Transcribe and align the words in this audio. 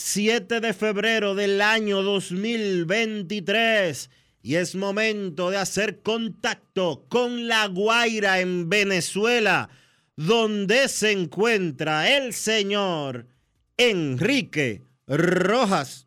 7 0.00 0.60
de 0.60 0.74
febrero 0.74 1.34
del 1.34 1.60
año 1.60 2.04
2023 2.04 4.10
y 4.42 4.54
es 4.54 4.76
momento 4.76 5.50
de 5.50 5.56
hacer 5.56 6.02
contacto 6.02 7.04
con 7.08 7.48
La 7.48 7.66
Guaira 7.66 8.38
en 8.38 8.70
Venezuela, 8.70 9.70
donde 10.14 10.86
se 10.88 11.10
encuentra 11.10 12.16
el 12.16 12.32
señor 12.32 13.26
Enrique 13.76 14.84
Rojas. 15.08 16.06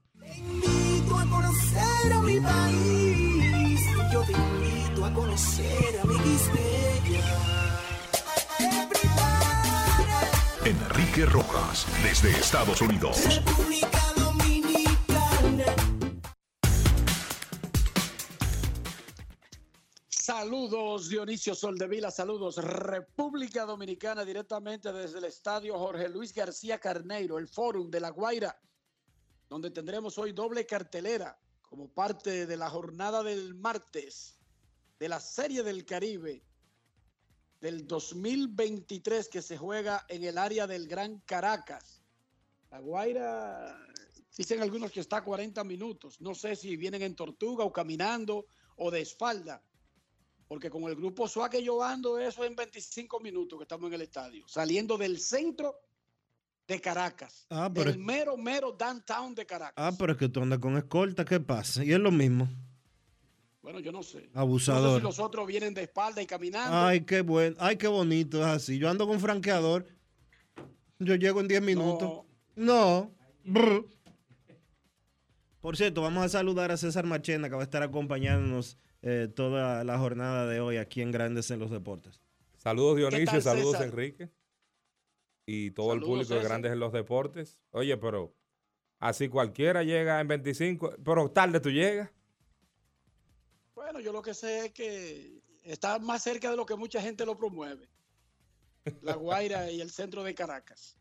Enrique 11.21 11.25
Rojas, 11.25 11.85
desde 12.03 12.31
Estados 12.31 12.81
Unidos. 12.81 13.23
República 13.25 14.13
Dominicana. 14.15 15.65
Saludos 20.07 21.09
Dionisio 21.09 21.53
Soldevila, 21.53 22.09
saludos 22.11 22.57
República 22.57 23.65
Dominicana 23.65 24.25
directamente 24.25 24.91
desde 24.91 25.19
el 25.19 25.25
estadio 25.25 25.77
Jorge 25.77 26.09
Luis 26.09 26.33
García 26.33 26.79
Carneiro, 26.79 27.37
el 27.37 27.47
Fórum 27.47 27.91
de 27.91 27.99
La 27.99 28.09
Guaira, 28.09 28.59
donde 29.49 29.69
tendremos 29.69 30.17
hoy 30.17 30.31
doble 30.31 30.65
cartelera 30.65 31.37
como 31.61 31.87
parte 31.89 32.47
de 32.47 32.57
la 32.57 32.69
jornada 32.69 33.21
del 33.21 33.53
martes 33.53 34.39
de 34.97 35.09
la 35.09 35.19
Serie 35.19 35.63
del 35.63 35.85
Caribe 35.85 36.43
del 37.61 37.87
2023 37.87 39.29
que 39.29 39.41
se 39.41 39.57
juega 39.57 40.03
en 40.09 40.23
el 40.23 40.37
área 40.37 40.67
del 40.67 40.87
Gran 40.87 41.19
Caracas. 41.25 42.01
La 42.71 42.79
Guaira, 42.79 43.77
dicen 44.35 44.61
algunos 44.61 44.91
que 44.91 44.99
está 44.99 45.17
a 45.17 45.23
40 45.23 45.63
minutos, 45.63 46.19
no 46.21 46.33
sé 46.33 46.55
si 46.55 46.75
vienen 46.75 47.01
en 47.03 47.15
tortuga 47.15 47.63
o 47.63 47.71
caminando 47.71 48.45
o 48.77 48.89
de 48.91 49.01
espalda. 49.01 49.61
Porque 50.47 50.69
con 50.69 50.83
el 50.83 50.95
grupo 50.95 51.27
SUA 51.29 51.49
que 51.49 51.63
yo 51.63 51.81
ando, 51.81 52.19
eso 52.19 52.43
en 52.43 52.55
25 52.55 53.19
minutos 53.21 53.57
que 53.57 53.63
estamos 53.63 53.87
en 53.87 53.93
el 53.93 54.01
estadio, 54.01 54.45
saliendo 54.47 54.97
del 54.97 55.19
centro 55.19 55.75
de 56.67 56.81
Caracas, 56.81 57.45
Ah, 57.49 57.69
pero- 57.73 57.91
del 57.91 57.99
mero, 57.99 58.35
mero 58.37 58.71
downtown 58.71 59.35
de 59.35 59.45
Caracas. 59.45 59.73
Ah, 59.77 59.91
pero 59.97 60.13
es 60.13 60.17
que 60.17 60.29
tú 60.29 60.41
andas 60.41 60.59
con 60.59 60.75
escolta, 60.77 61.23
¿qué 61.25 61.39
pasa? 61.39 61.83
Y 61.85 61.93
es 61.93 61.99
lo 61.99 62.11
mismo. 62.11 62.49
Bueno, 63.61 63.79
yo 63.79 63.91
no 63.91 64.01
sé. 64.01 64.21
No 64.27 64.33
sé 64.33 64.39
Abusador. 64.39 64.99
si 64.99 65.03
los 65.03 65.19
otros 65.19 65.45
vienen 65.47 65.73
de 65.73 65.83
espalda 65.83 66.21
y 66.21 66.25
caminando. 66.25 66.75
Ay, 66.75 67.01
qué 67.01 67.21
bueno. 67.21 67.55
Ay, 67.59 67.77
qué 67.77 67.87
bonito 67.87 68.39
es 68.39 68.45
así. 68.47 68.79
Yo 68.79 68.89
ando 68.89 69.07
con 69.07 69.19
franqueador. 69.19 69.85
Yo 70.99 71.15
llego 71.15 71.39
en 71.41 71.47
10 71.47 71.61
minutos. 71.61 72.25
No. 72.55 73.11
Brr. 73.43 73.85
Por 75.61 75.77
cierto, 75.77 76.01
vamos 76.01 76.23
a 76.25 76.29
saludar 76.29 76.71
a 76.71 76.77
César 76.77 77.05
Machena, 77.05 77.49
que 77.49 77.55
va 77.55 77.61
a 77.61 77.63
estar 77.63 77.83
acompañándonos 77.83 78.77
eh, 79.03 79.27
toda 79.33 79.83
la 79.83 79.97
jornada 79.99 80.47
de 80.47 80.59
hoy 80.59 80.77
aquí 80.77 81.01
en 81.01 81.11
Grandes 81.11 81.51
en 81.51 81.59
los 81.59 81.69
Deportes. 81.69 82.19
Saludos 82.57 82.95
¿Qué 82.95 82.99
Dionisio, 83.01 83.31
tal, 83.33 83.41
saludos 83.41 83.71
César? 83.73 83.87
Enrique. 83.87 84.29
Y 85.45 85.71
todo 85.71 85.93
el 85.93 86.01
público 86.01 86.33
de. 86.33 86.43
Grandes 86.43 86.71
en 86.71 86.79
los 86.79 86.91
Deportes. 86.93 87.59
Oye, 87.71 87.95
pero 87.97 88.33
así 88.99 89.27
cualquiera 89.27 89.83
llega 89.83 90.19
en 90.19 90.27
25, 90.27 90.95
pero 91.03 91.29
tarde 91.29 91.59
tú 91.59 91.69
llegas. 91.69 92.09
Bueno, 93.91 94.05
yo 94.05 94.13
lo 94.13 94.21
que 94.21 94.33
sé 94.33 94.67
es 94.67 94.71
que 94.71 95.43
está 95.63 95.99
más 95.99 96.23
cerca 96.23 96.49
de 96.49 96.55
lo 96.55 96.65
que 96.65 96.77
mucha 96.77 97.01
gente 97.01 97.25
lo 97.25 97.35
promueve. 97.35 97.89
La 99.01 99.15
Guaira 99.15 99.69
y 99.69 99.81
el 99.81 99.91
centro 99.91 100.23
de 100.23 100.33
Caracas. 100.33 100.95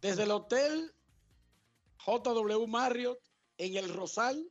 Desde 0.00 0.22
el 0.22 0.30
hotel 0.30 0.94
JW 1.98 2.64
Marriott 2.68 3.18
en 3.58 3.76
el 3.76 3.92
Rosal, 3.92 4.48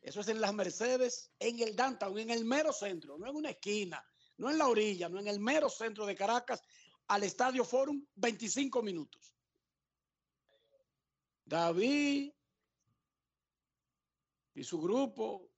eso 0.00 0.22
es 0.22 0.28
en 0.28 0.40
las 0.40 0.54
Mercedes, 0.54 1.30
en 1.40 1.60
el 1.60 1.76
downtown, 1.76 2.18
en 2.18 2.30
el 2.30 2.46
mero 2.46 2.72
centro, 2.72 3.18
no 3.18 3.28
en 3.28 3.36
una 3.36 3.50
esquina, 3.50 4.02
no 4.38 4.48
en 4.48 4.56
la 4.56 4.68
orilla, 4.68 5.10
no 5.10 5.20
en 5.20 5.28
el 5.28 5.40
mero 5.40 5.68
centro 5.68 6.06
de 6.06 6.14
Caracas, 6.14 6.62
al 7.08 7.22
Estadio 7.22 7.66
Forum, 7.66 8.02
25 8.14 8.82
minutos. 8.82 9.34
David 11.44 12.32
y 14.54 14.64
su 14.64 14.80
grupo 14.80 15.50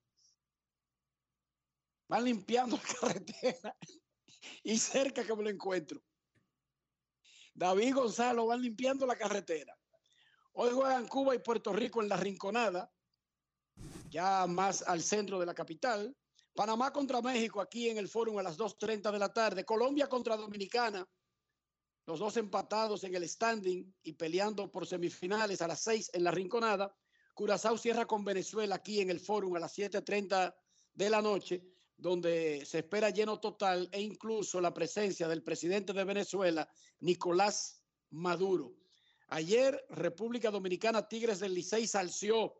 van 2.08 2.24
limpiando 2.24 2.76
la 2.76 2.82
carretera 3.00 3.76
y 4.62 4.78
cerca 4.78 5.24
que 5.24 5.34
me 5.34 5.42
lo 5.42 5.50
encuentro. 5.50 6.02
David 7.54 7.94
Gonzalo 7.94 8.46
van 8.46 8.60
limpiando 8.60 9.06
la 9.06 9.16
carretera. 9.16 9.76
Hoy 10.52 10.70
juegan 10.72 11.08
Cuba 11.08 11.34
y 11.34 11.38
Puerto 11.38 11.72
Rico 11.72 12.02
en 12.02 12.08
la 12.08 12.16
Rinconada, 12.16 12.90
ya 14.08 14.46
más 14.46 14.82
al 14.82 15.02
centro 15.02 15.38
de 15.38 15.46
la 15.46 15.54
capital. 15.54 16.16
Panamá 16.54 16.92
contra 16.92 17.20
México 17.20 17.60
aquí 17.60 17.88
en 17.88 17.98
el 17.98 18.08
Fórum 18.08 18.38
a 18.38 18.42
las 18.42 18.56
2.30 18.56 19.12
de 19.12 19.18
la 19.18 19.32
tarde. 19.32 19.64
Colombia 19.64 20.08
contra 20.08 20.36
Dominicana, 20.36 21.06
los 22.06 22.20
dos 22.20 22.36
empatados 22.36 23.04
en 23.04 23.14
el 23.14 23.28
standing 23.28 23.94
y 24.02 24.12
peleando 24.14 24.70
por 24.70 24.86
semifinales 24.86 25.60
a 25.60 25.68
las 25.68 25.80
6 25.80 26.10
en 26.14 26.24
la 26.24 26.30
Rinconada. 26.30 26.94
Curazao 27.34 27.76
cierra 27.76 28.06
con 28.06 28.24
Venezuela 28.24 28.76
aquí 28.76 29.00
en 29.00 29.10
el 29.10 29.20
Fórum 29.20 29.56
a 29.56 29.60
las 29.60 29.76
7.30 29.76 30.54
de 30.94 31.10
la 31.10 31.20
noche, 31.20 31.62
donde 31.96 32.64
se 32.66 32.80
espera 32.80 33.10
lleno 33.10 33.40
total 33.40 33.88
e 33.92 34.00
incluso 34.00 34.60
la 34.60 34.74
presencia 34.74 35.28
del 35.28 35.42
presidente 35.42 35.92
de 35.92 36.04
Venezuela, 36.04 36.68
Nicolás 37.00 37.82
Maduro. 38.10 38.76
Ayer, 39.28 39.84
República 39.90 40.50
Dominicana, 40.50 41.08
Tigres 41.08 41.40
del 41.40 41.54
Licey 41.54 41.86
salció 41.86 42.54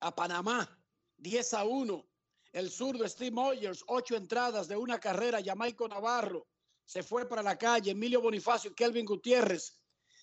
a 0.00 0.14
Panamá 0.14 0.82
10 1.18 1.54
a 1.54 1.64
1. 1.64 2.08
El 2.52 2.70
zurdo 2.70 3.08
Steve 3.08 3.30
Moyers, 3.30 3.84
ocho 3.86 4.16
entradas 4.16 4.68
de 4.68 4.76
una 4.76 4.98
carrera. 4.98 5.40
Jamaico 5.42 5.88
Navarro 5.88 6.48
se 6.84 7.02
fue 7.02 7.28
para 7.28 7.42
la 7.42 7.56
calle. 7.56 7.92
Emilio 7.92 8.20
Bonifacio 8.20 8.70
y 8.70 8.74
Kelvin 8.74 9.06
Gutiérrez 9.06 9.80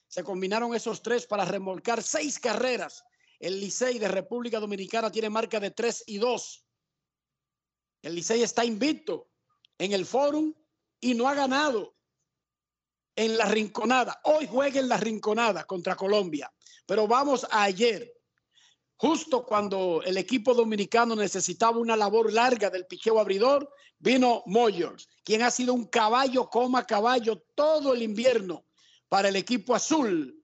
se 0.07 0.23
combinaron 0.23 0.75
esos 0.75 1.01
tres 1.01 1.25
para 1.25 1.45
remolcar 1.45 2.03
seis 2.03 2.39
carreras. 2.39 3.03
El 3.39 3.59
Licey 3.59 3.97
de 3.99 4.09
República 4.09 4.59
Dominicana 4.59 5.09
tiene 5.11 5.29
marca 5.29 5.59
de 5.59 5.71
3 5.71 6.03
y 6.07 6.17
2. 6.17 6.65
El 8.01 8.15
Licey 8.15 8.41
está 8.41 8.63
invicto 8.63 9.29
en 9.77 9.91
el 9.93 10.05
Fórum 10.05 10.53
y 11.01 11.13
no 11.13 11.27
ha 11.27 11.33
ganado 11.33 11.95
en 13.15 13.37
la 13.37 13.45
Rinconada. 13.45 14.21
Hoy 14.23 14.47
juega 14.47 14.79
en 14.79 14.87
la 14.87 14.97
Rinconada 14.97 15.65
contra 15.65 15.95
Colombia. 15.95 16.51
Pero 16.85 17.07
vamos 17.07 17.45
a 17.51 17.63
ayer. 17.63 18.13
Justo 18.95 19.45
cuando 19.45 20.01
el 20.05 20.17
equipo 20.17 20.53
dominicano 20.53 21.15
necesitaba 21.15 21.77
una 21.77 21.95
labor 21.95 22.31
larga 22.33 22.69
del 22.69 22.85
picheo 22.85 23.19
abridor, 23.19 23.69
vino 23.97 24.43
Moyers, 24.45 25.07
quien 25.23 25.41
ha 25.41 25.51
sido 25.51 25.73
un 25.73 25.85
caballo 25.85 26.49
coma 26.49 26.85
caballo 26.85 27.43
todo 27.55 27.93
el 27.93 28.01
invierno 28.01 28.65
para 29.07 29.29
el 29.29 29.35
equipo 29.35 29.75
azul. 29.75 30.35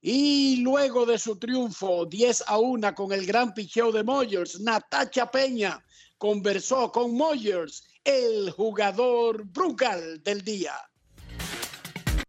Y 0.00 0.56
luego 0.62 1.04
de 1.04 1.18
su 1.18 1.38
triunfo 1.38 2.06
10 2.06 2.44
a 2.46 2.58
1 2.58 2.94
con 2.94 3.12
el 3.12 3.26
gran 3.26 3.52
picheo 3.52 3.92
de 3.92 4.04
Moyers, 4.04 4.60
Natacha 4.60 5.30
Peña 5.30 5.84
conversó 6.18 6.90
con 6.92 7.16
Moyers, 7.16 7.88
el 8.04 8.50
jugador 8.50 9.44
brugal 9.44 10.22
del 10.22 10.42
día. 10.42 10.74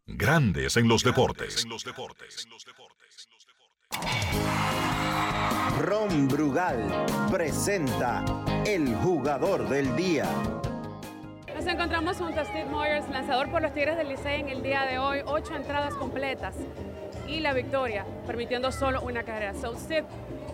Grandes 0.05 0.77
en 0.77 0.87
los 0.87 1.03
deportes. 1.03 1.65
Ron 5.79 6.27
Brugal 6.27 7.05
presenta 7.31 8.23
el 8.65 8.93
jugador 8.95 9.67
del 9.69 9.95
día. 9.95 10.25
Nos 11.55 11.65
encontramos 11.65 12.17
junto 12.17 12.41
a 12.41 12.45
Steve 12.45 12.65
Moyers, 12.65 13.09
lanzador 13.09 13.49
por 13.49 13.61
los 13.61 13.73
Tigres 13.73 13.97
del 13.97 14.09
Licey 14.09 14.41
en 14.41 14.49
el 14.49 14.61
día 14.61 14.83
de 14.83 14.99
hoy, 14.99 15.19
ocho 15.25 15.55
entradas 15.55 15.93
completas 15.95 16.55
y 17.27 17.39
la 17.39 17.53
victoria, 17.53 18.05
permitiendo 18.25 18.71
solo 18.71 19.01
una 19.01 19.23
carrera. 19.23 19.53
So 19.53 19.75
Steve, 19.77 20.05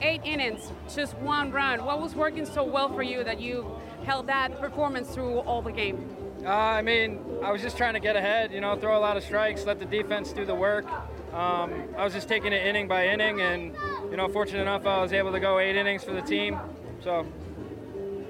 eight 0.01 0.21
innings, 0.23 0.71
just 0.93 1.17
one 1.17 1.51
run. 1.51 1.85
What 1.85 2.01
was 2.01 2.15
working 2.15 2.45
so 2.45 2.63
well 2.63 2.89
for 2.93 3.03
you 3.03 3.23
that 3.23 3.39
you 3.39 3.69
held 4.05 4.27
that 4.27 4.59
performance 4.59 5.09
through 5.09 5.39
all 5.39 5.61
the 5.61 5.71
game? 5.71 6.09
Uh, 6.43 6.49
I 6.49 6.81
mean, 6.81 7.19
I 7.43 7.51
was 7.51 7.61
just 7.61 7.75
trying 7.75 7.95
to 7.95 7.99
get 7.99 8.15
ahead, 8.15 8.51
you 8.51 8.61
know, 8.61 8.75
throw 8.75 8.97
a 8.97 8.99
lot 8.99 9.17
of 9.17 9.23
strikes, 9.23 9.65
let 9.65 9.79
the 9.79 9.85
defense 9.85 10.31
do 10.31 10.45
the 10.45 10.53
work. 10.53 10.85
Um, 11.33 11.73
I 11.97 12.03
was 12.03 12.13
just 12.13 12.27
taking 12.27 12.53
it 12.53 12.65
inning 12.65 12.87
by 12.87 13.07
inning, 13.07 13.41
and, 13.41 13.75
you 14.11 14.17
know, 14.17 14.27
fortunate 14.27 14.61
enough, 14.61 14.85
I 14.85 15.01
was 15.01 15.11
able 15.11 15.31
to 15.31 15.39
go 15.39 15.57
eight 15.59 15.75
innings 15.75 16.03
for 16.03 16.13
the 16.13 16.21
team. 16.21 16.59
So 17.03 17.25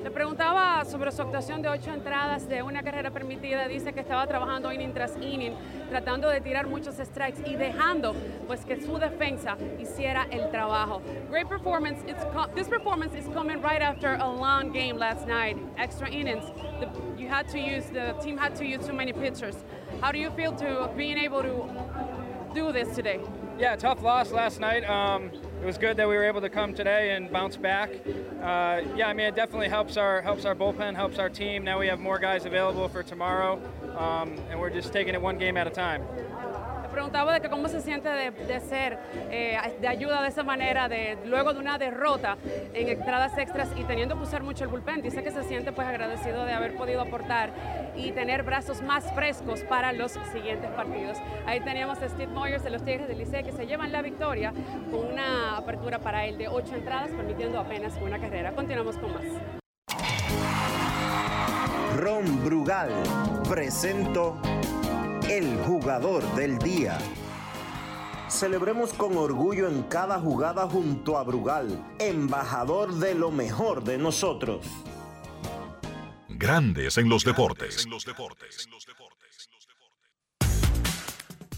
Le 0.06 0.12
preguntaba 0.12 0.86
sobre 0.86 1.12
su 1.12 1.24
actuación 1.24 1.64
de 1.64 1.70
ocho 1.70 1.92
entradas 1.92 2.48
de 2.48 2.62
una 2.62 2.84
carrera 2.84 3.10
permitida. 3.10 3.68
Dice 3.68 3.92
que 3.92 4.02
estaba 4.02 4.28
trabajando 4.28 4.72
inning 4.72 4.94
tras 4.94 5.18
inning, 5.18 5.56
tratando 5.90 6.30
de 6.30 6.42
tirar 6.42 6.68
muchos 6.68 6.98
strikes 6.98 7.42
y 7.44 7.56
dejando 7.56 8.14
pues 8.46 8.64
que 8.64 8.80
su 8.80 9.00
defensa 9.00 9.58
hiciera 9.80 10.28
el 10.30 10.52
trabajo. 10.52 11.02
Great 11.32 11.48
performance. 11.50 12.04
It's 12.08 12.24
this 12.54 12.68
performance 12.68 13.16
is 13.16 13.26
coming 13.34 13.64
right 13.64 13.82
after 13.82 14.14
a 14.22 14.30
long 14.30 14.72
game 14.72 14.96
last 14.96 15.26
night. 15.26 15.58
Extra 15.76 16.08
innings. 16.08 16.46
The, 16.80 16.88
you 17.20 17.28
had 17.28 17.48
to 17.48 17.58
use 17.58 17.86
the 17.86 18.14
team 18.22 18.38
had 18.38 18.56
to 18.58 18.64
use 18.64 18.86
too 18.86 18.94
many 18.94 19.12
pitchers. 19.12 19.56
How 20.02 20.12
do 20.12 20.20
you 20.20 20.30
feel 20.36 20.54
to 20.58 20.88
being 20.96 21.18
able 21.18 21.42
to 21.42 21.68
do 22.54 22.72
this 22.72 22.96
today? 22.96 23.22
Yeah, 23.58 23.76
tough 23.76 24.04
loss 24.04 24.32
last 24.32 24.60
night. 24.60 24.88
Um, 24.88 25.32
it 25.66 25.68
was 25.68 25.80
good 25.80 25.98
that 25.98 26.08
we 26.08 26.14
were 26.14 26.26
able 26.26 26.42
to 26.42 26.50
come 26.50 26.76
today 26.76 27.16
and 27.16 27.32
bounce 27.32 27.58
back. 27.58 27.90
Uh, 28.40 28.84
yeah, 28.96 29.08
I 29.08 29.14
mean 29.14 29.26
it 29.26 29.36
definitely 29.36 29.68
helps 29.68 29.98
our 29.98 30.22
helps 30.22 30.46
our 30.46 30.54
bullpen, 30.54 30.94
helps 30.94 31.18
our 31.18 31.28
team. 31.28 31.64
Now 31.64 31.80
we 31.80 31.88
have 31.88 32.00
more 32.00 32.20
guys 32.20 32.46
available 32.46 32.88
for 32.88 33.02
tomorrow, 33.02 33.60
um, 33.98 34.38
and 34.52 34.60
we're 34.60 34.70
just 34.70 34.94
taking 34.94 35.16
it 35.16 35.22
one 35.24 35.40
game 35.40 35.58
at 35.58 35.66
a 35.66 35.72
time. 35.72 36.04
Preguntaba 36.96 37.34
de 37.34 37.42
que 37.42 37.50
cómo 37.50 37.68
se 37.68 37.82
siente 37.82 38.08
de, 38.08 38.60
ser 38.62 38.98
eh, 39.30 39.60
de 39.82 39.88
ayuda 39.88 40.22
de 40.22 40.30
esa 40.30 40.44
manera, 40.44 40.88
de 40.88 41.18
luego 41.26 41.54
de 41.54 41.60
una 41.60 41.78
derrota 41.78 42.38
en 42.74 42.88
entradas 42.88 43.38
extras 43.38 43.68
y 43.76 43.84
teniendo 43.84 44.16
que 44.16 44.24
usar 44.24 44.44
mucho 44.44 44.64
el 44.64 44.70
bullpen. 44.70 45.02
Dice 45.02 45.22
que 45.22 45.30
se 45.30 45.44
siente 45.44 45.74
pues 45.74 45.86
agradecido 45.86 46.46
de 46.46 46.54
haber 46.54 46.78
podido 46.78 47.02
aportar 47.02 47.52
y 47.98 48.14
tener 48.14 48.44
brazos 48.44 48.82
más 48.82 49.12
frescos 49.14 49.62
para 49.64 49.92
los 49.92 50.14
siguientes 50.32 50.72
partidos. 50.72 51.18
Ahí 51.46 51.60
teníamos 51.60 52.02
a 52.02 52.08
Steve 52.08 52.32
Moyers 52.32 52.64
de 52.64 52.70
los 52.70 52.86
Tigres 52.86 53.10
del 53.10 53.18
Licey 53.18 53.44
que 53.44 53.52
se 53.52 53.68
llevan 53.68 53.92
la 53.92 54.02
victoria 54.02 54.54
con 54.90 55.12
una 55.12 55.58
apertura 55.58 56.00
para 56.00 56.26
él 56.26 56.38
de 56.38 56.48
ocho 56.48 56.76
entradas, 56.76 57.12
permitiendo 57.12 57.60
apenas 57.60 57.94
una 58.02 58.22
carrera. 58.22 58.54
Continuamos 58.54 58.96
con 58.98 59.14
más. 59.14 59.26
Ron 61.98 62.44
Brugal 62.46 62.90
presento 63.50 64.38
el 65.30 65.58
jugador 65.58 66.24
del 66.36 66.60
día. 66.60 66.98
Celebremos 68.30 68.94
con 68.94 69.18
orgullo 69.18 69.68
en 69.68 69.84
cada 69.84 70.20
jugada 70.20 70.68
junto 70.68 71.18
a 71.18 71.24
Brugal, 71.24 71.84
embajador 72.00 72.94
de 72.96 73.16
lo 73.16 73.32
mejor 73.32 73.84
de 73.84 73.98
nosotros. 73.98 74.66
Grandes 76.30 76.98
en 76.98 77.10
los 77.10 77.24
deportes. 77.24 77.88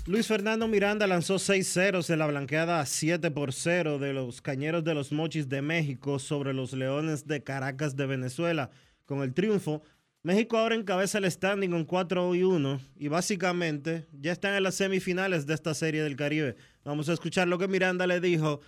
Luis 0.05 0.27
Fernando 0.27 0.69
Miranda 0.69 1.05
lanzó 1.05 1.37
6 1.37 1.67
ceros 1.67 2.09
en 2.09 2.19
la 2.19 2.27
blanqueada 2.27 2.85
7 2.85 3.31
por 3.31 3.51
0 3.51 3.99
de 3.99 4.13
los 4.13 4.41
Cañeros 4.41 4.85
de 4.85 4.93
los 4.93 5.11
Mochis 5.11 5.49
de 5.49 5.61
México 5.61 6.19
sobre 6.19 6.53
los 6.53 6.71
Leones 6.71 7.27
de 7.27 7.43
Caracas 7.43 7.97
de 7.97 8.05
Venezuela. 8.05 8.69
Con 9.05 9.21
el 9.21 9.33
triunfo, 9.33 9.83
México 10.23 10.57
ahora 10.57 10.75
encabeza 10.75 11.19
el 11.19 11.31
standing 11.31 11.69
con 11.69 11.85
4 11.85 12.35
y 12.35 12.43
1 12.43 12.79
y 12.97 13.07
básicamente 13.07 14.07
ya 14.11 14.31
están 14.31 14.55
en 14.55 14.63
las 14.63 14.75
semifinales 14.75 15.45
de 15.45 15.53
esta 15.53 15.73
serie 15.73 16.03
del 16.03 16.15
Caribe. 16.15 16.55
Vamos 16.83 17.07
a 17.09 17.13
escuchar 17.13 17.47
lo 17.47 17.57
que 17.57 17.67
Miranda 17.67 18.07
le 18.07 18.19
dijo 18.19 18.59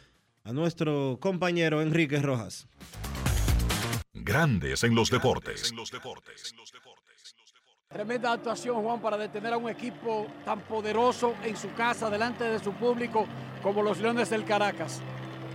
a 0.44 0.54
nuestro 0.54 1.18
compañero 1.20 1.82
Enrique 1.82 2.22
Rojas. 2.22 2.68
Grandes 4.14 4.84
en 4.84 4.96
los 4.96 5.10
deportes. 5.10 5.74
Tremenda 7.90 8.34
actuación, 8.34 8.84
Juan, 8.84 9.02
para 9.02 9.18
detener 9.18 9.54
a 9.54 9.58
un 9.58 9.68
equipo 9.68 10.28
tan 10.46 10.62
poderoso 10.62 11.34
en 11.44 11.58
su 11.58 11.74
casa, 11.74 12.08
delante 12.10 12.44
de 12.44 12.60
su 12.60 12.72
público, 12.74 13.28
como 13.64 13.82
los 13.82 14.00
Leones 14.00 14.30
del 14.30 14.46
Caracas. 14.46 15.02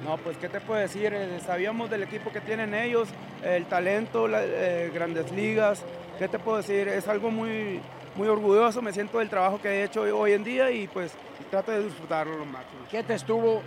No, 0.05 0.19
pues 0.19 0.37
qué 0.37 0.51
te 0.51 0.61
puedo 0.61 0.79
decir, 0.79 1.15
eh, 1.15 1.41
sabíamos 1.45 1.89
del 1.89 2.03
equipo 2.03 2.31
que 2.31 2.43
tienen 2.43 2.75
ellos, 2.75 3.09
el 3.43 3.65
talento, 3.65 4.29
las 4.29 4.43
eh, 4.45 4.91
grandes 4.93 5.33
ligas, 5.33 5.83
qué 6.19 6.29
te 6.29 6.39
puedo 6.39 6.59
decir, 6.59 6.89
es 6.89 7.09
algo 7.09 7.31
muy, 7.31 7.81
muy 8.15 8.29
orgulloso, 8.29 8.83
me 8.83 8.93
siento 8.93 9.19
del 9.19 9.31
trabajo 9.31 9.59
que 9.63 9.69
he 9.69 9.85
hecho 9.85 10.03
hoy 10.03 10.33
en 10.33 10.45
día 10.45 10.71
y 10.71 10.89
pues 10.89 11.13
trato 11.51 11.73
de 11.73 11.85
disfrutarlo 11.85 12.37
lo 12.37 12.45
máximo. 12.45 12.83
¿Qué 12.91 13.03
te 13.03 13.15
estuvo 13.15 13.63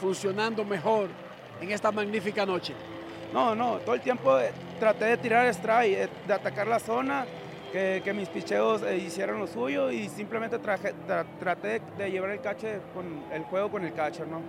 funcionando 0.00 0.64
mejor 0.64 1.08
en 1.60 1.70
esta 1.70 1.92
magnífica 1.92 2.44
noche? 2.44 2.74
No, 3.32 3.54
no, 3.54 3.76
todo 3.78 3.94
el 3.94 4.00
tiempo 4.00 4.36
eh, 4.40 4.50
traté 4.80 5.04
de 5.04 5.16
tirar 5.18 5.46
strike, 5.46 6.10
de 6.26 6.32
atacar 6.32 6.66
la 6.66 6.80
zona, 6.80 7.26
que, 7.72 8.12
mis 8.12 8.28
picheos 8.28 8.82
hicieran 8.90 9.38
lo 9.38 9.46
suyo 9.46 9.90
y 9.90 10.08
simplemente 10.08 10.58
traté 10.58 11.82
de 11.98 12.10
llevar 12.10 12.30
el 12.30 12.40
cache 12.40 12.80
con 12.94 13.22
el 13.30 13.42
juego 13.44 13.70
con 13.70 13.84
el 13.84 13.92
catcher, 13.92 14.26
¿no? 14.26 14.40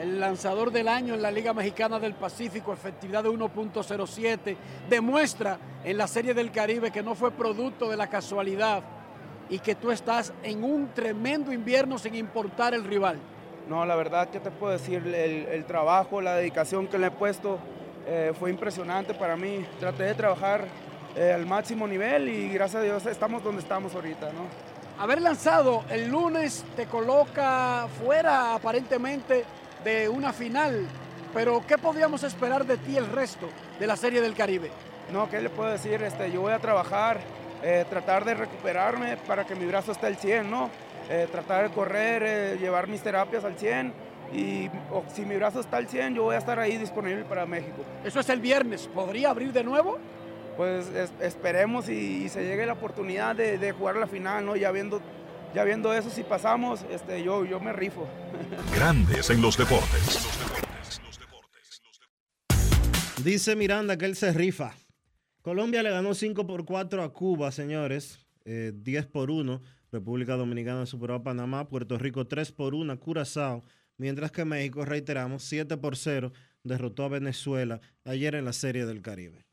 El 0.00 0.20
lanzador 0.20 0.70
del 0.70 0.88
año 0.88 1.14
en 1.14 1.22
la 1.22 1.30
Liga 1.30 1.52
Mexicana 1.52 1.98
del 1.98 2.14
Pacífico, 2.14 2.72
efectividad 2.72 3.22
de 3.22 3.30
1.07, 3.30 4.56
demuestra 4.88 5.58
en 5.84 5.98
la 5.98 6.06
Serie 6.06 6.34
del 6.34 6.50
Caribe 6.50 6.90
que 6.90 7.02
no 7.02 7.14
fue 7.14 7.30
producto 7.30 7.90
de 7.90 7.96
la 7.96 8.08
casualidad 8.08 8.82
y 9.48 9.58
que 9.58 9.74
tú 9.74 9.90
estás 9.90 10.32
en 10.42 10.64
un 10.64 10.88
tremendo 10.94 11.52
invierno 11.52 11.98
sin 11.98 12.14
importar 12.14 12.74
el 12.74 12.84
rival. 12.84 13.18
No, 13.68 13.84
la 13.84 13.94
verdad, 13.94 14.28
¿qué 14.30 14.40
te 14.40 14.50
puedo 14.50 14.72
decir? 14.72 15.06
El, 15.06 15.64
trabajo, 15.66 16.20
la 16.20 16.36
dedicación 16.36 16.88
que 16.88 16.98
le 16.98 17.08
he 17.08 17.10
puesto 17.10 17.58
eh, 18.06 18.32
fue 18.38 18.50
impresionante 18.50 19.14
para 19.14 19.36
mí. 19.36 19.64
Traté 19.78 20.04
de 20.04 20.14
trabajar 20.14 20.64
eh, 21.14 21.32
al 21.32 21.46
máximo 21.46 21.86
nivel 21.86 22.28
y 22.28 22.48
gracias 22.48 22.80
a 22.80 22.84
Dios 22.84 23.06
estamos 23.06 23.44
donde 23.44 23.60
estamos 23.60 23.94
ahorita, 23.94 24.32
¿no? 24.32 24.72
Haber 24.98 25.20
lanzado 25.20 25.84
el 25.90 26.08
lunes 26.08 26.64
te 26.76 26.86
coloca 26.86 27.88
fuera 28.02 28.54
aparentemente 28.54 29.44
de 29.84 30.08
una 30.08 30.32
final. 30.32 30.86
Pero, 31.34 31.62
¿qué 31.66 31.78
podríamos 31.78 32.22
esperar 32.24 32.66
de 32.66 32.76
ti 32.76 32.96
el 32.96 33.06
resto 33.06 33.48
de 33.78 33.86
la 33.86 33.96
Serie 33.96 34.20
del 34.20 34.34
Caribe? 34.34 34.70
No, 35.12 35.28
¿qué 35.30 35.40
le 35.40 35.48
puedo 35.50 35.70
decir? 35.70 36.02
Este, 36.02 36.30
yo 36.30 36.42
voy 36.42 36.52
a 36.52 36.58
trabajar, 36.58 37.20
eh, 37.62 37.84
tratar 37.88 38.24
de 38.24 38.34
recuperarme 38.34 39.16
para 39.26 39.46
que 39.46 39.54
mi 39.54 39.66
brazo 39.66 39.92
esté 39.92 40.06
al 40.06 40.16
100, 40.16 40.50
¿no? 40.50 40.70
Eh, 41.08 41.26
tratar 41.30 41.68
de 41.68 41.74
correr, 41.74 42.22
eh, 42.24 42.58
llevar 42.58 42.86
mis 42.86 43.02
terapias 43.02 43.44
al 43.44 43.56
100 43.56 43.92
y 44.32 44.70
si 45.12 45.24
mi 45.26 45.36
brazo 45.36 45.60
está 45.60 45.78
al 45.78 45.88
100, 45.88 46.14
yo 46.14 46.22
voy 46.22 46.34
a 46.34 46.38
estar 46.38 46.58
ahí 46.58 46.78
disponible 46.78 47.24
para 47.24 47.44
México. 47.44 47.82
Eso 48.04 48.20
es 48.20 48.28
el 48.28 48.40
viernes, 48.40 48.88
¿podría 48.88 49.30
abrir 49.30 49.52
de 49.52 49.64
nuevo? 49.64 49.98
Pues 50.56 50.86
esperemos 51.20 51.88
y, 51.88 52.28
se 52.28 52.44
llegue 52.44 52.64
la 52.66 52.74
oportunidad 52.74 53.34
de, 53.34 53.58
de, 53.58 53.72
jugar 53.72 53.96
la 53.96 54.06
final, 54.06 54.44
¿no? 54.44 54.54
Ya 54.54 54.70
viendo 54.70 55.00
ya 55.54 55.64
viendo 55.64 55.92
eso, 55.92 56.10
si 56.10 56.22
pasamos, 56.22 56.84
este, 56.90 57.22
yo, 57.22 57.44
yo 57.44 57.60
me 57.60 57.72
rifo. 57.72 58.08
Grandes 58.74 59.30
en 59.30 59.42
los 59.42 59.56
deportes. 59.56 60.18
Dice 63.22 63.54
Miranda 63.54 63.96
que 63.96 64.06
él 64.06 64.16
se 64.16 64.32
rifa. 64.32 64.74
Colombia 65.42 65.82
le 65.82 65.90
ganó 65.90 66.14
5 66.14 66.46
por 66.46 66.64
4 66.64 67.02
a 67.02 67.12
Cuba, 67.12 67.52
señores. 67.52 68.18
Eh, 68.44 68.72
10 68.74 69.06
por 69.06 69.30
1. 69.30 69.60
República 69.92 70.36
Dominicana 70.36 70.86
superó 70.86 71.14
a 71.14 71.22
Panamá. 71.22 71.68
Puerto 71.68 71.98
Rico 71.98 72.26
3 72.26 72.50
por 72.52 72.74
1 72.74 72.92
a 72.92 72.96
Curazao. 72.96 73.62
Mientras 73.96 74.32
que 74.32 74.44
México, 74.44 74.84
reiteramos, 74.84 75.44
7 75.44 75.76
por 75.76 75.96
0 75.96 76.32
derrotó 76.64 77.04
a 77.04 77.08
Venezuela 77.08 77.80
ayer 78.04 78.34
en 78.34 78.44
la 78.44 78.52
Serie 78.52 78.86
del 78.86 79.02
Caribe. 79.02 79.44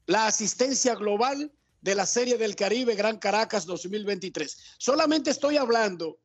La 0.06 0.26
asistencia 0.26 0.94
global 0.94 1.52
de 1.80 1.94
la 1.94 2.06
Serie 2.06 2.38
del 2.38 2.56
Caribe 2.56 2.94
Gran 2.94 3.18
Caracas 3.18 3.66
2023. 3.66 4.56
Solamente 4.78 5.30
estoy 5.30 5.56
hablando 5.56 6.18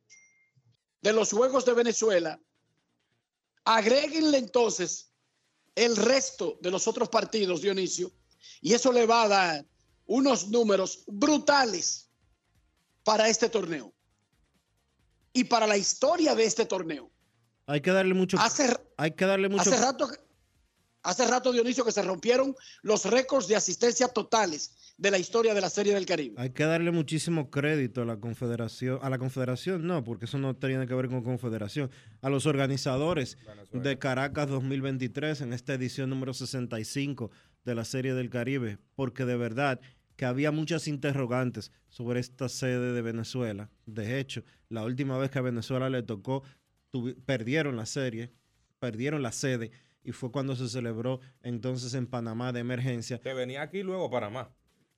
de 1.02 1.14
los 1.14 1.32
Juegos 1.32 1.66
de 1.66 1.74
Venezuela. 1.74 2.40
Agréguenle 3.64 4.38
entonces 4.38 5.12
el 5.76 5.96
resto 5.96 6.58
de 6.62 6.72
los 6.72 6.88
otros 6.88 7.10
partidos, 7.10 7.62
Dionisio, 7.62 8.12
y 8.62 8.74
eso 8.74 8.92
le 8.92 9.06
va 9.06 9.24
a 9.24 9.28
dar 9.28 9.66
unos 10.06 10.48
números 10.50 11.04
brutales 11.08 12.10
para 13.04 13.30
este 13.30 13.50
torneo 13.50 13.94
y 15.34 15.44
para 15.46 15.68
la 15.68 15.78
historia 15.78 16.36
de 16.36 16.46
este 16.46 16.66
torneo. 16.66 17.12
Hay 17.68 17.82
que 17.82 17.92
darle 17.92 18.14
mucho. 18.14 18.38
Hace, 18.40 18.76
hay 18.98 19.12
que 19.12 19.26
darle 19.26 19.48
mucho. 19.48 19.62
Hace 19.62 19.78
rato, 19.78 20.10
hace 21.04 21.28
rato, 21.28 21.52
Dionisio, 21.52 21.86
que 21.86 21.92
se 21.92 22.02
rompieron 22.02 22.56
los 22.82 23.06
récords 23.06 23.48
de 23.48 23.56
asistencia 23.56 24.08
totales 24.08 24.94
de 24.98 25.12
la 25.12 25.18
historia 25.18 25.54
de 25.54 25.62
la 25.62 25.70
Serie 25.70 25.94
del 25.94 26.06
Caribe. 26.06 26.36
Hay 26.38 26.52
que 26.52 26.64
darle 26.64 26.92
muchísimo 26.92 27.50
crédito 27.50 28.04
a 28.04 28.06
la 28.06 28.20
Confederación, 28.20 29.00
a 29.02 29.10
la 29.10 29.18
Confederación 29.18 29.86
no, 29.86 30.04
porque 30.04 30.26
eso 30.26 30.38
no 30.38 30.56
tiene 30.56 30.86
que 30.86 30.94
ver 30.94 31.10
con 31.10 31.24
Confederación, 31.24 31.90
a 32.22 32.30
los 32.30 32.46
organizadores 32.46 33.38
de 33.72 33.98
Caracas 33.98 34.48
2023 34.50 35.42
en 35.42 35.54
esta 35.54 35.74
edición 35.74 36.10
número 36.10 36.34
65 36.34 37.32
de 37.66 37.76
la 37.76 37.86
Serie 37.86 38.14
del 38.14 38.30
Caribe, 38.30 38.78
porque 38.96 39.26
de 39.26 39.38
verdad 39.38 39.80
que 40.16 40.26
había 40.26 40.52
muchas 40.52 40.88
interrogantes 40.88 41.72
sobre 41.90 42.20
esta 42.20 42.48
sede 42.48 42.94
de 42.94 43.02
Venezuela. 43.02 43.72
De 43.88 44.20
hecho, 44.20 44.44
la 44.70 44.84
última 44.84 45.18
vez 45.18 45.32
que 45.32 45.40
a 45.40 45.44
Venezuela 45.44 45.90
le 45.90 46.04
tocó, 46.04 46.44
perdieron 47.26 47.76
la 47.76 47.88
serie, 47.88 48.32
perdieron 48.80 49.24
la 49.24 49.32
sede, 49.32 49.72
y 50.04 50.12
fue 50.12 50.32
cuando 50.32 50.56
se 50.56 50.68
celebró 50.68 51.20
entonces 51.42 51.94
en 51.94 52.08
Panamá 52.08 52.52
de 52.52 52.60
emergencia. 52.60 53.20
Que 53.20 53.34
venía 53.34 53.62
aquí 53.62 53.84
luego 53.84 54.10
Panamá. 54.10 54.50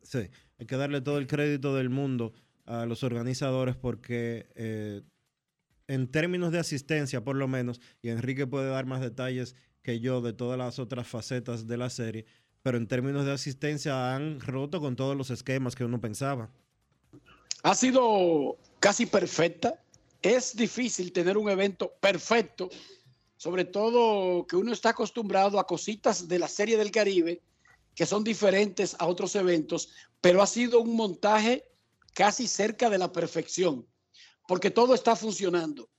Sí, 0.01 0.29
hay 0.59 0.65
que 0.65 0.75
darle 0.75 1.01
todo 1.01 1.17
el 1.17 1.27
crédito 1.27 1.75
del 1.75 1.89
mundo 1.89 2.33
a 2.65 2.85
los 2.85 3.03
organizadores 3.03 3.75
porque 3.75 4.47
eh, 4.55 5.01
en 5.87 6.07
términos 6.07 6.51
de 6.51 6.59
asistencia, 6.59 7.23
por 7.23 7.35
lo 7.35 7.47
menos, 7.47 7.81
y 8.01 8.09
Enrique 8.09 8.47
puede 8.47 8.69
dar 8.69 8.85
más 8.85 9.01
detalles 9.01 9.55
que 9.81 9.99
yo 9.99 10.21
de 10.21 10.33
todas 10.33 10.57
las 10.57 10.79
otras 10.79 11.07
facetas 11.07 11.67
de 11.67 11.77
la 11.77 11.89
serie, 11.89 12.25
pero 12.61 12.77
en 12.77 12.87
términos 12.87 13.25
de 13.25 13.33
asistencia 13.33 14.15
han 14.15 14.39
roto 14.39 14.79
con 14.79 14.95
todos 14.95 15.15
los 15.15 15.29
esquemas 15.29 15.75
que 15.75 15.83
uno 15.83 15.99
pensaba. 15.99 16.49
Ha 17.63 17.75
sido 17.75 18.57
casi 18.79 19.05
perfecta. 19.05 19.81
Es 20.21 20.55
difícil 20.55 21.11
tener 21.11 21.37
un 21.37 21.49
evento 21.49 21.93
perfecto, 21.99 22.69
sobre 23.43 23.65
todo 23.65 24.47
que 24.47 24.55
uno 24.55 24.71
está 24.71 24.91
acostumbrado 24.91 25.59
a 25.59 25.67
cositas 25.67 26.29
de 26.29 26.39
la 26.39 26.47
Serie 26.47 26.77
del 26.77 26.91
Caribe 26.91 27.41
que 27.93 28.05
son 28.05 28.23
diferentes 28.23 28.95
a 28.99 29.05
otros 29.05 29.35
eventos, 29.35 29.89
pero 30.21 30.41
ha 30.41 30.47
sido 30.47 30.79
un 30.79 30.95
montaje 30.95 31.65
casi 32.13 32.47
cerca 32.47 32.89
de 32.89 32.97
la 32.97 33.11
perfección, 33.11 33.85
porque 34.47 34.71
todo 34.71 34.95
está 34.95 35.17
funcionando, 35.17 35.89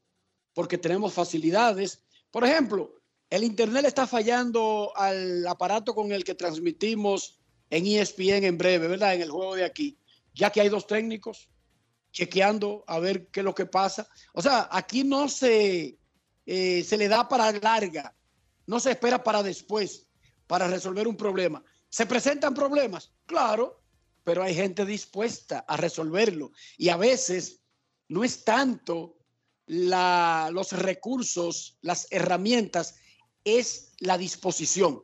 porque 0.55 0.79
tenemos 0.79 1.13
facilidades. 1.13 2.03
Por 2.31 2.47
ejemplo, 2.47 2.95
el 3.29 3.45
Internet 3.45 3.85
está 3.85 4.07
fallando 4.07 4.97
al 4.97 5.47
aparato 5.47 5.95
con 5.95 6.13
el 6.13 6.25
que 6.25 6.35
transmitimos 6.35 7.41
en 7.69 7.87
ESPN 7.87 8.45
en 8.45 8.57
breve, 8.57 8.89
¿verdad? 8.89 9.17
En 9.17 9.21
el 9.21 9.31
juego 9.31 9.55
de 9.55 9.67
aquí, 9.67 9.99
ya 10.35 10.49
que 10.49 10.63
hay 10.63 10.71
dos 10.71 10.87
técnicos 10.87 11.51
chequeando 12.11 12.85
a 12.87 12.99
ver 13.01 13.27
qué 13.27 13.41
es 13.41 13.45
lo 13.45 13.55
que 13.55 13.67
pasa. 13.67 14.09
O 14.33 14.41
sea, 14.41 14.67
aquí 14.73 15.05
no 15.05 15.29
se, 15.29 15.99
eh, 16.47 16.85
se 16.85 16.97
le 16.97 17.09
da 17.09 17.29
para 17.29 17.53
larga, 17.53 18.15
no 18.67 18.81
se 18.81 18.93
espera 18.93 19.23
para 19.23 19.43
después, 19.43 20.07
para 20.47 20.69
resolver 20.69 21.09
un 21.09 21.17
problema. 21.17 21.65
¿Se 21.89 22.07
presentan 22.07 22.55
problemas? 22.55 23.13
Claro, 23.27 23.83
pero 24.25 24.43
hay 24.43 24.55
gente 24.55 24.85
dispuesta 24.85 25.61
a 25.61 25.77
resolverlo. 25.77 26.53
Y 26.77 26.89
a 26.89 26.97
veces 26.97 27.61
no 28.09 28.25
es 28.25 28.45
tanto 28.45 29.19
la, 29.67 30.51
los 30.53 30.73
recursos, 30.73 31.79
las 31.83 32.09
herramientas, 32.11 32.97
es 33.45 33.93
la 33.99 34.19
disposición. 34.19 35.03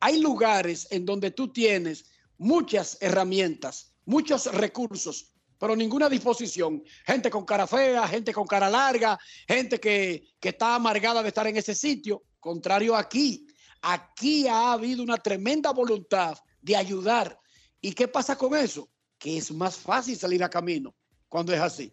Hay 0.00 0.20
lugares 0.20 0.88
en 0.90 1.06
donde 1.06 1.30
tú 1.30 1.52
tienes 1.52 2.06
muchas 2.38 2.98
herramientas, 3.00 3.94
muchos 4.04 4.46
recursos, 4.46 5.32
pero 5.58 5.76
ninguna 5.76 6.08
disposición. 6.08 6.82
Gente 7.04 7.30
con 7.30 7.44
cara 7.44 7.66
fea, 7.66 8.06
gente 8.08 8.32
con 8.32 8.46
cara 8.46 8.68
larga, 8.68 9.18
gente 9.46 9.80
que, 9.80 10.34
que 10.38 10.50
está 10.50 10.74
amargada 10.74 11.22
de 11.22 11.28
estar 11.28 11.46
en 11.46 11.56
ese 11.56 11.74
sitio. 11.74 12.22
Contrario 12.40 12.94
aquí, 12.94 13.46
Aquí 13.88 14.48
ha 14.48 14.72
habido 14.72 15.02
una 15.02 15.16
tremenda 15.16 15.70
voluntad 15.70 16.36
de 16.60 16.74
ayudar. 16.74 17.38
¿Y 17.80 17.92
qué 17.92 18.08
pasa 18.08 18.36
con 18.36 18.56
eso? 18.56 18.90
Que 19.16 19.38
es 19.38 19.52
más 19.52 19.76
fácil 19.76 20.16
salir 20.16 20.42
a 20.42 20.50
camino 20.50 20.92
cuando 21.28 21.52
es 21.52 21.60
así. 21.60 21.92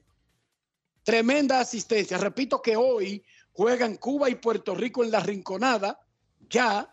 Tremenda 1.03 1.59
asistencia. 1.59 2.17
Repito 2.17 2.61
que 2.63 2.75
hoy 2.75 3.23
juegan 3.51 3.97
Cuba 3.97 4.27
y 4.27 4.35
Puerto 4.35 4.73
Rico 4.73 5.03
en 5.03 5.11
la 5.11 5.19
Rinconada. 5.19 5.99
Ya. 6.49 6.91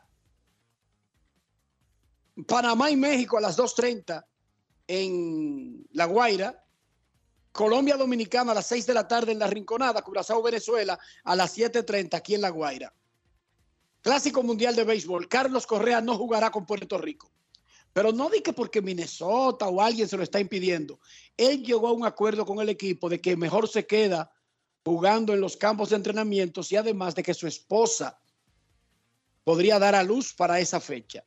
Panamá 2.47 2.91
y 2.91 2.97
México 2.97 3.39
a 3.39 3.41
las 3.41 3.57
2.30 3.59 4.23
en 4.91 5.87
La 5.93 6.07
Guaira. 6.07 6.65
Colombia 7.53 7.97
Dominicana 7.97 8.51
a 8.51 8.57
las 8.57 8.67
6 8.67 8.87
de 8.87 8.95
la 8.95 9.07
tarde 9.07 9.31
en 9.31 9.39
la 9.39 9.47
Rinconada. 9.47 10.03
Curazao 10.03 10.43
Venezuela 10.43 10.99
a 11.23 11.37
las 11.37 11.57
7.30 11.57 12.15
aquí 12.15 12.35
en 12.35 12.41
La 12.41 12.51
Guaira. 12.51 12.93
Clásico 14.03 14.43
Mundial 14.43 14.75
de 14.75 14.83
Béisbol. 14.83 15.29
Carlos 15.29 15.65
Correa 15.65 16.01
no 16.01 16.17
jugará 16.17 16.51
con 16.51 16.67
Puerto 16.67 16.99
Rico. 16.99 17.31
Pero 17.93 18.11
no 18.11 18.29
di 18.31 18.41
que 18.41 18.53
porque 18.53 18.83
Minnesota 18.83 19.69
o 19.69 19.81
alguien 19.81 20.09
se 20.09 20.17
lo 20.17 20.25
está 20.25 20.41
impidiendo. 20.41 20.99
Él 21.37 21.63
llegó 21.63 21.87
a 21.87 21.93
un 21.93 22.05
acuerdo 22.05 22.45
con 22.45 22.59
el 22.59 22.69
equipo 22.69 23.09
de 23.09 23.21
que 23.21 23.37
mejor 23.37 23.69
se 23.69 23.87
queda 23.87 24.33
jugando 24.85 25.33
en 25.33 25.41
los 25.41 25.57
campos 25.57 25.91
de 25.91 25.97
entrenamientos 25.97 26.73
y 26.73 26.77
además 26.77 27.15
de 27.15 27.23
que 27.23 27.35
su 27.35 27.47
esposa 27.47 28.19
podría 29.45 29.79
dar 29.79 29.95
a 29.95 30.03
luz 30.03 30.35
para 30.35 30.59
esa 30.59 30.81
fecha. 30.81 31.25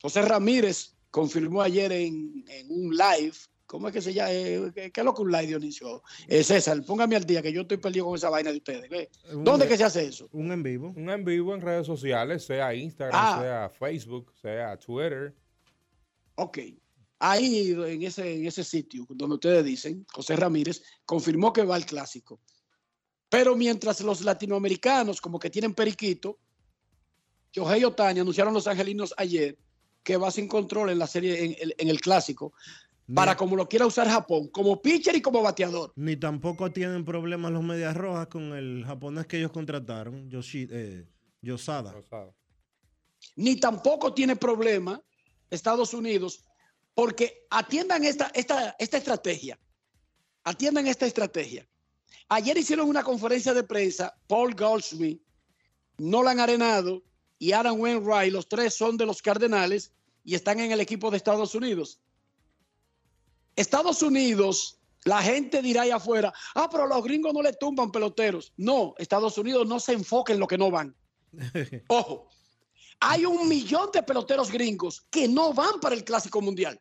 José 0.00 0.22
Ramírez 0.22 0.91
confirmó 1.12 1.62
ayer 1.62 1.92
en, 1.92 2.44
en 2.48 2.66
un 2.68 2.96
live 2.96 3.36
¿Cómo 3.72 3.88
es 3.88 3.94
que 3.94 4.02
se 4.02 4.12
llama? 4.12 4.30
Eh, 4.30 4.70
¿Qué, 4.74 4.92
es 4.94 5.02
lo 5.02 5.14
que 5.14 5.22
un 5.22 5.32
live, 5.32 5.46
Dionisio? 5.46 6.02
Eh, 6.28 6.44
César, 6.44 6.84
póngame 6.84 7.16
al 7.16 7.24
día 7.24 7.40
que 7.40 7.50
yo 7.50 7.62
estoy 7.62 7.78
perdido 7.78 8.04
con 8.04 8.16
esa 8.16 8.28
vaina 8.28 8.50
de 8.50 8.58
ustedes. 8.58 9.08
¿Dónde 9.32 9.66
que 9.66 9.78
se 9.78 9.84
hace 9.84 10.04
eso? 10.04 10.28
Un 10.32 10.52
en 10.52 10.62
vivo. 10.62 10.92
Un 10.94 11.08
en 11.08 11.24
vivo 11.24 11.54
en 11.54 11.62
redes 11.62 11.86
sociales, 11.86 12.44
sea 12.44 12.74
Instagram, 12.74 13.18
ah. 13.18 13.38
sea 13.40 13.70
Facebook, 13.70 14.30
sea 14.42 14.76
Twitter. 14.78 15.34
Ok. 16.34 16.58
Ahí 17.18 17.70
en 17.70 18.02
ese, 18.02 18.34
en 18.34 18.46
ese 18.46 18.62
sitio 18.62 19.06
donde 19.08 19.36
ustedes 19.36 19.64
dicen, 19.64 20.04
José 20.12 20.36
Ramírez 20.36 20.82
confirmó 21.06 21.50
que 21.50 21.64
va 21.64 21.76
al 21.76 21.86
clásico. 21.86 22.40
Pero 23.30 23.56
mientras 23.56 24.02
los 24.02 24.20
latinoamericanos 24.20 25.18
como 25.18 25.38
que 25.38 25.48
tienen 25.48 25.72
periquito, 25.72 26.38
Yohei 27.54 27.84
Otani 27.84 28.20
anunciaron 28.20 28.52
los 28.52 28.66
angelinos 28.66 29.14
ayer 29.16 29.56
que 30.02 30.16
va 30.16 30.30
sin 30.30 30.48
control 30.48 30.90
en 30.90 30.98
la 30.98 31.06
serie, 31.06 31.44
en, 31.44 31.72
en 31.76 31.88
el 31.88 32.00
clásico 32.00 32.52
para 33.14 33.36
como 33.36 33.56
lo 33.56 33.68
quiera 33.68 33.86
usar 33.86 34.08
Japón, 34.08 34.48
como 34.48 34.80
pitcher 34.80 35.14
y 35.16 35.22
como 35.22 35.42
bateador. 35.42 35.92
Ni 35.96 36.16
tampoco 36.16 36.70
tienen 36.72 37.04
problemas 37.04 37.52
los 37.52 37.62
Medias 37.62 37.96
Rojas 37.96 38.28
con 38.28 38.54
el 38.54 38.84
japonés 38.86 39.26
que 39.26 39.38
ellos 39.38 39.52
contrataron, 39.52 40.30
Yoshi, 40.30 40.68
eh, 40.70 41.06
Yosada. 41.40 41.94
Ni 43.36 43.56
tampoco 43.56 44.14
tiene 44.14 44.36
problema 44.36 45.02
Estados 45.50 45.92
Unidos, 45.94 46.44
porque 46.94 47.46
atiendan 47.50 48.04
esta, 48.04 48.30
esta, 48.34 48.76
esta 48.78 48.96
estrategia. 48.96 49.58
Atiendan 50.44 50.86
esta 50.86 51.06
estrategia. 51.06 51.68
Ayer 52.28 52.56
hicieron 52.56 52.88
una 52.88 53.02
conferencia 53.02 53.52
de 53.52 53.62
prensa, 53.62 54.14
Paul 54.26 54.54
Goldsmith, 54.54 55.22
Nolan 55.98 56.40
Arenado 56.40 57.02
y 57.42 57.50
Adam 57.50 57.80
Wainwright, 57.80 58.32
los 58.32 58.46
tres 58.46 58.72
son 58.72 58.96
de 58.96 59.04
los 59.04 59.20
Cardenales 59.20 59.90
y 60.22 60.36
están 60.36 60.60
en 60.60 60.70
el 60.70 60.80
equipo 60.80 61.10
de 61.10 61.16
Estados 61.16 61.56
Unidos. 61.56 61.98
Estados 63.56 64.00
Unidos, 64.00 64.78
la 65.02 65.20
gente 65.20 65.60
dirá 65.60 65.82
allá 65.82 65.96
afuera, 65.96 66.32
ah, 66.54 66.68
pero 66.70 66.86
los 66.86 67.02
gringos 67.02 67.34
no 67.34 67.42
le 67.42 67.52
tumban 67.54 67.90
peloteros. 67.90 68.52
No, 68.56 68.94
Estados 68.96 69.36
Unidos 69.38 69.66
no 69.66 69.80
se 69.80 69.92
enfoca 69.92 70.32
en 70.32 70.38
lo 70.38 70.46
que 70.46 70.56
no 70.56 70.70
van. 70.70 70.94
Ojo, 71.88 72.30
hay 73.00 73.24
un 73.24 73.48
millón 73.48 73.90
de 73.92 74.04
peloteros 74.04 74.48
gringos 74.48 75.04
que 75.10 75.26
no 75.26 75.52
van 75.52 75.80
para 75.80 75.96
el 75.96 76.04
Clásico 76.04 76.40
Mundial, 76.40 76.80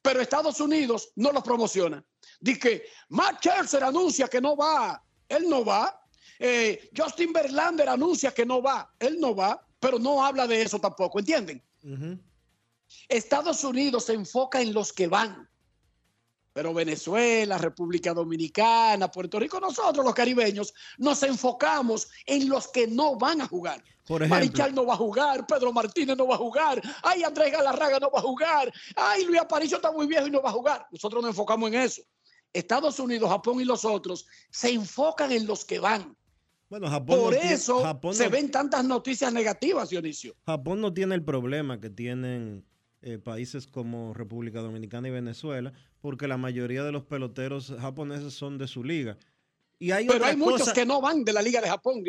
pero 0.00 0.22
Estados 0.22 0.58
Unidos 0.58 1.10
no 1.16 1.32
los 1.32 1.42
promociona. 1.42 2.02
Dice 2.40 2.58
que 2.58 2.84
Matt 3.10 3.40
Scherzer 3.40 3.84
anuncia 3.84 4.26
que 4.26 4.40
no 4.40 4.56
va, 4.56 5.04
él 5.28 5.50
no 5.50 5.66
va. 5.66 6.00
Eh, 6.38 6.90
Justin 6.96 7.32
Verlander 7.32 7.90
anuncia 7.90 8.32
que 8.32 8.46
no 8.46 8.62
va, 8.62 8.94
él 8.98 9.18
no 9.20 9.34
va, 9.34 9.65
pero 9.80 9.98
no 9.98 10.24
habla 10.24 10.46
de 10.46 10.62
eso 10.62 10.78
tampoco, 10.78 11.18
¿entienden? 11.18 11.62
Estados 13.08 13.64
Unidos 13.64 14.04
se 14.04 14.14
enfoca 14.14 14.60
en 14.60 14.72
los 14.72 14.92
que 14.92 15.06
van. 15.08 15.48
Pero 16.52 16.72
Venezuela, 16.72 17.58
República 17.58 18.14
Dominicana, 18.14 19.10
Puerto 19.10 19.38
Rico, 19.38 19.60
nosotros 19.60 20.02
los 20.02 20.14
caribeños 20.14 20.72
nos 20.96 21.22
enfocamos 21.22 22.08
en 22.24 22.48
los 22.48 22.68
que 22.68 22.86
no 22.86 23.16
van 23.16 23.42
a 23.42 23.46
jugar. 23.46 23.84
Por 24.06 24.22
ejemplo, 24.22 24.36
Marichal 24.36 24.74
no 24.74 24.86
va 24.86 24.94
a 24.94 24.96
jugar, 24.96 25.46
Pedro 25.46 25.72
Martínez 25.72 26.16
no 26.16 26.26
va 26.28 26.36
a 26.36 26.38
jugar, 26.38 26.80
ay, 27.02 27.24
Andrés 27.24 27.52
Galarraga 27.52 27.98
no 27.98 28.10
va 28.10 28.20
a 28.20 28.22
jugar, 28.22 28.72
ay, 28.94 29.24
Luis 29.24 29.40
Aparicio 29.40 29.76
está 29.76 29.92
muy 29.92 30.06
viejo 30.06 30.28
y 30.28 30.30
no 30.30 30.40
va 30.40 30.48
a 30.48 30.52
jugar. 30.52 30.86
Nosotros 30.90 31.22
nos 31.22 31.30
enfocamos 31.30 31.68
en 31.68 31.74
eso. 31.74 32.02
Estados 32.52 32.98
Unidos, 33.00 33.28
Japón 33.28 33.60
y 33.60 33.64
los 33.64 33.84
otros 33.84 34.26
se 34.50 34.70
enfocan 34.70 35.32
en 35.32 35.46
los 35.46 35.64
que 35.64 35.78
van. 35.78 36.16
Bueno, 36.68 36.88
Japón 36.88 37.18
Por 37.18 37.34
eso 37.34 38.00
se 38.12 38.28
ven 38.28 38.50
tantas 38.50 38.84
noticias 38.84 39.32
negativas, 39.32 39.90
Dionisio. 39.90 40.34
Japón 40.44 40.80
no 40.80 40.92
tiene 40.92 41.14
el 41.14 41.22
problema 41.22 41.80
que 41.80 41.90
tienen 41.90 42.64
eh, 43.02 43.18
países 43.18 43.66
como 43.66 44.14
República 44.14 44.60
Dominicana 44.60 45.08
y 45.08 45.12
Venezuela, 45.12 45.72
porque 46.00 46.26
la 46.26 46.36
mayoría 46.36 46.82
de 46.82 46.90
los 46.90 47.04
peloteros 47.04 47.72
japoneses 47.78 48.34
son 48.34 48.58
de 48.58 48.66
su 48.66 48.82
liga. 48.82 49.16
Y 49.78 49.90
hay 49.90 50.06
pero 50.06 50.24
hay 50.24 50.36
muchos 50.36 50.72
que 50.72 50.86
no 50.86 51.00
van 51.00 51.24
de 51.24 51.32
la 51.32 51.42
Liga 51.42 51.60
de 51.60 51.68
Japón. 51.68 52.02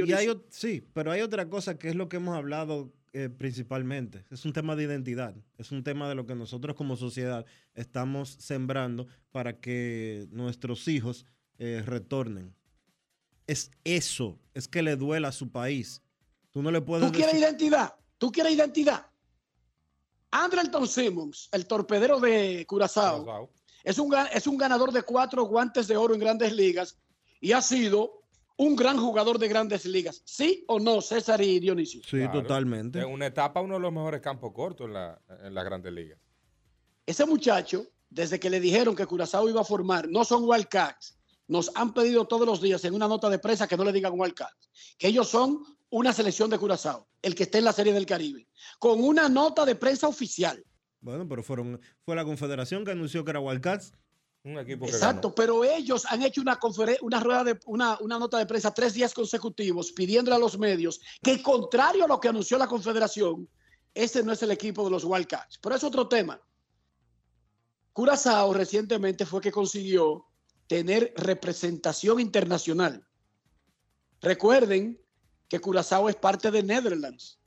sí, 0.50 0.84
pero 0.94 1.12
hay 1.12 1.22
otra 1.22 1.50
cosa 1.50 1.78
que 1.78 1.90
es 1.90 1.96
lo 1.96 2.08
que 2.08 2.18
hemos 2.18 2.36
hablado 2.36 2.94
eh, 3.14 3.30
principalmente. 3.30 4.24
Es 4.30 4.46
un 4.46 4.54
tema 4.54 4.76
de 4.76 4.84
identidad. 4.84 5.36
Es 5.58 5.72
un 5.72 5.84
tema 5.84 6.08
de 6.08 6.16
lo 6.16 6.26
que 6.26 6.36
nosotros 6.36 6.76
como 6.76 6.96
sociedad 6.96 7.46
estamos 7.74 8.38
sembrando 8.40 9.08
para 9.32 9.60
que 9.60 10.28
nuestros 10.32 10.88
hijos 10.88 11.26
eh, 11.58 11.84
retornen. 11.86 12.54
Es 13.48 13.72
eso, 13.84 14.38
es 14.54 14.68
que 14.68 14.84
le 14.84 14.96
duela 14.96 15.30
a 15.30 15.32
su 15.32 15.50
país. 15.50 16.02
Tú 16.52 16.62
no 16.62 16.70
le 16.70 16.82
puedes. 16.82 17.08
¿Tú 17.08 17.14
quieres 17.14 17.36
identidad? 17.36 17.96
¿Tú 18.18 18.32
quieres 18.32 18.54
identidad? 18.54 19.08
Andrelton 20.32 20.88
Simmons, 20.88 21.50
el 21.52 21.66
torpedero 21.66 22.20
de 22.20 22.66
Curazao, 22.68 23.50
Es, 23.84 23.98
un, 23.98 24.14
es 24.34 24.46
un 24.46 24.58
ganador 24.58 24.92
de 24.92 25.02
cuatro 25.04 25.46
guantes 25.46 25.88
de 25.88 25.96
oro 25.96 26.14
en 26.14 26.20
grandes 26.20 26.52
ligas 26.54 26.98
y 27.40 27.54
ha 27.54 27.62
sido 27.62 28.24
un 28.58 28.76
gran 28.76 28.98
jugador 28.98 29.38
de 29.40 29.48
grandes 29.48 29.86
ligas. 29.86 30.22
¿Sí 30.26 30.66
o 30.68 30.80
no, 30.80 31.00
César 31.02 31.42
y 31.42 31.60
Dionisio? 31.60 32.02
Sí, 32.04 32.28
totalmente. 32.32 33.00
En 33.00 33.06
una 33.06 33.28
etapa, 33.28 33.62
uno 33.62 33.76
de 33.76 33.80
los 33.80 33.94
mejores 33.94 34.20
campos 34.20 34.52
cortos 34.54 34.88
en, 34.88 34.94
la, 34.94 35.22
en 35.44 35.54
las 35.54 35.64
grandes 35.64 35.94
ligas. 35.94 36.20
Ese 37.06 37.26
muchacho, 37.26 37.86
desde 38.10 38.40
que 38.40 38.50
le 38.50 38.60
dijeron 38.60 38.96
que 38.96 39.06
Curazao 39.06 39.48
iba 39.48 39.62
a 39.62 39.66
formar, 39.66 40.10
no 40.10 40.26
son 40.26 40.44
Wildcats, 40.44 41.17
nos 41.48 41.72
han 41.76 41.94
pedido 41.94 42.26
todos 42.26 42.46
los 42.46 42.62
días 42.62 42.84
en 42.86 42.94
una 42.94 43.08
nota 43.08 43.30
de 43.30 43.40
prensa 43.40 43.68
que 43.68 43.78
no 43.78 43.84
le 43.84 43.94
digan 43.94 44.14
Wildcats, 44.16 44.70
que 44.98 45.08
ellos 45.08 45.30
son 45.30 45.64
una 45.90 46.14
selección 46.14 46.50
de 46.50 46.58
Curazao, 46.58 47.08
el 47.22 47.36
que 47.36 47.44
esté 47.44 47.60
en 47.60 47.66
la 47.66 47.74
Serie 47.74 47.94
del 47.94 48.06
Caribe, 48.06 48.48
con 48.80 49.04
una 49.04 49.30
nota 49.30 49.66
de 49.66 49.76
prensa 49.76 50.08
oficial. 50.08 50.64
Bueno, 51.00 51.28
pero 51.28 51.44
fueron, 51.44 51.80
fue 52.04 52.16
la 52.16 52.26
confederación 52.26 52.84
que 52.84 52.92
anunció 52.92 53.24
que 53.24 53.32
era 53.32 53.40
Wildcats. 53.40 53.94
Un 54.44 54.58
equipo 54.60 54.86
Exacto, 54.86 55.34
pero 55.36 55.64
ellos 55.64 56.06
han 56.06 56.22
hecho 56.24 56.42
una, 56.42 56.58
una, 57.02 57.20
rueda 57.20 57.44
de, 57.44 57.60
una, 57.66 57.98
una 58.00 58.20
nota 58.20 58.38
de 58.38 58.46
prensa 58.46 58.74
tres 58.74 58.94
días 58.94 59.14
consecutivos 59.14 59.92
pidiéndole 59.92 60.38
a 60.38 60.40
los 60.40 60.58
medios 60.58 61.02
que, 61.22 61.42
contrario 61.42 62.06
a 62.06 62.08
lo 62.08 62.20
que 62.20 62.30
anunció 62.30 62.58
la 62.58 62.68
confederación, 62.68 63.50
ese 63.94 64.24
no 64.24 64.32
es 64.32 64.42
el 64.44 64.52
equipo 64.52 64.86
de 64.86 64.92
los 64.92 65.04
Wildcats. 65.04 65.58
Pero 65.62 65.76
es 65.76 65.84
otro 65.84 66.08
tema. 66.08 66.40
Curazao 67.92 68.54
recientemente 68.54 69.26
fue 69.26 69.42
que 69.42 69.52
consiguió 69.52 70.27
tener 70.68 71.14
representación 71.16 72.20
internacional. 72.20 73.06
Recuerden 74.22 75.00
que 75.48 75.60
Curazao 75.60 76.10
es 76.10 76.16
parte 76.16 76.52
de 76.52 76.64
Netherlands. 76.64 77.40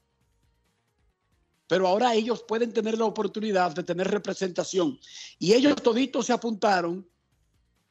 Pero 1.66 1.86
ahora 1.86 2.14
ellos 2.14 2.42
pueden 2.42 2.72
tener 2.72 2.98
la 2.98 3.04
oportunidad 3.04 3.72
de 3.72 3.84
tener 3.84 4.08
representación. 4.08 4.98
Y 5.38 5.52
ellos 5.52 5.76
toditos 5.76 6.26
se 6.26 6.32
apuntaron 6.32 7.08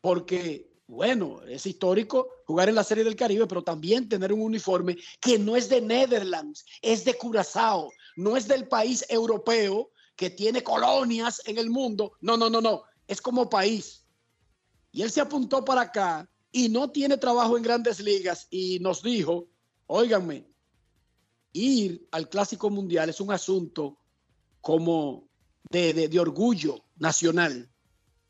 porque, 0.02 0.70
bueno, 0.88 1.42
es 1.44 1.66
histórico 1.66 2.28
jugar 2.46 2.68
en 2.68 2.76
la 2.76 2.84
Serie 2.84 3.04
del 3.04 3.16
Caribe, 3.16 3.48
pero 3.48 3.64
también 3.64 4.10
tener 4.10 4.34
un 4.34 4.42
uniforme 4.42 4.98
que 5.22 5.40
no 5.40 5.56
es 5.56 5.70
de 5.70 5.80
Netherlands, 5.80 6.66
es 6.82 7.06
de 7.06 7.14
Curazao, 7.14 7.92
no 8.18 8.36
es 8.36 8.48
del 8.48 8.68
país 8.68 9.06
europeo 9.08 9.92
que 10.16 10.30
tiene 10.30 10.62
colonias 10.62 11.42
en 11.46 11.58
el 11.58 11.70
mundo. 11.70 12.14
No, 12.20 12.36
no, 12.36 12.50
no, 12.50 12.60
no, 12.60 12.84
es 13.08 13.22
como 13.22 13.50
país. 13.50 14.06
Y 14.92 15.02
él 15.02 15.12
se 15.12 15.22
apuntó 15.22 15.64
para 15.64 15.82
acá 15.82 16.30
y 16.52 16.70
no 16.70 16.90
tiene 16.90 17.18
trabajo 17.18 17.58
en 17.58 17.64
grandes 17.64 18.00
ligas 18.00 18.48
y 18.50 18.80
nos 18.80 19.04
dijo 19.04 19.48
Óiganme, 19.92 20.46
ir 21.52 22.08
al 22.12 22.30
Clásico 22.30 22.70
Mundial 22.70 23.10
es 23.10 23.20
un 23.20 23.32
asunto 23.32 23.98
como 24.62 25.28
de, 25.72 26.20
orgullo 26.20 26.86
nacional. 26.98 27.68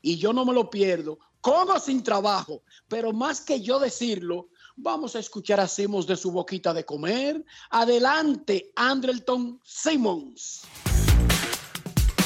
Y 0.00 0.16
yo 0.16 0.32
no 0.32 0.46
me 0.46 0.54
lo 0.54 0.70
pierdo, 0.70 1.18
con 1.42 1.68
o 1.68 1.78
sin 1.78 2.02
trabajo. 2.02 2.62
Pero 2.88 3.12
más 3.12 3.42
que 3.42 3.60
yo 3.60 3.78
decirlo, 3.78 4.48
vamos 4.74 5.16
a 5.16 5.18
escuchar 5.18 5.60
a 5.60 5.68
Simmons 5.68 6.06
de 6.06 6.16
su 6.16 6.32
boquita 6.32 6.72
de 6.72 6.86
comer. 6.86 7.44
Adelante, 7.68 8.72
Andrelton 8.74 9.60
Simmons. 9.62 10.62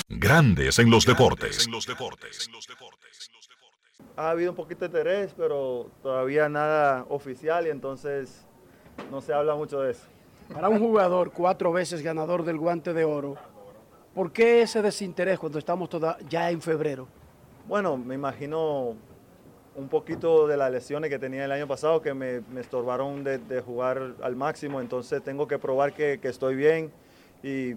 Grandes 0.09 0.79
en 0.79 0.91
los 0.91 1.05
deportes. 1.05 1.67
En 1.67 1.73
los 1.73 1.87
deportes. 1.87 2.49
Ha 4.17 4.31
habido 4.31 4.53
un 4.53 4.57
poquito 4.57 4.81
de 4.81 4.87
interés, 4.87 5.35
pero 5.37 5.91
todavía 6.01 6.49
nada 6.49 7.05
oficial 7.09 7.67
y 7.67 7.71
entonces 7.71 8.47
no 9.11 9.21
se 9.21 9.33
habla 9.33 9.57
mucho 9.57 9.81
de 9.81 9.91
eso. 9.91 10.07
Para 10.53 10.69
un 10.69 10.79
jugador 10.79 11.33
cuatro 11.33 11.73
veces 11.73 12.01
ganador 12.01 12.45
del 12.45 12.59
guante 12.59 12.93
de 12.93 13.05
oro, 13.05 13.37
¿por 14.15 14.31
qué 14.31 14.63
ese 14.63 14.83
desinterés 14.83 15.39
cuando 15.39 15.59
estamos 15.59 15.89
toda, 15.89 16.17
ya 16.29 16.51
en 16.51 16.61
febrero? 16.61 17.09
Bueno, 17.67 17.97
me 17.97 18.15
imagino 18.15 18.95
un 19.75 19.89
poquito 19.89 20.47
de 20.47 20.57
las 20.57 20.71
lesiones 20.71 21.11
que 21.11 21.19
tenía 21.19 21.45
el 21.45 21.51
año 21.51 21.67
pasado 21.67 22.01
que 22.01 22.15
me, 22.15 22.43
estorbaron 22.61 23.25
de, 23.25 23.61
jugar 23.63 24.15
al 24.23 24.37
máximo, 24.37 24.81
entonces 24.81 25.25
tengo 25.25 25.49
que 25.49 25.59
probar 25.59 25.93
que, 25.93 26.21
estoy 26.23 26.55
bien 26.55 26.93
y 27.43 27.75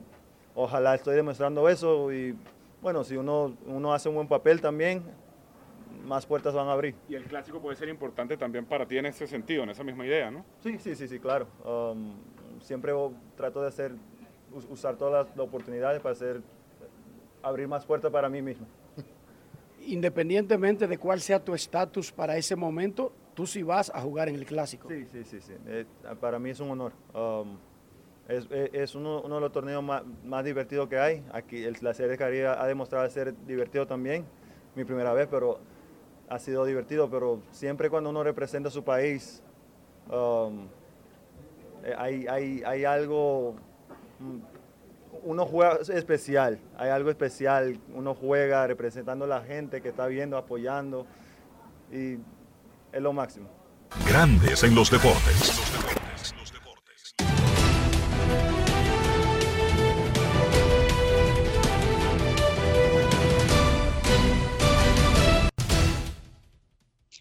ojalá 0.54 0.94
estoy 0.94 1.16
demostrando 1.16 1.68
eso 1.68 2.12
y 2.12 2.36
bueno, 2.80 3.04
si 3.04 3.18
uno, 3.18 3.56
uno 3.66 3.92
hace 3.92 4.08
un 4.08 4.16
buen 4.16 4.28
papel 4.28 4.62
también, 4.62 5.04
más 6.06 6.26
puertas 6.26 6.54
van 6.54 6.68
a 6.68 6.74
abrir. 6.74 6.96
Y 7.10 7.16
el 7.16 7.24
clásico 7.26 7.62
puede 7.62 7.76
ser 7.76 7.90
importante 7.90 8.38
también 8.38 8.66
para 8.66 8.86
ti 8.86 8.98
en 8.98 9.06
ese 9.06 9.28
sentido, 9.28 9.64
en 9.64 9.70
esa 9.70 9.84
misma 9.84 10.06
idea, 10.06 10.32
¿no? 10.32 10.46
Sí, 10.62 10.78
sí, 10.80 10.96
sí, 10.96 11.08
sí, 11.08 11.20
claro. 11.20 11.48
Um, 11.66 12.14
siempre 12.62 12.94
trato 13.36 13.62
de 13.62 13.68
hacer, 13.68 13.94
usar 14.70 14.96
todas 14.98 15.28
las 15.28 15.40
oportunidades 15.40 16.02
para 16.02 16.14
hacer, 16.14 16.42
abrir 17.42 17.68
más 17.68 17.86
puertas 17.86 18.12
para 18.12 18.30
mí 18.30 18.42
mismo. 18.42 18.68
Independientemente 19.86 20.88
de 20.88 20.98
cuál 20.98 21.22
sea 21.22 21.44
tu 21.44 21.54
estatus 21.54 22.12
para 22.12 22.38
ese 22.38 22.56
momento, 22.56 23.12
tú 23.34 23.46
sí 23.46 23.64
vas 23.64 23.92
a 23.94 24.02
jugar 24.02 24.30
en 24.30 24.36
el 24.36 24.46
clásico. 24.46 24.90
Sí, 24.90 25.06
sí, 25.06 25.24
sí, 25.24 25.42
sí. 25.42 25.54
Eh, 25.68 25.86
para 26.20 26.40
mí 26.40 26.50
es 26.50 26.60
un 26.60 26.72
honor. 26.72 26.94
Um, 27.14 27.58
es, 28.28 28.94
uno, 28.94 29.22
de 29.22 29.40
los 29.40 29.52
torneos 29.54 29.82
más, 29.82 30.04
más 30.26 30.44
divertidos 30.44 30.90
que 30.90 31.00
hay. 31.00 31.24
Aquí 31.32 31.64
la 31.82 31.94
Serie 31.94 32.12
de 32.12 32.18
Caribe 32.18 32.48
ha 32.48 32.66
demostrado 32.66 33.10
ser 33.10 33.34
divertido 33.46 33.88
también. 33.88 34.26
Mi 34.76 34.84
primera 34.84 35.14
vez, 35.14 35.28
pero 35.32 35.60
ha 36.30 36.40
sido 36.40 36.66
divertido. 36.66 37.10
Pero 37.10 37.42
siempre 37.52 37.90
cuando 37.90 38.10
uno 38.10 38.24
representa 38.24 38.70
a 38.70 38.72
su 38.72 38.84
país, 38.84 39.42
um, 40.10 40.68
eh, 41.84 41.96
hay, 41.98 42.62
hay, 42.64 42.86
algo, 42.86 43.56
mm, 44.20 44.38
uno 45.24 45.46
juega 45.46 45.80
especial, 45.94 46.60
hay 46.78 46.90
algo 46.90 47.10
especial. 47.10 47.80
Uno 47.94 48.14
juega 48.14 48.68
representando 48.68 49.26
a 49.26 49.28
la 49.28 49.42
gente 49.42 49.82
que 49.82 49.90
está 49.90 50.08
viendo, 50.08 50.38
apoyando. 50.38 51.06
Y 51.92 52.18
es 52.92 53.02
lo 53.02 53.14
máximo. 53.14 53.48
Grandes 54.08 54.64
en 54.64 54.76
los 54.76 54.92
deportes. 54.92 55.97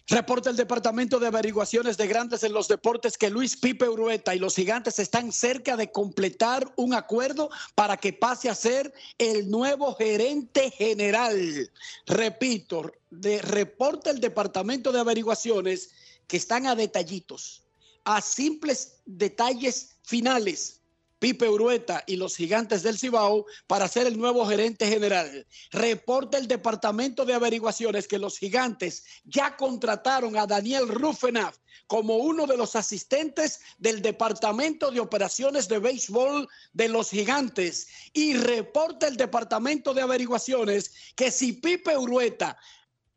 Reporta 0.09 0.49
el 0.49 0.55
Departamento 0.55 1.19
de 1.19 1.27
Averiguaciones 1.27 1.97
de 1.97 2.07
Grandes 2.07 2.41
en 2.43 2.53
los 2.53 2.69
Deportes 2.69 3.17
que 3.17 3.29
Luis 3.29 3.57
Pipe 3.57 3.89
Urueta 3.89 4.33
y 4.33 4.39
los 4.39 4.55
Gigantes 4.55 4.99
están 4.99 5.33
cerca 5.33 5.75
de 5.75 5.91
completar 5.91 6.71
un 6.77 6.93
acuerdo 6.93 7.49
para 7.75 7.97
que 7.97 8.13
pase 8.13 8.49
a 8.49 8.55
ser 8.55 8.93
el 9.17 9.49
nuevo 9.49 9.95
gerente 9.95 10.71
general. 10.71 11.69
Repito, 12.05 12.89
de, 13.09 13.41
reporta 13.41 14.09
el 14.09 14.21
Departamento 14.21 14.93
de 14.93 15.01
Averiguaciones 15.01 15.89
que 16.25 16.37
están 16.37 16.67
a 16.67 16.75
detallitos, 16.75 17.63
a 18.05 18.21
simples 18.21 18.99
detalles 19.05 19.97
finales 20.03 20.76
Pipe 21.19 21.49
Urueta 21.49 22.03
y 22.05 22.15
los 22.15 22.35
gigantes 22.35 22.83
del 22.83 22.97
Cibao 22.97 23.45
para 23.65 23.87
ser 23.87 24.07
el 24.07 24.17
nuevo 24.17 24.45
gerente 24.45 24.87
general. 24.87 25.47
Reporta 25.71 26.37
el 26.37 26.47
Departamento 26.47 27.25
de 27.25 27.33
Averiguaciones 27.33 28.07
que 28.07 28.19
los 28.19 28.37
gigantes 28.37 29.03
ya 29.25 29.55
contrataron 29.55 30.37
a 30.37 30.45
Daniel 30.45 30.87
Rufenaf 30.87 31.57
como 31.87 32.17
uno 32.17 32.45
de 32.45 32.57
los 32.57 32.75
asistentes 32.75 33.61
del 33.77 34.01
Departamento 34.01 34.91
de 34.91 34.99
Operaciones 34.99 35.67
de 35.67 35.79
Béisbol 35.79 36.47
de 36.73 36.89
los 36.89 37.09
Gigantes. 37.09 37.87
Y 38.13 38.33
reporta 38.35 39.07
el 39.07 39.17
Departamento 39.17 39.93
de 39.93 40.01
Averiguaciones 40.01 40.91
que 41.15 41.31
si 41.31 41.53
Pipe 41.53 41.97
Urueta 41.97 42.57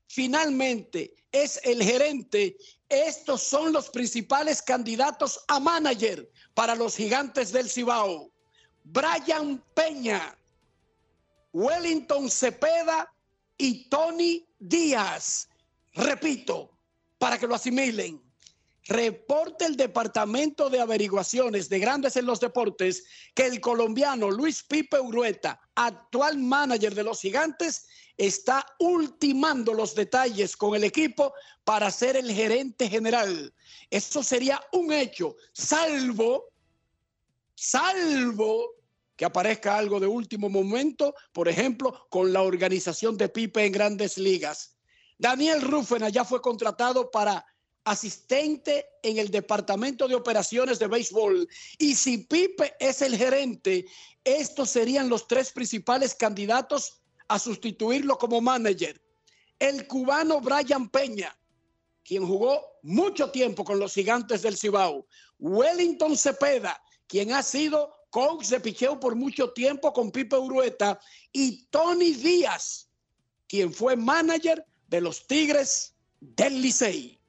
finalmente 0.06 1.14
es 1.32 1.60
el 1.64 1.82
gerente, 1.82 2.56
estos 2.90 3.42
son 3.42 3.72
los 3.72 3.88
principales 3.88 4.61
candidatos 4.61 5.42
a 5.46 5.61
manager 5.61 6.29
para 6.55 6.74
los 6.74 6.96
gigantes 6.96 7.53
del 7.53 7.70
Cibao. 7.70 8.33
Brian 8.83 9.62
Peña, 9.74 10.37
Wellington 11.53 12.29
Cepeda 12.29 13.11
y 13.57 13.88
Tony 13.88 14.44
Díaz. 14.59 15.48
Repito, 15.94 16.76
para 17.18 17.38
que 17.38 17.46
lo 17.46 17.55
asimilen. 17.55 18.20
Reporte 18.87 19.66
el 19.66 19.76
Departamento 19.76 20.68
de 20.68 20.81
Averiguaciones 20.81 21.68
de 21.68 21.79
Grandes 21.79 22.16
en 22.16 22.26
los 22.26 22.40
Deportes 22.40 23.05
que 23.35 23.46
el 23.46 23.61
colombiano 23.61 24.31
Luis 24.31 24.64
Pipe 24.64 24.98
Urueta, 24.98 25.61
actual 25.76 26.38
manager 26.38 26.94
de 26.94 27.05
los 27.05 27.20
gigantes, 27.20 27.87
está 28.20 28.66
ultimando 28.78 29.72
los 29.72 29.94
detalles 29.94 30.54
con 30.54 30.74
el 30.74 30.85
equipo 30.85 31.33
para 31.64 31.90
ser 31.90 32.16
el 32.16 32.30
gerente 32.30 32.87
general. 32.88 33.54
Eso 33.88 34.22
sería 34.22 34.61
un 34.72 34.92
hecho, 34.92 35.37
salvo 35.54 36.50
salvo 37.54 38.74
que 39.16 39.24
aparezca 39.26 39.76
algo 39.76 40.00
de 40.00 40.06
último 40.06 40.48
momento, 40.48 41.14
por 41.33 41.48
ejemplo, 41.48 42.06
con 42.09 42.33
la 42.33 42.42
organización 42.42 43.16
de 43.18 43.28
Pipe 43.28 43.64
en 43.64 43.72
grandes 43.72 44.16
ligas. 44.16 44.76
Daniel 45.18 45.61
Rufena 45.62 46.09
ya 46.09 46.24
fue 46.24 46.40
contratado 46.40 47.11
para 47.11 47.44
asistente 47.85 48.87
en 49.02 49.18
el 49.18 49.30
departamento 49.30 50.09
de 50.09 50.14
operaciones 50.14 50.78
de 50.78 50.88
béisbol. 50.88 51.48
Y 51.78 51.94
si 51.94 52.18
Pipe 52.18 52.74
es 52.80 53.02
el 53.02 53.16
gerente, 53.16 53.87
estos 54.24 54.70
serían 54.70 55.09
los 55.09 55.26
tres 55.26 55.52
principales 55.52 56.14
candidatos 56.14 56.99
a 57.30 57.38
sustituirlo 57.38 58.18
como 58.18 58.40
manager. 58.40 59.00
El 59.60 59.86
cubano 59.86 60.40
Brian 60.40 60.88
Peña, 60.88 61.38
quien 62.02 62.26
jugó 62.26 62.60
mucho 62.82 63.30
tiempo 63.30 63.62
con 63.62 63.78
los 63.78 63.94
gigantes 63.94 64.42
del 64.42 64.56
Cibao. 64.56 65.06
Wellington 65.38 66.16
Cepeda, 66.16 66.82
quien 67.06 67.32
ha 67.32 67.44
sido 67.44 67.94
coach 68.10 68.46
de 68.48 68.58
picheo 68.58 68.98
por 68.98 69.14
mucho 69.14 69.52
tiempo 69.52 69.92
con 69.92 70.10
Pipe 70.10 70.36
Urueta, 70.36 70.98
y 71.32 71.66
Tony 71.66 72.14
Díaz, 72.14 72.90
quien 73.46 73.72
fue 73.72 73.94
manager 73.94 74.66
de 74.88 75.00
los 75.00 75.24
Tigres 75.28 75.94
del 76.20 76.60
Licey. 76.60 77.19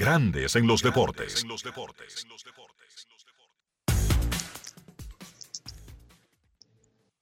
Grandes 0.00 0.56
en 0.56 0.66
los 0.66 0.82
deportes. 0.82 1.44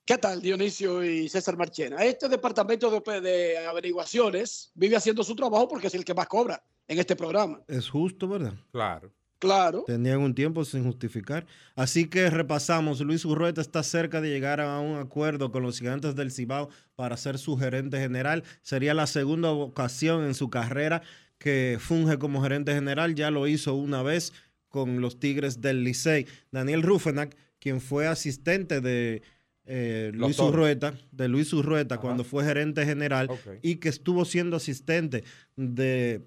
¿Qué 0.04 0.16
tal, 0.16 0.40
Dionisio 0.40 1.02
y 1.02 1.28
César 1.28 1.56
Marchena? 1.56 2.04
Este 2.04 2.28
departamento 2.28 2.88
de, 3.20 3.58
averiguaciones 3.66 4.70
vive 4.76 4.94
haciendo 4.94 5.24
su 5.24 5.34
trabajo 5.34 5.66
porque 5.66 5.88
es 5.88 5.94
el 5.94 6.04
que 6.04 6.14
más 6.14 6.28
cobra 6.28 6.62
en 6.86 7.00
este 7.00 7.16
programa. 7.16 7.60
Es 7.66 7.90
justo, 7.90 8.28
¿verdad? 8.28 8.54
Claro. 8.70 9.12
Claro. 9.40 9.82
Tenían 9.84 10.20
un 10.20 10.34
tiempo 10.34 10.64
sin 10.64 10.84
justificar. 10.84 11.46
Así 11.74 12.08
que 12.08 12.30
repasamos. 12.30 13.00
Luis 13.00 13.24
Urrueta 13.24 13.60
está 13.60 13.82
cerca 13.82 14.20
de 14.20 14.30
llegar 14.30 14.60
a 14.60 14.78
un 14.78 14.98
acuerdo 14.98 15.50
con 15.50 15.64
los 15.64 15.80
gigantes 15.80 16.14
del 16.14 16.30
Cibao 16.30 16.70
para 16.94 17.16
ser 17.16 17.38
su 17.38 17.56
gerente 17.56 17.98
general. 17.98 18.44
Sería 18.62 18.94
la 18.94 19.08
segunda 19.08 19.50
ocasión 19.50 20.24
en 20.24 20.34
su 20.34 20.48
carrera 20.48 21.02
que 21.38 21.79
funge 21.81 22.18
como 22.18 22.42
gerente 22.42 22.74
general. 22.74 23.14
Ya 23.14 23.31
lo 23.31 23.46
hizo 23.46 23.74
una 23.74 24.03
vez 24.03 24.33
con 24.68 25.01
los 25.01 25.18
Tigres 25.18 25.61
del 25.61 25.85
Licey. 25.85 26.27
Daniel 26.51 26.83
Rufenac, 26.83 27.37
quien 27.59 27.81
fue 27.81 28.07
asistente 28.07 28.81
de 28.81 29.22
eh, 29.64 30.11
Luis 30.14 30.38
Urrueta, 30.38 30.94
de 31.12 31.29
Luis 31.29 31.53
Urrueta, 31.53 31.98
cuando 31.98 32.24
fue 32.24 32.44
gerente 32.44 32.87
general 32.87 33.31
y 33.61 33.77
que 33.77 33.90
estuvo 33.90 34.24
siendo 34.24 34.57
asistente 34.57 35.24
de 35.57 36.22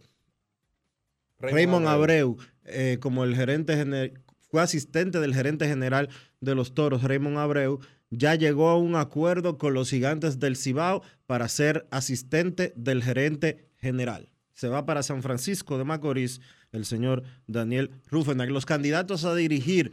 Raymond, 1.39 1.88
Abreu, 1.88 2.38
eh, 2.65 2.97
como 3.02 3.24
el 3.24 3.36
gerente 3.36 3.76
general, 3.76 4.13
fue 4.52 4.62
asistente 4.62 5.19
del 5.19 5.34
gerente 5.34 5.67
general 5.67 6.10
de 6.39 6.54
los 6.54 6.76
Toros, 6.76 7.04
Raymond 7.04 7.38
Abreu, 7.38 7.80
ya 8.12 8.36
llegó 8.36 8.69
a 8.69 8.78
un 8.78 8.95
acuerdo 8.95 9.58
con 9.58 9.74
los 9.74 9.89
gigantes 9.89 10.39
del 10.39 10.56
Cibao 10.56 11.02
para 11.26 11.47
ser 11.47 11.88
asistente 11.89 12.74
del 12.76 13.02
gerente 13.02 13.69
general. 13.78 14.30
Se 14.62 14.67
va 14.67 14.86
para 14.86 15.02
San 15.02 15.24
Francisco 15.24 15.80
de 15.80 15.86
Macorís 15.86 16.39
el 16.71 16.86
señor 16.86 17.24
Daniel 17.47 17.89
Rufenac. 18.12 18.52
Los 18.52 18.67
candidatos 18.67 19.26
a 19.26 19.34
dirigir 19.34 19.91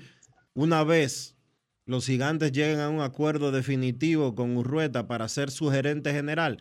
una 0.53 0.85
vez 0.85 1.37
los 1.87 2.05
gigantes 2.05 2.53
llegan 2.53 2.81
a 2.81 2.91
un 2.91 3.01
acuerdo 3.01 3.51
definitivo 3.51 4.35
con 4.35 4.59
Urrueta 4.59 5.09
para 5.09 5.27
ser 5.29 5.51
su 5.51 5.71
gerente 5.71 6.13
general. 6.13 6.59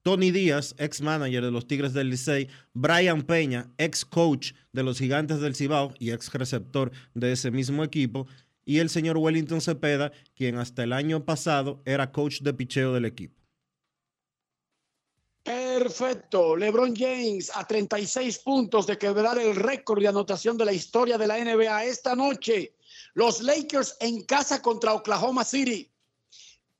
Tony 0.00 0.30
Díaz, 0.30 0.74
ex 0.78 1.02
manager 1.02 1.44
de 1.44 1.50
los 1.50 1.66
Tigres 1.66 1.92
del 1.92 2.08
Licey, 2.08 2.48
Brian 2.72 3.20
Peña, 3.20 3.68
ex 3.76 4.06
coach 4.06 4.52
de 4.72 4.82
los 4.82 4.98
Gigantes 4.98 5.40
del 5.40 5.54
Cibao 5.54 5.92
y 5.98 6.12
ex 6.12 6.32
receptor 6.32 6.90
de 7.12 7.32
ese 7.32 7.50
mismo 7.50 7.84
equipo, 7.84 8.26
y 8.64 8.78
el 8.78 8.88
señor 8.88 9.18
Wellington 9.18 9.60
Cepeda, 9.60 10.12
quien 10.34 10.56
hasta 10.56 10.82
el 10.82 10.94
año 10.94 11.26
pasado 11.26 11.82
era 11.84 12.10
coach 12.10 12.40
de 12.40 12.54
picheo 12.54 12.94
del 12.94 13.04
equipo. 13.04 13.39
Perfecto. 15.80 16.56
LeBron 16.56 16.94
James 16.94 17.50
a 17.54 17.66
36 17.66 18.40
puntos 18.40 18.86
de 18.86 18.98
quebrar 18.98 19.38
el 19.38 19.56
récord 19.56 19.98
de 19.98 20.08
anotación 20.08 20.58
de 20.58 20.66
la 20.66 20.74
historia 20.74 21.16
de 21.16 21.26
la 21.26 21.38
NBA 21.42 21.84
esta 21.84 22.14
noche. 22.14 22.76
Los 23.14 23.40
Lakers 23.40 23.96
en 24.00 24.26
casa 24.26 24.60
contra 24.60 24.92
Oklahoma 24.92 25.42
City. 25.42 25.90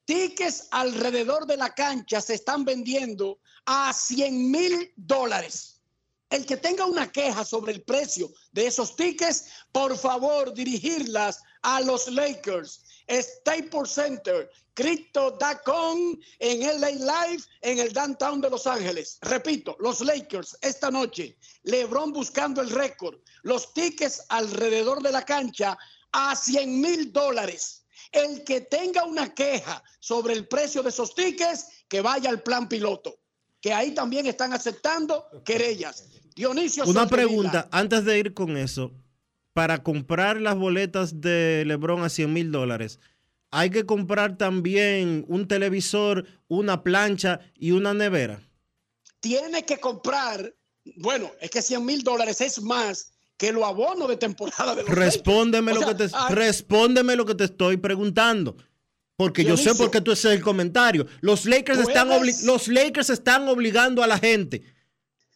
Tickets 0.04 0.68
alrededor 0.70 1.46
de 1.46 1.56
la 1.56 1.74
cancha 1.74 2.20
se 2.20 2.34
están 2.34 2.66
vendiendo 2.66 3.38
a 3.64 3.90
100 3.90 4.50
mil 4.50 4.92
dólares. 4.96 5.80
El 6.28 6.44
que 6.44 6.58
tenga 6.58 6.84
una 6.84 7.10
queja 7.10 7.42
sobre 7.46 7.72
el 7.72 7.80
precio 7.80 8.30
de 8.52 8.66
esos 8.66 8.96
tickets, 8.96 9.46
por 9.72 9.96
favor, 9.96 10.52
dirigirlas 10.52 11.40
a 11.62 11.80
los 11.80 12.06
Lakers. 12.06 12.82
Staples 13.11 13.90
Center, 13.90 14.51
Crypto.com 14.75 16.16
en 16.38 16.81
LA 16.81 16.90
Live 16.90 17.42
en 17.61 17.79
el 17.81 17.92
downtown 17.92 18.40
de 18.40 18.51
Los 18.51 18.66
Ángeles. 18.66 19.18
Repito, 19.23 19.77
los 19.81 20.01
Lakers 20.01 20.57
esta 20.62 20.90
noche, 20.90 21.37
LeBron 21.64 22.12
buscando 22.12 22.62
el 22.62 22.70
récord, 22.70 23.18
los 23.42 23.75
tickets 23.75 24.25
alrededor 24.29 25.03
de 25.03 25.12
la 25.12 25.25
cancha 25.25 25.77
a 26.12 26.37
100 26.37 26.81
mil 26.81 27.12
dólares. 27.12 27.85
El 28.12 28.44
que 28.44 28.62
tenga 28.62 29.05
una 29.05 29.35
queja 29.35 29.83
sobre 30.01 30.35
el 30.35 30.49
precio 30.49 30.83
de 30.83 30.88
esos 30.88 31.14
tickets, 31.14 31.66
que 31.88 32.01
vaya 32.01 32.31
al 32.31 32.42
plan 32.42 32.68
piloto, 32.68 33.20
que 33.61 33.73
ahí 33.73 33.92
también 33.92 34.27
están 34.27 34.53
aceptando 34.53 35.27
querellas. 35.44 36.07
Dionisio. 36.35 36.85
Una 36.87 37.07
pregunta, 37.07 37.68
antes 37.70 38.05
de 38.05 38.18
ir 38.18 38.35
con 38.35 38.57
eso, 38.57 38.92
para 39.52 39.82
comprar 39.82 40.40
las 40.40 40.56
boletas 40.56 41.20
de 41.20 41.64
LeBron 41.66 42.02
a 42.02 42.08
100 42.08 42.32
mil 42.32 42.52
dólares, 42.52 43.00
hay 43.50 43.70
que 43.70 43.84
comprar 43.84 44.36
también 44.38 45.24
un 45.28 45.48
televisor, 45.48 46.24
una 46.48 46.82
plancha 46.82 47.40
y 47.56 47.72
una 47.72 47.92
nevera. 47.94 48.40
Tiene 49.20 49.64
que 49.64 49.78
comprar, 49.78 50.54
bueno, 50.96 51.30
es 51.40 51.50
que 51.50 51.60
100 51.62 51.84
mil 51.84 52.02
dólares 52.02 52.40
es 52.40 52.62
más 52.62 53.12
que 53.36 53.52
lo 53.52 53.64
abono 53.66 54.06
de 54.06 54.16
temporada 54.16 54.74
de 54.74 54.82
los 54.82 54.90
Respóndeme 54.90 55.72
lo, 55.74 55.80
que 55.86 55.94
te, 55.94 56.04
hay- 56.12 56.34
respóndeme 56.34 57.16
lo 57.16 57.24
que 57.26 57.34
te 57.34 57.44
estoy 57.44 57.76
preguntando. 57.76 58.56
Porque 59.16 59.44
yo 59.44 59.56
sé 59.58 59.74
por 59.74 59.90
qué 59.90 60.00
tú 60.00 60.12
haces 60.12 60.32
el 60.32 60.40
comentario. 60.40 61.06
Los 61.20 61.44
Lakers, 61.44 61.80
están 61.80 62.08
obli- 62.08 62.42
los 62.44 62.68
Lakers 62.68 63.10
están 63.10 63.48
obligando 63.48 64.02
a 64.02 64.06
la 64.06 64.16
gente, 64.18 64.62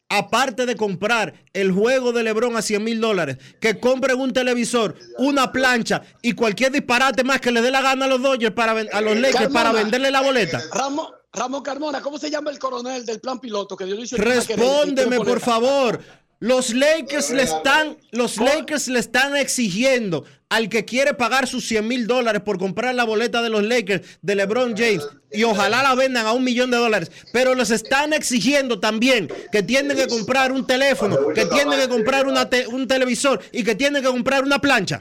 aparte 0.09 0.67
de 0.67 0.77
comprar 0.77 1.35
el 1.53 1.73
juego 1.73 2.13
de 2.13 2.23
LeBron 2.23 2.57
a 2.57 2.63
100 2.63 2.85
mil 2.85 3.01
dólares, 3.01 3.39
que 3.61 3.81
compren 3.81 4.21
un 4.21 4.33
televisor, 4.33 4.95
una 5.19 5.51
plancha 5.53 6.03
y 6.23 6.33
cualquier 6.33 6.73
disparate 6.73 7.25
más 7.25 7.41
que 7.41 7.51
le 7.51 7.63
dé 7.63 7.71
la 7.71 7.83
gana 7.83 8.05
a 8.05 8.09
los 8.09 8.23
Dodgers 8.23 8.55
para 8.55 8.73
a 8.73 9.01
los 9.01 9.17
Lakers 9.17 9.53
para 9.53 9.73
venderle 9.73 10.11
la 10.11 10.21
boleta. 10.21 10.63
Ramón, 10.73 11.07
Ramón 11.33 11.63
Carmona, 11.63 12.01
¿cómo 12.01 12.19
se 12.19 12.31
llama 12.31 12.51
el 12.51 12.59
coronel 12.59 13.05
del 13.05 13.21
plan 13.21 13.41
piloto 13.41 13.77
que 13.77 13.85
Dionisio 13.85 14.17
querella 14.17 14.37
y 14.37 14.39
Respóndeme, 14.39 15.17
por 15.19 15.41
favor. 15.41 16.01
Los 16.45 16.75
Lakers 16.75 17.31
le 17.31 17.43
están, 17.43 17.97
los 18.11 18.37
Lakers 18.37 18.89
le 18.89 18.99
están 18.99 19.35
exigiendo 19.35 20.25
al 20.51 20.69
que 20.69 20.85
quiere 20.85 21.15
pagar 21.15 21.47
sus 21.47 21.67
100 21.67 21.89
mil 21.89 22.07
dólares 22.07 22.43
por 22.45 22.59
comprar 22.59 22.95
la 22.95 23.05
boleta 23.05 23.41
de 23.41 23.49
los 23.49 23.63
Lakers 23.63 24.07
de 24.21 24.35
LeBron 24.35 24.77
James 24.77 25.03
y 25.33 25.43
ojalá 25.45 25.83
la 25.83 25.95
vendan 25.95 26.27
a 26.27 26.33
un 26.33 26.45
millón 26.45 26.71
de 26.71 26.77
dólares, 26.77 27.11
pero 27.33 27.55
les 27.55 27.71
están 27.71 28.13
exigiendo 28.13 28.79
también 28.79 29.33
que 29.51 29.63
tienen 29.63 29.97
que 29.97 30.07
comprar 30.07 30.53
un 30.53 30.67
teléfono, 30.67 31.29
que 31.35 31.47
tienen 31.47 31.81
que 31.81 31.89
comprar 31.89 32.27
una 32.27 32.51
te- 32.51 32.67
un 32.67 32.87
televisor 32.87 33.41
y 33.51 33.65
que 33.65 33.75
tienen 33.75 34.03
que 34.03 34.09
comprar 34.09 34.45
una 34.45 34.61
plancha. 34.61 35.01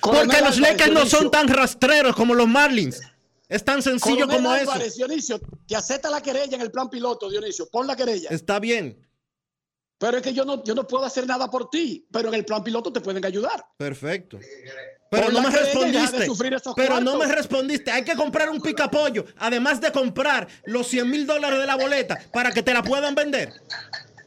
Porque 0.00 0.40
los 0.40 0.58
Lakers 0.58 0.92
no 0.92 1.04
son 1.06 1.30
tan 1.32 1.48
rastreros 1.48 2.14
como 2.14 2.34
los 2.34 2.46
Marlins. 2.46 3.00
Es 3.48 3.64
tan 3.64 3.82
sencillo 3.82 4.26
como 4.28 4.54
eso. 4.54 4.72
Dionisio, 4.96 5.40
te 5.66 5.74
acepta 5.74 6.08
la 6.10 6.22
querella 6.22 6.54
en 6.56 6.62
el 6.62 6.70
plan 6.70 6.88
piloto, 6.88 7.28
Dionisio. 7.28 7.68
Pon 7.68 7.86
la 7.88 7.96
querella. 7.96 8.28
Está 8.30 8.60
bien. 8.60 8.96
Pero 10.02 10.16
es 10.16 10.22
que 10.24 10.34
yo 10.34 10.44
no, 10.44 10.64
yo 10.64 10.74
no 10.74 10.84
puedo 10.84 11.04
hacer 11.04 11.28
nada 11.28 11.48
por 11.48 11.70
ti, 11.70 12.04
pero 12.10 12.28
en 12.28 12.34
el 12.34 12.44
plan 12.44 12.64
piloto 12.64 12.92
te 12.92 13.00
pueden 13.00 13.24
ayudar. 13.24 13.64
Perfecto. 13.76 14.40
Pero 15.08 15.30
no 15.30 15.42
me 15.42 15.50
respondiste. 15.50 16.26
Pero 16.74 17.00
no 17.00 17.18
me 17.18 17.26
respondiste. 17.26 17.92
Hay 17.92 18.02
que 18.02 18.16
comprar 18.16 18.50
un 18.50 18.60
picapollo, 18.60 19.24
además 19.38 19.80
de 19.80 19.92
comprar 19.92 20.48
los 20.64 20.88
100 20.88 21.08
mil 21.08 21.24
dólares 21.24 21.60
de 21.60 21.66
la 21.66 21.76
boleta 21.76 22.18
para 22.32 22.50
que 22.50 22.64
te 22.64 22.74
la 22.74 22.82
puedan 22.82 23.14
vender. 23.14 23.52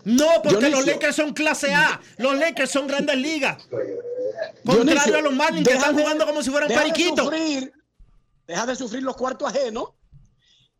No, 0.06 0.28
porque 0.42 0.60
Dionisio. 0.60 0.78
los 0.78 0.86
Lakers 0.86 1.16
son 1.18 1.34
clase 1.34 1.74
A. 1.74 2.00
Los 2.20 2.38
Lakers 2.40 2.72
son 2.72 2.88
grandes 2.88 3.18
ligas. 3.18 3.58
Contrario 3.68 4.84
Dionisio, 4.86 5.18
a 5.18 5.22
los 5.24 5.34
Marlins 5.34 5.68
que 5.68 5.74
están 5.74 5.94
jugando 5.94 6.26
como 6.26 6.42
si 6.42 6.52
fueran 6.52 6.70
deja 6.70 6.84
de 6.84 6.90
periquitos. 6.90 7.26
sufrir, 7.26 7.74
deja 8.48 8.66
de 8.66 8.76
sufrir 8.78 9.04
los 9.04 9.18
cuartos 9.18 9.50
ajenos 9.54 9.90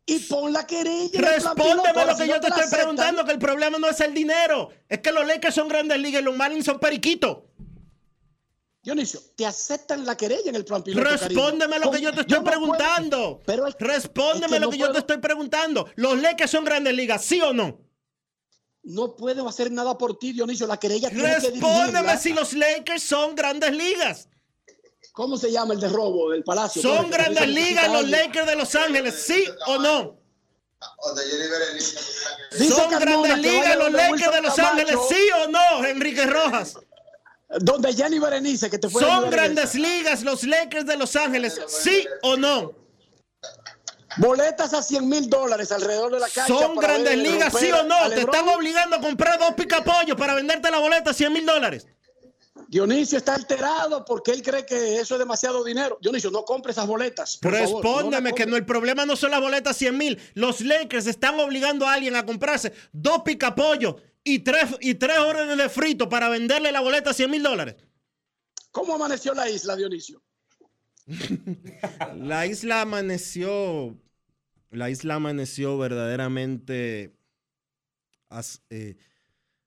y 0.08 0.20
pon 0.20 0.52
la 0.52 0.66
querella. 0.66 1.20
Respóndeme 1.20 2.06
lo 2.06 2.16
que 2.16 2.28
yo 2.28 2.40
te 2.40 2.46
estoy 2.48 2.70
preguntando, 2.70 3.24
que 3.24 3.32
el 3.32 3.38
problema 3.40 3.76
no 3.78 3.88
es 3.88 4.00
el 4.00 4.14
dinero. 4.14 4.70
Es 4.88 5.00
que 5.00 5.10
los 5.12 5.26
Lakers 5.26 5.54
son 5.54 5.68
grandes 5.68 5.98
ligas 5.98 6.22
y 6.22 6.24
los 6.24 6.36
Marlins 6.36 6.64
son 6.64 6.78
periquitos. 6.78 7.38
Dionisio, 8.82 9.20
te 9.34 9.44
aceptan 9.44 10.06
la 10.06 10.16
querella 10.16 10.48
en 10.48 10.54
el 10.54 10.64
plan 10.64 10.80
piloto. 10.84 11.10
Respóndeme 11.10 11.72
cariño. 11.72 11.84
lo 11.86 11.90
que 11.90 12.00
yo 12.00 12.12
te 12.12 12.20
estoy 12.20 12.38
no 12.38 12.44
puedo- 12.44 12.56
preguntando. 12.60 13.42
pero 13.44 13.66
es- 13.66 13.74
Respóndeme 13.80 14.46
es 14.46 14.52
que 14.52 14.60
lo 14.60 14.66
no 14.66 14.70
que 14.70 14.78
yo 14.78 14.92
te 14.92 14.98
estoy 15.00 15.18
preguntando. 15.18 15.88
¿Los 15.96 16.20
Lakers 16.22 16.50
son 16.52 16.64
grandes 16.64 16.94
ligas, 16.94 17.24
sí 17.24 17.40
o 17.40 17.52
no? 17.52 17.80
No 18.84 19.16
puedo 19.16 19.48
hacer 19.48 19.72
nada 19.72 19.98
por 19.98 20.16
ti, 20.16 20.32
Dionisio. 20.32 20.68
La 20.68 20.76
querella 20.76 21.08
tiene 21.10 21.24
que 21.24 21.50
Respóndeme 21.50 22.16
si 22.18 22.32
los 22.32 22.52
Lakers 22.52 23.02
son 23.02 23.34
grandes 23.34 23.72
ligas. 23.72 24.28
¿Cómo 25.16 25.38
se 25.38 25.50
llama 25.50 25.72
el 25.72 25.80
de 25.80 25.88
robo 25.88 26.30
del 26.30 26.44
palacio? 26.44 26.82
¿Son 26.82 27.08
grandes 27.08 27.48
ligas 27.48 27.90
los. 27.90 28.06
Lakers 28.06 28.46
de 28.46 28.54
Los 28.54 28.74
Ángeles, 28.74 29.14
sí 29.26 29.46
o 29.66 29.78
no? 29.78 30.20
¿Son 32.68 32.90
grandes 32.90 33.38
ligas 33.38 33.78
los 33.78 33.92
Lakers 33.92 34.30
de 34.30 34.42
Los 34.42 34.58
Ángeles, 34.58 34.96
sí 35.08 35.28
o 35.42 35.48
no, 35.48 35.86
Enrique 35.86 36.26
Rojas? 36.26 36.74
Donde 37.48 37.94
Jenny 37.94 38.18
Berenice, 38.18 38.68
que 38.68 38.78
te 38.78 38.90
puede 38.90 39.06
¿Son 39.06 39.30
grandes 39.30 39.74
ligas 39.74 40.22
los 40.22 40.42
Lakers 40.42 40.84
de 40.84 40.98
Los 40.98 41.16
Ángeles, 41.16 41.62
sí 41.66 42.06
o 42.22 42.36
no? 42.36 42.74
Boletas 44.18 44.74
a 44.74 44.82
100 44.82 45.08
mil 45.08 45.30
dólares 45.30 45.72
alrededor 45.72 46.12
de 46.12 46.20
la 46.20 46.28
cancha. 46.28 46.46
¿Son 46.46 46.74
para 46.74 46.88
grandes 46.88 47.16
ligas, 47.16 47.54
sí 47.58 47.72
o 47.72 47.84
no? 47.84 48.10
Te 48.10 48.20
están 48.20 48.46
obligando 48.50 48.96
a 48.96 49.00
comprar 49.00 49.38
dos 49.38 49.54
picapollos 49.54 50.18
para 50.18 50.34
venderte 50.34 50.70
la 50.70 50.78
boleta 50.78 51.12
a 51.12 51.14
100 51.14 51.32
mil 51.32 51.46
dólares. 51.46 51.86
Dionisio 52.68 53.18
está 53.18 53.34
alterado 53.34 54.04
porque 54.04 54.32
él 54.32 54.42
cree 54.42 54.66
que 54.66 54.96
eso 54.98 55.14
es 55.14 55.18
demasiado 55.18 55.62
dinero. 55.64 55.98
Dionisio, 56.00 56.30
no 56.30 56.44
compre 56.44 56.72
esas 56.72 56.86
boletas. 56.86 57.36
por 57.38 57.52
favor, 57.52 57.70
no 57.70 57.80
Respóndeme 57.82 58.32
que 58.34 58.46
no, 58.46 58.56
el 58.56 58.66
problema 58.66 59.06
no 59.06 59.14
son 59.16 59.30
las 59.30 59.40
boletas 59.40 59.76
100 59.76 59.96
mil. 59.96 60.18
Los 60.34 60.60
Lakers 60.60 61.06
están 61.06 61.38
obligando 61.38 61.86
a 61.86 61.94
alguien 61.94 62.16
a 62.16 62.26
comprarse 62.26 62.72
dos 62.92 63.22
picapollos 63.22 63.96
y 64.24 64.40
tres, 64.40 64.70
y 64.80 64.94
tres 64.94 65.18
órdenes 65.18 65.56
de 65.56 65.68
frito 65.68 66.08
para 66.08 66.28
venderle 66.28 66.72
la 66.72 66.80
boleta 66.80 67.10
a 67.10 67.14
100 67.14 67.30
mil 67.30 67.42
dólares. 67.42 67.76
¿Cómo 68.72 68.94
amaneció 68.96 69.32
la 69.34 69.48
isla, 69.48 69.76
Dionisio? 69.76 70.22
La 72.16 72.46
isla 72.46 72.80
amaneció, 72.80 73.96
la 74.70 74.90
isla 74.90 75.14
amaneció 75.14 75.78
verdaderamente 75.78 77.16
as- 78.28 78.60
eh, 78.70 78.96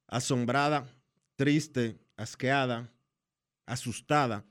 asombrada, 0.07 0.85
triste, 1.37 1.97
asqueada, 2.19 2.91
asustada 3.65 4.45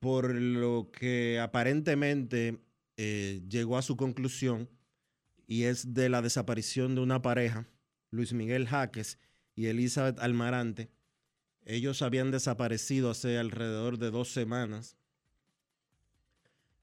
por 0.00 0.34
lo 0.34 0.90
que 0.92 1.38
aparentemente 1.40 2.58
eh, 2.96 3.42
llegó 3.48 3.76
a 3.78 3.82
su 3.82 3.96
conclusión 3.96 4.68
y 5.46 5.64
es 5.64 5.94
de 5.94 6.08
la 6.08 6.22
desaparición 6.22 6.94
de 6.94 7.00
una 7.00 7.22
pareja, 7.22 7.66
Luis 8.10 8.32
Miguel 8.32 8.66
Jaques 8.68 9.18
y 9.54 9.66
Elizabeth 9.66 10.18
Almarante. 10.20 10.90
Ellos 11.64 12.02
habían 12.02 12.30
desaparecido 12.30 13.10
hace 13.10 13.38
alrededor 13.38 13.98
de 13.98 14.10
dos 14.10 14.30
semanas. 14.32 14.96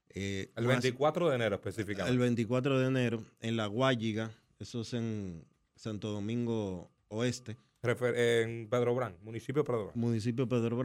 Eh, 0.10 0.52
El 0.56 0.66
más- 0.66 0.82
24 0.82 1.30
de 1.30 1.36
enero 1.36 1.56
específicamente. 1.56 2.12
el 2.12 2.20
24 2.20 2.80
de 2.80 2.88
enero 2.88 3.26
en 3.42 3.58
La 3.58 3.68
Guayiga, 3.68 4.32
eso 4.60 4.82
es 4.82 4.94
en 4.94 5.46
Santo 5.76 6.12
Domingo 6.12 6.90
Oeste, 7.10 7.58
en 7.88 8.68
Pedro 8.70 8.96
Brán, 8.96 9.18
municipio 9.22 9.64
de 9.64 9.68
Pedro 9.68 9.86
Brán. 9.86 9.92
municipio 9.96 10.48
Pedro 10.48 10.76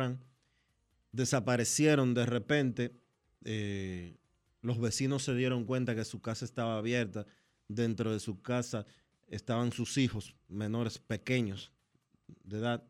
desaparecieron 1.13 2.15
de 2.15 2.27
repente. 2.27 2.93
eh, 3.45 4.17
los 4.63 4.79
vecinos 4.79 5.23
se 5.23 5.35
dieron 5.35 5.65
cuenta 5.65 5.95
que 5.95 6.05
su 6.05 6.21
casa 6.21 6.45
estaba 6.45 6.77
abierta. 6.77 7.25
Dentro 7.69 8.13
de 8.13 8.21
su 8.21 8.43
casa 8.43 8.85
estaban 9.29 9.73
sus 9.73 9.97
hijos 9.97 10.37
menores, 10.49 10.99
pequeños 10.99 11.73
de 12.45 12.59
edad. 12.59 12.85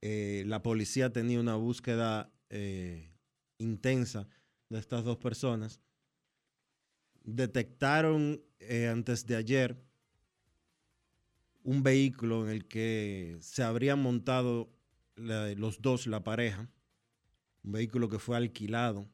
Eh, 0.00 0.44
la 0.46 0.62
policía 0.62 1.12
tenía 1.12 1.38
una 1.38 1.56
búsqueda 1.56 2.32
eh, 2.48 3.12
intensa 3.58 4.26
de 4.70 4.78
estas 4.78 5.04
dos 5.04 5.18
personas. 5.18 5.80
Detectaron 7.24 8.42
antes 8.90 9.26
de 9.26 9.36
ayer 9.36 9.85
un 11.66 11.82
vehículo 11.82 12.44
en 12.44 12.50
el 12.52 12.64
que 12.66 13.36
se 13.40 13.64
habrían 13.64 14.00
montado 14.00 14.70
la- 15.16 15.52
los 15.54 15.82
dos, 15.82 16.06
la 16.06 16.22
pareja, 16.22 16.70
un 17.64 17.72
vehículo 17.72 18.08
que 18.08 18.20
fue 18.20 18.36
alquilado 18.36 19.08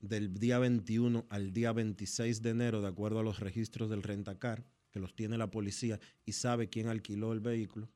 del 0.00 0.34
día 0.34 0.58
21 0.58 1.26
al 1.30 1.52
día 1.52 1.72
26 1.72 2.42
de 2.42 2.50
enero, 2.50 2.82
de 2.82 2.88
acuerdo 2.88 3.20
a 3.20 3.22
los 3.22 3.38
registros 3.38 3.88
del 3.88 4.02
rentacar, 4.02 4.64
que 4.90 4.98
los 4.98 5.14
tiene 5.14 5.38
la 5.38 5.48
policía 5.48 6.00
y 6.26 6.32
sabe 6.32 6.68
quién 6.68 6.88
alquiló 6.88 7.32
el 7.32 7.38
vehículo. 7.40 7.88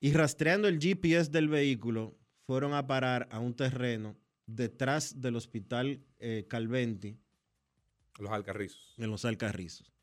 Y 0.00 0.12
rastreando 0.12 0.68
el 0.68 0.78
GPS 0.78 1.30
del 1.30 1.48
vehículo, 1.48 2.14
fueron 2.46 2.74
a 2.74 2.86
parar 2.86 3.26
a 3.30 3.38
un 3.38 3.54
terreno 3.54 4.18
detrás 4.46 5.18
del 5.22 5.36
hospital 5.36 6.04
eh, 6.18 6.44
Calventi, 6.46 7.16
Los 8.18 8.30
Alcarrizos. 8.30 8.94
en 8.98 9.10
los 9.10 9.24
Alcarrizos. 9.24 9.93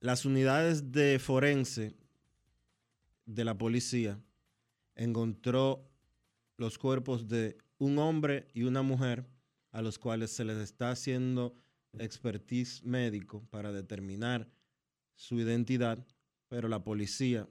Las 0.00 0.24
unidades 0.24 0.92
de 0.92 1.18
forense 1.18 1.94
de 3.26 3.44
la 3.44 3.56
policía 3.56 4.18
encontró 4.94 5.88
los 6.56 6.78
cuerpos 6.78 7.28
de 7.28 7.58
un 7.78 7.98
hombre 7.98 8.48
y 8.54 8.64
una 8.64 8.82
mujer 8.82 9.26
a 9.72 9.82
los 9.82 9.98
cuales 9.98 10.30
se 10.30 10.44
les 10.44 10.58
está 10.58 10.90
haciendo 10.90 11.54
expertise 11.98 12.82
médico 12.82 13.46
para 13.50 13.72
determinar 13.72 14.48
su 15.14 15.38
identidad, 15.38 16.06
pero 16.48 16.68
la 16.68 16.82
policía 16.82 17.48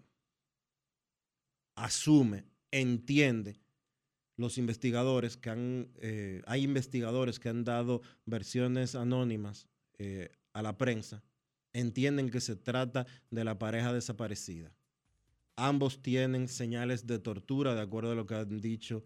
asume, 1.75 2.45
entiende 2.71 3.59
los 4.37 4.57
investigadores 4.57 5.37
que 5.37 5.49
han, 5.49 5.91
eh, 5.97 6.41
hay 6.45 6.63
investigadores 6.63 7.39
que 7.39 7.49
han 7.49 7.63
dado 7.63 8.01
versiones 8.25 8.95
anónimas 8.95 9.67
eh, 9.97 10.29
a 10.53 10.61
la 10.61 10.77
prensa, 10.77 11.23
entienden 11.73 12.29
que 12.29 12.41
se 12.41 12.55
trata 12.55 13.05
de 13.29 13.43
la 13.43 13.57
pareja 13.57 13.93
desaparecida. 13.93 14.71
Ambos 15.55 16.01
tienen 16.01 16.47
señales 16.47 17.05
de 17.05 17.19
tortura, 17.19 17.75
de 17.75 17.81
acuerdo 17.81 18.11
a 18.11 18.15
lo 18.15 18.25
que 18.25 18.35
han 18.35 18.61
dicho 18.61 19.03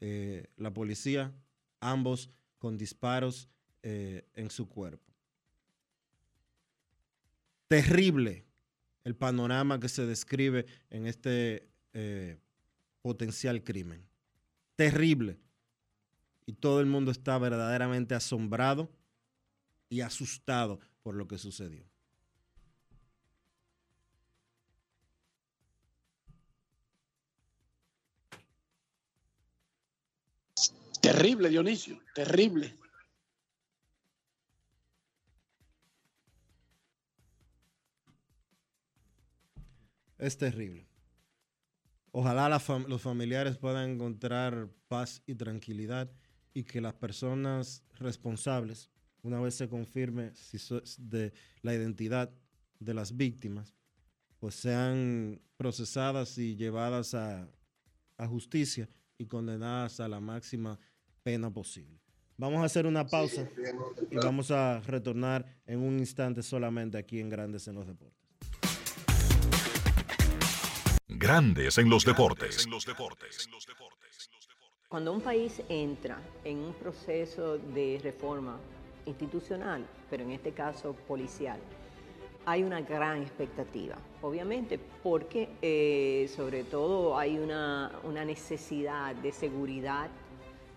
eh, 0.00 0.46
la 0.56 0.72
policía, 0.72 1.32
ambos 1.80 2.30
con 2.58 2.78
disparos 2.78 3.48
en 3.82 4.50
su 4.50 4.68
cuerpo. 4.68 5.10
Terrible 7.66 8.44
el 9.04 9.16
panorama 9.16 9.80
que 9.80 9.88
se 9.88 10.04
describe 10.04 10.66
en 10.90 11.06
este 11.06 11.70
potencial 13.00 13.64
crimen 13.64 14.10
terrible. 14.80 15.38
Y 16.46 16.54
todo 16.54 16.80
el 16.80 16.86
mundo 16.86 17.10
está 17.10 17.36
verdaderamente 17.36 18.14
asombrado 18.14 18.90
y 19.90 20.00
asustado 20.00 20.80
por 21.02 21.14
lo 21.14 21.28
que 21.28 21.36
sucedió. 21.36 21.89
Terrible, 31.00 31.48
Dionisio, 31.48 31.98
terrible. 32.14 32.76
Es 40.18 40.36
terrible. 40.36 40.86
Ojalá 42.12 42.48
los 42.48 43.00
familiares 43.00 43.56
puedan 43.56 43.90
encontrar 43.90 44.68
paz 44.88 45.22
y 45.26 45.34
tranquilidad 45.34 46.10
y 46.52 46.64
que 46.64 46.80
las 46.80 46.94
personas 46.94 47.82
responsables, 47.94 48.90
una 49.22 49.40
vez 49.40 49.54
se 49.54 49.68
confirme 49.68 50.34
si 50.34 50.58
de 50.98 51.32
la 51.62 51.74
identidad 51.74 52.30
de 52.78 52.94
las 52.94 53.16
víctimas, 53.16 53.74
pues 54.38 54.56
sean 54.56 55.40
procesadas 55.56 56.36
y 56.36 56.56
llevadas 56.56 57.14
a, 57.14 57.48
a 58.18 58.26
justicia 58.26 58.88
y 59.16 59.26
condenadas 59.26 60.00
a 60.00 60.08
la 60.08 60.20
máxima 60.20 60.78
pena 61.22 61.50
posible. 61.50 62.00
Vamos 62.36 62.62
a 62.62 62.64
hacer 62.64 62.86
una 62.86 63.06
pausa 63.06 63.48
y 64.10 64.16
vamos 64.16 64.50
a 64.50 64.80
retornar 64.80 65.44
en 65.66 65.80
un 65.80 65.98
instante 65.98 66.42
solamente 66.42 66.96
aquí 66.96 67.20
en 67.20 67.28
Grandes 67.28 67.68
en 67.68 67.74
los 67.74 67.86
Deportes. 67.86 68.18
Grandes 71.08 71.76
en 71.76 71.90
los 71.90 72.04
deportes. 72.04 72.66
Cuando 74.88 75.12
un 75.12 75.20
país 75.20 75.62
entra 75.68 76.18
en 76.44 76.58
un 76.58 76.72
proceso 76.74 77.58
de 77.58 78.00
reforma 78.02 78.58
institucional, 79.06 79.86
pero 80.08 80.24
en 80.24 80.30
este 80.32 80.52
caso 80.52 80.94
policial, 81.06 81.60
hay 82.46 82.62
una 82.62 82.80
gran 82.80 83.22
expectativa, 83.22 83.96
obviamente, 84.22 84.80
porque 85.02 85.48
eh, 85.62 86.28
sobre 86.34 86.64
todo 86.64 87.18
hay 87.18 87.38
una, 87.38 87.92
necesidad 88.24 89.14
de 89.14 89.30
seguridad, 89.30 90.08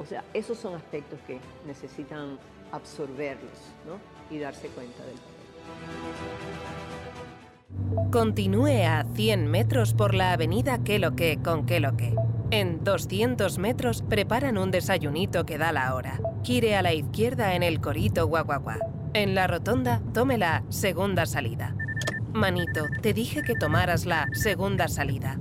O 0.00 0.06
sea, 0.06 0.24
esos 0.32 0.58
son 0.58 0.74
aspectos 0.74 1.20
que 1.26 1.38
necesitan 1.66 2.38
absorberlos 2.72 3.50
y 4.30 4.38
darse 4.38 4.68
cuenta 4.68 5.04
del 5.04 5.16
Continúe 8.10 8.86
a 8.86 9.04
100 9.14 9.46
metros 9.46 9.92
por 9.92 10.14
la 10.14 10.32
avenida 10.32 10.82
Queloque 10.82 11.38
con 11.44 11.66
Queloque. 11.66 12.14
En 12.50 12.82
200 12.82 13.58
metros 13.58 14.02
preparan 14.02 14.56
un 14.58 14.70
desayunito 14.70 15.44
que 15.44 15.58
da 15.58 15.70
la 15.70 15.94
hora. 15.94 16.20
Gire 16.42 16.76
a 16.76 16.82
la 16.82 16.94
izquierda 16.94 17.54
en 17.54 17.62
el 17.62 17.80
Corito 17.80 18.26
Guaguaguá. 18.26 18.78
En 19.12 19.34
la 19.34 19.46
rotonda, 19.46 20.00
tome 20.14 20.38
la 20.38 20.64
segunda 20.70 21.26
salida. 21.26 21.76
Manito, 22.32 22.86
te 23.02 23.12
dije 23.12 23.42
que 23.42 23.54
tomaras 23.54 24.06
la 24.06 24.26
segunda 24.32 24.88
salida. 24.88 25.38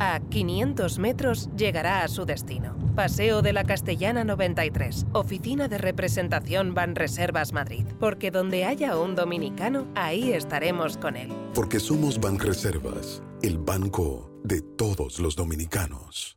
A 0.00 0.20
500 0.20 1.00
metros 1.00 1.48
llegará 1.56 2.04
a 2.04 2.08
su 2.08 2.24
destino. 2.24 2.76
Paseo 2.94 3.42
de 3.42 3.52
la 3.52 3.64
Castellana 3.64 4.22
93, 4.22 5.06
Oficina 5.12 5.66
de 5.66 5.76
Representación 5.76 6.72
Banreservas 6.72 7.52
Madrid. 7.52 7.84
Porque 7.98 8.30
donde 8.30 8.64
haya 8.64 8.96
un 8.96 9.16
dominicano, 9.16 9.88
ahí 9.96 10.32
estaremos 10.32 10.98
con 10.98 11.16
él. 11.16 11.32
Porque 11.52 11.80
somos 11.80 12.20
Banreservas, 12.20 13.24
el 13.42 13.58
banco 13.58 14.30
de 14.44 14.60
todos 14.62 15.18
los 15.18 15.34
dominicanos. 15.34 16.36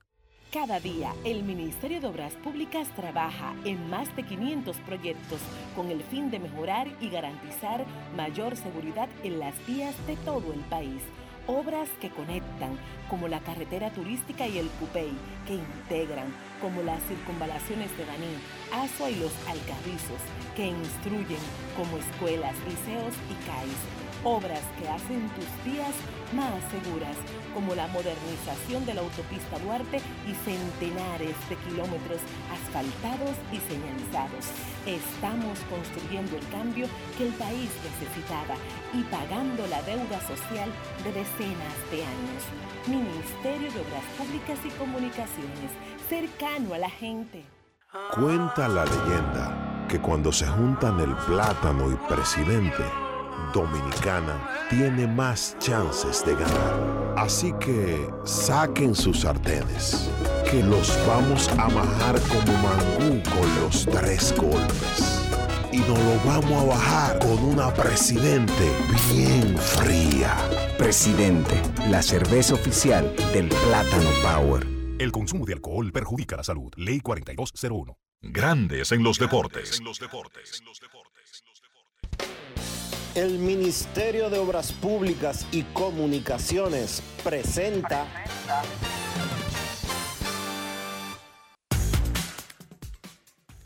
Cada 0.52 0.80
día, 0.80 1.14
el 1.24 1.44
Ministerio 1.44 2.02
de 2.02 2.08
Obras 2.08 2.34
Públicas 2.44 2.88
trabaja 2.96 3.54
en 3.64 3.92
más 3.92 4.14
de 4.16 4.24
500 4.24 4.76
proyectos 4.78 5.40
con 5.76 5.92
el 5.92 6.02
fin 6.02 6.32
de 6.32 6.40
mejorar 6.40 6.88
y 7.00 7.10
garantizar 7.10 7.86
mayor 8.18 8.58
seguridad 8.58 9.08
en 9.24 9.40
las 9.40 9.54
vías 9.68 9.96
de 10.08 10.16
todo 10.18 10.52
el 10.52 10.60
país 10.62 11.02
obras 11.48 11.90
que 12.00 12.10
conectan, 12.10 12.78
como 13.10 13.28
la 13.28 13.40
carretera 13.40 13.90
turística 13.92 14.48
y 14.48 14.58
el 14.58 14.68
Cupey, 14.80 15.12
que 15.48 15.56
integran, 15.56 16.34
como 16.62 16.82
las 16.84 17.02
circunvalaciones 17.04 17.96
de 17.98 18.06
Baní, 18.06 18.36
Asua 18.72 19.10
y 19.10 19.16
los 19.16 19.34
Alcarrizos, 19.48 20.22
que 20.56 20.68
instruyen, 20.68 21.42
como 21.76 21.98
escuelas, 21.98 22.56
liceos 22.68 23.14
y 23.30 23.46
CAIS 23.46 24.02
obras 24.24 24.62
que 24.80 24.88
hacen 24.88 25.30
tus 25.30 25.74
días 25.74 25.94
más 26.34 26.62
seguras, 26.72 27.16
como 27.54 27.76
la 27.76 27.88
modernización 27.88 28.86
de 28.86 28.94
la 28.94 29.02
autopista 29.02 29.60
Duarte 29.60 29.98
y 30.28 30.34
centenares 30.46 31.36
de 31.50 31.56
kilómetros 31.68 32.22
asfaltados 32.52 33.36
y 33.52 33.60
señalizados. 33.68 34.46
Estamos 34.86 35.60
construyendo 35.70 36.38
el 36.38 36.48
cambio 36.50 36.88
que 37.18 37.28
el 37.28 37.34
país 37.34 37.70
necesitaba 37.84 38.56
y 38.94 39.04
pagando 39.04 39.68
la 39.68 39.82
deuda 39.84 40.20
social 40.28 40.70
de 41.04 41.12
decenas 41.14 41.76
de 41.92 42.04
años. 42.04 42.44
Ministerio 42.88 43.72
de 43.72 43.80
Obras 43.82 44.06
Públicas 44.18 44.60
y 44.66 44.70
Comunicaciones, 44.80 45.72
cercano 46.10 46.74
a 46.74 46.80
la 46.80 46.90
gente. 46.90 47.46
Cuenta 48.16 48.68
la 48.68 48.86
leyenda 48.86 49.86
que 49.88 50.00
cuando 50.00 50.32
se 50.32 50.48
juntan 50.48 51.00
el 51.00 51.14
plátano 51.28 51.92
y 51.92 51.96
presidente, 52.08 52.84
Dominicana 53.54 54.68
tiene 54.70 55.08
más 55.08 55.56
chances 55.60 56.26
de 56.26 56.34
ganar. 56.34 57.14
Así 57.18 57.54
que 57.60 58.10
saquen 58.24 58.96
sus 58.96 59.22
sartenes, 59.22 60.10
que 60.50 60.64
los 60.64 60.98
vamos 61.06 61.50
a 61.50 61.68
bajar 61.68 62.20
como 62.22 62.58
mangú 62.58 63.22
con 63.30 63.62
los 63.62 63.86
tres 63.86 64.34
golpes. 64.38 65.28
Y 65.72 65.78
nos 65.78 66.00
lo 66.00 66.26
vamos 66.26 66.64
a 66.64 66.66
bajar 66.66 67.20
con 67.20 67.44
una 67.44 67.74
presidente 67.74 68.72
bien 69.14 69.58
fría. 69.58 70.36
Presidente, 70.78 71.62
la 71.90 72.02
cerveza 72.02 72.56
oficial 72.56 73.14
del 73.34 73.48
Plátano 73.48 74.10
Power. 74.22 74.68
El 75.00 75.12
consumo 75.12 75.46
de 75.46 75.54
alcohol 75.54 75.92
perjudica 75.92 76.38
la 76.38 76.44
salud. 76.44 76.72
Ley 76.76 77.00
4201. 77.00 77.98
Grandes 78.24 78.92
en 78.92 79.02
los 79.02 79.18
deportes. 79.18 79.80
En 79.80 79.86
los 79.86 80.00
deportes. 80.00 80.62
El 83.14 83.40
Ministerio 83.40 84.30
de 84.30 84.40
Obras 84.40 84.72
Públicas 84.72 85.46
y 85.52 85.64
Comunicaciones 85.64 87.04
presenta 87.22 88.08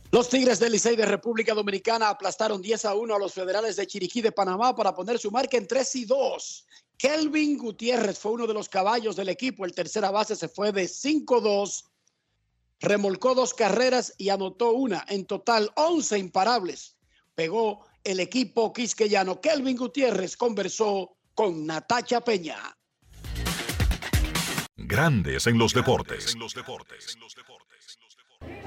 Los 0.09 0.29
Tigres 0.29 0.59
del 0.59 0.71
Licey 0.71 0.95
de 0.95 1.05
República 1.05 1.53
Dominicana 1.53 2.09
aplastaron 2.09 2.59
10 2.59 2.85
a 2.85 2.95
1 2.95 3.13
a 3.13 3.19
los 3.19 3.33
federales 3.33 3.75
de 3.75 3.85
Chiriquí 3.85 4.19
de 4.23 4.31
Panamá 4.31 4.75
para 4.75 4.95
poner 4.95 5.19
su 5.19 5.29
marca 5.29 5.57
en 5.57 5.67
3 5.67 5.95
y 5.97 6.05
2. 6.05 6.65
Kelvin 6.97 7.59
Gutiérrez 7.59 8.17
fue 8.17 8.31
uno 8.31 8.47
de 8.47 8.53
los 8.55 8.67
caballos 8.67 9.15
del 9.15 9.29
equipo. 9.29 9.63
El 9.63 9.75
tercera 9.75 10.09
base 10.09 10.35
se 10.35 10.47
fue 10.47 10.71
de 10.71 10.85
5-2, 10.85 11.83
remolcó 12.79 13.35
dos 13.35 13.53
carreras 13.53 14.11
y 14.17 14.29
anotó 14.29 14.71
una. 14.71 15.05
En 15.07 15.25
total, 15.25 15.71
11 15.75 16.17
imparables. 16.17 16.95
Pegó 17.35 17.84
el 18.05 18.19
equipo 18.19 18.71
quisqueyano. 18.71 19.41
Kelvin 19.41 19.75
Gutiérrez 19.75 20.37
conversó 20.37 21.17
con 21.33 21.65
Natacha 21.65 22.21
Peña. 22.21 22.57
Grandes 24.77 25.47
en 25.47 25.57
los 25.57 25.73
deportes. 25.73 26.35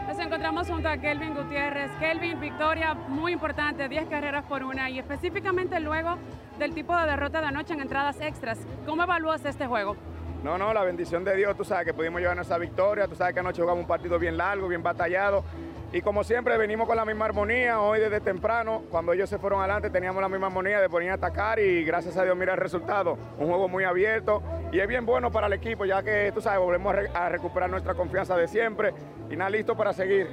Nos 0.09 0.19
encontramos 0.19 0.69
junto 0.69 0.89
a 0.89 0.99
Kelvin 0.99 1.35
Gutiérrez. 1.35 1.91
Kelvin, 2.01 2.41
victoria 2.41 2.95
muy 2.95 3.33
importante, 3.33 3.89
10 3.89 4.09
carreras 4.09 4.45
por 4.47 4.65
una 4.65 4.91
y 4.91 4.99
específicamente 4.99 5.79
luego 5.79 6.19
del 6.59 6.75
tipo 6.75 6.97
de 6.97 7.07
derrota 7.07 7.41
de 7.41 7.47
anoche 7.47 7.75
en 7.75 7.81
entradas 7.81 8.21
extras. 8.21 8.59
¿Cómo 8.85 9.05
evalúas 9.05 9.45
este 9.45 9.67
juego? 9.67 9.97
No, 10.43 10.59
no, 10.59 10.73
la 10.73 10.83
bendición 10.83 11.25
de 11.25 11.37
Dios, 11.37 11.57
tú 11.57 11.65
sabes 11.65 11.85
que 11.85 11.95
pudimos 11.95 12.21
llevarnos 12.21 12.47
esa 12.47 12.59
victoria, 12.59 13.07
tú 13.07 13.15
sabes 13.15 13.35
que 13.35 13.41
anoche 13.41 13.61
jugamos 13.61 13.83
un 13.83 13.89
partido 13.89 14.19
bien 14.19 14.37
largo, 14.37 14.69
bien 14.69 14.83
batallado 14.83 15.45
y 15.93 16.03
como 16.03 16.23
siempre 16.23 16.59
venimos 16.59 16.87
con 16.87 16.97
la 16.97 17.05
misma 17.07 17.25
armonía, 17.25 17.81
hoy 17.81 18.01
desde 18.01 18.21
temprano, 18.21 18.83
cuando 18.91 19.13
ellos 19.15 19.29
se 19.31 19.39
fueron 19.39 19.61
adelante 19.61 19.89
teníamos 19.89 20.21
la 20.21 20.29
misma 20.29 20.49
armonía 20.49 20.81
de 20.81 20.89
poner 20.89 21.11
a 21.11 21.15
atacar 21.15 21.59
y 21.59 21.83
gracias 21.85 22.17
a 22.19 22.25
Dios 22.25 22.37
mira 22.37 22.53
el 22.53 22.59
resultado, 22.61 23.17
un 23.39 23.49
juego 23.49 23.69
muy 23.69 23.85
abierto 23.85 24.43
y 24.71 24.81
es 24.81 24.87
bien 24.87 25.07
bueno 25.07 25.31
para 25.31 25.47
el 25.47 25.55
equipo 25.55 25.87
ya 25.87 26.03
que 26.03 26.31
tú 26.35 26.43
sabes, 26.43 26.61
volvemos 26.61 26.93
a, 26.93 26.97
re- 26.97 27.11
a 27.15 27.29
recuperar 27.31 27.71
nuestra 27.71 27.95
confianza 27.95 28.37
de 28.37 28.49
siempre 28.49 28.93
y 29.31 29.37
nada 29.37 29.49
listo 29.51 29.77
para 29.77 29.93
seguir. 29.95 30.29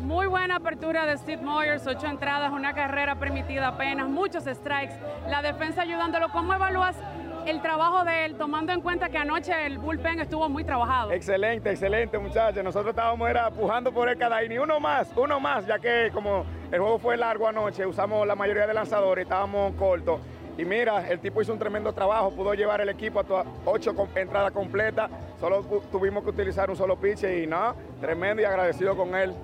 Muy 0.00 0.26
buena 0.26 0.56
apertura 0.56 1.06
de 1.06 1.16
Steve 1.16 1.40
Moyers, 1.40 1.86
ocho 1.86 2.06
entradas, 2.06 2.52
una 2.52 2.74
carrera 2.74 3.14
permitida 3.14 3.68
apenas, 3.68 4.06
muchos 4.06 4.44
strikes, 4.44 4.94
la 5.30 5.40
defensa 5.40 5.80
ayudándolo. 5.80 6.28
¿Cómo 6.30 6.52
evalúas 6.52 6.94
el 7.46 7.60
trabajo 7.60 8.04
de 8.04 8.24
él, 8.24 8.36
tomando 8.36 8.72
en 8.72 8.80
cuenta 8.80 9.08
que 9.08 9.18
anoche 9.18 9.66
el 9.66 9.78
bullpen 9.78 10.20
estuvo 10.20 10.48
muy 10.48 10.64
trabajado? 10.64 11.12
Excelente, 11.12 11.70
excelente 11.70 12.18
muchachos. 12.18 12.64
Nosotros 12.64 12.90
estábamos 12.90 13.28
era, 13.28 13.50
pujando 13.50 13.92
por 13.92 14.08
el 14.08 14.16
cada 14.16 14.42
inning. 14.44 14.60
Uno 14.60 14.80
más, 14.80 15.10
uno 15.16 15.38
más, 15.40 15.66
ya 15.66 15.78
que 15.78 16.10
como 16.12 16.44
el 16.70 16.80
juego 16.80 16.98
fue 16.98 17.16
largo 17.16 17.46
anoche, 17.46 17.84
usamos 17.84 18.26
la 18.26 18.34
mayoría 18.34 18.66
de 18.66 18.74
lanzadores, 18.74 19.24
estábamos 19.24 19.74
cortos. 19.74 20.20
Y 20.56 20.64
mira, 20.64 21.08
el 21.08 21.18
tipo 21.18 21.42
hizo 21.42 21.52
un 21.52 21.58
tremendo 21.58 21.92
trabajo, 21.92 22.30
pudo 22.30 22.54
llevar 22.54 22.80
el 22.80 22.88
equipo 22.88 23.20
a 23.20 23.44
ocho 23.64 23.94
entradas 24.14 24.52
completas. 24.52 25.10
Solo 25.40 25.62
tuvimos 25.90 26.22
que 26.22 26.30
utilizar 26.30 26.70
un 26.70 26.76
solo 26.76 26.96
pitch 26.96 27.24
y 27.24 27.46
no, 27.46 27.74
tremendo 28.00 28.40
y 28.40 28.44
agradecido 28.44 28.96
con 28.96 29.14
él. 29.14 29.34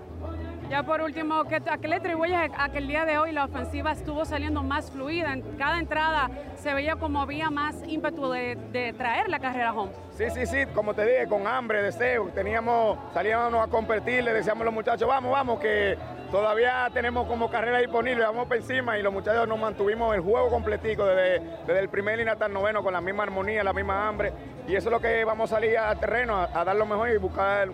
Ya 0.70 0.84
por 0.84 1.00
último, 1.00 1.46
¿qué, 1.46 1.56
¿a 1.56 1.78
qué 1.78 1.88
le 1.88 1.96
atribuyes 1.96 2.52
a 2.56 2.68
que 2.68 2.78
el 2.78 2.86
día 2.86 3.04
de 3.04 3.18
hoy 3.18 3.32
la 3.32 3.46
ofensiva 3.46 3.90
estuvo 3.90 4.24
saliendo 4.24 4.62
más 4.62 4.88
fluida? 4.88 5.32
En 5.32 5.42
cada 5.56 5.80
entrada 5.80 6.30
se 6.54 6.72
veía 6.72 6.94
como 6.94 7.20
había 7.20 7.50
más 7.50 7.74
ímpetu 7.88 8.30
de, 8.30 8.94
traer 8.96 9.28
la 9.28 9.40
carrera 9.40 9.72
home. 9.72 9.90
Sí, 10.16 10.30
sí, 10.30 10.46
sí, 10.46 10.66
como 10.72 10.94
te 10.94 11.04
dije, 11.04 11.26
con 11.26 11.48
hambre, 11.48 11.82
deseo. 11.82 12.28
Teníamos, 12.28 12.98
salíamos 13.12 13.66
a 13.66 13.68
competir, 13.68 14.22
le 14.22 14.32
decíamos 14.32 14.62
a 14.62 14.66
los 14.66 14.74
muchachos, 14.74 15.08
vamos, 15.08 15.32
vamos, 15.32 15.58
que 15.58 15.98
todavía 16.30 16.88
tenemos 16.94 17.26
como 17.26 17.50
carrera 17.50 17.78
disponible, 17.78 18.24
vamos 18.24 18.46
para 18.46 18.60
encima 18.60 18.96
y 18.96 19.02
los 19.02 19.12
muchachos 19.12 19.48
nos 19.48 19.58
mantuvimos 19.58 20.14
el 20.14 20.20
juego 20.20 20.50
completico 20.50 21.04
desde, 21.04 21.40
desde 21.66 21.80
el 21.80 21.88
primer 21.88 22.16
línea 22.16 22.34
hasta 22.34 22.46
el 22.46 22.52
noveno 22.52 22.84
con 22.84 22.92
la 22.92 23.00
misma 23.00 23.24
armonía, 23.24 23.64
la 23.64 23.72
misma 23.72 24.06
hambre. 24.06 24.32
Y 24.68 24.76
eso 24.76 24.88
es 24.88 24.92
lo 24.92 25.00
que 25.00 25.24
vamos 25.24 25.50
a 25.50 25.56
salir 25.56 25.76
al 25.76 25.98
terreno, 25.98 26.36
a, 26.36 26.44
a 26.60 26.64
dar 26.64 26.76
lo 26.76 26.86
mejor 26.86 27.10
y 27.10 27.16
buscar 27.16 27.70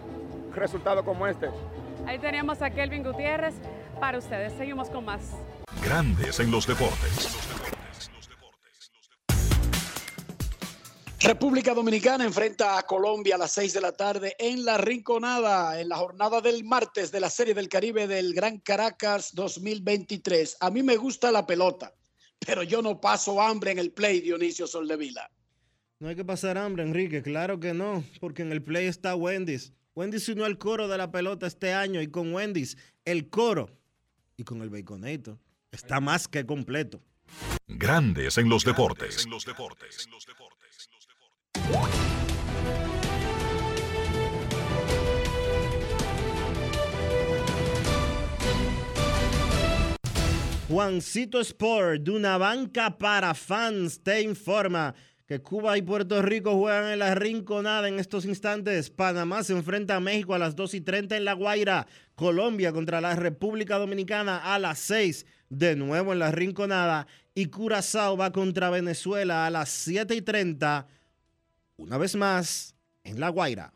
resultados 0.55 1.05
como 1.05 1.27
este. 1.27 1.51
Ahí 2.07 2.19
teníamos 2.19 2.63
a 2.63 2.71
Kelvin 2.71 3.03
Gutiérrez 3.03 3.55
para 3.99 4.19
ustedes. 4.19 4.53
Seguimos 4.57 4.89
con 4.91 5.05
más. 5.05 5.33
Grandes 5.83 6.39
en 6.39 6.51
los 6.51 6.67
deportes. 6.67 7.37
República 11.21 11.75
Dominicana 11.75 12.25
enfrenta 12.25 12.79
a 12.79 12.85
Colombia 12.85 13.35
a 13.35 13.39
las 13.39 13.51
6 13.51 13.73
de 13.73 13.81
la 13.81 13.91
tarde 13.91 14.37
en 14.39 14.65
la 14.65 14.79
Rinconada, 14.79 15.81
en 15.81 15.89
la 15.89 15.97
jornada 15.97 16.41
del 16.41 16.63
martes 16.63 17.11
de 17.11 17.19
la 17.19 17.31
Serie 17.31 17.53
del 17.53 17.69
Caribe 17.69 18.07
del 18.07 18.33
Gran 18.33 18.59
Caracas 18.59 19.35
2023. 19.35 20.59
A 20.61 20.71
mí 20.71 20.85
me 20.85 20.97
gusta 20.97 21.33
la 21.33 21.45
pelota, 21.45 21.93
pero 22.39 22.63
yo 22.63 22.81
no 22.83 23.01
paso 23.01 23.43
hambre 23.43 23.73
en 23.73 23.81
el 23.81 23.91
play, 23.91 24.21
Dionisio 24.21 24.69
Soldevila. 24.69 25.29
No 25.99 26.09
hay 26.09 26.15
que 26.15 26.25
pasar 26.25 26.59
hambre, 26.59 26.85
Enrique. 26.85 27.23
Claro 27.23 27.59
que 27.59 27.75
no, 27.75 28.05
porque 28.21 28.43
en 28.43 28.53
el 28.53 28.63
play 28.63 28.87
está 28.87 29.17
Wendy's. 29.17 29.73
Wendy's 29.97 30.29
unió 30.29 30.45
el 30.45 30.59
coro 30.59 30.89
de 30.89 30.99
la 30.99 31.11
pelota 31.11 31.47
este 31.47 31.73
año 31.73 32.03
y 32.03 32.09
con 32.09 32.35
Wendy's 32.35 32.77
el 33.07 33.31
coro 33.31 33.71
y 34.37 34.45
con 34.45 34.61
el 34.61 34.69
Baconator 34.69 35.39
está 35.73 36.01
más 36.01 36.29
que 36.29 36.45
completo. 36.45 37.01
Grandes 37.67 38.37
en 38.37 38.51
los 38.51 38.63
deportes. 38.63 39.27
Juancito 50.69 51.41
Sport, 51.41 52.03
de 52.03 52.11
una 52.11 52.37
banca 52.37 52.99
para 52.99 53.33
fans, 53.33 54.03
te 54.03 54.21
informa 54.21 54.95
que 55.27 55.43
Cuba 55.43 55.77
y 55.77 55.83
Puerto 55.83 56.23
Rico 56.23 56.57
juegan 56.57 56.93
en 56.93 57.01
la 57.01 57.15
rinconada 57.17 57.89
en 57.89 57.99
estos 57.99 58.25
instantes. 58.25 58.91
Panamá 58.91 59.43
se 59.43 59.55
enfrenta 59.55 59.97
a 59.97 60.01
México 60.01 60.35
a 60.35 60.39
las 60.39 60.55
2 60.55 60.75
y 60.75 60.81
30 60.81 61.17
en 61.17 61.25
La 61.25 61.33
Guaira. 61.33 61.89
Colombia 62.15 62.73
contra 62.73 63.01
la 63.01 63.17
República 63.17 63.77
Dominicana 63.77 64.55
a 64.55 64.59
las 64.61 64.79
6 64.79 65.27
de 65.49 65.75
nuevo 65.75 66.13
en 66.13 66.21
la 66.21 66.31
rinconada. 66.31 67.09
Y 67.35 67.47
Curazao 67.47 68.17
va 68.17 68.31
contra 68.31 68.71
Venezuela 68.71 69.47
a 69.47 69.51
las 69.51 69.69
7 69.69 70.15
y 70.15 70.23
30 70.23 70.87
una 71.77 71.99
vez 71.99 72.15
más 72.15 72.77
en 73.03 73.19
La 73.19 73.29
Guaira. 73.29 73.76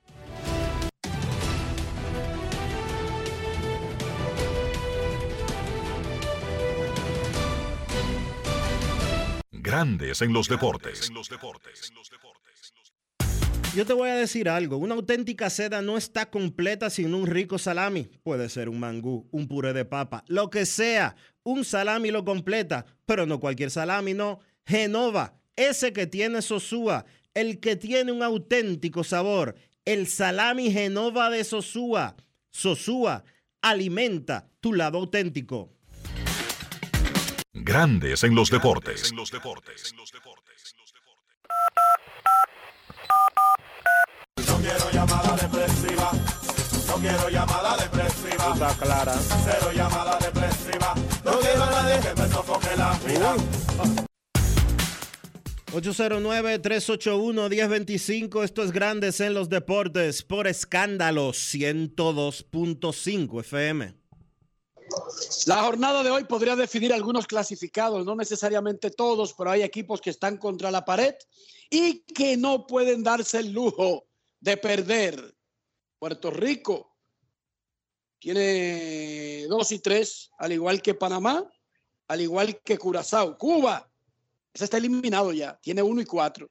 Grandes 9.71 10.21
en 10.21 10.33
los 10.33 10.49
deportes. 10.49 11.09
Yo 13.73 13.85
te 13.85 13.93
voy 13.93 14.09
a 14.09 14.15
decir 14.15 14.49
algo, 14.49 14.75
una 14.75 14.95
auténtica 14.95 15.49
seda 15.49 15.81
no 15.81 15.95
está 15.95 16.29
completa 16.29 16.89
sin 16.89 17.13
un 17.13 17.25
rico 17.25 17.57
salami. 17.57 18.09
Puede 18.21 18.49
ser 18.49 18.67
un 18.67 18.81
mangú, 18.81 19.29
un 19.31 19.47
puré 19.47 19.71
de 19.71 19.85
papa, 19.85 20.25
lo 20.27 20.49
que 20.49 20.65
sea. 20.65 21.15
Un 21.43 21.63
salami 21.63 22.11
lo 22.11 22.25
completa, 22.25 22.85
pero 23.05 23.25
no 23.25 23.39
cualquier 23.39 23.71
salami, 23.71 24.13
no. 24.13 24.41
Genova, 24.65 25.39
ese 25.55 25.93
que 25.93 26.05
tiene 26.05 26.41
Sosúa, 26.41 27.05
el 27.33 27.61
que 27.61 27.77
tiene 27.77 28.11
un 28.11 28.23
auténtico 28.23 29.05
sabor. 29.05 29.55
El 29.85 30.05
salami 30.07 30.69
Genova 30.69 31.29
de 31.29 31.45
Sosúa. 31.45 32.17
Sosúa, 32.49 33.23
alimenta 33.61 34.49
tu 34.59 34.73
lado 34.73 34.97
auténtico. 34.97 35.71
Grandes 37.53 38.23
en 38.23 38.33
los 38.33 38.49
deportes. 38.49 39.11
No 39.13 39.25
quiero 44.57 44.89
llamada 44.91 45.35
depresiva. 45.35 46.11
No 46.87 46.95
quiero 46.95 47.29
llamada 47.29 47.77
depresiva. 47.77 48.53
Está 48.53 48.73
clara. 48.77 49.13
Cero 49.13 49.71
llamada 49.75 50.17
depresiva. 50.19 50.95
No 51.25 51.39
quiero 51.39 51.63
a 51.63 51.71
nadie 51.71 51.99
que 51.99 52.15
me 52.21 52.29
sofoque 52.29 52.73
la 52.77 52.97
vida. 53.05 53.35
809-381-1025, 55.73 58.43
esto 58.43 58.63
es 58.63 58.71
Grandes 58.71 59.19
en 59.21 59.33
los 59.33 59.49
Deportes 59.49 60.21
por 60.23 60.47
escándalo 60.47 61.29
102.5 61.29 63.39
FM. 63.39 64.00
La 65.45 65.63
jornada 65.63 66.03
de 66.03 66.11
hoy 66.11 66.23
podría 66.25 66.55
definir 66.55 66.93
algunos 66.93 67.27
clasificados, 67.27 68.05
no 68.05 68.15
necesariamente 68.15 68.91
todos, 68.91 69.33
pero 69.33 69.51
hay 69.51 69.63
equipos 69.63 70.01
que 70.01 70.09
están 70.09 70.37
contra 70.37 70.71
la 70.71 70.85
pared 70.85 71.15
y 71.69 72.01
que 72.01 72.37
no 72.37 72.67
pueden 72.67 73.03
darse 73.03 73.39
el 73.39 73.51
lujo 73.51 74.05
de 74.39 74.57
perder. 74.57 75.35
Puerto 75.99 76.31
Rico 76.31 76.95
tiene 78.19 79.45
2 79.47 79.71
y 79.71 79.79
3, 79.79 80.31
al 80.37 80.51
igual 80.51 80.81
que 80.81 80.93
Panamá, 80.93 81.49
al 82.07 82.21
igual 82.21 82.61
que 82.61 82.77
Curazao. 82.77 83.37
Cuba, 83.37 83.89
está 84.53 84.77
eliminado 84.77 85.31
ya, 85.31 85.57
tiene 85.61 85.81
1 85.81 86.01
y 86.01 86.05
4. 86.05 86.49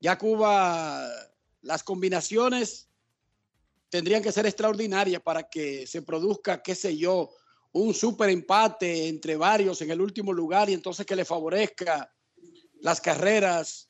Ya 0.00 0.18
Cuba, 0.18 1.08
las 1.62 1.82
combinaciones 1.82 2.88
tendrían 3.94 4.24
que 4.24 4.32
ser 4.32 4.44
extraordinarias 4.44 5.22
para 5.22 5.44
que 5.44 5.86
se 5.86 6.02
produzca, 6.02 6.60
qué 6.60 6.74
sé 6.74 6.96
yo, 6.96 7.30
un 7.70 7.94
super 7.94 8.28
empate 8.28 9.06
entre 9.06 9.36
varios 9.36 9.80
en 9.82 9.90
el 9.92 10.00
último 10.00 10.32
lugar 10.32 10.68
y 10.68 10.72
entonces 10.72 11.06
que 11.06 11.14
le 11.14 11.24
favorezca 11.24 12.12
las 12.80 13.00
carreras 13.00 13.88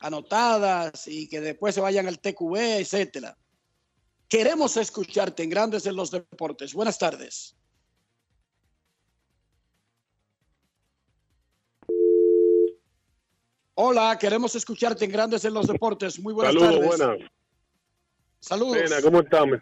anotadas 0.00 1.08
y 1.08 1.30
que 1.30 1.40
después 1.40 1.74
se 1.74 1.80
vayan 1.80 2.06
al 2.06 2.20
TQB, 2.20 2.56
etcétera. 2.56 3.38
Queremos 4.28 4.76
escucharte 4.76 5.44
en 5.44 5.48
Grandes 5.48 5.86
en 5.86 5.96
los 5.96 6.10
Deportes. 6.10 6.74
Buenas 6.74 6.98
tardes. 6.98 7.56
Hola, 13.76 14.18
queremos 14.20 14.54
escucharte 14.54 15.06
en 15.06 15.10
Grandes 15.12 15.42
en 15.46 15.54
los 15.54 15.66
Deportes. 15.66 16.18
Muy 16.18 16.34
buenas 16.34 16.52
Saludos, 16.52 16.98
tardes. 16.98 16.98
buenas. 16.98 17.30
Saludos. 18.40 18.76
Nena, 18.76 19.02
¿cómo 19.02 19.20
estamos? 19.20 19.58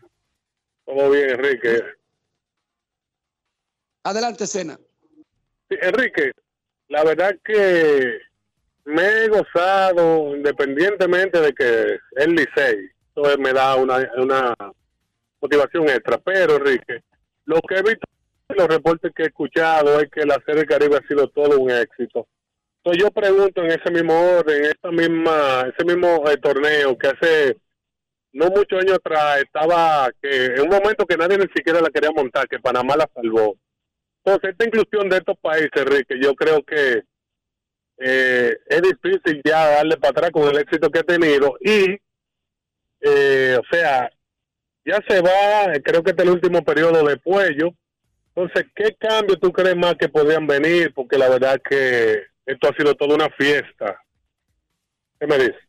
Todo 0.84 1.10
bien, 1.10 1.30
Enrique. 1.30 1.82
Adelante, 4.04 4.46
Cena. 4.46 4.78
Sí, 5.68 5.76
Enrique, 5.80 6.30
la 6.88 7.02
verdad 7.02 7.36
que 7.44 8.20
me 8.84 9.02
he 9.02 9.28
gozado 9.28 10.36
independientemente 10.36 11.40
de 11.40 11.52
que 11.52 11.98
el 12.16 12.34
Licey, 12.34 12.90
eso 13.14 13.38
me 13.38 13.52
da 13.52 13.74
una, 13.74 14.08
una 14.16 14.54
motivación 15.40 15.88
extra, 15.88 16.18
pero 16.18 16.56
Enrique, 16.56 17.02
lo 17.46 17.60
que 17.62 17.76
he 17.76 17.82
visto 17.82 18.06
en 18.48 18.56
los 18.56 18.68
reportes 18.68 19.12
que 19.12 19.24
he 19.24 19.26
escuchado 19.26 19.98
es 20.00 20.08
que 20.10 20.24
la 20.24 20.40
Serie 20.46 20.60
del 20.60 20.66
Caribe 20.66 20.98
ha 20.98 21.08
sido 21.08 21.28
todo 21.28 21.58
un 21.58 21.70
éxito. 21.70 22.28
Entonces 22.84 23.02
yo 23.02 23.10
pregunto 23.10 23.64
en 23.64 23.72
ese 23.72 23.90
mismo 23.90 24.14
orden, 24.14 24.64
en 24.64 24.70
esa 24.70 24.90
misma, 24.92 25.72
ese 25.74 25.84
mismo 25.84 26.22
eh, 26.30 26.36
torneo 26.36 26.96
que 26.96 27.08
hace 27.08 27.56
no 28.36 28.50
muchos 28.50 28.80
años 28.80 28.98
atrás 28.98 29.42
estaba 29.42 30.10
que 30.20 30.46
en 30.46 30.60
un 30.60 30.68
momento 30.68 31.06
que 31.06 31.16
nadie 31.16 31.38
ni 31.38 31.46
siquiera 31.54 31.80
la 31.80 31.88
quería 31.88 32.10
montar, 32.10 32.46
que 32.46 32.58
Panamá 32.58 32.94
la 32.94 33.08
salvó. 33.14 33.56
Entonces 34.22 34.50
esta 34.50 34.66
inclusión 34.66 35.08
de 35.08 35.16
estos 35.16 35.38
países, 35.38 35.70
Enrique, 35.74 36.18
yo 36.20 36.34
creo 36.34 36.62
que 36.62 37.02
eh, 37.98 38.58
es 38.66 38.82
difícil 38.82 39.40
ya 39.42 39.66
darle 39.68 39.96
para 39.96 40.10
atrás 40.10 40.30
con 40.32 40.48
el 40.48 40.58
éxito 40.58 40.90
que 40.90 40.98
ha 40.98 41.02
tenido 41.02 41.56
y, 41.60 41.98
eh, 43.00 43.58
o 43.58 43.74
sea, 43.74 44.10
ya 44.84 45.00
se 45.08 45.22
va, 45.22 45.74
eh, 45.74 45.82
creo 45.82 46.02
que 46.02 46.10
este 46.10 46.22
es 46.22 46.28
el 46.28 46.34
último 46.34 46.62
periodo 46.62 47.06
de 47.06 47.16
Puello. 47.16 47.70
Entonces, 48.34 48.66
¿qué 48.74 48.94
cambios 48.96 49.40
tú 49.40 49.50
crees 49.50 49.76
más 49.76 49.94
que 49.94 50.10
podrían 50.10 50.46
venir? 50.46 50.92
Porque 50.92 51.16
la 51.16 51.30
verdad 51.30 51.58
que 51.66 52.22
esto 52.44 52.68
ha 52.68 52.76
sido 52.76 52.94
toda 52.94 53.14
una 53.14 53.30
fiesta. 53.30 53.98
¿Qué 55.18 55.26
me 55.26 55.38
dices? 55.38 55.66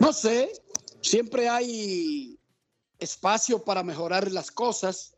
No 0.00 0.12
sé, 0.12 0.50
siempre 1.02 1.48
hay 1.48 2.38
espacio 2.98 3.62
para 3.62 3.82
mejorar 3.82 4.30
las 4.30 4.50
cosas. 4.50 5.14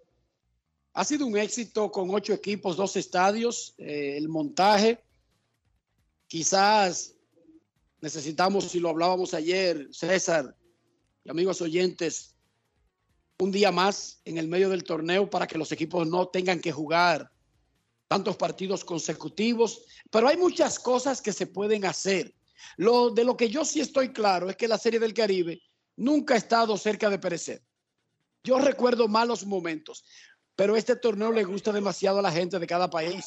Ha 0.95 1.05
sido 1.05 1.27
un 1.27 1.37
éxito 1.37 1.91
con 1.91 2.11
ocho 2.11 2.33
equipos, 2.33 2.77
dos 2.77 2.97
estadios, 2.97 3.75
eh, 3.79 4.17
el 4.17 4.29
montaje. 4.29 5.05
Quizás 6.27 7.15
necesitamos, 8.01 8.65
si 8.65 8.81
lo 8.81 8.89
hablábamos 8.89 9.35
ayer, 9.35 9.89
César 9.93 10.57
y 11.25 11.31
amigos 11.31 11.61
oyentes, 11.61 12.37
un 13.39 13.51
día 13.51 13.73
más 13.73 14.21
en 14.25 14.39
el 14.39 14.49
medio 14.49 14.71
del 14.71 14.85
torneo 14.85 15.29
para 15.29 15.47
que 15.47 15.59
los 15.59 15.73
equipos 15.73 16.07
no 16.07 16.29
tengan 16.29 16.61
que 16.61 16.73
jugar 16.73 17.31
tantos 18.09 18.37
partidos 18.37 18.85
consecutivos. 18.85 19.85
Pero 20.11 20.29
hay 20.29 20.37
muchas 20.37 20.79
cosas 20.79 21.21
que 21.21 21.33
se 21.33 21.47
pueden 21.47 21.85
hacer. 21.85 22.33
Lo, 22.77 23.11
de 23.11 23.25
lo 23.25 23.37
que 23.37 23.51
yo 23.51 23.65
sí 23.65 23.81
estoy 23.81 24.13
claro 24.13 24.49
es 24.49 24.57
que 24.57 24.69
la 24.69 24.79
Serie 24.79 25.01
del 25.01 25.13
Caribe 25.13 25.61
nunca 25.97 26.35
ha 26.35 26.37
estado 26.37 26.77
cerca 26.77 27.11
de 27.11 27.19
perecer. 27.19 27.63
Yo 28.43 28.59
recuerdo 28.59 29.09
malos 29.09 29.47
momentos, 29.47 30.05
pero 30.55 30.77
este 30.77 30.97
torneo 30.97 31.33
le 31.33 31.45
gusta 31.45 31.73
demasiado 31.73 32.19
a 32.19 32.23
la 32.23 32.33
gente 32.33 32.59
de 32.59 32.67
cada 32.67 32.91
país. 32.91 33.27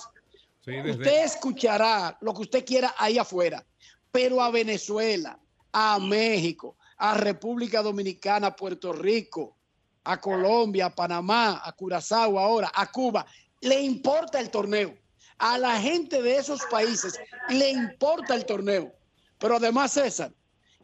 Usted 0.60 1.24
escuchará 1.24 2.18
lo 2.22 2.34
que 2.34 2.42
usted 2.42 2.66
quiera 2.66 2.94
ahí 2.98 3.18
afuera, 3.18 3.66
pero 4.12 4.42
a 4.42 4.52
Venezuela, 4.52 5.40
a 5.72 5.98
México, 6.00 6.78
a 6.98 7.14
República 7.16 7.82
Dominicana, 7.82 8.56
Puerto 8.56 8.92
Rico, 8.92 9.58
a 10.04 10.20
Colombia, 10.20 10.88
a 10.88 10.96
Panamá, 10.96 11.62
a 11.64 11.72
Curazao 11.72 12.40
ahora, 12.40 12.72
a 12.74 12.92
Cuba, 12.92 13.26
le 13.62 13.82
importa 13.82 14.40
el 14.40 14.50
torneo. 14.50 14.98
A 15.38 15.58
la 15.58 15.80
gente 15.80 16.22
de 16.22 16.38
esos 16.38 16.62
países 16.66 17.20
le 17.50 17.70
importa 17.70 18.34
el 18.34 18.46
torneo. 18.46 18.94
Pero 19.38 19.58
además, 19.58 19.94
César, 19.94 20.34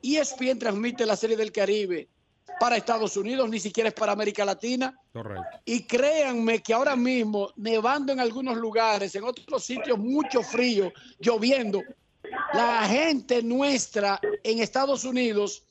ESPN 0.03 0.59
transmite 0.59 1.05
la 1.05 1.15
Serie 1.15 1.37
del 1.37 1.51
Caribe 1.51 2.09
para 2.59 2.77
Estados 2.77 3.17
Unidos, 3.17 3.49
ni 3.49 3.59
siquiera 3.59 3.89
es 3.89 3.95
para 3.95 4.11
América 4.11 4.45
Latina. 4.45 4.93
Correcto. 5.11 5.59
Y 5.65 5.83
créanme 5.83 6.61
que 6.61 6.73
ahora 6.73 6.95
mismo, 6.95 7.51
nevando 7.55 8.11
en 8.11 8.19
algunos 8.19 8.57
lugares, 8.57 9.15
en 9.15 9.23
otros 9.23 9.63
sitios 9.63 9.97
mucho 9.97 10.43
frío, 10.43 10.91
lloviendo, 11.19 11.81
la 12.53 12.87
gente 12.87 13.41
nuestra 13.41 14.19
en 14.43 14.59
Estados 14.59 15.03
Unidos 15.03 15.63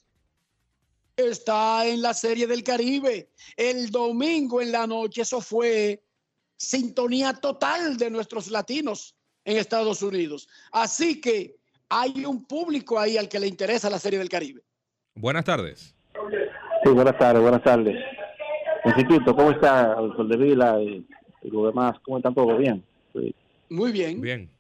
está 1.17 1.87
en 1.87 2.03
la 2.03 2.15
Serie 2.15 2.47
del 2.47 2.63
Caribe. 2.63 3.31
El 3.57 3.91
domingo 3.91 4.61
en 4.61 4.73
la 4.73 4.87
noche, 4.87 5.23
eso 5.23 5.41
fue 5.41 6.03
sintonía 6.57 7.35
total 7.35 7.97
de 7.97 8.11
nuestros 8.11 8.49
latinos 8.51 9.15
en 9.45 9.57
Estados 9.57 10.03
Unidos. 10.03 10.49
Así 10.71 11.21
que 11.21 11.57
hay 11.95 12.25
un 12.25 12.45
público 12.47 12.99
ahí 12.99 13.19
al 13.19 13.29
que 13.29 13.39
le 13.39 13.47
interesa 13.47 13.91
la 13.91 13.99
Serie 13.99 14.19
del 14.19 14.29
Caribe. 14.31 14.63
Buenas 15.15 15.45
tardes. 15.45 15.95
Sí, 16.83 16.91
buenas 16.91 17.19
tardes, 17.19 17.43
buenas 17.43 17.63
tardes. 17.63 17.95
Enriquito, 18.85 19.37
¿cómo 19.37 19.51
está 19.51 19.95
el 20.01 20.11
Sol 20.17 20.29
de 20.29 20.37
Vila 20.39 20.81
y, 20.83 21.07
y 21.43 21.51
lo 21.51 21.67
demás? 21.67 21.93
¿Cómo 22.05 22.17
están 22.17 22.35
todos 22.35 22.57
bien? 22.59 22.83
Sí. 23.13 23.35
Muy 23.69 23.93
bien. 23.93 24.21
Bien. 24.21 24.51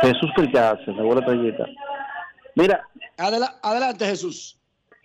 Jesús 0.00 0.30
Cristian, 0.34 0.78
me 0.86 1.02
buena 1.02 1.20
estrellita. 1.20 1.66
Mira, 2.56 2.82
Adela- 3.18 3.58
adelante, 3.62 4.06
Jesús. 4.06 4.58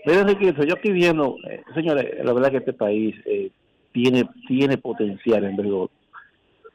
mira 0.05 0.21
Enriquito, 0.21 0.63
yo 0.63 0.75
aquí 0.75 0.91
viendo, 0.91 1.35
eh, 1.49 1.61
señores, 1.73 2.23
la 2.23 2.31
verdad 2.33 2.51
que 2.51 2.57
este 2.57 2.73
país 2.73 3.13
eh, 3.25 3.51
tiene, 3.91 4.23
tiene 4.47 4.77
potencial 4.77 5.43
en 5.43 5.57
verdad. 5.57 5.87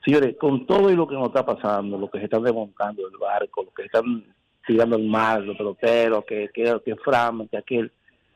Señores, 0.04 0.36
con 0.38 0.66
todo 0.66 0.90
y 0.90 0.96
lo 0.96 1.08
que 1.08 1.14
nos 1.14 1.28
está 1.28 1.44
pasando, 1.44 1.96
lo 1.98 2.10
que 2.10 2.18
se 2.18 2.24
están 2.24 2.42
desmontando 2.42 3.08
el 3.08 3.16
barco, 3.18 3.64
lo 3.64 3.70
que 3.72 3.82
se 3.82 3.86
están 3.86 4.24
tirando 4.70 4.94
al 4.94 5.02
mar, 5.02 5.42
los 5.42 5.56
peloteros, 5.56 6.24
que, 6.24 6.48
que, 6.54 6.80
que 6.84 6.94
Fram, 6.94 7.48
que 7.48 7.56
aquel, 7.56 7.90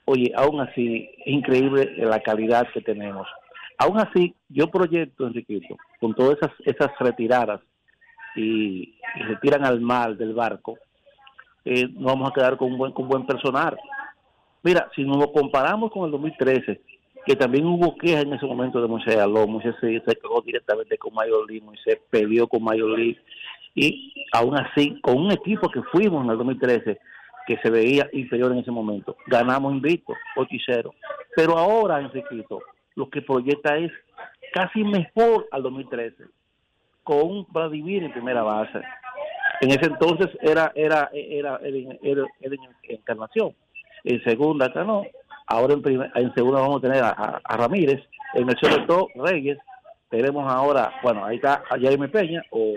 oye, 0.05 0.32
aún 0.35 0.61
así, 0.61 1.09
es 1.24 1.32
increíble 1.32 1.95
la 1.99 2.18
calidad 2.18 2.66
que 2.74 2.80
tenemos. 2.80 3.28
Aún 3.78 3.99
así, 4.01 4.35
yo 4.49 4.68
proyecto, 4.68 5.28
Enriquito, 5.28 5.76
con 6.01 6.12
todas 6.12 6.39
esas, 6.39 6.51
esas 6.64 6.91
retiradas 6.99 7.61
y, 8.35 8.97
y 9.14 9.24
se 9.28 9.37
tiran 9.43 9.64
al 9.64 9.80
mar 9.80 10.16
del 10.16 10.35
barco, 10.35 10.76
eh, 11.64 11.87
nos 11.93 12.12
vamos 12.12 12.30
a 12.30 12.35
quedar 12.35 12.57
con 12.57 12.72
un 12.72 12.78
buen, 12.78 12.93
con 12.93 13.07
buen 13.07 13.24
personal. 13.26 13.78
Mira, 14.64 14.91
si 14.97 15.05
nos 15.05 15.18
lo 15.18 15.30
comparamos 15.30 15.93
con 15.93 16.07
el 16.07 16.11
2013, 16.11 16.80
que 17.24 17.37
también 17.37 17.64
hubo 17.64 17.97
quejas 17.97 18.24
en 18.24 18.32
ese 18.32 18.45
momento 18.45 18.82
de 18.82 18.89
Moisés 18.89 19.18
Aló, 19.18 19.47
Moisés 19.47 19.76
se, 19.80 20.01
se 20.01 20.16
quejó 20.16 20.43
directamente 20.43 20.99
con 20.99 21.14
Mayor 21.14 21.49
Lee, 21.49 21.61
Moisés 21.61 22.01
peleó 22.11 22.49
con 22.49 22.64
Mayor 22.64 22.99
Lee, 22.99 23.16
y 23.75 24.12
aún 24.33 24.57
así, 24.57 25.01
con 25.01 25.16
un 25.18 25.33
equipo 25.33 25.68
que 25.68 25.83
fuimos 25.85 26.25
en 26.25 26.31
el 26.31 26.39
2013, 26.39 26.99
que 27.47 27.59
se 27.59 27.70
veía 27.70 28.09
inferior 28.12 28.53
en 28.53 28.59
ese 28.59 28.70
momento, 28.70 29.16
ganamos 29.27 29.72
invicto, 29.72 30.14
8 30.37 30.49
y 30.51 30.61
0. 30.64 30.95
Pero 31.37 31.59
ahora, 31.59 32.01
Enriquito, 32.01 32.61
lo 32.95 33.11
que 33.11 33.20
proyecta 33.22 33.77
es 33.77 33.91
casi 34.53 34.83
mejor 34.85 35.47
al 35.51 35.62
2013, 35.64 36.25
con 37.03 37.22
un 37.22 37.47
Vladimir 37.51 38.03
en 38.05 38.12
primera 38.12 38.43
base. 38.43 38.81
En 39.61 39.70
ese 39.70 39.87
entonces 39.87 40.29
era 40.41 40.72
era 40.75 41.11
era, 41.12 41.59
era, 41.62 41.97
era- 42.03 42.27
era 42.41 42.55
en 42.55 42.97
Encarnación. 42.97 43.55
En 44.05 44.22
segunda 44.25 44.66
acá 44.66 44.85
no. 44.85 45.05
Ahora 45.47 45.75
en, 45.75 45.83
primer- 45.83 46.11
en 46.14 46.33
segunda 46.35 46.61
vamos 46.61 46.79
a 46.79 46.81
tener 46.81 47.03
a, 47.03 47.11
a- 47.11 47.41
a 47.45 47.57
Ramírez. 47.57 48.03
En 48.35 48.49
el 48.49 48.87
todo 48.87 49.09
Reyes. 49.14 49.59
Tenemos 50.09 50.51
ahora, 50.53 50.93
bueno, 51.03 51.25
ahí 51.25 51.37
está 51.37 51.62
a 51.70 51.79
Jaime 51.79 52.09
Peña 52.09 52.43
o, 52.51 52.75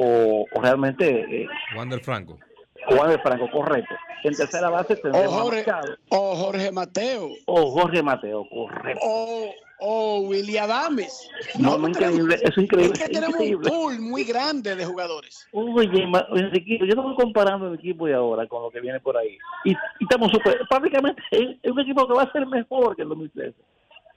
o, 0.00 0.46
o 0.52 0.60
realmente 0.60 1.42
eh, 1.42 1.46
Wander 1.76 2.00
Franco. 2.00 2.38
Juan 2.86 3.10
de 3.10 3.18
Franco, 3.18 3.48
correcto. 3.50 3.94
En 4.24 4.34
tercera 4.34 4.70
base 4.70 4.96
tendremos 4.96 5.32
Jorge, 5.32 5.64
o 6.08 6.34
Jorge 6.34 6.72
Mateo. 6.72 7.28
o 7.46 7.70
Jorge 7.70 8.02
Mateo, 8.02 8.46
correcto. 8.48 9.00
O, 9.04 9.50
o 9.80 10.20
William 10.20 10.64
Adames. 10.64 11.28
No, 11.58 11.76
no, 11.78 11.88
increíble, 11.88 12.36
es 12.42 12.56
increíble, 12.56 12.94
Es 12.94 13.00
que 13.02 13.08
tenemos 13.08 13.34
increíble. 13.36 13.70
un 13.70 13.76
pool 13.76 14.00
muy 14.00 14.24
grande 14.24 14.76
de 14.76 14.84
jugadores. 14.86 15.46
Oye, 15.52 16.04
Enriquito, 16.34 16.84
yo 16.86 16.94
estoy 16.94 17.14
comparando 17.16 17.68
el 17.68 17.74
equipo 17.74 18.06
de 18.06 18.14
ahora 18.14 18.46
con 18.46 18.62
lo 18.62 18.70
que 18.70 18.80
viene 18.80 18.98
por 19.00 19.16
ahí. 19.16 19.36
Y, 19.64 19.72
y 19.72 19.76
estamos 20.00 20.30
super, 20.32 20.58
prácticamente 20.68 21.22
es 21.30 21.56
es 21.62 21.70
un 21.70 21.80
equipo 21.80 22.06
que 22.06 22.14
va 22.14 22.22
a 22.22 22.32
ser 22.32 22.46
mejor 22.46 22.96
que 22.96 23.02
el 23.02 23.08
2013. 23.10 23.54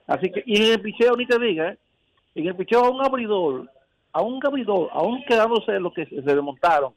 Así 0.08 0.32
que, 0.32 0.44
y 0.46 0.56
en 0.68 0.72
el 0.74 0.82
picheo, 0.82 1.16
ni 1.16 1.26
te 1.28 1.38
diga, 1.40 1.70
¿eh? 1.70 1.78
en 2.36 2.48
el 2.48 2.56
picheo 2.56 2.86
a 2.86 2.90
un 2.90 3.04
abridor, 3.06 3.70
a 4.14 4.22
un 4.22 4.40
abridor, 4.46 4.90
aún 4.94 5.24
quedándose 5.28 5.80
lo 5.80 5.92
que 5.92 6.06
se 6.06 6.22
desmontaron, 6.22 6.94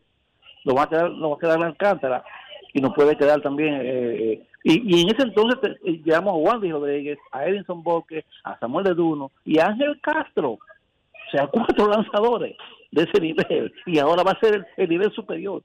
lo 0.64 0.74
va 0.74 0.82
a 0.84 0.88
quedar, 0.88 1.10
lo 1.10 1.30
va 1.30 1.36
a 1.36 1.38
quedar 1.38 1.58
en 1.58 1.64
Alcántara 1.64 2.24
y 2.72 2.80
nos 2.80 2.94
puede 2.94 3.16
quedar 3.16 3.40
también. 3.40 3.74
eh, 3.74 4.32
eh, 4.32 4.46
y, 4.64 4.96
y 4.98 5.02
en 5.02 5.08
ese 5.14 5.22
entonces 5.28 5.60
te- 5.60 5.90
eh, 5.90 6.02
llevamos 6.04 6.32
a 6.34 6.36
Wandy 6.36 6.72
Rodríguez, 6.72 7.18
a 7.32 7.46
Edinson 7.46 7.82
Boque, 7.82 8.24
a 8.44 8.58
Samuel 8.58 8.84
de 8.84 8.94
Duno 8.94 9.30
y 9.44 9.58
a 9.58 9.66
Ángel 9.66 9.98
Castro. 10.00 10.50
O 10.52 11.30
sea, 11.30 11.46
cuatro 11.46 11.88
lanzadores 11.90 12.56
de 12.90 13.02
ese 13.04 13.20
nivel. 13.20 13.72
Y 13.86 13.98
ahora 13.98 14.22
va 14.24 14.32
a 14.32 14.40
ser 14.40 14.56
el, 14.56 14.66
el 14.76 14.88
nivel 14.88 15.12
superior. 15.12 15.62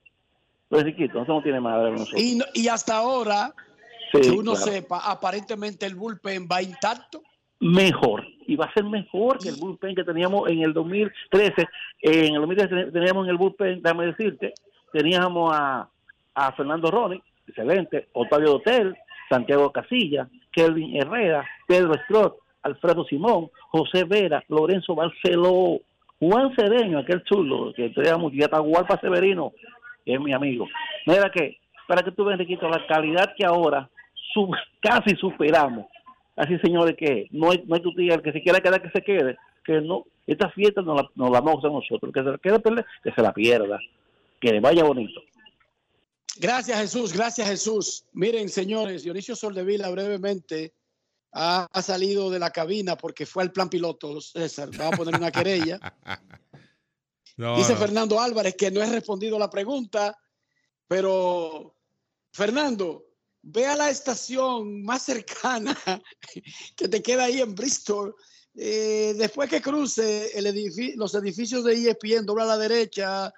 Pues 0.70 0.84
Riquito, 0.84 1.22
eso 1.22 1.34
no 1.34 1.42
tiene 1.44 1.60
madre 1.60 1.92
nosotros. 1.92 2.22
Y, 2.22 2.40
y 2.54 2.68
hasta 2.68 2.98
ahora, 2.98 3.54
Sí, 4.14 4.22
que 4.22 4.30
uno 4.32 4.52
claro. 4.54 4.72
sepa, 4.72 5.00
aparentemente 5.12 5.86
el 5.86 5.96
bullpen 5.96 6.48
va 6.52 6.62
intacto. 6.62 7.22
mejor 7.60 8.24
y 8.52 8.58
va 8.58 8.66
a 8.66 8.74
ser 8.74 8.84
mejor 8.84 9.38
que 9.38 9.48
el 9.48 9.56
bullpen 9.56 9.96
que 9.96 10.04
teníamos 10.04 10.50
en 10.50 10.62
el 10.62 10.74
2013 10.74 11.68
en 12.02 12.36
el 12.36 12.42
2013 12.42 12.92
teníamos 12.92 13.26
en 13.26 13.32
el 13.32 13.38
bullpen 13.38 13.82
déjame 13.82 14.08
decirte 14.08 14.54
teníamos 14.92 15.54
a, 15.54 15.88
a 16.36 16.52
Fernando 16.52 16.92
Roni 16.92 17.22
excelente 17.48 18.10
Octavio 18.12 18.50
Dotel 18.50 18.98
Santiago 19.30 19.72
Casilla 19.72 20.28
Kelvin 20.52 20.98
Herrera 20.98 21.48
Pedro 21.66 21.94
Strott 22.04 22.40
Alfredo 22.64 23.06
Simón 23.06 23.50
José 23.70 24.04
Vera 24.04 24.44
Lorenzo 24.50 24.96
Barceló 24.96 25.80
Juan 26.20 26.54
Cedeño 26.54 27.00
aquel 27.00 27.24
chulo 27.24 27.72
que 27.74 27.90
teníamos 27.92 28.34
y 28.34 28.44
Atahualpa 28.44 29.00
Severino 29.00 29.54
que 30.04 30.16
es 30.16 30.20
mi 30.20 30.34
amigo. 30.34 30.68
Mira 31.06 31.30
que 31.30 31.58
para 31.88 32.04
que 32.04 32.12
tú 32.12 32.26
veas 32.26 32.38
Enriquito 32.38 32.68
la 32.68 32.86
calidad 32.86 33.34
que 33.38 33.46
ahora 33.46 33.90
casi 34.82 35.16
superamos 35.16 35.86
Así, 36.36 36.58
señores, 36.60 36.96
que 36.98 37.28
no 37.32 37.52
hay, 37.52 37.64
no 37.68 37.76
hay 37.76 37.82
tutía, 37.82 38.16
el 38.16 38.22
que 38.22 38.32
se 38.32 38.42
quiera 38.42 38.62
quedar, 38.62 38.82
que 38.82 38.90
se 38.90 39.04
quede. 39.04 39.38
Que 39.64 39.82
no, 39.82 40.06
esta 40.26 40.50
fiesta 40.50 40.82
nos 40.82 40.96
la, 40.96 41.10
nos 41.16 41.32
la 41.32 41.42
vamos 41.42 41.56
a 41.56 41.60
hacer 41.60 41.72
nosotros. 41.72 42.10
El 42.10 42.14
que 42.14 42.24
se 42.24 42.32
la 42.32 42.38
quiera 42.38 42.60
perder, 42.60 42.86
que 43.04 43.12
se 43.12 43.22
la 43.22 43.34
pierda. 43.34 43.80
Que 44.40 44.54
le 44.54 44.60
vaya 44.60 44.84
bonito. 44.84 45.22
Gracias 46.38 46.80
Jesús, 46.80 47.14
gracias 47.14 47.48
Jesús. 47.48 48.06
Miren, 48.14 48.50
señores, 48.50 49.04
Dionisio 49.04 49.36
Soldevila 49.36 49.90
brevemente 49.90 50.74
ha, 51.34 51.68
ha 51.72 51.82
salido 51.82 52.30
de 52.30 52.40
la 52.40 52.52
cabina 52.52 52.96
porque 52.96 53.26
fue 53.26 53.44
al 53.44 53.52
plan 53.52 53.70
piloto, 53.70 54.22
César. 54.22 54.70
Va 54.80 54.88
a 54.88 54.92
poner 54.92 55.16
una 55.16 55.32
querella. 55.32 55.80
No, 57.38 57.58
Dice 57.58 57.74
no. 57.74 57.80
Fernando 57.80 58.20
Álvarez 58.20 58.56
que 58.56 58.72
no 58.72 58.82
he 58.82 58.90
respondido 58.90 59.38
la 59.38 59.50
pregunta, 59.50 60.18
pero 60.88 61.76
Fernando, 62.32 63.11
ve 63.44 63.66
a 63.66 63.76
la 63.76 63.90
estación 63.90 64.84
más 64.84 65.04
cercana 65.04 65.78
que 66.76 66.88
te 66.88 67.02
queda 67.02 67.26
ahí 67.26 67.42
en 67.42 67.56
Bristol. 67.56 68.16
Eh, 68.56 69.14
después 69.18 69.50
que 69.50 69.62
cruce 69.62 70.38
el 70.38 70.54
los 70.98 71.16
edificios 71.16 71.64
de 71.64 71.74
ESPN, 71.74 72.26
dobla 72.26 72.44
a 72.44 72.48
la 72.48 72.58
derecha 72.58 73.34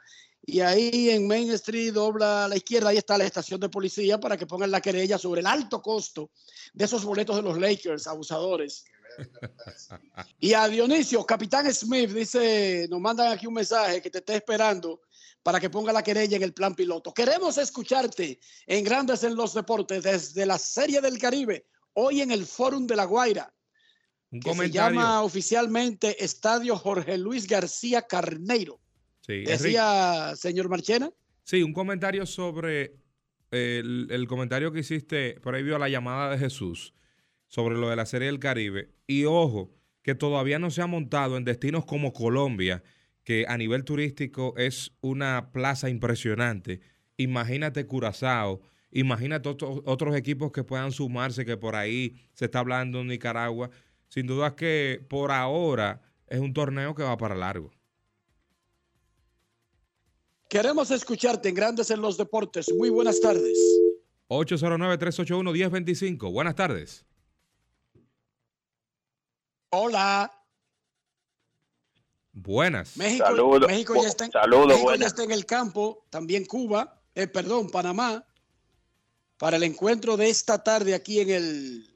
y 0.46 0.60
ahí 0.60 1.10
en 1.10 1.28
Main 1.28 1.52
Street 1.52 1.94
dobla 1.94 2.46
a 2.46 2.48
la 2.48 2.58
izquierda. 2.58 2.90
Ahí 2.90 2.98
está 2.98 3.18
la 3.18 3.26
estación 3.26 3.60
de 3.60 3.70
policía 3.70 4.20
para 4.20 4.38
que 4.38 4.48
pongan 4.48 4.72
la 4.72 4.82
querella 4.82 5.18
sobre 5.18 5.42
el 5.42 5.48
alto 5.48 5.82
costo 5.82 6.32
de 6.74 6.86
esos 6.86 7.06
boletos 7.06 7.36
de 7.36 7.44
los 7.44 7.60
Lakers, 7.60 8.08
abusadores. 8.08 8.86
Y 10.40 10.54
a 10.54 10.68
Dionisio, 10.68 11.24
Capitán 11.26 11.72
Smith 11.74 12.10
dice, 12.10 12.88
nos 12.90 13.00
mandan 13.00 13.32
aquí 13.32 13.48
un 13.48 13.54
mensaje 13.54 14.02
que 14.02 14.10
te 14.10 14.18
está 14.18 14.36
esperando 14.36 15.02
para 15.44 15.60
que 15.60 15.70
ponga 15.70 15.94
la 15.94 16.02
querella 16.04 16.38
en 16.38 16.44
el 16.44 16.54
plan 16.54 16.74
piloto. 16.74 17.14
Queremos 17.14 17.58
escucharte 17.58 18.40
en 18.66 18.84
Grandes 18.84 19.24
en 19.24 19.36
los 19.36 19.54
Deportes 19.54 20.04
desde 20.04 20.46
la 20.46 20.58
Serie 20.58 21.02
del 21.02 21.20
Caribe, 21.20 21.68
hoy 21.94 22.22
en 22.22 22.32
el 22.32 22.46
Fórum 22.46 22.88
de 22.88 22.96
La 22.96 23.04
Guaira, 23.04 23.54
Un 24.32 24.40
que 24.40 24.50
se 24.50 24.56
comentario. 24.56 25.00
llama 25.00 25.22
oficialmente 25.22 26.24
Estadio 26.24 26.78
Jorge 26.78 27.18
Luis 27.18 27.46
García 27.46 28.02
Carneiro. 28.04 28.80
Sí, 29.22 29.34
Enrique. 29.34 29.52
Decía, 29.52 30.34
señor 30.36 30.70
Marchena. 30.70 31.12
Sí, 31.44 31.62
un 31.62 31.74
comentario 31.74 32.26
sobre 32.26 32.96
el, 33.52 34.08
el 34.10 34.28
comentario 34.28 34.72
que 34.72 34.80
hiciste 34.80 35.40
previo 35.42 35.76
a 35.76 35.80
la 35.80 35.90
llamada 35.90 36.32
de 36.32 36.40
Jesús 36.40 36.94
sobre 37.48 37.76
lo 37.76 37.90
de 37.90 37.96
la 37.98 38.06
Serie 38.06 38.28
del 38.28 38.40
Caribe. 38.40 38.96
Y 39.06 39.26
ojo, 39.26 39.72
que 40.02 40.16
todavía 40.16 40.58
no 40.58 40.72
se 40.72 40.82
ha 40.82 40.88
montado 40.88 41.38
en 41.38 41.46
destinos 41.46 41.86
como 41.86 42.12
Colombia, 42.14 42.82
que 43.24 43.46
a 43.48 43.58
nivel 43.58 43.84
turístico 43.84 44.54
es 44.58 44.92
una 45.02 45.52
plaza 45.52 45.90
impresionante. 45.90 46.82
Imagínate 47.18 47.86
Curazao, 47.86 48.62
imagínate 48.92 49.50
otros, 49.50 49.82
otros 49.86 50.16
equipos 50.16 50.52
que 50.52 50.64
puedan 50.64 50.92
sumarse, 50.92 51.46
que 51.46 51.58
por 51.58 51.76
ahí 51.76 52.16
se 52.34 52.46
está 52.46 52.60
hablando 52.60 53.02
en 53.02 53.08
Nicaragua. 53.08 53.70
Sin 54.10 54.28
duda 54.28 54.48
es 54.48 54.54
que 54.54 55.06
por 55.10 55.32
ahora 55.32 56.02
es 56.28 56.40
un 56.40 56.54
torneo 56.54 56.96
que 56.96 57.04
va 57.04 57.18
para 57.18 57.36
largo. 57.36 57.72
Queremos 60.50 60.92
escucharte 60.92 61.50
en 61.50 61.56
Grandes 61.56 61.90
en 61.90 62.02
los 62.02 62.18
Deportes. 62.18 62.72
Muy 62.78 62.92
buenas 62.92 63.20
tardes. 63.20 63.58
809-381-1025. 64.30 66.32
Buenas 66.32 66.56
tardes. 66.56 67.06
Hola. 69.70 70.43
Buenas. 72.34 72.98
México, 72.98 73.26
Saludos. 73.26 73.68
México, 73.68 73.94
ya, 74.02 74.10
está 74.10 74.26
en, 74.26 74.32
México 74.68 74.96
ya 74.96 75.06
está 75.06 75.24
en 75.24 75.32
el 75.32 75.46
campo, 75.46 76.04
también 76.10 76.46
Cuba, 76.46 77.00
eh, 77.14 77.28
perdón, 77.28 77.70
Panamá, 77.70 78.26
para 79.38 79.58
el 79.58 79.64
encuentro 79.64 80.18
de 80.18 80.30
esta 80.30 80.64
tarde 80.64 80.96
aquí 80.96 81.20
en 81.20 81.30
el 81.30 81.88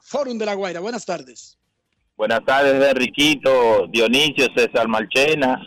Fórum 0.00 0.38
de 0.38 0.46
La 0.46 0.54
Guaira. 0.54 0.80
Buenas 0.80 1.04
tardes. 1.04 1.58
Buenas 2.16 2.44
tardes, 2.46 2.82
Enriquito, 2.82 3.86
Dionisio, 3.88 4.48
César 4.56 4.88
Marchena. 4.88 5.60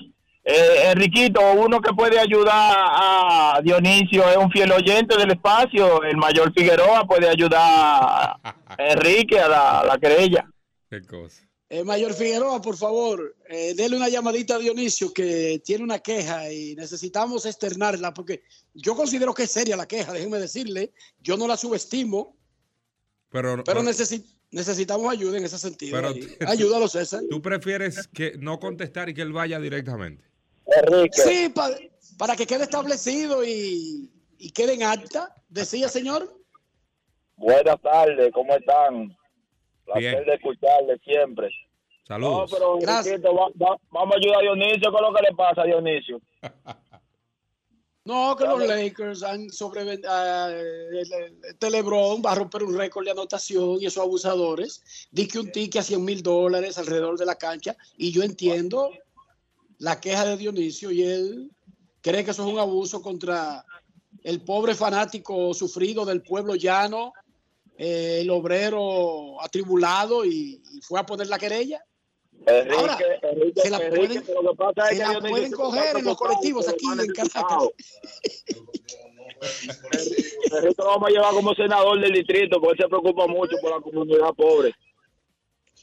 Eh, 0.44 0.90
Enriquito, 0.92 1.40
uno 1.54 1.80
que 1.80 1.94
puede 1.94 2.20
ayudar 2.20 2.76
a 2.76 3.62
Dionisio 3.64 4.28
es 4.28 4.38
un 4.38 4.50
fiel 4.50 4.72
oyente 4.72 5.16
del 5.16 5.32
espacio. 5.32 6.02
El 6.04 6.18
mayor 6.18 6.52
Figueroa 6.54 7.06
puede 7.06 7.30
ayudar 7.30 7.60
a 7.62 8.56
Enrique 8.80 9.40
a 9.40 9.48
la, 9.48 9.80
a 9.82 9.86
la 9.86 9.98
querella. 10.00 10.50
Qué 10.90 11.06
cosa. 11.06 11.51
Eh, 11.74 11.86
Mayor 11.86 12.14
Figueroa, 12.14 12.62
por 12.62 12.76
favor, 12.76 13.34
eh, 13.48 13.74
dele 13.74 13.96
una 13.96 14.10
llamadita 14.10 14.56
a 14.56 14.60
Dionisio 14.60 15.14
que 15.14 15.62
tiene 15.64 15.86
una 15.86 16.00
queja 16.00 16.52
y 16.52 16.76
necesitamos 16.76 17.46
externarla 17.46 18.14
porque 18.14 18.44
yo 18.74 18.94
considero 18.94 19.34
que 19.34 19.44
es 19.44 19.52
seria 19.52 19.78
la 19.78 19.88
queja, 19.88 20.12
déjenme 20.12 20.38
decirle, 20.38 20.92
yo 21.22 21.38
no 21.38 21.48
la 21.48 21.56
subestimo, 21.56 22.36
Pero, 23.30 23.64
pero 23.64 23.82
necesi- 23.84 24.26
necesitamos 24.52 25.10
ayuda 25.14 25.38
en 25.38 25.46
ese 25.46 25.58
sentido. 25.58 25.96
pero-. 26.02 26.14
Ayúdalo, 26.46 26.90
César. 26.90 27.22
¿Tú 27.30 27.42
prefieres 27.42 28.06
que 28.14 28.34
no 28.38 28.60
contestar 28.60 29.08
y 29.08 29.14
que 29.14 29.22
él 29.22 29.32
vaya 29.32 29.58
directamente? 29.58 30.26
Sí, 31.14 31.48
pa- 31.56 31.72
para 32.18 32.36
que 32.36 32.46
quede 32.46 32.64
establecido 32.64 33.46
y, 33.46 34.12
y 34.38 34.52
quede 34.52 34.74
en 34.74 34.84
acta, 34.84 35.34
decía 35.48 35.88
señor. 35.88 36.38
Buenas 37.38 37.82
tardes, 37.82 38.30
¿cómo 38.34 38.54
están? 38.58 39.18
Bien. 39.96 40.14
Placer 40.16 40.26
de 40.26 40.34
escucharle 40.36 40.98
siempre. 41.04 41.50
Saludos. 42.08 42.52
No, 42.52 42.58
pero 42.58 42.80
Enriquito, 43.04 43.34
va- 43.36 43.50
va- 43.50 43.78
vamos 43.92 44.16
a 44.16 44.18
ayudar 44.18 44.40
a 44.40 44.42
Dionisio. 44.42 44.92
¿Qué 44.92 44.98
es 44.98 45.02
lo 45.02 45.14
que 45.14 45.22
le 45.30 45.36
pasa 45.36 45.62
a 45.62 45.66
Dionisio? 45.66 46.22
No, 48.04 48.36
que 48.36 48.46
los 48.46 48.66
Lakers 48.66 49.22
han 49.22 49.52
sobre 49.52 49.94
este 49.94 51.70
LeBron 51.70 52.20
va 52.26 52.32
a 52.32 52.36
romper 52.36 52.64
un 52.64 52.76
récord 52.76 53.06
de 53.06 53.12
anotación 53.12 53.78
y 53.80 53.86
esos 53.86 54.02
abusadores. 54.04 55.08
Di 55.12 55.28
que 55.28 55.38
un 55.38 55.52
ticket 55.52 55.82
a 55.82 55.84
100 55.84 56.04
mil 56.04 56.24
dólares 56.24 56.80
alrededor 56.80 57.16
de 57.20 57.28
la 57.28 57.36
cancha 57.36 57.76
y 57.98 58.12
yo 58.12 58.24
entiendo 58.24 58.90
la 59.78 60.00
queja 60.00 60.26
de 60.26 60.38
Dionisio 60.38 60.90
y 60.90 61.04
él 61.04 61.52
cree 62.02 62.26
que 62.26 62.32
eso 62.32 62.44
es 62.48 62.52
un 62.52 62.58
abuso 62.60 63.04
contra 63.04 63.64
el 64.24 64.42
pobre 64.42 64.74
fanático 64.74 65.54
sufrido 65.54 66.04
del 66.04 66.24
pueblo 66.24 66.56
llano, 66.56 67.14
eh, 67.84 68.20
el 68.22 68.30
obrero 68.30 69.42
atribulado 69.42 70.24
y, 70.24 70.62
y 70.72 70.82
fue 70.82 71.00
a 71.00 71.06
poner 71.06 71.28
la 71.28 71.40
querella. 71.40 71.84
Enrique, 72.46 72.76
Ahora, 72.76 72.98
Enrique, 73.24 73.62
se 73.62 73.70
la 73.70 73.78
Enrique, 73.78 74.22
pueden, 74.22 74.24
se 74.24 75.00
la 75.00 75.58
coger 75.58 75.98
en 75.98 76.06
los 76.06 76.18
colectivos 76.18 76.68
aquí 76.68 76.86
en. 76.86 77.08
Caracas. 77.14 77.70
Enrique 80.52 80.76
lo 80.78 80.86
vamos 80.86 81.10
a 81.10 81.12
llevar 81.12 81.34
como 81.34 81.54
senador 81.56 82.00
del 82.00 82.14
distrito, 82.14 82.60
porque 82.62 82.82
él 82.84 82.86
se 82.86 82.90
preocupa 82.90 83.28
mucho 83.28 83.56
por 83.62 83.72
la 83.72 83.82
comunidad 83.82 84.34
pobre. 84.36 84.74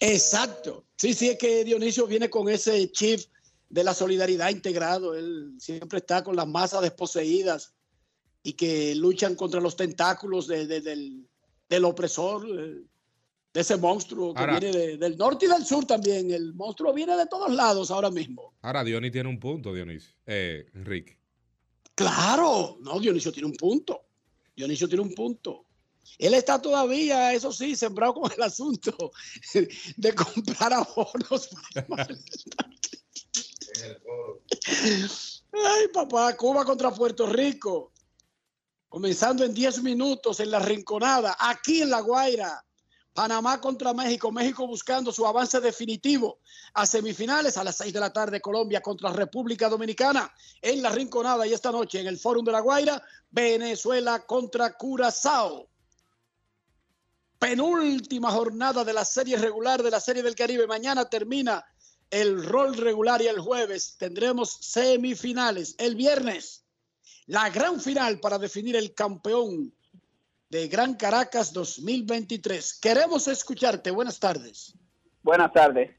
Exacto. 0.01 0.84
Sí, 0.96 1.14
sí, 1.14 1.30
es 1.30 1.38
que 1.38 1.64
Dionisio 1.64 2.07
viene 2.07 2.30
con 2.30 2.49
ese 2.49 2.90
chip 2.92 3.20
de 3.68 3.84
la 3.84 3.94
solidaridad 3.94 4.51
integrado. 4.51 5.14
Él 5.14 5.55
siempre 5.59 5.99
está 5.99 6.22
con 6.22 6.36
las 6.36 6.46
masas 6.46 6.82
desposeídas 6.82 7.74
y 8.42 8.53
que 8.53 8.94
luchan 8.94 9.34
contra 9.34 9.61
los 9.61 9.76
tentáculos 9.76 10.46
de- 10.46 10.66
de- 10.66 10.80
del, 10.80 11.28
del 11.68 11.84
opresor, 11.84 12.46
eh, 12.48 12.82
de 13.52 13.60
ese 13.60 13.76
monstruo 13.76 14.32
que 14.34 14.40
Ahora- 14.40 14.58
viene 14.60 14.76
de- 14.76 14.96
del 14.98 15.16
norte 15.16 15.46
y 15.46 15.48
del 15.48 15.64
sur 15.64 15.84
también. 15.84 16.30
El 16.30 16.54
monstruo 16.54 16.92
viene 16.92 17.16
de 17.16 17.26
todos 17.26 17.50
lados 17.54 17.90
ahora 17.90 18.10
mismo. 18.10 18.54
Ahora 18.62 18.84
Dionis 18.84 19.12
tiene 19.12 19.28
un 19.28 19.38
punto, 19.40 19.72
Dionisio. 19.72 20.14
Eh, 20.26 20.66
Enrique. 20.74 21.18
Claro, 21.94 22.76
no, 22.80 23.00
Dionisio 23.00 23.32
tiene 23.32 23.48
un 23.48 23.54
punto. 23.56 24.02
Dionisio 24.54 24.88
tiene 24.88 25.02
un 25.02 25.14
punto. 25.14 25.64
Él 26.18 26.32
está 26.34 26.60
todavía, 26.60 27.32
eso 27.34 27.52
sí, 27.52 27.76
sembrado 27.76 28.14
con 28.14 28.32
el 28.32 28.42
asunto 28.42 29.12
de 29.96 30.14
comprar 30.14 30.72
abonos. 30.72 31.50
Ay, 35.52 35.88
papá, 35.92 36.36
Cuba 36.36 36.64
contra 36.64 36.90
Puerto 36.90 37.26
Rico. 37.26 37.92
Comenzando 38.89 39.45
en 39.45 39.53
10 39.53 39.82
minutos 39.82 40.41
en 40.41 40.51
la 40.51 40.59
Rinconada, 40.59 41.36
aquí 41.39 41.82
en 41.82 41.91
La 41.91 42.01
Guaira. 42.01 42.64
Panamá 43.18 43.61
contra 43.61 43.93
México. 43.93 44.30
México 44.30 44.64
buscando 44.64 45.11
su 45.11 45.26
avance 45.26 45.61
definitivo 45.61 46.39
a 46.74 46.86
semifinales 46.86 47.57
a 47.57 47.64
las 47.64 47.76
6 47.78 47.93
de 47.93 47.99
la 47.99 48.12
tarde. 48.12 48.41
Colombia 48.41 48.80
contra 48.80 49.12
República 49.12 49.68
Dominicana 49.68 50.32
en 50.62 50.80
la 50.80 50.91
Rinconada. 50.91 51.45
Y 51.45 51.53
esta 51.53 51.72
noche 51.72 52.01
en 52.01 52.07
el 52.07 52.16
Fórum 52.16 52.45
de 52.45 52.53
La 52.53 52.61
Guaira, 52.61 53.03
Venezuela 53.28 54.24
contra 54.24 54.72
Curazao. 54.76 55.68
Penúltima 57.41 58.30
jornada 58.30 58.84
de 58.84 58.93
la 58.93 59.05
serie 59.05 59.36
regular 59.36 59.82
de 59.82 59.91
la 59.91 59.99
Serie 59.99 60.22
del 60.22 60.36
Caribe. 60.36 60.68
Mañana 60.68 61.09
termina 61.11 61.64
el 62.11 62.45
rol 62.45 62.76
regular 62.76 63.20
y 63.20 63.26
el 63.26 63.41
jueves 63.41 63.97
tendremos 63.99 64.59
semifinales. 64.61 65.74
El 65.78 65.97
viernes, 65.97 66.64
la 67.28 67.50
gran 67.50 67.78
final 67.78 68.18
para 68.20 68.38
definir 68.38 68.74
el 68.74 68.94
campeón 68.94 69.72
de 70.50 70.66
Gran 70.66 70.94
Caracas 70.94 71.52
2023. 71.52 72.80
Queremos 72.80 73.28
escucharte. 73.28 73.90
Buenas 73.90 74.18
tardes. 74.18 74.74
Buenas 75.22 75.52
tardes. 75.52 75.90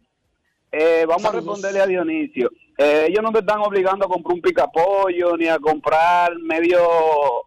Eh, 0.72 1.06
vamos 1.08 1.22
Saludos. 1.22 1.34
a 1.34 1.38
responderle 1.38 1.82
a 1.82 1.86
Dionisio. 1.86 2.50
Eh, 2.78 3.08
ellos 3.10 3.22
no 3.22 3.32
te 3.32 3.40
están 3.40 3.60
obligando 3.60 4.06
a 4.06 4.10
comprar 4.10 4.34
un 4.34 4.42
picapollo 4.42 5.38
ni 5.38 5.48
a 5.48 5.60
comprar 5.60 6.36
medio 6.40 6.80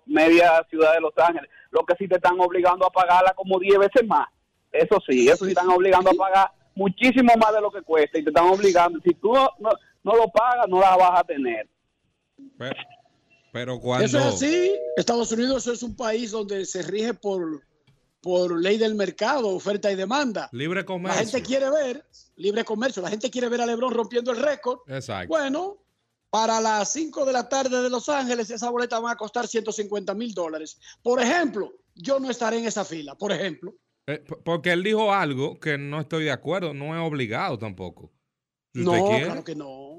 media 0.06 0.64
ciudad 0.70 0.94
de 0.94 1.00
Los 1.00 1.16
Ángeles. 1.16 1.50
Lo 1.72 1.84
que 1.84 1.94
sí 1.98 2.06
te 2.06 2.16
están 2.16 2.38
obligando 2.38 2.86
a 2.86 2.90
pagarla 2.90 3.34
como 3.34 3.58
10 3.58 3.78
veces 3.78 4.06
más. 4.06 4.28
Eso 4.70 4.98
sí, 5.08 5.28
eso 5.28 5.44
sí 5.44 5.50
están 5.50 5.68
obligando 5.70 6.10
a 6.10 6.14
pagar 6.14 6.52
muchísimo 6.76 7.32
más 7.36 7.52
de 7.52 7.60
lo 7.60 7.72
que 7.72 7.82
cuesta 7.82 8.16
y 8.16 8.22
te 8.22 8.30
están 8.30 8.46
obligando. 8.46 9.00
Si 9.00 9.12
tú 9.14 9.32
no, 9.32 9.48
no, 9.58 9.70
no 10.04 10.16
lo 10.16 10.28
pagas, 10.28 10.68
no 10.68 10.78
la 10.80 10.96
vas 10.96 11.20
a 11.20 11.24
tener. 11.24 11.68
Pero, 12.58 12.76
pero 13.52 13.78
cuando... 13.78 14.06
Eso 14.06 14.18
es 14.18 14.24
así. 14.24 14.72
Estados 14.96 15.30
Unidos 15.30 15.66
es 15.68 15.82
un 15.82 15.94
país 15.94 16.32
donde 16.32 16.64
se 16.64 16.82
rige 16.82 17.14
por, 17.14 17.62
por 18.20 18.60
ley 18.60 18.78
del 18.78 18.94
mercado, 18.94 19.48
oferta 19.48 19.92
y 19.92 19.94
demanda. 19.94 20.48
Libre 20.52 20.80
La 20.80 20.86
comercio. 20.86 21.20
gente 21.20 21.42
quiere 21.42 21.70
ver 21.70 22.04
libre 22.36 22.64
comercio, 22.64 23.02
la 23.02 23.10
gente 23.10 23.30
quiere 23.30 23.48
ver 23.48 23.60
a 23.60 23.66
Lebron 23.66 23.92
rompiendo 23.92 24.32
el 24.32 24.38
récord. 24.38 24.80
Exacto. 24.88 25.28
Bueno, 25.28 25.78
para 26.30 26.60
las 26.60 26.92
5 26.92 27.24
de 27.24 27.32
la 27.32 27.48
tarde 27.48 27.82
de 27.82 27.90
Los 27.90 28.08
Ángeles, 28.08 28.50
esa 28.50 28.70
boleta 28.70 28.98
va 29.00 29.12
a 29.12 29.16
costar 29.16 29.46
150 29.46 30.14
mil 30.14 30.32
dólares. 30.34 30.78
Por 31.02 31.20
ejemplo, 31.20 31.72
yo 31.94 32.18
no 32.18 32.30
estaré 32.30 32.58
en 32.58 32.64
esa 32.66 32.84
fila, 32.84 33.14
por 33.16 33.32
ejemplo. 33.32 33.74
Eh, 34.06 34.24
porque 34.44 34.72
él 34.72 34.82
dijo 34.82 35.12
algo 35.12 35.60
que 35.60 35.78
no 35.78 36.00
estoy 36.00 36.24
de 36.24 36.32
acuerdo, 36.32 36.74
no 36.74 36.96
es 36.96 37.06
obligado 37.08 37.58
tampoco. 37.58 38.10
Si 38.74 38.82
No, 38.82 38.92
quiere, 38.92 39.26
claro 39.26 39.44
que 39.44 39.54
no. 39.54 39.98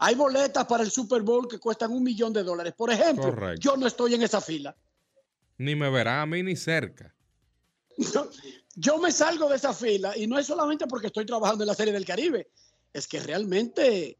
Hay 0.00 0.14
boletas 0.14 0.64
para 0.66 0.82
el 0.82 0.90
Super 0.90 1.22
Bowl 1.22 1.46
que 1.48 1.58
cuestan 1.58 1.92
un 1.92 2.02
millón 2.02 2.32
de 2.32 2.42
dólares. 2.42 2.74
Por 2.76 2.90
ejemplo, 2.90 3.24
Correcto. 3.30 3.60
yo 3.60 3.76
no 3.76 3.86
estoy 3.86 4.14
en 4.14 4.22
esa 4.22 4.40
fila. 4.40 4.76
Ni 5.58 5.74
me 5.74 5.88
verán 5.90 6.20
a 6.20 6.26
mí 6.26 6.42
ni 6.42 6.56
cerca. 6.56 7.14
Yo 8.74 8.98
me 8.98 9.10
salgo 9.10 9.48
de 9.48 9.56
esa 9.56 9.72
fila 9.72 10.16
y 10.16 10.26
no 10.26 10.38
es 10.38 10.46
solamente 10.46 10.86
porque 10.86 11.06
estoy 11.06 11.24
trabajando 11.24 11.64
en 11.64 11.68
la 11.68 11.74
Serie 11.74 11.92
del 11.94 12.04
Caribe, 12.04 12.50
es 12.92 13.06
que 13.08 13.20
realmente 13.20 14.18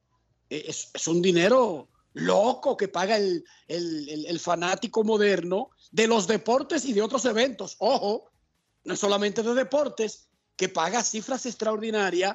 es, 0.49 0.91
es 0.95 1.07
un 1.09 1.21
dinero 1.21 1.89
loco 2.15 2.77
que 2.77 2.89
paga 2.89 3.17
el, 3.19 3.45
el- 3.69 4.09
el- 4.09 4.27
el 4.27 4.41
fanático 4.41 5.05
moderno 5.05 5.71
de 5.91 6.07
los 6.07 6.27
deportes 6.27 6.85
y 6.87 6.95
de 6.95 7.03
otros 7.03 7.25
eventos. 7.27 7.77
Ojo, 7.81 8.31
no 8.85 8.95
es 8.95 9.01
solamente 9.01 9.43
de 9.43 9.53
deportes, 9.55 10.29
que 10.57 10.71
paga 10.71 11.03
cifras 11.05 11.45
extraordinarias 11.45 12.35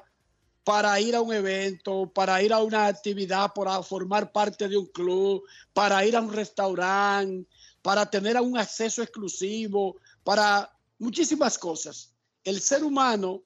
para 0.63 0.99
ir 0.99 1.15
a 1.15 1.21
un 1.21 1.33
evento, 1.33 2.11
para 2.13 2.41
ir 2.41 2.53
a 2.53 2.59
una 2.59 2.87
actividad, 2.87 3.51
para 3.53 3.81
formar 3.81 4.31
parte 4.31 4.67
de 4.67 4.77
un 4.77 4.85
club, 4.87 5.43
para 5.73 6.05
ir 6.05 6.15
a 6.15 6.21
un 6.21 6.31
restaurante, 6.31 7.47
para 7.81 8.09
tener 8.09 8.39
un 8.39 8.57
acceso 8.57 9.01
exclusivo, 9.01 9.97
para 10.23 10.71
muchísimas 10.99 11.57
cosas. 11.57 12.13
El 12.43 12.61
ser 12.61 12.83
humano, 12.83 13.43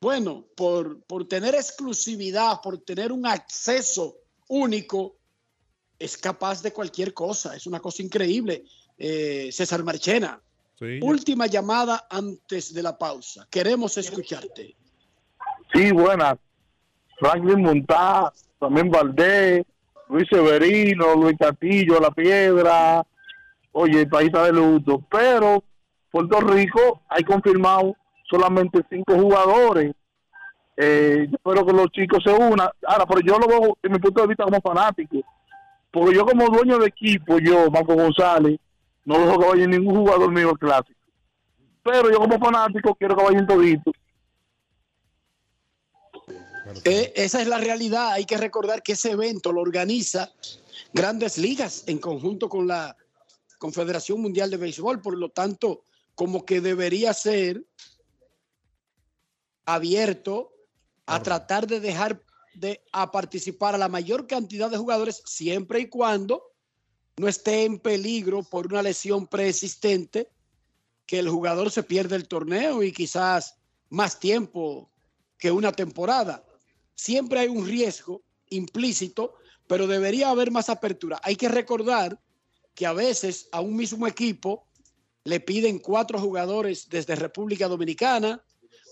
bueno, 0.00 0.46
por, 0.56 1.02
por 1.02 1.28
tener 1.28 1.54
exclusividad, 1.54 2.60
por 2.62 2.78
tener 2.78 3.12
un 3.12 3.26
acceso 3.26 4.16
único, 4.48 5.16
es 5.98 6.16
capaz 6.16 6.62
de 6.62 6.72
cualquier 6.72 7.12
cosa. 7.12 7.56
Es 7.56 7.66
una 7.66 7.80
cosa 7.80 8.02
increíble. 8.02 8.64
Eh, 8.96 9.50
César 9.52 9.82
Marchena, 9.84 10.40
Sí, 10.78 11.00
última 11.02 11.46
llamada 11.48 12.06
antes 12.08 12.72
de 12.72 12.82
la 12.84 12.96
pausa. 12.96 13.48
Queremos 13.50 13.98
escucharte. 13.98 14.76
Sí, 15.72 15.92
buenas. 15.92 16.36
Franklin 17.18 17.62
Montá, 17.62 18.32
también 18.58 18.90
Valdés, 18.90 19.64
Luis 20.08 20.26
Severino, 20.30 21.14
Luis 21.14 21.36
Castillo, 21.38 22.00
La 22.00 22.10
Piedra. 22.10 23.02
Oye, 23.72 24.00
el 24.00 24.08
país 24.08 24.28
está 24.28 24.44
de 24.44 24.52
luto. 24.52 25.02
Pero 25.10 25.62
Puerto 26.10 26.40
Rico 26.40 27.02
hay 27.08 27.22
confirmado 27.24 27.96
solamente 28.28 28.84
cinco 28.90 29.14
jugadores. 29.14 29.94
Eh, 30.76 31.26
yo 31.28 31.36
espero 31.36 31.66
que 31.66 31.72
los 31.72 31.90
chicos 31.90 32.22
se 32.24 32.32
unan. 32.32 32.68
Ahora, 32.86 33.04
pero 33.06 33.20
yo 33.20 33.38
lo 33.38 33.46
veo 33.48 33.76
desde 33.82 33.94
mi 33.94 33.98
punto 33.98 34.22
de 34.22 34.28
vista 34.28 34.44
como 34.44 34.60
fanático. 34.60 35.18
Porque 35.90 36.14
yo 36.14 36.24
como 36.24 36.46
dueño 36.46 36.78
de 36.78 36.86
equipo, 36.86 37.38
yo, 37.38 37.70
Marco 37.70 37.94
González, 37.94 38.58
no 39.04 39.18
dejo 39.18 39.38
que 39.38 39.48
vaya 39.48 39.66
ningún 39.66 39.96
jugador 39.96 40.30
mío 40.30 40.52
clásico. 40.54 40.98
Pero 41.82 42.10
yo 42.10 42.18
como 42.18 42.38
fanático 42.38 42.94
quiero 42.94 43.16
que 43.16 43.24
vayan 43.24 43.46
toditos. 43.46 43.94
Eh, 46.84 47.12
esa 47.16 47.40
es 47.40 47.48
la 47.48 47.58
realidad. 47.58 48.12
Hay 48.12 48.24
que 48.24 48.36
recordar 48.36 48.82
que 48.82 48.92
ese 48.92 49.12
evento 49.12 49.52
lo 49.52 49.60
organiza 49.60 50.32
Grandes 50.92 51.38
Ligas 51.38 51.84
en 51.86 51.98
conjunto 51.98 52.48
con 52.48 52.66
la 52.66 52.96
Confederación 53.58 54.20
Mundial 54.20 54.50
de 54.50 54.56
Béisbol. 54.56 55.00
Por 55.00 55.16
lo 55.16 55.30
tanto, 55.30 55.82
como 56.14 56.44
que 56.44 56.60
debería 56.60 57.14
ser 57.14 57.64
abierto 59.64 60.52
a 61.06 61.22
tratar 61.22 61.66
de 61.66 61.80
dejar 61.80 62.22
de 62.54 62.82
a 62.92 63.10
participar 63.12 63.74
a 63.74 63.78
la 63.78 63.88
mayor 63.88 64.26
cantidad 64.26 64.70
de 64.70 64.78
jugadores 64.78 65.22
siempre 65.24 65.80
y 65.80 65.88
cuando 65.88 66.42
no 67.16 67.28
esté 67.28 67.64
en 67.64 67.78
peligro 67.78 68.42
por 68.42 68.66
una 68.66 68.82
lesión 68.82 69.26
preexistente 69.26 70.30
que 71.06 71.18
el 71.18 71.28
jugador 71.28 71.70
se 71.70 71.82
pierde 71.82 72.16
el 72.16 72.26
torneo 72.26 72.82
y 72.82 72.92
quizás 72.92 73.56
más 73.90 74.18
tiempo 74.18 74.90
que 75.38 75.50
una 75.50 75.72
temporada. 75.72 76.44
Siempre 76.98 77.38
hay 77.38 77.48
un 77.48 77.64
riesgo 77.64 78.24
implícito, 78.50 79.36
pero 79.68 79.86
debería 79.86 80.30
haber 80.30 80.50
más 80.50 80.68
apertura. 80.68 81.20
Hay 81.22 81.36
que 81.36 81.48
recordar 81.48 82.20
que 82.74 82.86
a 82.86 82.92
veces 82.92 83.48
a 83.52 83.60
un 83.60 83.76
mismo 83.76 84.08
equipo 84.08 84.66
le 85.22 85.38
piden 85.38 85.78
cuatro 85.78 86.18
jugadores 86.18 86.88
desde 86.88 87.14
República 87.14 87.68
Dominicana, 87.68 88.42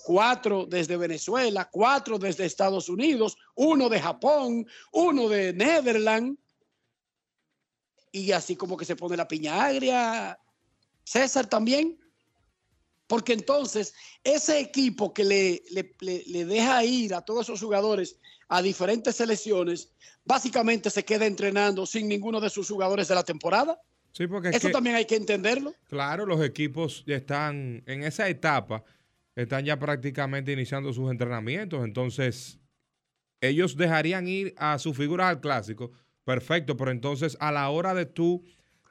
cuatro 0.04 0.66
desde 0.66 0.96
Venezuela, 0.96 1.68
cuatro 1.68 2.16
desde 2.16 2.44
Estados 2.44 2.88
Unidos, 2.88 3.36
uno 3.56 3.88
de 3.88 4.00
Japón, 4.00 4.64
uno 4.92 5.28
de 5.28 5.52
Netherlands, 5.52 6.38
y 8.12 8.30
así 8.30 8.54
como 8.54 8.76
que 8.76 8.84
se 8.84 8.94
pone 8.94 9.16
la 9.16 9.26
piña 9.26 9.64
agria. 9.64 10.38
César 11.02 11.48
también, 11.48 11.98
porque 13.06 13.32
entonces 13.32 13.94
ese 14.24 14.58
equipo 14.60 15.12
que 15.14 15.24
le, 15.24 15.62
le- 15.70 15.94
le- 16.00 16.24
le 16.26 16.44
deja 16.44 16.84
ir 16.84 17.14
a 17.14 17.20
todos 17.22 17.46
esos 17.48 17.60
jugadores 17.60 18.18
a 18.48 18.62
diferentes 18.62 19.16
selecciones, 19.16 19.92
básicamente 20.24 20.90
se 20.90 21.04
queda 21.04 21.26
entrenando 21.26 21.86
sin 21.86 22.08
ninguno 22.08 22.40
de 22.40 22.50
sus 22.50 22.68
jugadores 22.68 23.08
de 23.08 23.14
la 23.14 23.24
temporada. 23.24 23.80
Sí, 24.12 24.26
porque 24.26 24.48
es 24.48 24.56
Eso 24.56 24.68
que- 24.68 24.72
también 24.72 24.96
hay 24.96 25.04
que 25.04 25.16
entenderlo. 25.16 25.74
Claro, 25.88 26.24
los 26.26 26.42
equipos 26.44 27.04
ya 27.06 27.16
están 27.16 27.82
en 27.86 28.02
esa 28.02 28.28
etapa, 28.28 28.82
están 29.34 29.64
ya 29.64 29.78
prácticamente 29.78 30.52
iniciando 30.52 30.92
sus 30.92 31.10
entrenamientos, 31.10 31.84
entonces 31.84 32.58
ellos 33.40 33.76
dejarían 33.76 34.26
ir 34.26 34.54
a 34.56 34.78
sus 34.78 34.96
figuras 34.96 35.28
al 35.28 35.40
clásico, 35.40 35.90
perfecto, 36.24 36.76
pero 36.76 36.90
entonces 36.90 37.36
a 37.40 37.52
la 37.52 37.68
hora 37.68 37.94
de 37.94 38.06
tú 38.06 38.44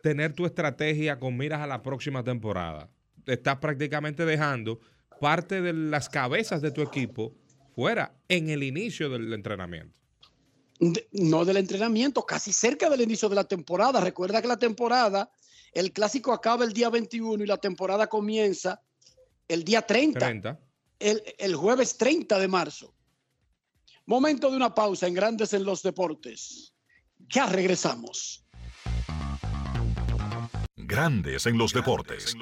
tener 0.03 0.33
tu 0.33 0.45
estrategia 0.45 1.17
con 1.19 1.35
miras 1.35 1.61
a 1.61 1.67
la 1.67 1.81
próxima 1.81 2.23
temporada, 2.23 2.89
estás 3.25 3.57
prácticamente 3.57 4.25
dejando 4.25 4.79
parte 5.19 5.61
de 5.61 5.73
las 5.73 6.09
cabezas 6.09 6.61
de 6.61 6.71
tu 6.71 6.81
equipo 6.81 7.33
fuera 7.75 8.13
en 8.27 8.49
el 8.49 8.63
inicio 8.63 9.09
del 9.09 9.31
entrenamiento. 9.33 9.97
De- 10.79 11.07
no 11.13 11.45
del 11.45 11.57
entrenamiento, 11.57 12.25
casi 12.25 12.51
cerca 12.51 12.89
del 12.89 13.01
inicio 13.01 13.29
de 13.29 13.35
la 13.35 13.43
temporada. 13.45 14.01
Recuerda 14.01 14.41
que 14.41 14.47
la 14.47 14.57
temporada, 14.57 15.31
el 15.73 15.91
clásico 15.91 16.33
acaba 16.33 16.65
el 16.65 16.73
día 16.73 16.89
21 16.89 17.43
y 17.43 17.47
la 17.47 17.57
temporada 17.57 18.07
comienza 18.07 18.81
el 19.47 19.63
día 19.63 19.81
30, 19.81 20.19
30. 20.19 20.59
El, 20.99 21.21
el 21.37 21.55
jueves 21.55 21.97
30 21.97 22.39
de 22.39 22.47
marzo. 22.47 22.93
Momento 24.05 24.49
de 24.51 24.57
una 24.57 24.73
pausa 24.75 25.07
en 25.07 25.13
Grandes 25.13 25.53
en 25.53 25.63
los 25.63 25.81
Deportes. 25.81 26.73
Ya 27.29 27.47
regresamos. 27.47 28.44
Grandes 30.87 31.47
en 31.47 31.57
los 31.57 31.73
deportes. 31.73 32.37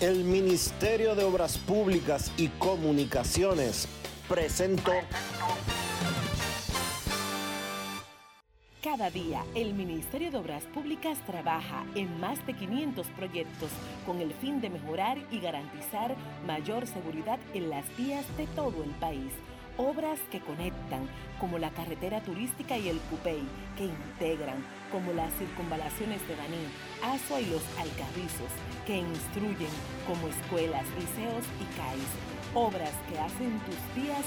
El 0.00 0.24
Ministerio 0.24 1.14
de 1.14 1.24
Obras 1.24 1.58
Públicas 1.58 2.32
y 2.38 2.48
Comunicaciones 2.48 3.86
presentó 4.26 4.92
Cada 8.82 9.10
día, 9.10 9.44
el 9.54 9.74
Ministerio 9.74 10.30
de 10.30 10.38
Obras 10.38 10.64
Públicas 10.64 11.18
trabaja 11.26 11.84
en 11.94 12.18
más 12.18 12.44
de 12.46 12.54
500 12.54 13.06
proyectos 13.08 13.68
con 14.06 14.22
el 14.22 14.32
fin 14.32 14.62
de 14.62 14.70
mejorar 14.70 15.18
y 15.30 15.40
garantizar 15.40 16.16
mayor 16.46 16.86
seguridad 16.86 17.38
en 17.52 17.68
las 17.68 17.84
vías 17.98 18.24
de 18.38 18.46
todo 18.46 18.82
el 18.82 18.90
país. 18.92 19.34
Obras 19.82 20.20
que 20.30 20.40
conectan, 20.40 21.08
como 21.40 21.58
la 21.58 21.70
carretera 21.70 22.20
turística 22.20 22.76
y 22.76 22.90
el 22.90 22.98
Cupey, 23.08 23.40
que 23.78 23.86
integran, 23.86 24.62
como 24.92 25.14
las 25.14 25.32
circunvalaciones 25.38 26.20
de 26.28 26.36
Baní, 26.36 26.68
Asua 27.02 27.40
y 27.40 27.46
los 27.46 27.62
Alcarrizos, 27.78 28.52
que 28.86 28.98
instruyen, 28.98 29.72
como 30.06 30.28
escuelas, 30.28 30.84
liceos 30.98 31.46
y 31.56 31.64
CAIS. 31.80 32.12
Obras 32.52 32.92
que 33.08 33.18
hacen 33.18 33.58
tus 33.60 33.80
vías 33.96 34.26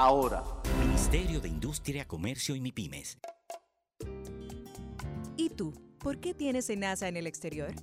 ahora. 0.00 0.42
Ministerio 0.78 1.40
de 1.40 1.48
Industria, 1.48 2.06
Comercio 2.08 2.56
y 2.56 2.60
MIPIMES. 2.60 3.18
¿Y 5.36 5.50
tú? 5.50 5.74
¿Por 5.98 6.20
qué 6.20 6.32
tienes 6.32 6.70
enaza 6.70 7.06
en 7.08 7.18
el 7.18 7.26
exterior? 7.26 7.74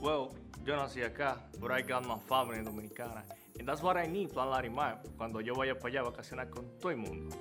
Well, 0.00 0.30
yo 0.64 0.76
nací 0.76 1.02
acá, 1.02 1.48
but 1.60 1.70
I 1.70 1.82
got 1.82 2.04
my 2.04 2.18
family 2.28 2.60
dominicana. 2.62 3.24
And 3.58 3.68
that's 3.68 3.82
what 3.82 3.96
I 3.96 4.08
need, 4.08 4.30
Plan 4.30 4.50
Larimar, 4.50 5.00
cuando 5.16 5.40
yo 5.40 5.54
vaya 5.54 5.78
para 5.78 5.90
allá 5.90 6.00
a 6.00 6.10
vacacionar 6.10 6.50
con 6.50 6.76
todo 6.80 6.90
el 6.90 6.96
mundo. 6.96 7.36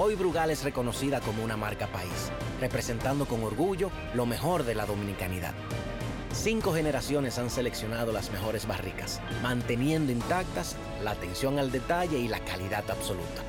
Hoy 0.02 0.14
Brugal 0.14 0.50
es 0.50 0.64
reconocida 0.64 1.20
como 1.20 1.44
una 1.44 1.58
marca 1.58 1.86
país, 1.88 2.32
representando 2.58 3.26
con 3.26 3.42
orgullo 3.42 3.90
lo 4.14 4.24
mejor 4.24 4.64
de 4.64 4.74
la 4.74 4.86
dominicanidad. 4.86 5.52
Cinco 6.32 6.72
generaciones 6.72 7.38
han 7.38 7.50
seleccionado 7.50 8.10
las 8.10 8.30
mejores 8.30 8.66
barricas, 8.66 9.20
manteniendo 9.42 10.10
intactas 10.10 10.76
la 11.02 11.10
atención 11.10 11.58
al 11.58 11.70
detalle 11.70 12.18
y 12.18 12.28
la 12.28 12.40
calidad 12.40 12.90
absoluta. 12.90 13.42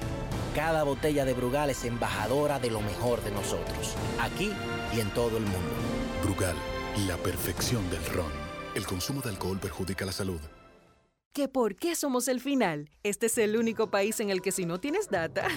Cada 0.54 0.84
botella 0.84 1.24
de 1.24 1.34
Brugal 1.34 1.70
es 1.70 1.86
embajadora 1.86 2.60
de 2.60 2.70
lo 2.70 2.82
mejor 2.82 3.24
de 3.24 3.32
nosotros, 3.32 3.96
aquí 4.20 4.52
y 4.96 5.00
en 5.00 5.10
todo 5.14 5.38
el 5.38 5.44
mundo. 5.44 5.60
Brugal, 6.24 6.56
la 7.08 7.18
perfección 7.18 7.90
del 7.90 8.06
ron. 8.06 8.32
El 8.76 8.86
consumo 8.86 9.22
de 9.22 9.30
alcohol 9.30 9.60
perjudica 9.60 10.06
la 10.06 10.12
salud. 10.12 10.40
¿Que 11.34 11.48
por 11.48 11.78
qué 11.78 11.96
somos 11.96 12.28
el 12.28 12.42
final? 12.42 12.90
Este 13.04 13.28
es 13.28 13.38
el 13.38 13.56
único 13.56 13.90
país 13.90 14.20
en 14.20 14.30
el 14.30 14.42
que 14.42 14.52
si 14.52 14.66
no 14.66 14.82
tienes 14.82 15.10
data, 15.10 15.48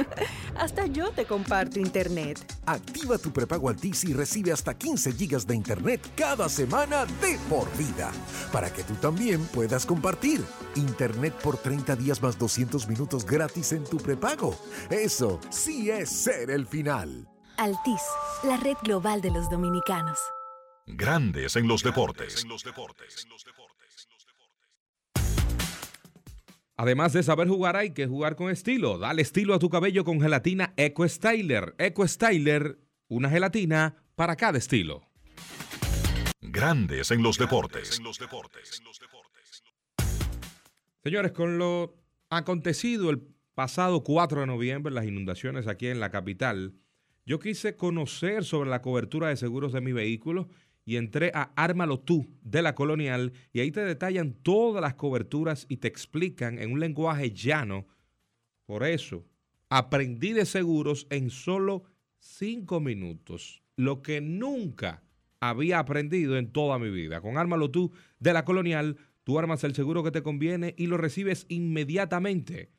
hasta 0.56 0.86
yo 0.86 1.10
te 1.10 1.26
comparto 1.26 1.78
internet. 1.78 2.38
Activa 2.64 3.18
tu 3.18 3.30
prepago 3.30 3.68
Altis 3.68 4.04
y 4.04 4.14
recibe 4.14 4.52
hasta 4.52 4.78
15 4.78 5.12
gigas 5.12 5.46
de 5.46 5.54
internet 5.54 6.00
cada 6.16 6.48
semana 6.48 7.04
de 7.04 7.38
por 7.50 7.70
vida. 7.76 8.10
Para 8.50 8.72
que 8.72 8.82
tú 8.84 8.94
también 8.94 9.44
puedas 9.48 9.84
compartir. 9.84 10.42
Internet 10.76 11.34
por 11.42 11.58
30 11.58 11.94
días 11.96 12.22
más 12.22 12.38
200 12.38 12.88
minutos 12.88 13.26
gratis 13.26 13.72
en 13.72 13.84
tu 13.84 13.98
prepago. 13.98 14.56
Eso 14.88 15.40
sí 15.50 15.90
es 15.90 16.08
ser 16.08 16.50
el 16.50 16.66
final. 16.66 17.28
Altis, 17.58 18.02
la 18.44 18.56
red 18.56 18.76
global 18.84 19.20
de 19.20 19.32
los 19.32 19.50
dominicanos. 19.50 20.20
Grandes 20.86 21.56
en 21.56 21.66
los 21.66 21.82
deportes. 21.82 22.46
Además 26.76 27.12
de 27.12 27.24
saber 27.24 27.48
jugar, 27.48 27.74
hay 27.74 27.92
que 27.92 28.06
jugar 28.06 28.36
con 28.36 28.48
estilo. 28.48 28.96
Dale 28.98 29.22
estilo 29.22 29.54
a 29.54 29.58
tu 29.58 29.68
cabello 29.68 30.04
con 30.04 30.20
gelatina 30.20 30.72
Eco 30.76 31.06
Styler. 31.08 31.74
Eco 31.78 32.06
Styler, 32.06 32.78
una 33.08 33.28
gelatina 33.28 34.04
para 34.14 34.36
cada 34.36 34.56
estilo. 34.56 35.02
Grandes 36.40 37.10
en 37.10 37.24
los 37.24 37.38
deportes. 37.38 38.00
Señores, 41.02 41.32
con 41.32 41.58
lo 41.58 41.96
acontecido 42.30 43.10
el 43.10 43.20
pasado 43.56 44.04
4 44.04 44.42
de 44.42 44.46
noviembre, 44.46 44.94
las 44.94 45.06
inundaciones 45.06 45.66
aquí 45.66 45.88
en 45.88 45.98
la 45.98 46.12
capital, 46.12 46.74
yo 47.28 47.38
quise 47.38 47.76
conocer 47.76 48.42
sobre 48.42 48.70
la 48.70 48.80
cobertura 48.80 49.28
de 49.28 49.36
seguros 49.36 49.74
de 49.74 49.82
mi 49.82 49.92
vehículo 49.92 50.48
y 50.86 50.96
entré 50.96 51.30
a 51.34 51.52
Ármalo 51.56 52.00
tú 52.00 52.26
de 52.40 52.62
la 52.62 52.74
Colonial 52.74 53.34
y 53.52 53.60
ahí 53.60 53.70
te 53.70 53.84
detallan 53.84 54.32
todas 54.32 54.80
las 54.80 54.94
coberturas 54.94 55.66
y 55.68 55.76
te 55.76 55.88
explican 55.88 56.58
en 56.58 56.72
un 56.72 56.80
lenguaje 56.80 57.30
llano. 57.32 57.86
Por 58.64 58.82
eso, 58.82 59.26
aprendí 59.68 60.32
de 60.32 60.46
seguros 60.46 61.06
en 61.10 61.28
solo 61.28 61.84
cinco 62.18 62.80
minutos, 62.80 63.62
lo 63.76 64.00
que 64.00 64.22
nunca 64.22 65.02
había 65.38 65.80
aprendido 65.80 66.38
en 66.38 66.50
toda 66.50 66.78
mi 66.78 66.88
vida. 66.88 67.20
Con 67.20 67.36
Ármalo 67.36 67.70
tú 67.70 67.92
de 68.20 68.32
la 68.32 68.46
Colonial, 68.46 68.96
tú 69.24 69.38
armas 69.38 69.64
el 69.64 69.74
seguro 69.74 70.02
que 70.02 70.12
te 70.12 70.22
conviene 70.22 70.74
y 70.78 70.86
lo 70.86 70.96
recibes 70.96 71.44
inmediatamente. 71.50 72.70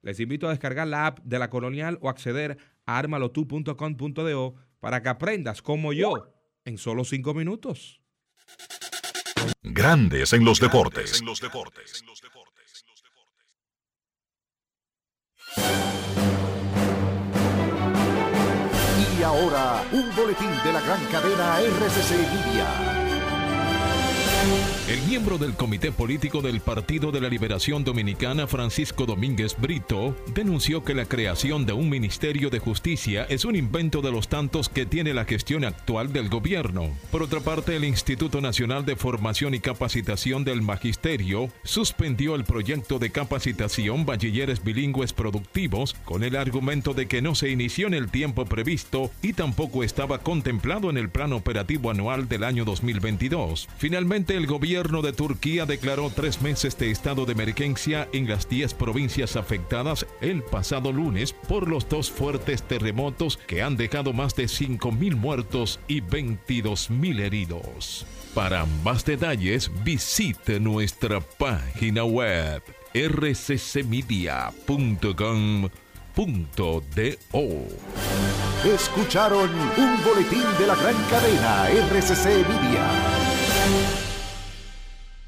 Les 0.00 0.18
invito 0.18 0.46
a 0.46 0.50
descargar 0.50 0.88
la 0.88 1.06
app 1.06 1.18
de 1.22 1.38
la 1.38 1.50
Colonial 1.50 1.98
o 2.00 2.08
acceder 2.08 2.56
a 2.90 2.98
armalotu.com.do 2.98 4.54
para 4.80 5.02
que 5.02 5.08
aprendas 5.08 5.62
como 5.62 5.92
yo 5.92 6.34
en 6.64 6.78
solo 6.78 7.04
cinco 7.04 7.34
minutos. 7.34 8.00
Grandes 9.62 10.32
en 10.32 10.44
los 10.44 10.58
deportes. 10.58 11.22
Y 19.18 19.22
ahora, 19.22 19.84
un 19.92 20.16
boletín 20.16 20.50
de 20.64 20.72
la 20.72 20.80
gran 20.80 21.04
cadena 21.06 21.60
RCC 21.60 22.10
Libia. 22.46 23.20
El 24.90 25.00
miembro 25.02 25.38
del 25.38 25.54
Comité 25.54 25.92
Político 25.92 26.42
del 26.42 26.58
Partido 26.58 27.12
de 27.12 27.20
la 27.20 27.28
Liberación 27.28 27.84
Dominicana, 27.84 28.48
Francisco 28.48 29.06
Domínguez 29.06 29.54
Brito, 29.56 30.16
denunció 30.34 30.82
que 30.82 30.94
la 30.94 31.04
creación 31.04 31.64
de 31.64 31.72
un 31.72 31.88
Ministerio 31.88 32.50
de 32.50 32.58
Justicia 32.58 33.24
es 33.28 33.44
un 33.44 33.54
invento 33.54 34.02
de 34.02 34.10
los 34.10 34.26
tantos 34.26 34.68
que 34.68 34.86
tiene 34.86 35.14
la 35.14 35.26
gestión 35.26 35.64
actual 35.64 36.12
del 36.12 36.28
gobierno. 36.28 36.90
Por 37.12 37.22
otra 37.22 37.38
parte, 37.38 37.76
el 37.76 37.84
Instituto 37.84 38.40
Nacional 38.40 38.84
de 38.84 38.96
Formación 38.96 39.54
y 39.54 39.60
Capacitación 39.60 40.42
del 40.42 40.60
Magisterio 40.60 41.50
suspendió 41.62 42.34
el 42.34 42.42
proyecto 42.42 42.98
de 42.98 43.10
capacitación 43.10 44.04
Bachilleres 44.04 44.64
Bilingües 44.64 45.12
Productivos 45.12 45.94
con 46.04 46.24
el 46.24 46.34
argumento 46.34 46.94
de 46.94 47.06
que 47.06 47.22
no 47.22 47.36
se 47.36 47.50
inició 47.50 47.86
en 47.86 47.94
el 47.94 48.10
tiempo 48.10 48.44
previsto 48.44 49.12
y 49.22 49.34
tampoco 49.34 49.84
estaba 49.84 50.18
contemplado 50.18 50.90
en 50.90 50.96
el 50.96 51.10
plan 51.10 51.32
operativo 51.32 51.92
anual 51.92 52.28
del 52.28 52.42
año 52.42 52.64
2022. 52.64 53.68
Finalmente, 53.78 54.36
el 54.36 54.48
gobierno 54.48 54.79
gobierno 54.80 55.02
de 55.02 55.12
Turquía 55.12 55.66
declaró 55.66 56.08
tres 56.08 56.40
meses 56.40 56.78
de 56.78 56.90
estado 56.90 57.26
de 57.26 57.32
emergencia 57.32 58.08
en 58.14 58.26
las 58.26 58.48
10 58.48 58.72
provincias 58.72 59.36
afectadas 59.36 60.06
el 60.22 60.42
pasado 60.42 60.90
lunes 60.90 61.34
por 61.34 61.68
los 61.68 61.86
dos 61.86 62.10
fuertes 62.10 62.62
terremotos 62.62 63.36
que 63.36 63.60
han 63.60 63.76
dejado 63.76 64.14
más 64.14 64.34
de 64.36 64.44
5.000 64.44 65.16
muertos 65.16 65.80
y 65.86 66.00
22.000 66.00 67.20
heridos. 67.20 68.06
Para 68.34 68.64
más 68.82 69.04
detalles, 69.04 69.70
visite 69.84 70.58
nuestra 70.58 71.20
página 71.20 72.04
web 72.04 72.62
rccmedia.com.do. 72.94 74.34
Escucharon 78.64 79.50
un 79.76 80.02
boletín 80.02 80.46
de 80.58 80.66
la 80.66 80.74
gran 80.74 80.96
cadena 81.10 81.68
RCC 81.68 82.48
Media. 82.48 84.09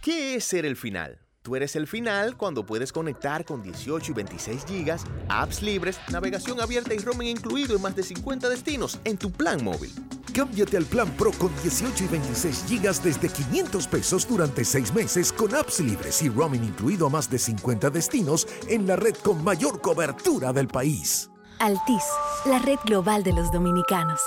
¿Qué 0.02 0.34
es 0.34 0.42
ser 0.42 0.66
el 0.66 0.74
final? 0.74 1.20
Tú 1.42 1.54
eres 1.54 1.76
el 1.76 1.86
final 1.86 2.36
cuando 2.36 2.66
puedes 2.66 2.90
conectar 2.90 3.44
con 3.44 3.62
18 3.62 4.10
y 4.10 4.14
26 4.16 4.64
gigas, 4.64 5.04
apps 5.28 5.62
libres, 5.62 6.00
navegación 6.10 6.60
abierta 6.60 6.92
y 6.92 6.98
roaming 6.98 7.28
incluido 7.28 7.76
en 7.76 7.82
más 7.82 7.94
de 7.94 8.02
50 8.02 8.48
destinos 8.48 8.98
en 9.04 9.16
tu 9.16 9.30
plan 9.30 9.62
móvil. 9.62 9.92
Cámbiate 10.34 10.76
al 10.76 10.86
plan 10.86 11.08
Pro 11.12 11.30
con 11.38 11.52
18 11.62 12.02
y 12.02 12.08
26 12.08 12.64
gigas 12.66 13.00
desde 13.00 13.28
500 13.28 13.86
pesos 13.86 14.26
durante 14.26 14.64
6 14.64 14.92
meses 14.92 15.32
con 15.32 15.54
apps 15.54 15.78
libres 15.78 16.20
y 16.22 16.28
roaming 16.28 16.64
incluido 16.64 17.06
a 17.06 17.10
más 17.10 17.30
de 17.30 17.38
50 17.38 17.90
destinos 17.90 18.48
en 18.66 18.88
la 18.88 18.96
red 18.96 19.14
con 19.22 19.44
mayor 19.44 19.80
cobertura 19.80 20.52
del 20.52 20.66
país. 20.66 21.30
Altis, 21.60 22.02
la 22.46 22.58
red 22.58 22.78
global 22.86 23.22
de 23.22 23.34
los 23.34 23.52
dominicanos. 23.52 24.20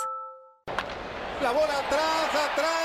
La 1.41 1.51
bola 1.51 1.79
atrás, 1.79 2.29
atrás 2.53 2.84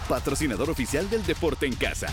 patrocinador 0.11 0.69
oficial 0.69 1.09
del 1.09 1.25
deporte 1.25 1.65
en 1.65 1.73
casa. 1.73 2.07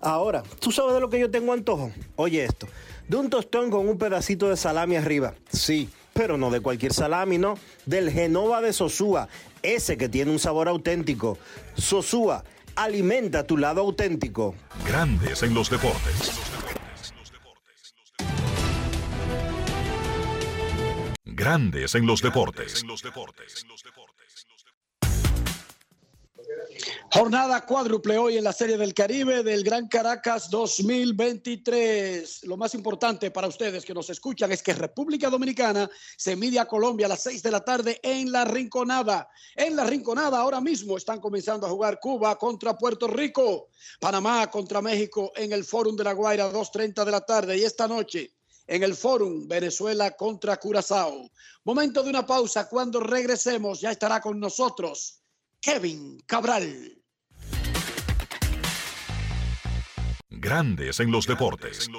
Ahora, 0.00 0.42
¿tú 0.58 0.72
sabes 0.72 0.94
de 0.94 1.00
lo 1.00 1.08
que 1.08 1.20
yo 1.20 1.30
tengo 1.30 1.52
antojo? 1.52 1.92
Oye 2.16 2.44
esto, 2.44 2.66
de 3.06 3.16
un 3.16 3.30
tostón 3.30 3.70
con 3.70 3.88
un 3.88 3.96
pedacito 3.96 4.48
de 4.48 4.56
salami 4.56 4.96
arriba. 4.96 5.34
Sí, 5.48 5.88
pero 6.12 6.36
no 6.36 6.50
de 6.50 6.58
cualquier 6.58 6.92
salami, 6.92 7.38
¿no? 7.38 7.54
Del 7.84 8.10
Genova 8.10 8.60
de 8.60 8.72
Sosúa, 8.72 9.28
ese 9.62 9.96
que 9.96 10.08
tiene 10.08 10.32
un 10.32 10.40
sabor 10.40 10.66
auténtico. 10.66 11.38
Sosúa, 11.76 12.42
alimenta 12.74 13.46
tu 13.46 13.56
lado 13.56 13.82
auténtico. 13.82 14.56
Grandes 14.84 15.44
en 15.44 15.54
los 15.54 15.70
deportes. 15.70 16.32
Grandes 21.24 21.94
en 21.94 22.04
los 22.04 22.20
deportes. 22.20 22.84
Jornada 27.12 27.64
cuádruple 27.64 28.18
hoy 28.18 28.36
en 28.36 28.44
la 28.44 28.52
Serie 28.52 28.76
del 28.76 28.92
Caribe 28.92 29.42
del 29.42 29.62
Gran 29.62 29.88
Caracas 29.88 30.50
2023. 30.50 32.44
Lo 32.44 32.56
más 32.56 32.74
importante 32.74 33.30
para 33.30 33.48
ustedes 33.48 33.84
que 33.84 33.94
nos 33.94 34.10
escuchan 34.10 34.52
es 34.52 34.62
que 34.62 34.74
República 34.74 35.30
Dominicana 35.30 35.88
se 36.16 36.36
mide 36.36 36.58
a 36.58 36.66
Colombia 36.66 37.06
a 37.06 37.10
las 37.10 37.22
6 37.22 37.42
de 37.42 37.50
la 37.50 37.60
tarde 37.64 38.00
en 38.02 38.32
La 38.32 38.44
Rinconada. 38.44 39.28
En 39.54 39.76
La 39.76 39.84
Rinconada 39.84 40.38
ahora 40.38 40.60
mismo 40.60 40.96
están 40.96 41.20
comenzando 41.20 41.66
a 41.66 41.70
jugar 41.70 42.00
Cuba 42.00 42.36
contra 42.36 42.76
Puerto 42.76 43.06
Rico, 43.06 43.68
Panamá 44.00 44.50
contra 44.50 44.82
México 44.82 45.32
en 45.36 45.52
el 45.52 45.64
Fórum 45.64 45.96
de 45.96 46.04
La 46.04 46.12
Guaira 46.12 46.52
2.30 46.52 47.04
de 47.04 47.10
la 47.10 47.20
tarde 47.20 47.56
y 47.56 47.62
esta 47.62 47.88
noche 47.88 48.34
en 48.66 48.82
el 48.82 48.94
Fórum 48.94 49.46
Venezuela 49.46 50.10
contra 50.10 50.56
Curazao. 50.56 51.30
Momento 51.64 52.02
de 52.02 52.10
una 52.10 52.26
pausa. 52.26 52.68
Cuando 52.68 53.00
regresemos 53.00 53.80
ya 53.80 53.90
estará 53.92 54.20
con 54.20 54.38
nosotros 54.40 55.22
Kevin 55.66 56.20
Cabral. 56.26 57.02
Grandes 60.30 61.00
en 61.00 61.10
los 61.10 61.26
deportes. 61.26 61.90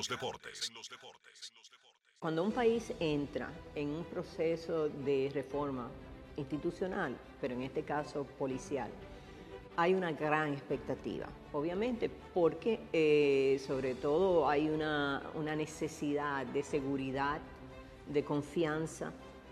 Cuando 2.18 2.45
un 2.45 2.53
país 2.53 2.93
entra 3.01 3.51
en 3.76 3.89
un 3.89 4.05
proceso 4.05 4.88
de 4.88 5.30
reforma 5.34 5.91
institucional, 6.38 7.18
pero 7.41 7.55
en 7.55 7.63
este 7.63 7.84
caso 7.84 8.24
policial, 8.39 8.89
hay 9.76 9.93
una 9.93 10.13
gran 10.13 10.53
expectativa, 10.53 11.28
obviamente, 11.51 12.09
porque 12.34 12.80
eh, 12.93 13.61
sobre 13.68 13.95
todo 13.95 14.47
hay 14.47 14.70
una, 14.70 15.30
una, 15.36 15.57
necesidad 15.57 16.45
de 16.45 16.63
seguridad, 16.63 17.41
de 18.07 18.24
confianza, 18.24 19.11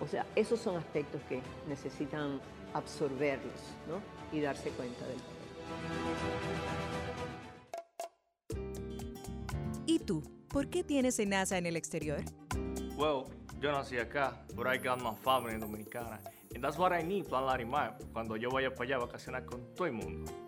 O 0.00 0.06
sea, 0.06 0.26
esos 0.36 0.60
son 0.60 0.76
aspectos 0.76 1.20
que 1.28 1.40
necesitan 1.68 2.40
absorberlos 2.74 3.60
¿no? 3.88 4.00
y 4.36 4.40
darse 4.40 4.70
cuenta 4.70 5.04
del 5.06 5.18
¿Y 9.86 9.98
tú? 10.00 10.22
¿Por 10.48 10.68
qué 10.68 10.84
tienes 10.84 11.18
NASA 11.26 11.58
en 11.58 11.66
el 11.66 11.76
exterior? 11.76 12.22
Well, 12.96 13.24
yo 13.60 13.72
nací 13.72 13.98
acá, 13.98 14.44
but 14.54 14.66
I 14.66 14.78
got 14.78 15.00
my 15.02 15.14
family 15.22 15.58
dominicana. 15.58 16.20
And 16.54 16.62
that's 16.62 16.78
what 16.78 16.92
I 16.92 17.02
need, 17.02 17.26
Plan 17.26 17.44
Larimar, 17.44 17.98
cuando 18.12 18.36
yo 18.36 18.50
vaya 18.50 18.74
para 18.74 18.84
allá 18.84 18.96
a 18.96 19.06
vacacionar 19.06 19.44
con 19.44 19.74
todo 19.74 19.86
el 19.86 19.92
mundo. 19.92 20.47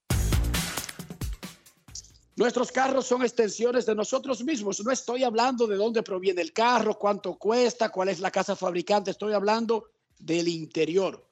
Nuestros 2.35 2.71
carros 2.71 3.05
son 3.05 3.23
extensiones 3.23 3.85
de 3.85 3.93
nosotros 3.93 4.43
mismos. 4.43 4.83
No 4.83 4.91
estoy 4.91 5.23
hablando 5.23 5.67
de 5.67 5.75
dónde 5.75 6.01
proviene 6.01 6.41
el 6.41 6.53
carro, 6.53 6.97
cuánto 6.97 7.37
cuesta, 7.37 7.89
cuál 7.89 8.09
es 8.09 8.19
la 8.19 8.31
casa 8.31 8.55
fabricante. 8.55 9.11
Estoy 9.11 9.33
hablando 9.33 9.91
del 10.17 10.47
interior. 10.47 11.27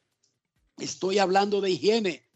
Estoy 0.78 1.20
hablando 1.20 1.62
de 1.62 1.72
higiene. 1.72 2.30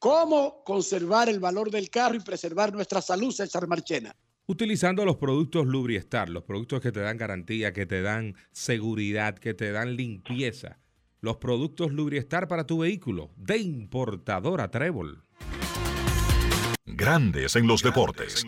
¿Cómo 0.00 0.62
conservar 0.64 1.28
el 1.28 1.40
valor 1.40 1.70
del 1.70 1.90
carro 1.90 2.16
y 2.16 2.20
preservar 2.20 2.72
nuestra 2.72 3.00
salud, 3.02 3.32
César 3.32 3.66
Marchena? 3.66 4.14
Utilizando 4.46 5.04
los 5.04 5.16
productos 5.16 5.66
Lubriestar, 5.66 6.28
los 6.28 6.44
productos 6.44 6.80
que 6.80 6.92
te 6.92 7.00
dan 7.00 7.16
garantía, 7.16 7.72
que 7.72 7.86
te 7.86 8.02
dan 8.02 8.36
seguridad, 8.52 9.36
que 9.36 9.54
te 9.54 9.72
dan 9.72 9.96
limpieza. 9.96 10.78
Los 11.20 11.38
productos 11.38 11.90
Lubriestar 11.90 12.46
para 12.46 12.66
tu 12.66 12.78
vehículo, 12.78 13.32
de 13.36 13.58
importadora 13.58 14.70
Trébol. 14.70 15.25
Grandes 16.86 17.56
en 17.56 17.66
los 17.66 17.82
deportes. 17.82 18.44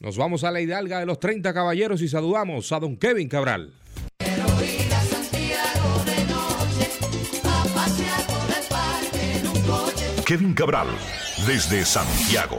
Nos 0.00 0.16
vamos 0.16 0.44
a 0.44 0.50
la 0.50 0.60
hidalga 0.60 1.00
de 1.00 1.06
los 1.06 1.20
30 1.20 1.52
caballeros 1.52 2.00
y 2.02 2.08
saludamos 2.08 2.72
a 2.72 2.80
don 2.80 2.96
Kevin 2.96 3.28
Cabral. 3.28 3.74
Kevin 10.24 10.54
Cabral, 10.54 10.88
desde 11.46 11.84
Santiago. 11.84 12.58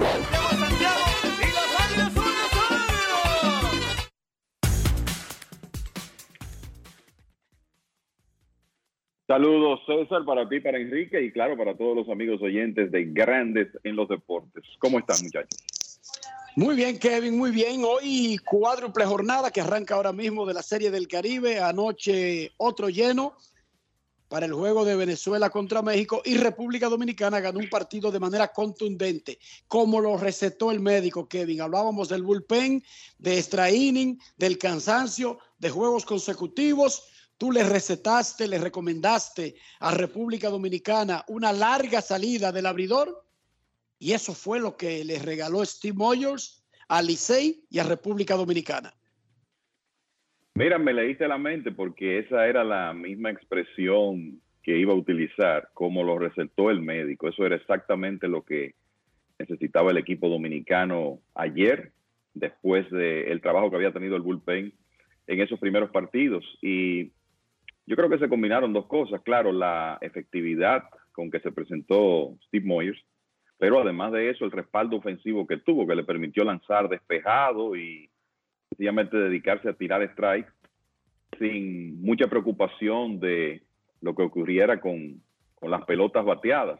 Saludos, 9.30 9.82
César, 9.86 10.25
para 10.25 10.49
ti, 10.49 10.59
para 10.59 10.80
Enrique 10.80 11.21
y 11.21 11.32
claro, 11.32 11.55
para 11.55 11.77
todos 11.77 11.95
los 11.95 12.09
amigos 12.09 12.41
oyentes 12.41 12.91
de 12.91 13.05
Grandes 13.05 13.67
en 13.84 13.95
los 13.95 14.09
Deportes. 14.09 14.63
¿Cómo 14.80 14.97
están, 14.97 15.17
muchachos? 15.21 15.55
Muy 16.55 16.75
bien, 16.75 16.97
Kevin, 16.97 17.38
muy 17.38 17.51
bien. 17.51 17.84
Hoy 17.86 18.39
cuádruple 18.43 19.05
jornada 19.05 19.51
que 19.51 19.61
arranca 19.61 19.93
ahora 19.93 20.13
mismo 20.13 20.47
de 20.47 20.55
la 20.55 20.63
Serie 20.63 20.89
del 20.89 21.07
Caribe. 21.07 21.59
Anoche 21.59 22.53
otro 22.57 22.89
lleno 22.89 23.36
para 24.30 24.47
el 24.47 24.53
juego 24.53 24.84
de 24.84 24.95
Venezuela 24.95 25.51
contra 25.51 25.84
México 25.84 26.23
y 26.25 26.36
República 26.36 26.89
Dominicana 26.89 27.39
ganó 27.39 27.59
un 27.59 27.69
partido 27.69 28.11
de 28.11 28.19
manera 28.19 28.47
contundente, 28.47 29.38
como 29.67 30.01
lo 30.01 30.17
recetó 30.17 30.71
el 30.71 30.80
médico 30.80 31.30
Kevin. 31.30 31.61
Hablábamos 31.61 32.09
del 32.09 32.23
bullpen, 32.23 32.84
de 33.19 33.38
extra 33.38 33.69
inning, 33.69 34.17
del 34.38 34.57
cansancio, 34.57 35.38
de 35.59 35.69
juegos 35.69 36.03
consecutivos 36.03 37.03
tú 37.39 37.51
le 37.51 37.63
recetaste, 37.63 38.47
le 38.47 38.59
recomendaste 38.59 39.55
a 39.79 39.95
República 39.95 40.49
Dominicana 40.49 41.23
una 41.29 41.51
larga 41.51 42.01
salida 42.01 42.51
del 42.51 42.67
abridor 42.67 43.25
y 43.97 44.11
eso 44.11 44.33
fue 44.33 44.59
lo 44.59 44.75
que 44.77 45.03
le 45.03 45.17
regaló 45.19 45.65
Steve 45.65 45.95
Moyers 45.95 46.63
a 46.89 47.01
Licey 47.01 47.63
y 47.69 47.79
a 47.79 47.83
República 47.83 48.35
Dominicana. 48.35 48.93
Mira, 50.55 50.77
me 50.77 50.93
leíste 50.93 51.27
la 51.27 51.37
mente 51.37 51.71
porque 51.71 52.19
esa 52.19 52.45
era 52.45 52.63
la 52.65 52.93
misma 52.93 53.31
expresión 53.31 54.41
que 54.61 54.77
iba 54.77 54.91
a 54.91 54.97
utilizar, 54.97 55.69
como 55.73 56.03
lo 56.03 56.19
recetó 56.19 56.69
el 56.69 56.81
médico. 56.81 57.29
Eso 57.29 57.45
era 57.45 57.55
exactamente 57.55 58.27
lo 58.27 58.43
que 58.43 58.75
necesitaba 59.37 59.91
el 59.91 59.97
equipo 59.97 60.27
dominicano 60.27 61.21
ayer, 61.35 61.93
después 62.33 62.89
del 62.91 63.39
trabajo 63.39 63.69
que 63.69 63.77
había 63.77 63.93
tenido 63.93 64.17
el 64.17 64.21
bullpen 64.23 64.73
en 65.27 65.41
esos 65.41 65.59
primeros 65.59 65.91
partidos. 65.91 66.43
Y 66.61 67.13
yo 67.89 67.95
creo 67.95 68.07
que 68.07 68.19
se 68.19 68.29
combinaron 68.29 68.71
dos 68.71 68.85
cosas. 68.85 69.19
Claro, 69.23 69.51
la 69.51 69.97
efectividad 70.01 70.83
con 71.11 71.31
que 71.31 71.39
se 71.39 71.51
presentó 71.51 72.37
Steve 72.45 72.63
Moyers, 72.63 73.03
pero 73.57 73.81
además 73.81 74.11
de 74.11 74.29
eso, 74.29 74.45
el 74.45 74.51
respaldo 74.51 74.97
ofensivo 74.97 75.47
que 75.47 75.57
tuvo, 75.57 75.87
que 75.87 75.95
le 75.95 76.03
permitió 76.03 76.43
lanzar 76.43 76.87
despejado 76.87 77.75
y 77.75 78.07
sencillamente 78.69 79.17
dedicarse 79.17 79.69
a 79.69 79.73
tirar 79.73 80.03
strike 80.03 80.47
sin 81.39 81.99
mucha 81.99 82.27
preocupación 82.27 83.19
de 83.19 83.63
lo 84.01 84.13
que 84.13 84.21
ocurriera 84.21 84.79
con, 84.79 85.23
con 85.55 85.71
las 85.71 85.83
pelotas 85.85 86.23
bateadas. 86.23 86.79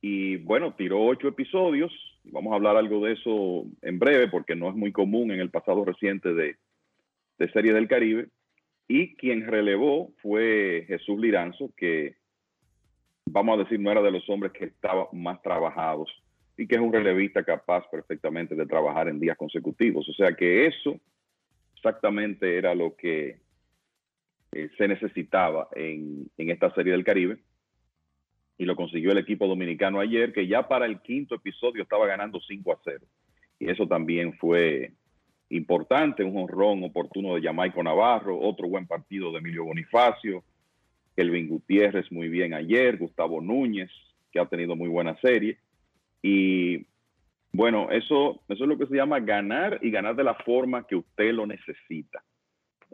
Y 0.00 0.36
bueno, 0.36 0.74
tiró 0.74 1.04
ocho 1.04 1.26
episodios. 1.26 1.92
Vamos 2.22 2.52
a 2.52 2.56
hablar 2.56 2.76
algo 2.76 3.04
de 3.04 3.14
eso 3.14 3.64
en 3.82 3.98
breve 3.98 4.28
porque 4.28 4.54
no 4.54 4.68
es 4.68 4.76
muy 4.76 4.92
común 4.92 5.32
en 5.32 5.40
el 5.40 5.50
pasado 5.50 5.84
reciente 5.84 6.32
de, 6.34 6.56
de 7.38 7.50
Serie 7.50 7.72
del 7.72 7.88
Caribe. 7.88 8.28
Y 8.88 9.14
quien 9.16 9.46
relevó 9.46 10.12
fue 10.22 10.84
Jesús 10.88 11.20
Liranzo, 11.20 11.70
que 11.76 12.16
vamos 13.26 13.58
a 13.58 13.62
decir 13.62 13.78
no 13.78 13.92
era 13.92 14.00
de 14.00 14.10
los 14.10 14.28
hombres 14.30 14.52
que 14.52 14.64
estaban 14.64 15.06
más 15.12 15.42
trabajados 15.42 16.10
y 16.56 16.66
que 16.66 16.76
es 16.76 16.80
un 16.80 16.92
relevista 16.92 17.44
capaz 17.44 17.88
perfectamente 17.90 18.54
de 18.54 18.66
trabajar 18.66 19.08
en 19.08 19.20
días 19.20 19.36
consecutivos. 19.36 20.08
O 20.08 20.12
sea 20.14 20.32
que 20.32 20.66
eso 20.66 20.98
exactamente 21.74 22.56
era 22.56 22.74
lo 22.74 22.96
que 22.96 23.40
eh, 24.52 24.70
se 24.78 24.88
necesitaba 24.88 25.68
en, 25.74 26.30
en 26.38 26.50
esta 26.50 26.74
serie 26.74 26.92
del 26.92 27.04
Caribe 27.04 27.38
y 28.56 28.64
lo 28.64 28.74
consiguió 28.74 29.12
el 29.12 29.18
equipo 29.18 29.46
dominicano 29.46 30.00
ayer, 30.00 30.32
que 30.32 30.48
ya 30.48 30.66
para 30.66 30.86
el 30.86 31.00
quinto 31.00 31.36
episodio 31.36 31.82
estaba 31.82 32.06
ganando 32.06 32.40
5 32.40 32.72
a 32.72 32.78
0. 32.82 33.06
Y 33.60 33.70
eso 33.70 33.86
también 33.86 34.32
fue 34.38 34.94
importante, 35.50 36.24
un 36.24 36.36
honrón 36.36 36.84
oportuno 36.84 37.34
de 37.34 37.42
Jamaico 37.42 37.82
Navarro, 37.82 38.38
otro 38.38 38.68
buen 38.68 38.86
partido 38.86 39.32
de 39.32 39.38
Emilio 39.38 39.64
Bonifacio, 39.64 40.44
Kelvin 41.16 41.48
Gutiérrez 41.48 42.10
muy 42.12 42.28
bien 42.28 42.54
ayer, 42.54 42.96
Gustavo 42.96 43.40
Núñez, 43.40 43.90
que 44.30 44.38
ha 44.38 44.46
tenido 44.46 44.76
muy 44.76 44.88
buena 44.88 45.18
serie. 45.20 45.58
Y 46.22 46.86
bueno, 47.52 47.90
eso, 47.90 48.40
eso 48.48 48.64
es 48.64 48.68
lo 48.68 48.78
que 48.78 48.86
se 48.86 48.94
llama 48.94 49.20
ganar 49.20 49.80
y 49.82 49.90
ganar 49.90 50.14
de 50.14 50.24
la 50.24 50.34
forma 50.34 50.86
que 50.86 50.96
usted 50.96 51.32
lo 51.32 51.46
necesita. 51.46 52.22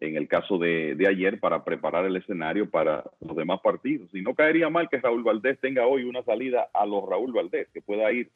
En 0.01 0.17
el 0.17 0.27
caso 0.27 0.59
de, 0.59 0.95
de 0.95 1.07
ayer, 1.07 1.39
para 1.39 1.65
preparar 1.65 2.05
el 2.05 2.17
escenario 2.17 2.69
para 2.71 3.05
los 3.21 3.37
demás 3.37 3.61
partidos. 3.63 4.09
Y 4.15 4.23
no 4.23 4.35
caería 4.35 4.69
mal 4.71 4.89
que 4.89 4.99
Raúl 4.99 5.23
Valdés 5.23 5.61
tenga 5.61 5.87
hoy 5.87 6.05
una 6.05 6.23
salida 6.23 6.69
a 6.73 6.87
los 6.87 7.09
Raúl 7.09 7.33
Valdés, 7.33 7.69
que 7.73 7.83
pueda 7.83 8.11
ir 8.13 8.31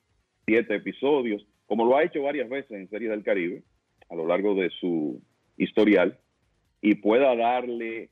siete 0.47 0.77
episodios, 0.77 1.47
como 1.67 1.85
lo 1.85 1.97
ha 1.97 2.05
hecho 2.05 2.23
varias 2.23 2.49
veces 2.49 2.71
en 2.73 2.89
Series 2.89 3.11
del 3.11 3.23
Caribe, 3.23 3.63
a 4.09 4.15
lo 4.15 4.27
largo 4.27 4.55
de 4.55 4.71
su 4.71 5.21
historial 5.57 6.19
y 6.81 6.95
pueda 6.97 7.35
darle 7.37 8.11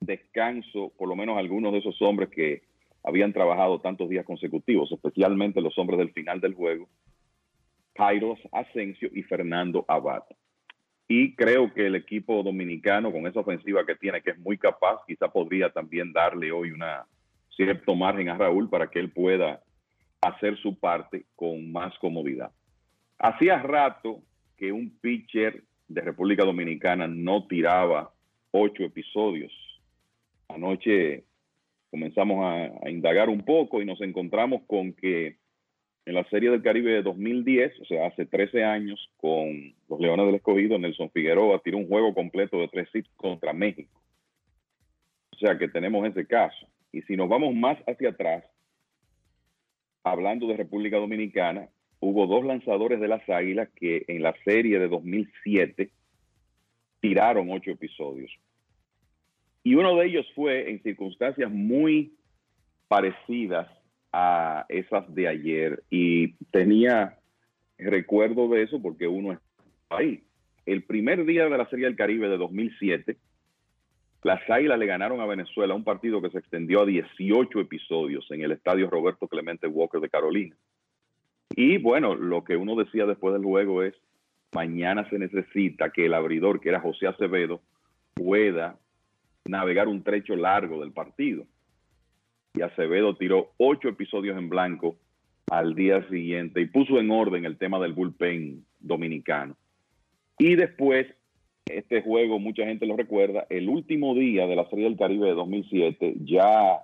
descanso 0.00 0.92
por 0.96 1.08
lo 1.08 1.16
menos 1.16 1.36
a 1.36 1.40
algunos 1.40 1.72
de 1.72 1.78
esos 1.78 2.00
hombres 2.02 2.28
que 2.30 2.62
habían 3.04 3.32
trabajado 3.32 3.80
tantos 3.80 4.08
días 4.08 4.24
consecutivos, 4.24 4.90
especialmente 4.92 5.60
los 5.60 5.76
hombres 5.78 5.98
del 5.98 6.12
final 6.12 6.40
del 6.40 6.54
juego, 6.54 6.88
Kairos 7.94 8.38
Asensio 8.52 9.10
y 9.12 9.22
Fernando 9.22 9.84
Abad. 9.88 10.22
Y 11.08 11.34
creo 11.34 11.72
que 11.74 11.86
el 11.86 11.96
equipo 11.96 12.42
dominicano, 12.42 13.12
con 13.12 13.26
esa 13.26 13.40
ofensiva 13.40 13.84
que 13.84 13.96
tiene, 13.96 14.22
que 14.22 14.30
es 14.30 14.38
muy 14.38 14.56
capaz, 14.56 15.00
quizá 15.06 15.30
podría 15.30 15.70
también 15.70 16.12
darle 16.12 16.52
hoy 16.52 16.70
una 16.70 17.04
cierto 17.54 17.94
margen 17.94 18.28
a 18.28 18.38
Raúl 18.38 18.70
para 18.70 18.88
que 18.88 18.98
él 18.98 19.10
pueda 19.10 19.60
hacer 20.22 20.56
su 20.58 20.78
parte 20.78 21.26
con 21.34 21.70
más 21.70 21.98
comodidad. 21.98 22.50
Hacía 23.18 23.60
rato 23.60 24.22
que 24.62 24.70
un 24.70 24.96
pitcher 25.00 25.64
de 25.88 26.00
República 26.02 26.44
Dominicana 26.44 27.08
no 27.08 27.48
tiraba 27.48 28.14
ocho 28.52 28.84
episodios. 28.84 29.52
Anoche 30.46 31.24
comenzamos 31.90 32.44
a, 32.44 32.88
indagar 32.88 33.28
un 33.28 33.44
poco 33.44 33.82
y 33.82 33.84
nos 33.84 34.00
encontramos 34.02 34.62
con 34.68 34.92
que 34.92 35.36
en 36.06 36.14
la 36.14 36.22
Serie 36.30 36.48
del 36.50 36.62
Caribe 36.62 36.92
de 36.92 37.02
2010, 37.02 37.80
o 37.80 37.84
sea, 37.86 38.06
hace 38.06 38.24
13 38.24 38.62
años, 38.62 39.10
con 39.16 39.74
los 39.88 39.98
Leones 39.98 40.26
del 40.26 40.36
Escogido, 40.36 40.78
Nelson 40.78 41.10
Figueroa 41.10 41.60
tiró 41.64 41.78
un 41.78 41.88
juego 41.88 42.14
completo 42.14 42.60
de 42.60 42.68
tres 42.68 42.88
hits 42.94 43.10
contra 43.16 43.52
México. 43.52 44.00
O 45.32 45.38
sea 45.38 45.58
que 45.58 45.66
tenemos 45.66 46.06
ese 46.06 46.24
caso. 46.24 46.68
Y 46.92 47.02
si 47.02 47.16
nos 47.16 47.28
vamos 47.28 47.52
más 47.52 47.78
hacia 47.88 48.10
atrás, 48.10 48.44
hablando 50.04 50.46
de 50.46 50.56
República 50.56 50.98
Dominicana, 50.98 51.68
hubo 52.02 52.26
dos 52.26 52.44
lanzadores 52.44 53.00
de 53.00 53.06
las 53.06 53.26
Águilas 53.28 53.68
que 53.76 54.04
en 54.08 54.22
la 54.22 54.34
serie 54.44 54.80
de 54.80 54.88
2007 54.88 55.90
tiraron 57.00 57.48
ocho 57.50 57.70
episodios. 57.70 58.30
Y 59.62 59.76
uno 59.76 59.96
de 59.96 60.06
ellos 60.06 60.26
fue 60.34 60.68
en 60.68 60.82
circunstancias 60.82 61.48
muy 61.50 62.16
parecidas 62.88 63.68
a 64.12 64.66
esas 64.68 65.14
de 65.14 65.28
ayer. 65.28 65.84
Y 65.90 66.34
tenía 66.50 67.18
recuerdo 67.78 68.48
de 68.48 68.64
eso 68.64 68.82
porque 68.82 69.06
uno 69.06 69.32
está 69.32 69.44
ahí. 69.90 70.24
El 70.66 70.82
primer 70.82 71.24
día 71.24 71.44
de 71.44 71.56
la 71.56 71.70
Serie 71.70 71.86
del 71.86 71.96
Caribe 71.96 72.28
de 72.28 72.36
2007, 72.36 73.16
las 74.24 74.50
Águilas 74.50 74.78
le 74.78 74.86
ganaron 74.86 75.20
a 75.20 75.26
Venezuela 75.26 75.74
un 75.74 75.84
partido 75.84 76.20
que 76.20 76.30
se 76.30 76.38
extendió 76.38 76.82
a 76.82 76.86
18 76.86 77.60
episodios 77.60 78.28
en 78.32 78.42
el 78.42 78.50
estadio 78.50 78.90
Roberto 78.90 79.28
Clemente 79.28 79.68
Walker 79.68 80.00
de 80.00 80.10
Carolina. 80.10 80.56
Y 81.56 81.78
bueno, 81.78 82.14
lo 82.14 82.44
que 82.44 82.56
uno 82.56 82.76
decía 82.76 83.06
después 83.06 83.34
del 83.34 83.44
juego 83.44 83.82
es, 83.82 83.94
mañana 84.52 85.08
se 85.10 85.18
necesita 85.18 85.90
que 85.90 86.06
el 86.06 86.14
abridor, 86.14 86.60
que 86.60 86.70
era 86.70 86.80
José 86.80 87.06
Acevedo, 87.06 87.60
pueda 88.14 88.78
navegar 89.44 89.88
un 89.88 90.02
trecho 90.02 90.36
largo 90.36 90.80
del 90.80 90.92
partido. 90.92 91.44
Y 92.54 92.62
Acevedo 92.62 93.16
tiró 93.16 93.52
ocho 93.56 93.88
episodios 93.88 94.36
en 94.36 94.48
blanco 94.48 94.96
al 95.50 95.74
día 95.74 96.06
siguiente 96.08 96.60
y 96.60 96.66
puso 96.66 96.98
en 96.98 97.10
orden 97.10 97.44
el 97.44 97.58
tema 97.58 97.78
del 97.80 97.92
bullpen 97.92 98.64
dominicano. 98.80 99.56
Y 100.38 100.56
después, 100.56 101.06
este 101.66 102.02
juego, 102.02 102.38
mucha 102.38 102.64
gente 102.64 102.86
lo 102.86 102.96
recuerda, 102.96 103.46
el 103.48 103.68
último 103.68 104.14
día 104.14 104.46
de 104.46 104.56
la 104.56 104.68
Serie 104.68 104.84
del 104.84 104.96
Caribe 104.96 105.26
de 105.26 105.34
2007, 105.34 106.14
ya 106.20 106.80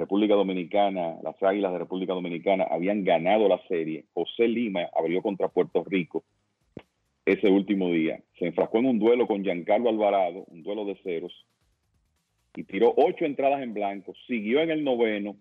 República 0.00 0.34
Dominicana, 0.34 1.16
las 1.22 1.40
Águilas 1.42 1.72
de 1.72 1.78
República 1.78 2.14
Dominicana 2.14 2.64
habían 2.64 3.04
ganado 3.04 3.48
la 3.48 3.60
serie. 3.68 4.06
José 4.14 4.48
Lima 4.48 4.88
abrió 4.96 5.20
contra 5.20 5.48
Puerto 5.48 5.84
Rico 5.84 6.24
ese 7.26 7.48
último 7.48 7.92
día. 7.92 8.18
Se 8.38 8.46
enfrascó 8.46 8.78
en 8.78 8.86
un 8.86 8.98
duelo 8.98 9.26
con 9.26 9.44
Giancarlo 9.44 9.90
Alvarado, 9.90 10.46
un 10.48 10.62
duelo 10.62 10.86
de 10.86 10.96
ceros, 11.02 11.46
y 12.56 12.64
tiró 12.64 12.94
ocho 12.96 13.26
entradas 13.26 13.62
en 13.62 13.74
blanco. 13.74 14.14
Siguió 14.26 14.62
en 14.62 14.70
el 14.70 14.84
noveno, 14.84 15.36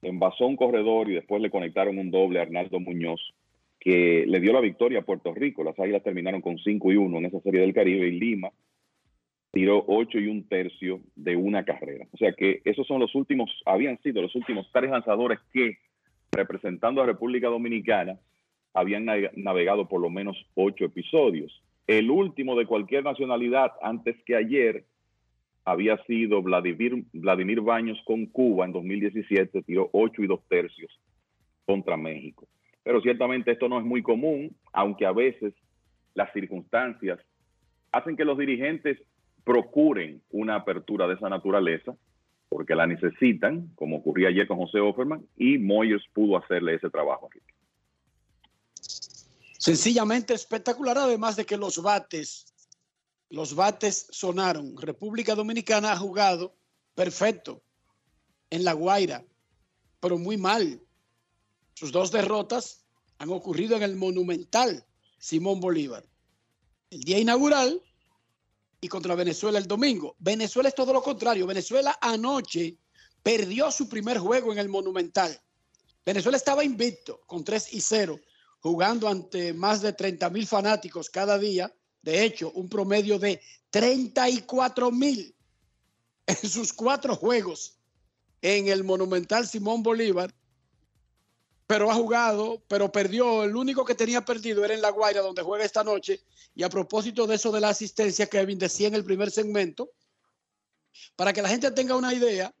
envasó 0.00 0.46
un 0.46 0.56
corredor 0.56 1.10
y 1.10 1.14
después 1.14 1.42
le 1.42 1.50
conectaron 1.50 1.98
un 1.98 2.10
doble 2.10 2.38
a 2.38 2.42
Arnaldo 2.42 2.80
Muñoz, 2.80 3.20
que 3.78 4.24
le 4.26 4.40
dio 4.40 4.54
la 4.54 4.60
victoria 4.60 5.00
a 5.00 5.04
Puerto 5.04 5.34
Rico. 5.34 5.62
Las 5.62 5.78
Águilas 5.78 6.02
terminaron 6.02 6.40
con 6.40 6.56
5 6.56 6.90
y 6.90 6.96
1 6.96 7.18
en 7.18 7.26
esa 7.26 7.40
serie 7.40 7.60
del 7.60 7.74
Caribe 7.74 8.08
y 8.08 8.18
Lima 8.18 8.50
tiró 9.50 9.84
ocho 9.88 10.18
y 10.18 10.28
un 10.28 10.48
tercio 10.48 11.00
de 11.16 11.36
una 11.36 11.64
carrera. 11.64 12.06
O 12.12 12.16
sea 12.16 12.32
que 12.32 12.62
esos 12.64 12.86
son 12.86 13.00
los 13.00 13.14
últimos, 13.14 13.50
habían 13.66 14.00
sido 14.02 14.22
los 14.22 14.34
últimos 14.34 14.68
tres 14.72 14.90
lanzadores 14.90 15.40
que, 15.52 15.78
representando 16.32 17.02
a 17.02 17.06
República 17.06 17.48
Dominicana, 17.48 18.18
habían 18.72 19.06
navegado 19.34 19.88
por 19.88 20.00
lo 20.00 20.10
menos 20.10 20.36
ocho 20.54 20.84
episodios. 20.84 21.62
El 21.86 22.10
último 22.10 22.56
de 22.56 22.66
cualquier 22.66 23.02
nacionalidad 23.02 23.72
antes 23.82 24.16
que 24.24 24.36
ayer 24.36 24.84
había 25.64 25.96
sido 26.04 26.40
Vladimir, 26.42 27.04
Vladimir 27.12 27.60
Baños 27.60 28.00
con 28.04 28.26
Cuba 28.26 28.64
en 28.64 28.72
2017, 28.72 29.62
tiró 29.62 29.90
8 29.92 30.22
y 30.22 30.26
2 30.26 30.40
tercios 30.48 31.00
contra 31.66 31.96
México. 31.96 32.46
Pero 32.84 33.00
ciertamente 33.00 33.50
esto 33.50 33.68
no 33.68 33.78
es 33.78 33.84
muy 33.84 34.02
común, 34.02 34.56
aunque 34.72 35.04
a 35.04 35.12
veces 35.12 35.52
las 36.14 36.32
circunstancias 36.32 37.18
hacen 37.92 38.16
que 38.16 38.24
los 38.24 38.38
dirigentes 38.38 38.98
procuren 39.44 40.22
una 40.30 40.56
apertura 40.56 41.06
de 41.06 41.14
esa 41.14 41.28
naturaleza, 41.28 41.96
porque 42.48 42.74
la 42.74 42.86
necesitan, 42.86 43.68
como 43.74 43.98
ocurría 43.98 44.28
ayer 44.28 44.46
con 44.46 44.58
José 44.58 44.80
Offerman, 44.80 45.24
y 45.36 45.58
Moyers 45.58 46.04
pudo 46.12 46.36
hacerle 46.36 46.74
ese 46.74 46.90
trabajo. 46.90 47.28
Sencillamente 49.58 50.34
espectacular, 50.34 50.98
además 50.98 51.36
de 51.36 51.44
que 51.44 51.56
los 51.56 51.82
bates 51.82 52.50
los 53.30 53.54
bates 53.54 54.08
sonaron. 54.10 54.76
República 54.76 55.34
Dominicana 55.34 55.92
ha 55.92 55.96
jugado 55.96 56.52
perfecto 56.94 57.62
en 58.50 58.64
La 58.64 58.72
Guaira, 58.72 59.24
pero 60.00 60.18
muy 60.18 60.36
mal. 60.36 60.82
Sus 61.74 61.92
dos 61.92 62.10
derrotas 62.10 62.84
han 63.18 63.30
ocurrido 63.30 63.76
en 63.76 63.84
el 63.84 63.96
monumental 63.96 64.84
Simón 65.18 65.60
Bolívar. 65.60 66.04
El 66.90 67.04
día 67.04 67.20
inaugural 67.20 67.80
y 68.80 68.88
contra 68.88 69.14
Venezuela 69.14 69.58
el 69.58 69.66
domingo. 69.66 70.16
Venezuela 70.18 70.68
es 70.68 70.74
todo 70.74 70.92
lo 70.92 71.02
contrario. 71.02 71.46
Venezuela 71.46 71.98
anoche 72.00 72.76
perdió 73.22 73.70
su 73.70 73.88
primer 73.88 74.18
juego 74.18 74.52
en 74.52 74.58
el 74.58 74.68
monumental. 74.68 75.40
Venezuela 76.04 76.36
estaba 76.36 76.64
invicto 76.64 77.20
con 77.26 77.44
3 77.44 77.74
y 77.74 77.80
0, 77.80 78.18
jugando 78.60 79.08
ante 79.08 79.52
más 79.52 79.82
de 79.82 79.92
30 79.92 80.30
mil 80.30 80.46
fanáticos 80.46 81.10
cada 81.10 81.38
día 81.38 81.72
de 82.02 82.24
hecho, 82.24 82.50
un 82.52 82.68
promedio 82.68 83.18
de 83.18 83.40
34 83.70 84.90
mil 84.90 85.34
en 86.26 86.36
sus 86.36 86.72
cuatro 86.72 87.14
juegos 87.14 87.78
en 88.42 88.68
el 88.68 88.84
Monumental 88.84 89.46
Simón 89.46 89.82
Bolívar, 89.82 90.34
pero 91.70 91.88
ha 91.88 91.94
jugado, 91.94 92.60
pero 92.66 92.90
perdió. 92.90 93.44
El 93.44 93.54
único 93.54 93.84
que 93.84 93.94
tenía 93.94 94.24
perdido 94.24 94.64
era 94.64 94.74
en 94.74 94.82
La 94.82 94.90
Guaira, 94.90 95.20
donde 95.20 95.42
juega 95.42 95.64
esta 95.64 95.84
noche. 95.84 96.20
Y 96.52 96.64
a 96.64 96.68
propósito 96.68 97.28
de 97.28 97.36
eso 97.36 97.52
de 97.52 97.60
la 97.60 97.68
asistencia, 97.68 98.26
Kevin 98.26 98.58
decía 98.58 98.88
en 98.88 98.96
el 98.96 99.04
primer 99.04 99.30
segmento, 99.30 99.92
para 101.14 101.32
que 101.32 101.42
la 101.42 101.48
gente 101.48 101.70
tenga 101.70 101.94
una 101.94 102.12
idea 102.12 102.52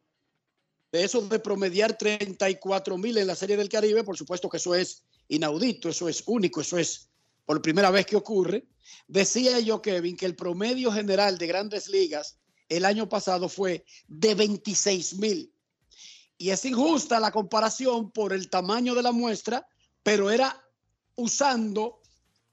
de 0.92 1.02
eso 1.02 1.22
de 1.22 1.40
promediar 1.40 1.98
34 1.98 2.96
mil 2.98 3.18
en 3.18 3.26
la 3.26 3.34
Serie 3.34 3.56
del 3.56 3.68
Caribe, 3.68 4.04
por 4.04 4.16
supuesto 4.16 4.48
que 4.48 4.58
eso 4.58 4.76
es 4.76 5.02
inaudito, 5.26 5.88
eso 5.88 6.08
es 6.08 6.22
único, 6.26 6.60
eso 6.60 6.78
es 6.78 7.08
por 7.44 7.60
primera 7.60 7.90
vez 7.90 8.06
que 8.06 8.14
ocurre. 8.14 8.64
Decía 9.08 9.58
yo, 9.58 9.82
Kevin, 9.82 10.16
que 10.16 10.26
el 10.26 10.36
promedio 10.36 10.92
general 10.92 11.36
de 11.36 11.48
grandes 11.48 11.88
ligas 11.88 12.38
el 12.68 12.84
año 12.84 13.08
pasado 13.08 13.48
fue 13.48 13.84
de 14.06 14.36
26 14.36 15.14
mil. 15.14 15.52
Y 16.40 16.48
es 16.48 16.64
injusta 16.64 17.20
la 17.20 17.30
comparación 17.30 18.10
por 18.12 18.32
el 18.32 18.48
tamaño 18.48 18.94
de 18.94 19.02
la 19.02 19.12
muestra, 19.12 19.68
pero 20.02 20.30
era 20.30 20.58
usando 21.14 22.00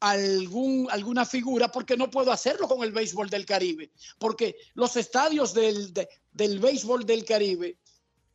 algún, 0.01 0.89
alguna 0.91 1.25
figura, 1.25 1.71
porque 1.71 1.95
no 1.95 2.11
puedo 2.11 2.33
hacerlo 2.33 2.67
con 2.67 2.83
el 2.83 2.91
béisbol 2.91 3.29
del 3.29 3.45
Caribe, 3.45 3.93
porque 4.19 4.57
los 4.73 4.97
estadios 4.97 5.53
del, 5.53 5.93
del 6.33 6.59
béisbol 6.59 7.05
del 7.05 7.23
Caribe 7.23 7.77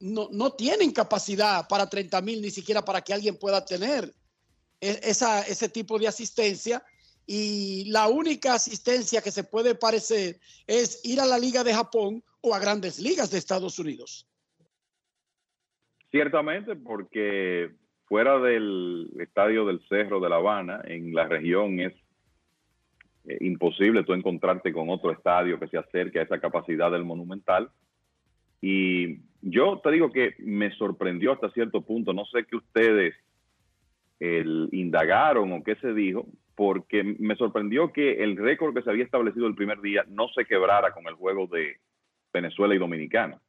no, 0.01 0.31
no, 0.33 0.55
tienen 0.55 0.91
capacidad 0.91 1.69
para 1.69 1.87
30 1.87 2.23
mil, 2.23 2.41
ni 2.41 2.51
siquiera 2.51 2.83
para 2.83 3.03
que 3.03 3.13
alguien 3.13 3.39
pueda 3.39 3.63
tener 3.63 4.11
e, 4.81 5.01
esa, 5.03 5.43
ese 5.43 5.69
tipo 5.69 5.99
de 5.99 6.09
asistencia 6.09 6.83
y 7.27 7.85
la 7.91 8.09
única 8.09 8.55
asistencia 8.55 9.21
que 9.21 9.31
se 9.31 9.45
puede 9.45 9.75
parecer 9.75 10.41
es 10.67 11.01
ir 11.03 11.21
a 11.21 11.27
la 11.27 11.39
Liga 11.39 11.63
de 11.63 11.75
Japón 11.75 12.25
o 12.41 12.55
a 12.55 12.59
grandes 12.59 12.99
ligas 12.99 13.31
de 13.31 13.37
Estados 13.37 13.79
Unidos. 13.79 14.27
Ciertamente, 16.13 16.77
porque 16.77 17.71
fuera 18.05 18.39
del 18.39 19.09
estadio 19.19 19.65
del 19.65 19.81
Cerro 19.89 20.21
de 20.21 20.29
La 20.29 20.37
Habana, 20.37 20.83
en 20.85 21.15
la 21.15 21.27
región 21.27 21.81
es 21.81 21.95
eh, 23.25 23.39
imposible 23.41 24.05
tú 24.05 24.13
encontrarte 24.13 24.75
con 24.75 24.91
otro 24.91 25.11
estadio 25.11 25.59
que 25.59 25.69
se 25.69 25.79
acerque 25.79 26.21
a 26.21 26.25
esa 26.25 26.39
capacidad 26.39 26.91
del 26.91 27.07
Monumental. 27.07 27.71
Y 28.61 29.21
yo 29.41 29.81
te 29.83 29.91
digo 29.91 30.13
que 30.13 30.35
me 30.41 30.71
sorprendió 30.73 31.33
hasta 31.33 31.51
cierto 31.51 31.81
punto, 31.81 32.13
no 32.13 32.27
sé 32.27 32.45
qué 32.45 32.57
ustedes 32.57 33.15
el, 34.21 34.69
indagaron 34.71 35.51
o 35.51 35.65
qué 35.65 35.77
se 35.77 35.95
dijo, 35.95 36.27
porque 36.55 37.03
me 37.03 37.37
sorprendió 37.37 37.91
que 37.91 38.23
el 38.23 38.37
récord 38.37 38.75
que 38.75 38.83
se 38.83 38.91
había 38.91 39.05
establecido 39.05 39.47
el 39.47 39.55
primer 39.55 39.81
día 39.81 40.05
no 40.09 40.29
se 40.29 40.45
quebrara 40.45 40.93
con 40.93 41.07
el 41.07 41.15
juego 41.15 41.47
de 41.47 41.79
Venezuela 42.35 42.75
y 42.75 42.79
Dominicana. 42.79 43.41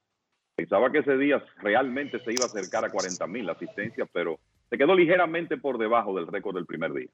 Pensaba 0.56 0.92
que 0.92 1.00
ese 1.00 1.18
día 1.18 1.44
realmente 1.62 2.24
se 2.24 2.32
iba 2.32 2.44
a 2.44 2.48
acercar 2.48 2.86
a 2.86 2.90
40 2.90 3.28
mil 3.28 3.50
asistencias, 3.50 4.08
pero 4.14 4.40
se 4.70 4.78
quedó 4.78 4.96
ligeramente 4.96 5.58
por 5.58 5.78
debajo 5.78 6.16
del 6.16 6.28
récord 6.28 6.56
del 6.56 6.66
primer 6.66 6.94
día. 6.94 7.10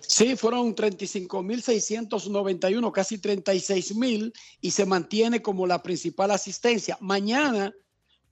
Sí, 0.00 0.34
fueron 0.36 0.74
35.691, 0.74 2.92
casi 2.92 3.18
36.000 3.18 4.32
y 4.60 4.70
se 4.70 4.86
mantiene 4.86 5.42
como 5.42 5.66
la 5.66 5.82
principal 5.82 6.30
asistencia. 6.30 6.96
Mañana 7.00 7.74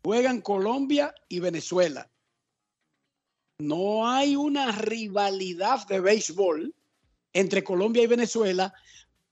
juegan 0.03 0.41
Colombia 0.41 1.13
y 1.29 1.41
Venezuela 1.41 2.09
no 3.59 4.09
hay 4.09 4.37
una 4.37 4.71
rivalidad 4.71 5.85
de 5.89 5.99
béisbol 5.99 6.73
entre 7.33 7.65
Colombia 7.65 8.05
y 8.05 8.07
Venezuela, 8.07 8.73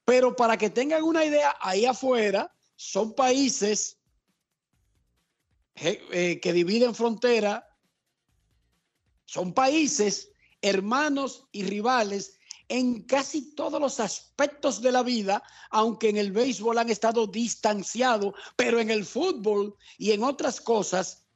pero 0.05 0.35
para 0.35 0.57
que 0.57 0.69
tengan 0.69 1.05
una 1.05 1.25
idea, 1.25 1.57
ahí 1.61 1.87
afuera 1.87 2.53
son 2.75 3.15
países 3.15 3.96
eh, 5.77 6.41
que 6.41 6.53
dividen 6.53 6.95
frontera, 6.95 7.69
son 9.25 9.53
países 9.53 10.33
hermanos 10.63 11.49
y 11.53 11.65
rivales 11.65 12.39
en 12.69 13.03
casi 13.03 13.55
todos 13.55 13.81
los 13.81 14.01
aspectos 14.01 14.83
de 14.83 14.93
la 14.93 15.03
vida, 15.03 15.43
aunque 15.71 16.09
en 16.09 16.17
el 16.17 16.33
béisbol 16.33 16.79
han 16.79 16.91
estado 16.91 17.27
distanciados, 17.27 18.35
pero 18.57 18.81
en 18.81 18.91
el 18.91 19.05
fútbol 19.05 19.77
y 19.99 20.13
en 20.13 20.25
otras 20.25 20.61
cosas 20.61 21.27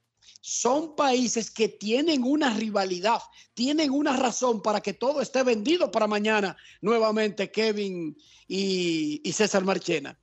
son 0.40 0.96
países 0.96 1.50
que 1.50 1.68
tienen 1.68 2.24
una 2.24 2.54
rivalidad, 2.54 3.20
tienen 3.54 3.90
una 3.90 4.16
razón 4.16 4.62
para 4.62 4.80
que 4.80 4.94
todo 4.94 5.20
esté 5.20 5.42
vendido 5.42 5.90
para 5.90 6.06
mañana 6.06 6.56
nuevamente 6.80 7.50
Kevin 7.50 8.16
y, 8.48 9.20
César 9.32 9.64
Marchena. 9.64 10.18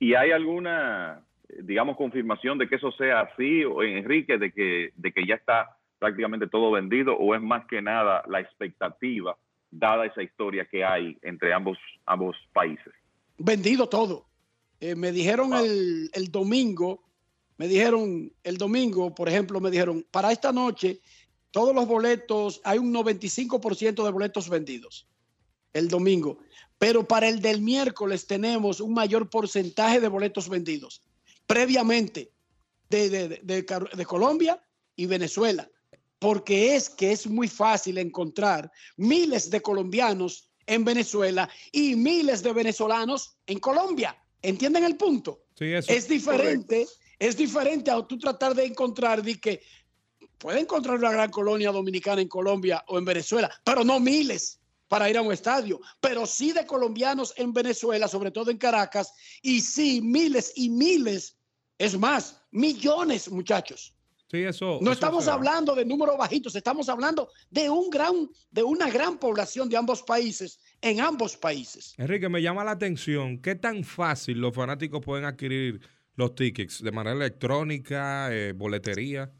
¿Y 0.00 0.14
hay 0.14 0.32
alguna, 0.32 1.24
digamos, 1.60 1.96
confirmación 1.96 2.58
de 2.58 2.68
que 2.68 2.76
eso 2.76 2.92
sea 2.92 3.20
así, 3.20 3.64
o 3.64 3.82
Enrique, 3.82 4.38
de 4.38 4.52
que, 4.52 4.92
de 4.96 5.12
que 5.12 5.26
ya 5.26 5.34
está 5.34 5.76
prácticamente 5.98 6.46
todo 6.46 6.70
vendido, 6.72 7.16
o 7.16 7.34
es 7.34 7.42
más 7.42 7.66
que 7.66 7.82
nada 7.82 8.22
la 8.26 8.40
expectativa, 8.40 9.36
dada 9.70 10.06
esa 10.06 10.22
historia 10.22 10.66
que 10.66 10.84
hay 10.84 11.18
entre 11.22 11.52
ambos, 11.52 11.78
ambos 12.06 12.36
países? 12.52 12.92
Vendido 13.38 13.88
todo. 13.88 14.26
Eh, 14.80 14.94
me 14.94 15.12
dijeron 15.12 15.52
el, 15.54 16.10
el 16.12 16.30
domingo 16.30 17.02
me 17.62 17.68
dijeron 17.68 18.32
el 18.42 18.56
domingo, 18.56 19.14
por 19.14 19.28
ejemplo, 19.28 19.60
me 19.60 19.70
dijeron, 19.70 20.04
para 20.10 20.32
esta 20.32 20.50
noche, 20.50 21.00
todos 21.52 21.72
los 21.72 21.86
boletos, 21.86 22.60
hay 22.64 22.78
un 22.78 22.92
95% 22.92 24.04
de 24.04 24.10
boletos 24.10 24.48
vendidos 24.48 25.06
el 25.72 25.86
domingo, 25.86 26.38
pero 26.76 27.06
para 27.06 27.28
el 27.28 27.40
del 27.40 27.62
miércoles 27.62 28.26
tenemos 28.26 28.80
un 28.80 28.92
mayor 28.92 29.30
porcentaje 29.30 30.00
de 30.00 30.08
boletos 30.08 30.48
vendidos 30.48 31.04
previamente 31.52 32.32
de, 32.88 33.40
de 33.42 34.04
Colombia 34.06 34.62
y 34.96 35.06
Venezuela, 35.06 35.68
porque 36.18 36.76
es 36.76 36.88
que 36.88 37.12
es 37.12 37.26
muy 37.26 37.48
fácil 37.48 37.98
encontrar 37.98 38.70
miles 38.96 39.50
de 39.50 39.60
colombianos 39.60 40.50
en 40.66 40.84
Venezuela 40.84 41.48
y 41.70 41.96
miles 41.96 42.42
de 42.42 42.52
venezolanos 42.52 43.36
en 43.46 43.58
Colombia. 43.58 44.16
¿Entienden 44.40 44.84
el 44.84 44.96
punto? 44.96 45.44
Sí, 45.58 45.72
eso. 45.72 45.92
Es 45.92 46.08
diferente 46.08 46.86
es 47.22 47.36
diferente 47.36 47.88
a 47.88 48.02
tú 48.02 48.18
tratar 48.18 48.52
de 48.52 48.64
encontrar, 48.64 49.22
de 49.22 49.38
que 49.38 49.62
puede 50.38 50.58
encontrar 50.58 50.98
una 50.98 51.12
gran 51.12 51.30
colonia 51.30 51.70
dominicana 51.70 52.20
en 52.20 52.26
Colombia 52.26 52.84
o 52.88 52.98
en 52.98 53.04
Venezuela, 53.04 53.48
pero 53.62 53.84
no 53.84 54.00
miles 54.00 54.58
para 54.88 55.08
ir 55.08 55.16
a 55.16 55.22
un 55.22 55.32
estadio, 55.32 55.80
pero 56.00 56.26
sí 56.26 56.50
de 56.50 56.66
colombianos 56.66 57.32
en 57.36 57.52
Venezuela, 57.52 58.08
sobre 58.08 58.32
todo 58.32 58.50
en 58.50 58.58
Caracas, 58.58 59.12
y 59.40 59.60
sí 59.60 60.00
miles 60.02 60.52
y 60.56 60.68
miles, 60.68 61.38
es 61.82 61.98
más, 61.98 62.40
millones, 62.52 63.28
muchachos. 63.28 63.92
Sí, 64.30 64.38
eso. 64.44 64.78
No 64.80 64.92
estamos 64.92 65.26
hablando 65.26 65.74
de 65.74 65.84
números 65.84 66.16
bajitos, 66.16 66.54
estamos 66.54 66.88
hablando 66.88 67.28
de 67.50 67.68
un 67.68 67.90
gran, 67.90 68.30
de 68.50 68.62
una 68.62 68.88
gran 68.88 69.18
población 69.18 69.68
de 69.68 69.76
ambos 69.76 70.02
países, 70.02 70.60
en 70.80 71.00
ambos 71.00 71.36
países. 71.36 71.92
Enrique, 71.98 72.28
me 72.28 72.40
llama 72.40 72.62
la 72.64 72.70
atención 72.70 73.42
qué 73.42 73.56
tan 73.56 73.82
fácil 73.82 74.38
los 74.38 74.54
fanáticos 74.54 75.02
pueden 75.04 75.24
adquirir 75.24 75.80
los 76.14 76.34
tickets 76.34 76.82
de 76.82 76.92
manera 76.92 77.16
electrónica, 77.16 78.32
eh, 78.32 78.52
boletería? 78.52 79.32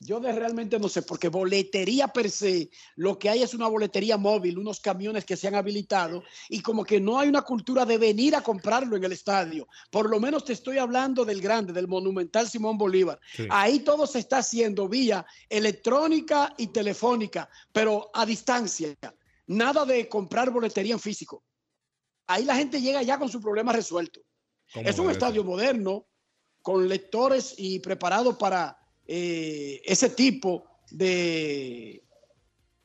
Yo 0.00 0.20
de 0.20 0.30
realmente 0.30 0.78
no 0.78 0.88
sé, 0.88 1.02
porque 1.02 1.28
boletería 1.28 2.06
per 2.08 2.30
se, 2.30 2.70
lo 2.94 3.18
que 3.18 3.30
hay 3.30 3.42
es 3.42 3.52
una 3.52 3.66
boletería 3.66 4.16
móvil, 4.16 4.58
unos 4.58 4.78
camiones 4.78 5.24
que 5.24 5.36
se 5.36 5.48
han 5.48 5.56
habilitado 5.56 6.22
y 6.48 6.60
como 6.62 6.84
que 6.84 7.00
no 7.00 7.18
hay 7.18 7.28
una 7.28 7.42
cultura 7.42 7.84
de 7.84 7.98
venir 7.98 8.36
a 8.36 8.42
comprarlo 8.42 8.96
en 8.96 9.02
el 9.02 9.10
estadio. 9.10 9.66
Por 9.90 10.08
lo 10.08 10.20
menos 10.20 10.44
te 10.44 10.52
estoy 10.52 10.78
hablando 10.78 11.24
del 11.24 11.40
grande, 11.40 11.72
del 11.72 11.88
monumental 11.88 12.48
Simón 12.48 12.78
Bolívar. 12.78 13.18
Sí. 13.34 13.48
Ahí 13.50 13.80
todo 13.80 14.06
se 14.06 14.20
está 14.20 14.38
haciendo 14.38 14.88
vía 14.88 15.26
electrónica 15.48 16.54
y 16.56 16.68
telefónica, 16.68 17.50
pero 17.72 18.08
a 18.14 18.24
distancia. 18.24 18.94
Nada 19.48 19.84
de 19.84 20.08
comprar 20.08 20.50
boletería 20.50 20.92
en 20.92 21.00
físico. 21.00 21.42
Ahí 22.28 22.44
la 22.44 22.54
gente 22.54 22.80
llega 22.80 23.02
ya 23.02 23.18
con 23.18 23.28
su 23.28 23.40
problema 23.40 23.72
resuelto. 23.72 24.20
¿Cómo 24.72 24.88
Es 24.88 24.98
un 24.98 25.10
estadio 25.10 25.42
moderno, 25.42 26.06
con 26.62 26.88
lectores 26.88 27.54
y 27.56 27.80
preparado 27.80 28.36
para 28.36 28.77
eh, 29.08 29.80
ese 29.84 30.10
tipo 30.10 30.64
de, 30.90 32.04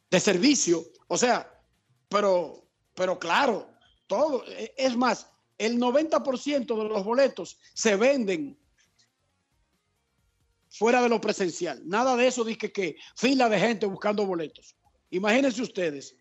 de 0.10 0.20
servicio. 0.20 0.84
O 1.08 1.18
sea, 1.18 1.52
pero, 2.10 2.66
pero 2.96 3.20
claro, 3.20 3.70
todo. 4.08 4.44
eh, 4.48 4.74
Es 4.78 4.96
más, 4.96 5.30
el 5.58 5.78
90% 5.78 6.66
de 6.66 6.90
los 6.90 7.04
boletos 7.04 7.60
se 7.74 7.96
venden 7.96 8.58
fuera 10.70 11.02
de 11.02 11.10
lo 11.10 11.22
presencial. 11.22 11.82
Nada 11.88 12.16
de 12.16 12.28
eso 12.28 12.44
dice 12.44 12.72
que 12.72 12.96
fila 13.16 13.48
de 13.50 13.60
gente 13.60 13.86
buscando 13.86 14.26
boletos. 14.26 14.76
Imagínense 15.12 15.62
ustedes, 15.62 16.16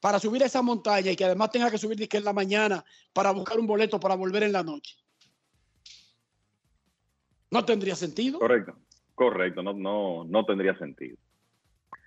para 0.00 0.20
subir 0.20 0.42
esa 0.42 0.60
montaña 0.60 1.10
y 1.12 1.16
que 1.16 1.24
además 1.24 1.50
tenga 1.50 1.70
que 1.70 1.78
subir 1.78 2.06
que 2.06 2.18
en 2.18 2.24
la 2.24 2.34
mañana 2.34 2.84
para 3.14 3.30
buscar 3.30 3.58
un 3.58 3.66
boleto 3.66 3.98
para 3.98 4.14
volver 4.16 4.42
en 4.42 4.52
la 4.52 4.62
noche. 4.62 4.96
No 7.50 7.64
tendría 7.64 7.96
sentido. 7.96 8.38
Correcto, 8.38 8.76
correcto, 9.14 9.62
no, 9.62 9.72
no, 9.72 10.24
no 10.24 10.44
tendría 10.44 10.76
sentido. 10.78 11.16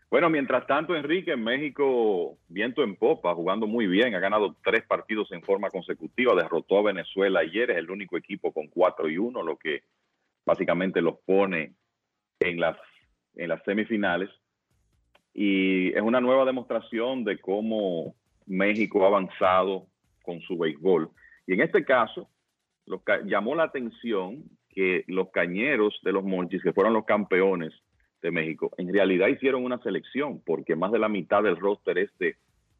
Bueno, 0.09 0.29
mientras 0.29 0.65
tanto, 0.67 0.95
Enrique, 0.95 1.33
en 1.33 1.43
México, 1.43 2.37
viento 2.47 2.81
en 2.81 2.95
popa, 2.95 3.35
jugando 3.35 3.67
muy 3.67 3.87
bien, 3.87 4.15
ha 4.15 4.19
ganado 4.19 4.55
tres 4.63 4.83
partidos 4.85 5.29
en 5.33 5.41
forma 5.41 5.69
consecutiva, 5.69 6.33
derrotó 6.33 6.79
a 6.79 6.83
Venezuela 6.83 7.41
ayer, 7.41 7.71
es 7.71 7.77
el 7.77 7.91
único 7.91 8.15
equipo 8.15 8.53
con 8.53 8.67
4 8.67 9.09
y 9.09 9.17
1, 9.17 9.43
lo 9.43 9.57
que 9.57 9.83
básicamente 10.45 11.01
los 11.01 11.19
pone 11.25 11.73
en 12.39 12.59
las, 12.59 12.77
en 13.35 13.49
las 13.49 13.61
semifinales. 13.63 14.29
Y 15.33 15.89
es 15.89 16.01
una 16.01 16.21
nueva 16.21 16.45
demostración 16.45 17.25
de 17.25 17.39
cómo 17.39 18.15
México 18.45 19.03
ha 19.03 19.07
avanzado 19.07 19.87
con 20.23 20.39
su 20.41 20.57
béisbol. 20.57 21.09
Y 21.45 21.53
en 21.53 21.61
este 21.61 21.83
caso, 21.83 22.29
los 22.85 23.01
ca- 23.03 23.21
llamó 23.25 23.55
la 23.55 23.63
atención 23.63 24.43
que 24.77 25.05
los 25.07 25.31
cañeros 25.31 25.99
de 26.03 26.11
los 26.11 26.23
Monchis, 26.23 26.61
que 26.61 26.71
fueron 26.71 26.93
los 26.93 27.03
campeones 27.03 27.73
de 28.21 28.29
México, 28.29 28.69
en 28.77 28.93
realidad 28.93 29.27
hicieron 29.27 29.65
una 29.65 29.79
selección, 29.79 30.39
porque 30.45 30.75
más 30.75 30.91
de 30.91 30.99
la 30.99 31.09
mitad 31.09 31.41
del 31.41 31.57
roster 31.57 31.97
es 31.97 32.15
de 32.19 32.35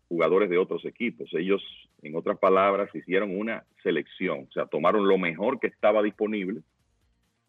jugadores 0.08 0.48
de 0.52 0.60
otros 0.60 0.86
equipos. 0.86 1.28
Ellos, 1.34 1.60
en 2.04 2.16
otras 2.16 2.38
palabras, 2.38 2.94
hicieron 2.94 3.36
una 3.36 3.64
selección, 3.82 4.46
o 4.48 4.52
sea, 4.52 4.68
tomaron 4.68 5.08
lo 5.08 5.18
mejor 5.18 5.60
que 5.60 5.66
estaba 5.66 6.04
disponible 6.04 6.62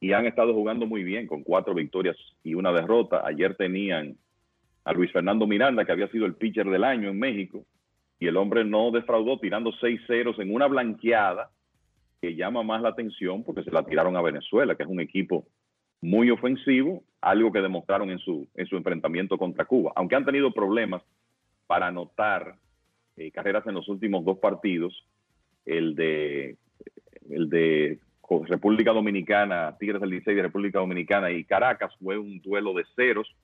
y 0.00 0.12
han 0.12 0.24
estado 0.24 0.54
jugando 0.54 0.86
muy 0.86 1.04
bien 1.04 1.26
con 1.26 1.42
cuatro 1.42 1.74
victorias 1.74 2.16
y 2.42 2.54
una 2.54 2.72
derrota. 2.72 3.24
Ayer 3.26 3.54
tenían 3.54 4.16
a 4.84 4.94
Luis 4.94 5.12
Fernando 5.12 5.46
Miranda, 5.46 5.84
que 5.84 5.92
había 5.92 6.08
sido 6.08 6.24
el 6.24 6.36
pitcher 6.36 6.70
del 6.70 6.84
año 6.84 7.10
en 7.10 7.18
México, 7.18 7.66
y 8.18 8.28
el 8.28 8.38
hombre 8.38 8.64
no 8.64 8.92
defraudó 8.92 9.38
tirando 9.40 9.72
seis 9.72 10.00
ceros 10.06 10.38
en 10.38 10.54
una 10.54 10.68
blanqueada 10.68 11.50
que 12.20 12.34
llama 12.34 12.62
más 12.62 12.82
la 12.82 12.90
atención 12.90 13.44
porque 13.44 13.62
se 13.62 13.70
la 13.70 13.84
tiraron 13.84 14.16
a 14.16 14.22
Venezuela, 14.22 14.74
que 14.74 14.82
es 14.82 14.88
un 14.88 15.00
equipo 15.00 15.46
muy 16.00 16.30
ofensivo, 16.30 17.02
algo 17.20 17.52
que 17.52 17.60
demostraron 17.60 18.10
en 18.10 18.18
su, 18.18 18.48
en 18.54 18.66
su 18.66 18.76
enfrentamiento 18.76 19.38
contra 19.38 19.64
Cuba. 19.64 19.92
Aunque 19.96 20.16
han 20.16 20.24
tenido 20.24 20.52
problemas 20.52 21.02
para 21.66 21.88
anotar 21.88 22.56
eh, 23.16 23.30
carreras 23.30 23.66
en 23.66 23.74
los 23.74 23.88
últimos 23.88 24.24
dos 24.24 24.38
partidos, 24.38 25.06
el 25.66 25.94
de, 25.94 26.56
el 27.30 27.50
de 27.50 27.98
República 28.46 28.92
Dominicana, 28.92 29.76
Tigres 29.78 30.00
del 30.00 30.10
Licey 30.10 30.34
de 30.34 30.42
República 30.42 30.78
Dominicana 30.78 31.30
y 31.30 31.44
Caracas 31.44 31.94
fue 32.00 32.18
un 32.18 32.40
duelo 32.40 32.74
de 32.74 32.84
ceros 32.94 33.34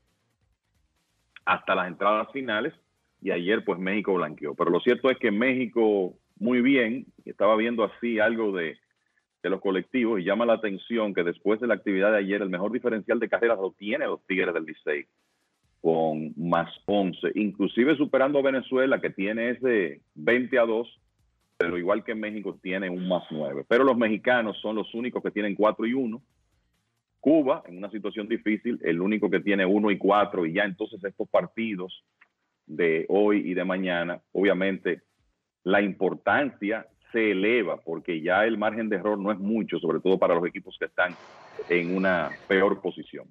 hasta 1.45 1.75
las 1.75 1.89
entradas 1.89 2.31
finales 2.33 2.73
y 3.21 3.31
ayer 3.31 3.65
pues 3.65 3.79
México 3.79 4.15
blanqueó. 4.15 4.55
Pero 4.55 4.71
lo 4.71 4.81
cierto 4.81 5.11
es 5.11 5.19
que 5.19 5.31
México 5.31 6.15
muy 6.39 6.61
bien, 6.61 7.07
estaba 7.25 7.57
viendo 7.57 7.85
así 7.85 8.19
algo 8.19 8.53
de, 8.53 8.77
de 9.43 9.51
los 9.51 9.61
colectivos 9.61 10.21
y 10.21 10.25
llama 10.25 10.47
la 10.47 10.55
atención 10.55 11.15
que 11.15 11.23
después 11.23 11.61
de 11.61 11.67
la 11.67 11.75
actividad 11.75 12.13
de 12.13 12.19
ayer 12.19 12.43
el 12.43 12.49
mejor 12.49 12.73
diferencial 12.73 13.21
de 13.21 13.29
carreras 13.29 13.59
lo 13.59 13.73
tiene 13.73 14.07
los 14.07 14.27
Tigres 14.27 14.55
del 14.55 14.65
Licey 14.65 15.07
con 15.85 16.33
más 16.37 16.71
11, 16.87 17.33
inclusive 17.35 17.95
superando 17.97 18.39
a 18.39 18.43
Venezuela 18.43 19.03
que 19.03 19.11
tiene 19.11 19.51
ese 19.51 20.01
20 20.15 20.59
a 20.59 20.63
2, 20.63 21.01
pero 21.59 21.77
igual 21.77 22.03
que 22.03 22.15
México 22.15 22.59
tiene 22.63 22.89
un 22.89 23.07
más 23.07 23.25
9. 23.31 23.67
Pero 23.69 23.85
los 23.85 23.95
mexicanos 23.95 24.57
son 24.63 24.77
los 24.77 24.95
únicos 24.95 25.23
que 25.23 25.31
tienen 25.31 25.55
4 25.55 25.85
y 25.85 25.93
1. 25.93 26.23
Cuba, 27.21 27.63
en 27.67 27.77
una 27.77 27.91
situación 27.91 28.27
difícil, 28.29 28.81
el 28.83 29.03
único 29.03 29.29
que 29.29 29.41
tiene 29.41 29.67
1 29.67 29.91
y 29.91 29.99
4 29.99 30.47
y 30.47 30.55
ya 30.55 30.65
entonces 30.65 31.05
estos 31.05 31.29
partidos 31.29 32.03
de 32.67 33.05
hoy 33.11 33.51
y 33.51 33.53
de 33.53 33.65
mañana, 33.67 34.23
obviamente 34.33 35.03
la 35.65 35.83
importancia 35.83 36.87
se 37.13 37.33
eleva 37.33 37.77
porque 37.79 38.21
ya 38.21 38.45
el 38.45 38.59
margen 38.59 38.89
de 38.89 38.97
error 38.97 39.19
no 39.19 39.33
es 39.33 39.39
mucho, 39.39 39.79
sobre 39.79 40.01
todo 40.01 40.19
para 40.19 40.35
los 40.35 40.47
equipos 40.47 40.77
que 40.79 40.87
están 40.87 41.17
en 41.69 41.97
una 41.97 42.31
peor 42.49 42.81
posición. 42.81 43.27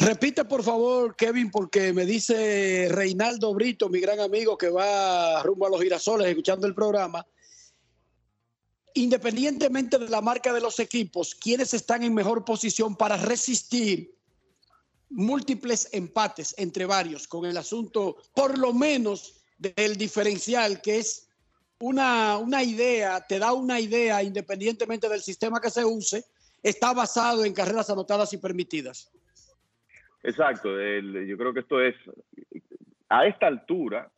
Repite, 0.00 0.44
por 0.44 0.62
favor, 0.62 1.14
Kevin, 1.14 1.50
porque 1.50 1.92
me 1.92 2.04
dice 2.04 2.88
Reinaldo 2.90 3.54
Brito, 3.54 3.88
mi 3.88 4.00
gran 4.00 4.20
amigo 4.20 4.56
que 4.56 4.68
va 4.68 5.42
rumbo 5.42 5.66
a 5.66 5.70
los 5.70 5.80
girasoles 5.80 6.28
escuchando 6.28 6.66
el 6.66 6.74
programa. 6.74 7.26
Independientemente 8.94 9.98
de 9.98 10.08
la 10.08 10.20
marca 10.20 10.52
de 10.52 10.60
los 10.60 10.80
equipos, 10.80 11.34
¿quiénes 11.34 11.74
están 11.74 12.02
en 12.02 12.12
mejor 12.12 12.44
posición 12.44 12.96
para 12.96 13.16
resistir 13.16 14.12
múltiples 15.10 15.88
empates 15.92 16.54
entre 16.56 16.86
varios 16.86 17.26
con 17.26 17.44
el 17.44 17.56
asunto, 17.56 18.16
por 18.34 18.56
lo 18.58 18.72
menos, 18.72 19.39
del 19.60 19.96
diferencial, 19.96 20.80
que 20.80 20.98
es 20.98 21.28
una, 21.80 22.38
una 22.38 22.62
idea, 22.62 23.20
te 23.26 23.38
da 23.38 23.52
una 23.52 23.78
idea, 23.78 24.22
independientemente 24.22 25.08
del 25.08 25.20
sistema 25.20 25.60
que 25.60 25.70
se 25.70 25.84
use, 25.84 26.24
está 26.62 26.94
basado 26.94 27.44
en 27.44 27.52
carreras 27.52 27.90
anotadas 27.90 28.32
y 28.32 28.38
permitidas? 28.38 29.12
Exacto, 30.22 30.70
yo 30.70 31.36
creo 31.36 31.52
que 31.52 31.60
esto 31.60 31.80
es, 31.82 31.94
a 33.08 33.26
esta 33.26 33.46
altura, 33.46 34.10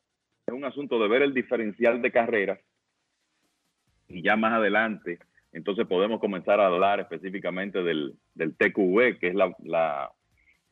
es 0.47 0.55
un 0.55 0.65
asunto 0.65 0.99
de 1.01 1.09
ver 1.09 1.23
el 1.23 1.35
diferencial 1.35 2.01
de 2.03 2.13
carreras 2.13 2.61
y 4.09 4.23
ya 4.23 4.37
más 4.37 4.53
adelante, 4.53 5.19
entonces 5.53 5.87
podemos 5.87 6.21
comenzar 6.21 6.61
a 6.61 6.67
hablar 6.67 7.01
específicamente 7.01 7.83
del, 7.83 8.15
del 8.35 8.55
TQV, 8.57 9.19
que 9.19 9.29
es 9.29 9.35
la, 9.35 10.13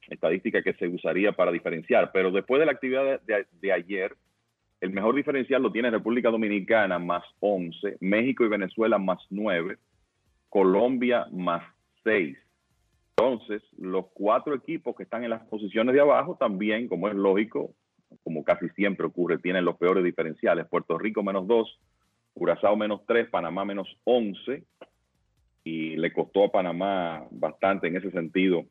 estadística 0.09 0.63
que 0.63 0.75
se 0.75 0.89
usaría 0.89 1.33
para 1.33 1.53
diferenciar. 1.53 2.11
Pero 2.13 2.33
después 2.33 2.59
de 2.59 2.67
la 2.67 2.73
actividad 2.73 3.21
de 3.21 3.73
ayer, 3.73 4.17
el 4.81 4.91
mejor 4.91 5.15
diferencial 5.15 5.63
lo 5.63 5.73
tiene 5.73 5.91
República 5.91 6.31
Dominicana 6.31 6.99
más 6.99 7.23
11, 7.41 7.99
México 8.01 8.45
y 8.45 8.49
Venezuela 8.49 8.99
más 8.99 9.19
9, 9.31 9.77
Colombia 10.49 11.27
más 11.33 11.63
6. 12.05 12.37
Entonces, 13.17 13.63
los 13.77 14.07
cuatro 14.15 14.55
equipos 14.55 14.97
que 14.97 15.03
están 15.03 15.25
en 15.25 15.31
las 15.31 15.43
posiciones 15.43 15.95
de 15.95 16.01
abajo 16.01 16.37
también, 16.41 16.89
como 16.89 17.09
es 17.09 17.15
lógico, 17.15 17.75
como 18.25 18.43
casi 18.43 18.69
siempre 18.71 19.07
ocurre, 19.07 19.39
tienen 19.39 19.67
los 19.67 19.77
peores 19.77 20.03
diferenciales. 20.03 20.67
Puerto 20.67 20.97
Rico 20.97 21.23
menos 21.23 21.47
2, 21.47 21.81
Curazao 22.33 22.77
menos 22.77 23.03
3, 23.07 23.29
Panamá 23.29 23.67
menos 23.67 23.95
11. 24.05 24.65
Y 25.65 25.97
le 25.97 26.13
costó 26.13 26.45
a 26.45 26.53
Panamá 26.53 27.27
bastante 27.31 27.89
en 27.89 27.97
ese 27.97 28.11
sentido 28.11 28.65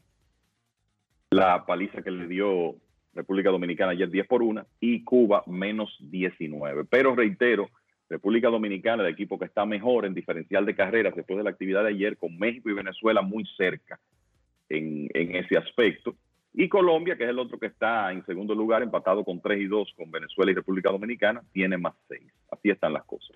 la 1.30 1.64
paliza 1.68 2.02
que 2.02 2.10
le 2.10 2.27
dio 2.27 2.76
República 3.20 3.50
Dominicana 3.50 3.91
ayer 3.91 4.10
10 4.10 4.28
por 4.28 4.41
1 4.41 4.66
y 4.80 5.04
Cuba 5.04 5.44
menos 5.46 5.94
19. 6.00 6.86
Pero 6.86 7.16
reitero, 7.16 7.70
República 8.10 8.48
Dominicana, 8.48 9.04
el 9.04 9.14
equipo 9.14 9.38
que 9.38 9.46
está 9.46 9.66
mejor 9.66 10.06
en 10.06 10.14
diferencial 10.14 10.66
de 10.66 10.74
carreras 10.74 11.14
después 11.16 11.38
de 11.38 11.44
la 11.44 11.50
actividad 11.50 11.84
de 11.84 11.90
ayer, 11.90 12.18
con 12.18 12.38
México 12.40 12.70
y 12.70 12.74
Venezuela 12.74 13.22
muy 13.22 13.46
cerca 13.58 14.00
en, 14.70 15.10
ese 15.14 15.58
aspecto. 15.58 16.16
Y 16.54 16.70
Colombia, 16.70 17.18
que 17.18 17.26
es 17.26 17.30
el 17.30 17.40
otro 17.40 17.60
que 17.60 17.68
está 17.68 18.12
en 18.14 18.26
segundo 18.26 18.56
lugar, 18.56 18.84
empatado 18.84 19.26
con 19.26 19.41
3 19.41 19.60
y 19.60 19.68
2 19.68 19.94
con 19.98 20.10
Venezuela 20.10 20.52
y 20.52 20.56
República 20.56 20.90
Dominicana, 20.90 21.44
tiene 21.52 21.78
más 21.78 21.96
6. 22.08 22.22
Así 22.52 22.70
están 22.70 22.94
las 22.94 23.04
cosas. 23.04 23.36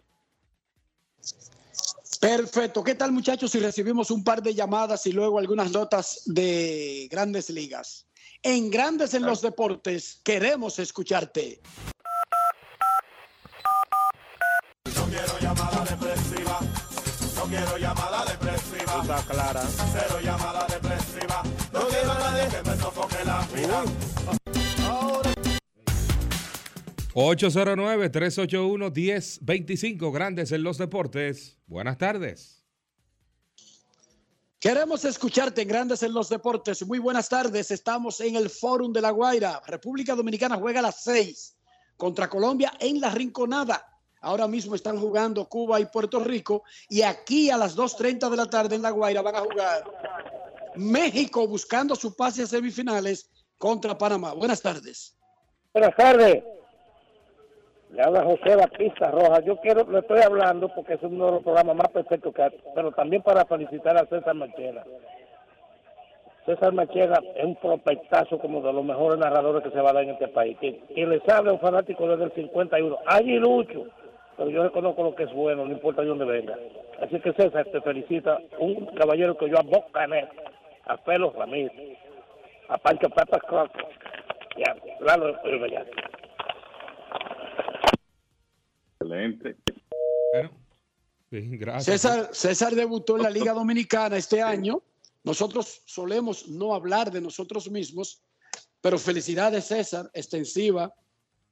Perfecto. 2.21 2.85
¿Qué 2.85 2.95
tal, 2.95 3.11
muchachos, 3.11 3.51
si 3.51 3.59
recibimos 3.59 4.11
un 4.11 4.23
par 4.23 4.41
de 4.41 4.53
llamadas 4.53 5.05
y 5.07 5.11
luego 5.11 5.39
algunas 5.39 5.73
notas 5.73 6.23
de 6.25 7.09
grandes 7.11 7.49
ligas? 7.49 8.07
En 8.45 8.69
Grandes 8.69 9.13
en 9.13 9.25
los 9.25 9.41
Deportes, 9.41 10.19
queremos 10.21 10.77
escucharte. 10.77 11.61
No 14.93 15.05
quiero 15.05 15.39
llamada 15.39 15.85
depresiva. 15.85 16.59
No 17.37 17.43
quiero 17.45 17.77
llamada 17.77 18.25
depresiva. 18.25 19.01
Está 19.01 19.23
clara. 19.23 19.61
Cero 19.93 20.19
llamada 20.21 20.67
depresiva. 20.67 21.41
No 21.71 21.87
quiero 21.87 22.13
...809-381-1025... 27.13 30.11
...Grandes 30.11 30.51
en 30.51 30.63
los 30.63 30.79
deportes. 30.79 31.59
Buenas 31.67 31.97
tardes. 31.97 32.62
Queremos 34.63 35.03
escucharte 35.03 35.63
en 35.63 35.67
Grandes 35.67 36.03
en 36.03 36.13
los 36.13 36.29
Deportes. 36.29 36.87
Muy 36.87 36.97
buenas 36.97 37.27
tardes. 37.27 37.69
Estamos 37.69 38.21
en 38.21 38.37
el 38.37 38.49
Fórum 38.49 38.93
de 38.93 39.01
La 39.01 39.09
Guaira. 39.09 39.61
República 39.67 40.15
Dominicana 40.15 40.55
juega 40.55 40.79
a 40.79 40.83
las 40.83 41.03
6 41.03 41.57
contra 41.97 42.29
Colombia 42.29 42.71
en 42.79 43.01
la 43.01 43.09
Rinconada. 43.09 43.85
Ahora 44.21 44.47
mismo 44.47 44.73
están 44.73 44.97
jugando 44.97 45.49
Cuba 45.49 45.81
y 45.81 45.85
Puerto 45.87 46.21
Rico. 46.21 46.63
Y 46.87 47.01
aquí 47.01 47.49
a 47.49 47.57
las 47.57 47.75
2.30 47.75 48.29
de 48.29 48.37
la 48.37 48.49
tarde 48.49 48.77
en 48.77 48.83
La 48.83 48.91
Guaira 48.91 49.21
van 49.21 49.35
a 49.35 49.41
jugar 49.41 49.83
México 50.75 51.45
buscando 51.45 51.93
su 51.93 52.15
pase 52.15 52.43
a 52.43 52.47
semifinales 52.47 53.29
contra 53.57 53.97
Panamá. 53.97 54.31
Buenas 54.31 54.61
tardes. 54.61 55.17
Buenas 55.73 55.93
tardes. 55.97 56.41
Le 57.93 58.01
habla 58.01 58.23
José 58.23 58.55
Batista 58.55 59.11
Rojas. 59.11 59.45
Yo 59.45 59.57
quiero, 59.57 59.89
le 59.89 59.99
estoy 59.99 60.19
hablando 60.25 60.67
porque 60.69 60.95
es 60.95 61.03
uno 61.03 61.27
de 61.27 61.31
los 61.33 61.43
programas 61.43 61.75
más 61.75 61.89
perfectos 61.89 62.33
que 62.33 62.41
hay, 62.41 62.49
pero 62.73 62.91
también 62.91 63.21
para 63.21 63.45
felicitar 63.45 63.95
a 63.95 64.07
César 64.07 64.33
Machera. 64.33 64.83
César 66.47 66.73
Machera 66.73 67.19
es 67.35 67.45
un 67.45 67.55
prospectazo 67.55 68.39
como 68.39 68.61
de 68.61 68.73
los 68.73 68.83
mejores 68.83 69.19
narradores 69.19 69.63
que 69.63 69.69
se 69.69 69.79
va 69.79 69.91
a 69.91 69.93
dar 69.93 70.03
en 70.03 70.09
este 70.09 70.27
país. 70.27 70.57
Que, 70.59 70.79
que 70.95 71.05
le 71.05 71.19
sabe 71.21 71.51
a 71.51 71.53
un 71.53 71.59
fanático 71.59 72.07
desde 72.07 72.23
el 72.23 72.31
51. 72.31 72.97
Allí 73.05 73.37
lucho, 73.37 73.85
pero 74.37 74.49
yo 74.49 74.63
reconozco 74.63 75.03
lo 75.03 75.13
que 75.13 75.23
es 75.23 75.33
bueno, 75.33 75.63
no 75.63 75.71
importa 75.71 76.01
de 76.01 76.07
dónde 76.07 76.25
venga. 76.25 76.57
Así 76.99 77.19
que 77.19 77.31
César 77.33 77.65
te 77.65 77.79
felicita, 77.81 78.39
un 78.57 78.87
caballero 78.87 79.37
que 79.37 79.49
yo 79.49 79.59
a 79.59 79.61
Bocanet, 79.61 80.29
a 80.85 80.97
Felo 80.97 81.31
Ramírez, 81.37 81.99
a 82.69 82.77
Pancho 82.79 83.07
Pepe 83.09 83.39
Croc, 83.47 83.69
ya, 84.57 84.75
claro, 84.99 85.39
ya. 85.67 85.85
Excelente. 89.03 89.57
gracias. 91.31 92.01
César, 92.01 92.29
César 92.31 92.75
debutó 92.75 93.17
en 93.17 93.23
la 93.23 93.29
Liga 93.29 93.53
Dominicana 93.53 94.17
este 94.17 94.41
año. 94.41 94.81
Nosotros 95.23 95.81
solemos 95.85 96.47
no 96.47 96.73
hablar 96.73 97.11
de 97.11 97.21
nosotros 97.21 97.69
mismos, 97.69 98.21
pero 98.81 98.97
felicidades 98.97 99.65
César, 99.65 100.09
extensiva. 100.13 100.93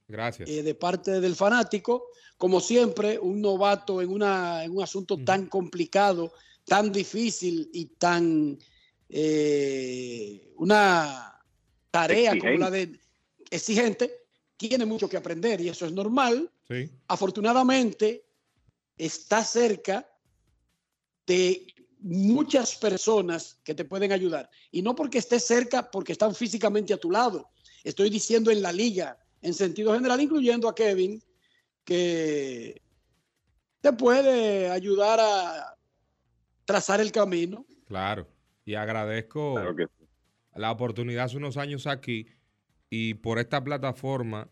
Gracias. 0.08 0.50
eh, 0.50 0.64
de 0.64 0.76
parte 0.76 1.22
del 1.22 1.36
fanático. 1.36 2.08
Como 2.38 2.60
siempre, 2.60 3.20
un 3.20 3.42
novato 3.42 4.02
en, 4.02 4.10
una, 4.10 4.64
en 4.64 4.76
un 4.76 4.84
asunto 4.84 5.18
tan 5.24 5.46
complicado, 5.46 6.34
tan 6.66 6.92
difícil 6.92 7.70
y 7.72 7.86
tan 7.86 8.58
eh, 9.08 10.52
una 10.58 11.40
tarea 11.92 12.38
como 12.38 12.58
la 12.58 12.72
de 12.72 13.00
exigente, 13.50 14.21
tiene 14.70 14.86
mucho 14.86 15.10
que 15.10 15.18
aprender 15.18 15.60
y 15.62 15.70
eso 15.70 15.86
es 15.86 15.92
normal. 15.92 16.52
Sí. 16.68 16.90
Afortunadamente, 17.08 18.26
está 18.98 19.44
cerca 19.44 20.08
de 21.26 21.66
muchas 22.00 22.76
personas 22.76 23.60
que 23.64 23.74
te 23.74 23.86
pueden 23.86 24.12
ayudar. 24.12 24.50
Y 24.72 24.82
no 24.82 24.96
porque 24.96 25.18
estés 25.18 25.46
cerca, 25.46 25.90
porque 25.90 26.12
están 26.12 26.36
físicamente 26.36 26.94
a 26.94 26.98
tu 26.98 27.10
lado. 27.10 27.50
Estoy 27.84 28.10
diciendo 28.10 28.52
en 28.52 28.62
la 28.62 28.72
liga, 28.72 29.18
en 29.42 29.54
sentido 29.54 29.94
general, 29.94 30.22
incluyendo 30.22 30.68
a 30.68 30.76
Kevin, 30.76 31.22
que 31.84 32.82
te 33.82 33.94
puede 33.94 34.70
ayudar 34.70 35.20
a 35.20 35.76
trazar 36.66 37.02
el 37.02 37.12
camino. 37.12 37.66
Claro. 37.88 38.28
Y 38.64 38.76
agradezco 38.76 39.60
la 40.54 40.72
oportunidad 40.72 41.26
hace 41.26 41.38
unos 41.38 41.58
años 41.58 41.88
aquí 41.88 42.28
y 42.92 43.16
por 43.16 43.40
esta 43.40 43.64
plataforma 43.64 44.50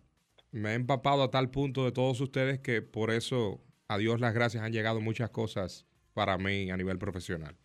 me 0.52 0.72
he 0.72 0.74
empapado 0.74 1.22
a 1.22 1.30
tal 1.30 1.52
punto 1.52 1.84
de 1.84 1.91
todos 1.91 2.20
ustedes 2.22 2.60
que 2.60 2.82
por 2.82 3.11
eso, 3.11 3.61
a 3.88 3.98
Dios 3.98 4.20
las 4.20 4.34
gracias, 4.34 4.64
han 4.64 4.72
llegado 4.72 5.02
muchas 5.02 5.30
cosas 5.30 5.86
para 6.14 6.38
mí 6.38 6.72
a 6.72 6.78
nivel 6.78 6.98
profesional. 6.98 7.56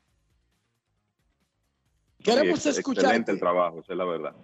Queremos 2.23 2.61
Sí. 2.61 2.69
Excelente 2.71 3.31
el 3.31 3.39
trabajo, 3.39 3.81
esa 3.81 3.93
es 3.93 3.99
la 3.99 4.05
verdad. 4.05 4.35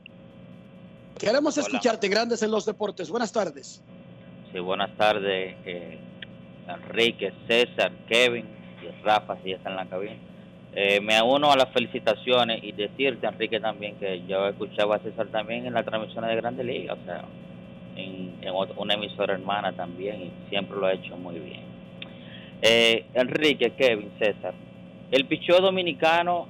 Queremos 1.18 1.58
escucharte, 1.58 2.08
Grandes 2.08 2.42
en 2.42 2.50
los 2.50 2.64
Deportes. 2.64 3.10
Buenas 3.10 3.32
tardes. 3.32 3.82
Sí, 4.52 4.58
buenas 4.60 4.96
tardes, 4.96 5.56
eh, 5.64 5.98
Enrique, 6.68 7.32
César, 7.46 7.92
Kevin 8.06 8.46
y 8.82 9.02
Rafa, 9.02 9.36
si 9.42 9.50
ya 9.50 9.56
está 9.56 9.70
en 9.70 9.76
la 9.76 9.88
cabina. 9.88 10.29
Eh, 10.72 11.00
me 11.00 11.20
uno 11.20 11.50
a 11.50 11.56
las 11.56 11.68
felicitaciones 11.70 12.62
y 12.62 12.72
decirte, 12.72 13.26
Enrique, 13.26 13.58
también 13.58 13.96
que 13.96 14.22
yo 14.28 14.46
escuchaba 14.46 14.96
a 14.96 14.98
César 15.00 15.26
también 15.26 15.66
en 15.66 15.74
las 15.74 15.84
transmisiones 15.84 16.30
de 16.30 16.36
Grande 16.36 16.62
Liga, 16.62 16.94
o 16.94 17.04
sea, 17.04 17.24
en, 17.96 18.38
una 18.76 18.94
emisora 18.94 19.34
hermana 19.34 19.72
también, 19.72 20.22
y 20.22 20.30
siempre 20.48 20.78
lo 20.78 20.86
ha 20.86 20.92
hecho 20.92 21.16
muy 21.16 21.40
bien. 21.40 21.62
Eh, 22.62 23.04
Enrique, 23.14 23.72
Kevin, 23.72 24.12
César, 24.18 24.54
el 25.10 25.24
picheo 25.24 25.60
dominicano 25.60 26.46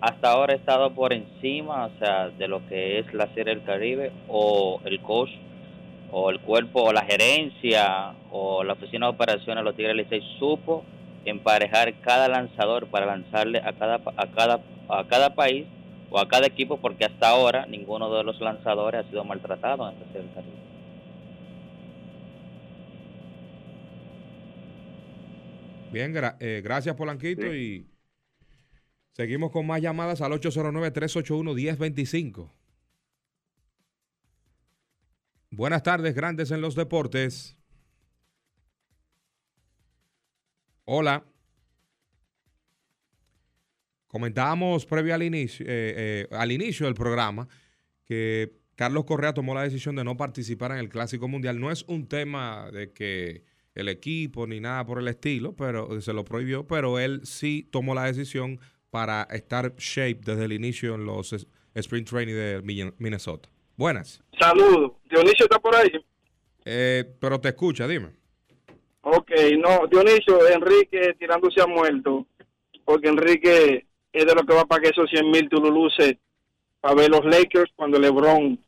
hasta 0.00 0.32
ahora 0.32 0.54
ha 0.54 0.56
estado 0.56 0.90
por 0.90 1.12
encima, 1.12 1.86
o 1.86 1.90
sea, 2.00 2.30
de 2.30 2.48
lo 2.48 2.66
que 2.66 2.98
es 2.98 3.14
la 3.14 3.28
Serie 3.28 3.54
del 3.54 3.62
Caribe 3.62 4.10
o 4.26 4.80
el 4.84 5.00
coach 5.00 5.30
o 6.10 6.30
el 6.30 6.40
cuerpo 6.40 6.82
o 6.82 6.92
la 6.92 7.04
gerencia 7.04 8.12
o 8.32 8.64
la 8.64 8.72
oficina 8.72 9.06
de 9.06 9.12
operaciones 9.12 9.62
de 9.62 9.64
los 9.64 9.76
Tigres 9.76 9.94
Licey 9.94 10.20
supo 10.40 10.84
emparejar 11.24 11.94
cada 12.00 12.28
lanzador 12.28 12.86
para 12.88 13.06
lanzarle 13.06 13.60
a 13.64 13.72
cada 13.72 13.98
pa- 13.98 14.14
a 14.16 14.26
cada 14.30 14.60
a 14.88 15.06
cada 15.08 15.34
país 15.34 15.66
o 16.10 16.18
a 16.18 16.28
cada 16.28 16.46
equipo 16.46 16.76
porque 16.78 17.04
hasta 17.04 17.28
ahora 17.28 17.66
ninguno 17.66 18.12
de 18.14 18.24
los 18.24 18.40
lanzadores 18.40 19.04
ha 19.06 19.08
sido 19.08 19.24
maltratado 19.24 19.88
en 19.88 19.94
esta 19.96 20.06
serie 20.12 20.22
del 20.22 20.34
Caribe. 20.34 20.52
Bien, 25.92 26.12
gra- 26.14 26.36
eh, 26.40 26.60
gracias 26.64 26.96
Polanquito 26.96 27.54
y 27.54 27.86
seguimos 29.12 29.50
con 29.50 29.66
más 29.66 29.82
llamadas 29.82 30.22
al 30.22 30.32
809-381-1025. 30.32 32.50
Buenas 35.50 35.82
tardes, 35.82 36.14
grandes 36.14 36.50
en 36.50 36.62
los 36.62 36.74
deportes. 36.74 37.58
Hola. 40.94 41.24
Comentábamos 44.08 44.84
previo 44.84 45.14
al 45.14 45.22
inicio, 45.22 45.64
eh, 45.66 45.94
eh, 45.96 46.26
al 46.32 46.52
inicio 46.52 46.84
del 46.84 46.94
programa 46.94 47.48
que 48.04 48.52
Carlos 48.74 49.06
Correa 49.06 49.32
tomó 49.32 49.54
la 49.54 49.62
decisión 49.62 49.96
de 49.96 50.04
no 50.04 50.18
participar 50.18 50.72
en 50.72 50.76
el 50.76 50.90
Clásico 50.90 51.28
Mundial. 51.28 51.58
No 51.58 51.70
es 51.70 51.82
un 51.88 52.08
tema 52.08 52.70
de 52.70 52.92
que 52.92 53.42
el 53.74 53.88
equipo 53.88 54.46
ni 54.46 54.60
nada 54.60 54.84
por 54.84 54.98
el 54.98 55.08
estilo, 55.08 55.56
pero 55.56 55.98
se 56.02 56.12
lo 56.12 56.26
prohibió, 56.26 56.66
pero 56.66 56.98
él 56.98 57.22
sí 57.24 57.66
tomó 57.72 57.94
la 57.94 58.04
decisión 58.04 58.60
para 58.90 59.22
estar 59.30 59.74
shape 59.76 60.20
desde 60.26 60.44
el 60.44 60.52
inicio 60.52 60.96
en 60.96 61.06
los 61.06 61.34
Spring 61.74 62.04
Training 62.04 62.34
de 62.34 62.60
Min- 62.62 62.94
Minnesota. 62.98 63.48
Buenas. 63.78 64.22
Saludos. 64.38 64.92
Dionisio 65.08 65.46
está 65.46 65.58
por 65.58 65.74
ahí. 65.74 65.88
Eh, 66.66 67.16
pero 67.18 67.40
te 67.40 67.48
escucha, 67.48 67.88
dime. 67.88 68.10
Ok, 69.02 69.30
no, 69.58 69.86
Dionisio, 69.88 70.48
Enrique 70.48 71.14
tirándose 71.18 71.60
a 71.60 71.66
muerto, 71.66 72.26
porque 72.84 73.08
Enrique 73.08 73.86
es 74.12 74.26
de 74.26 74.34
lo 74.34 74.44
que 74.44 74.54
va 74.54 74.62
a 74.62 74.66
pagar 74.66 74.92
esos 74.92 75.10
100 75.10 75.30
mil 75.30 75.48
tululuces 75.48 76.14
para 76.80 76.94
ver 76.94 77.10
los 77.10 77.24
Lakers 77.24 77.72
cuando 77.74 77.98
LeBron 77.98 78.58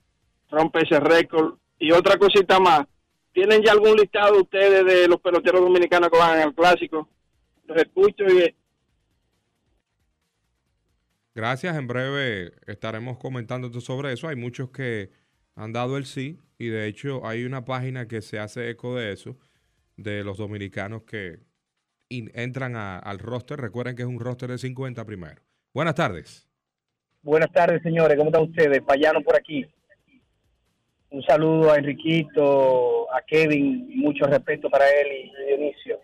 rompe 0.51 0.81
ese 0.83 0.99
récord. 1.01 1.55
Y 1.79 1.93
otra 1.93 2.17
cosita 2.17 2.59
más, 2.59 2.87
¿tienen 3.33 3.63
ya 3.63 3.73
algún 3.73 3.97
listado 3.97 4.41
ustedes 4.41 4.85
de 4.85 5.09
los 5.09 5.21
peloteros 5.21 5.61
dominicanos 5.61 6.11
que 6.11 6.19
van 6.19 6.41
al 6.41 6.55
clásico? 6.55 7.09
Los 7.67 7.77
escucho 7.79 8.25
y 8.25 8.55
Gracias, 11.35 11.77
en 11.77 11.89
breve 11.89 12.53
estaremos 12.67 13.19
comentando 13.19 13.69
sobre 13.81 14.13
eso. 14.13 14.29
Hay 14.29 14.37
muchos 14.37 14.71
que 14.71 15.11
han 15.57 15.73
dado 15.73 15.97
el 15.97 16.07
sí 16.07 16.39
y 16.59 16.69
de 16.69 16.87
hecho 16.87 17.27
hay 17.27 17.45
una 17.45 17.65
página 17.65 18.07
que 18.07 18.23
se 18.23 18.39
hace 18.39 18.71
eco 18.71 18.95
de 18.95 19.13
eso, 19.13 19.37
de 19.97 20.25
los 20.25 20.39
dominicanos 20.39 21.03
que 21.03 21.39
entran 22.09 22.77
al 22.77 23.19
roster. 23.19 23.61
Recuerden 23.61 23.97
que 23.97 24.03
es 24.03 24.09
un 24.09 24.21
roster 24.21 24.51
de 24.51 24.59
50 24.59 25.05
primero. 25.05 25.43
Buenas 25.73 25.95
tardes. 25.95 26.49
Buenas 27.23 27.51
tardes, 27.53 27.83
señores. 27.83 28.17
¿Cómo 28.17 28.31
están 28.31 28.45
ustedes? 28.45 28.83
Payano 28.83 29.23
por 29.23 29.37
aquí. 29.37 29.67
Un 31.11 31.23
saludo 31.23 31.73
a 31.73 31.77
Enriquito, 31.77 33.13
a 33.15 33.23
Kevin, 33.23 33.89
mucho 33.97 34.27
respeto 34.27 34.69
para 34.69 34.85
él 34.89 35.07
y 35.25 35.47
Dionisio. 35.47 36.01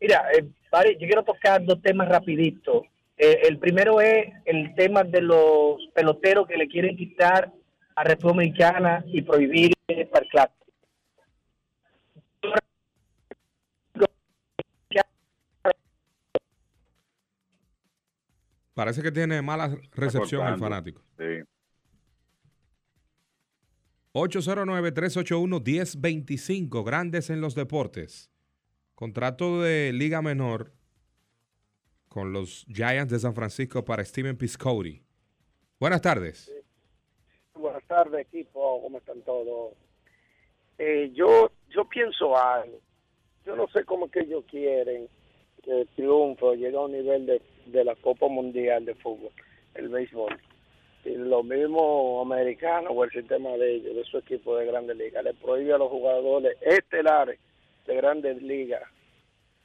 Mira, 0.00 0.24
eh, 0.36 0.44
yo 0.98 1.06
quiero 1.06 1.22
tocar 1.22 1.64
dos 1.64 1.80
temas 1.80 2.08
rapidito. 2.08 2.84
Eh, 3.16 3.42
el 3.44 3.58
primero 3.58 4.00
es 4.00 4.26
el 4.44 4.74
tema 4.74 5.04
de 5.04 5.20
los 5.22 5.76
peloteros 5.94 6.48
que 6.48 6.56
le 6.56 6.66
quieren 6.66 6.96
quitar 6.96 7.52
a 7.94 8.02
República 8.02 8.72
Dominicana 8.72 9.04
y 9.06 9.22
prohibir 9.22 9.72
el 9.86 10.08
clásico. 10.08 10.61
Parece 18.74 19.02
que 19.02 19.12
tiene 19.12 19.42
mala 19.42 19.76
recepción 19.92 20.46
el 20.46 20.58
fanático. 20.58 21.02
Sí. 21.18 21.42
809-381-1025, 24.14 26.84
Grandes 26.84 27.30
en 27.30 27.40
los 27.40 27.54
Deportes. 27.54 28.30
Contrato 28.94 29.62
de 29.62 29.90
Liga 29.92 30.20
Menor 30.22 30.72
con 32.08 32.32
los 32.32 32.66
Giants 32.66 33.10
de 33.10 33.18
San 33.18 33.34
Francisco 33.34 33.84
para 33.84 34.04
Steven 34.04 34.36
Piscotty. 34.36 35.02
Buenas 35.80 36.02
tardes. 36.02 36.52
Buenas 37.54 37.82
tardes, 37.84 38.26
equipo. 38.26 38.82
¿Cómo 38.82 38.98
están 38.98 39.22
todos? 39.22 39.72
Eh, 40.78 41.10
yo, 41.14 41.50
yo 41.70 41.88
pienso 41.88 42.36
algo. 42.36 42.78
Yo 43.46 43.56
no 43.56 43.66
sé 43.68 43.84
cómo 43.84 44.06
es 44.06 44.12
que 44.12 44.20
ellos 44.20 44.44
quieren 44.48 45.08
que 45.62 45.80
el 45.80 45.88
triunfo 45.88 46.54
llegue 46.54 46.76
a 46.76 46.80
un 46.80 46.92
nivel 46.92 47.26
de, 47.26 47.42
de 47.66 47.84
la 47.84 47.94
Copa 47.96 48.28
Mundial 48.28 48.84
de 48.84 48.94
Fútbol, 48.94 49.30
el 49.74 49.88
béisbol. 49.88 50.38
Y 51.04 51.10
lo 51.16 51.42
mismo 51.42 52.20
americano 52.20 52.90
o 52.90 53.04
el 53.04 53.10
sistema 53.10 53.50
de 53.50 53.74
ellos, 53.74 53.96
de 53.96 54.04
su 54.04 54.18
equipo 54.18 54.56
de 54.56 54.66
grandes 54.66 54.96
ligas, 54.96 55.24
le 55.24 55.34
prohíbe 55.34 55.72
a 55.72 55.78
los 55.78 55.90
jugadores 55.90 56.56
estelares 56.60 57.40
de 57.86 57.96
grandes 57.96 58.40
ligas, 58.40 58.82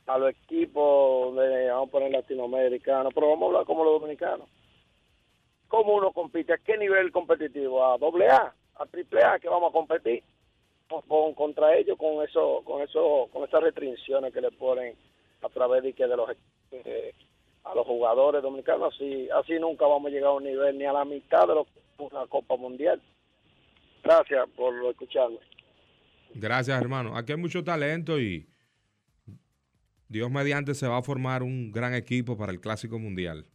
a 0.07 0.17
los 0.17 0.31
equipos 0.31 1.35
de, 1.35 1.69
vamos 1.69 1.89
a 1.89 1.91
poner 1.91 2.11
latinoamericanos, 2.11 3.13
pero 3.13 3.29
vamos 3.29 3.43
a 3.43 3.45
hablar 3.47 3.65
como 3.65 3.83
los 3.83 4.01
dominicanos. 4.01 4.47
¿Cómo 5.67 5.95
uno 5.95 6.11
compite? 6.11 6.53
¿A 6.53 6.57
qué 6.57 6.77
nivel 6.77 7.11
competitivo? 7.11 7.85
¿A 7.85 7.97
doble 7.97 8.29
A? 8.29 8.53
¿A 8.75 8.85
triple 8.85 9.23
A 9.23 9.37
que 9.37 9.49
vamos 9.49 9.69
a 9.69 9.73
competir? 9.73 10.23
Con, 10.87 11.33
contra 11.33 11.75
ellos 11.75 11.97
con 11.97 12.23
eso, 12.23 12.61
con 12.63 12.81
eso, 12.81 13.27
con 13.33 13.43
esas 13.43 13.61
restricciones 13.61 14.33
que 14.33 14.39
le 14.39 14.51
ponen 14.51 14.95
a 15.41 15.49
través 15.49 15.83
de 15.83 15.91
que 15.91 16.07
de 16.07 16.15
los 16.15 16.29
eh, 16.71 17.13
a 17.71 17.75
los 17.75 17.85
jugadores 17.85 18.41
dominicanos 18.41 18.93
así 18.93 19.29
así 19.29 19.59
nunca 19.59 19.85
vamos 19.85 20.07
a 20.07 20.13
llegar 20.13 20.29
a 20.29 20.33
un 20.33 20.43
nivel 20.43 20.77
ni 20.77 20.85
a 20.85 20.93
la 20.93 21.05
mitad 21.05 21.47
de 21.47 21.55
lo 21.55 21.67
una 21.97 22.27
Copa 22.27 22.55
Mundial. 22.57 23.01
Gracias 24.03 24.47
por 24.55 24.73
escucharme. 24.85 25.39
Gracias, 26.33 26.79
hermano. 26.79 27.17
Aquí 27.17 27.31
hay 27.31 27.37
mucho 27.37 27.63
talento 27.63 28.19
y 28.19 28.47
Dios 30.07 30.29
mediante 30.29 30.73
se 30.75 30.87
va 30.87 30.97
a 30.97 31.01
formar 31.01 31.43
un 31.43 31.71
gran 31.71 31.93
equipo 31.93 32.37
para 32.37 32.51
el 32.51 32.59
Clásico 32.59 32.99
Mundial. 32.99 33.45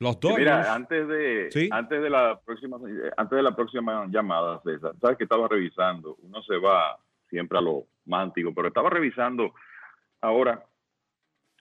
Los 0.00 0.18
dos. 0.18 0.36
mira, 0.36 0.74
antes 0.74 1.06
de 1.06 1.68
antes 1.70 2.02
de 2.02 2.10
la 2.10 2.40
próxima 2.44 2.78
antes 3.16 3.36
de 3.36 3.42
la 3.42 3.54
próxima 3.54 4.06
llamada, 4.10 4.60
César, 4.62 4.92
sabes 5.00 5.16
que 5.16 5.24
estaba 5.24 5.46
revisando, 5.46 6.16
uno 6.20 6.42
se 6.42 6.56
va 6.56 6.98
siempre 7.30 7.58
a 7.58 7.60
lo 7.60 7.86
más 8.04 8.24
antiguo, 8.24 8.52
pero 8.52 8.68
estaba 8.68 8.90
revisando 8.90 9.54
ahora 10.20 10.64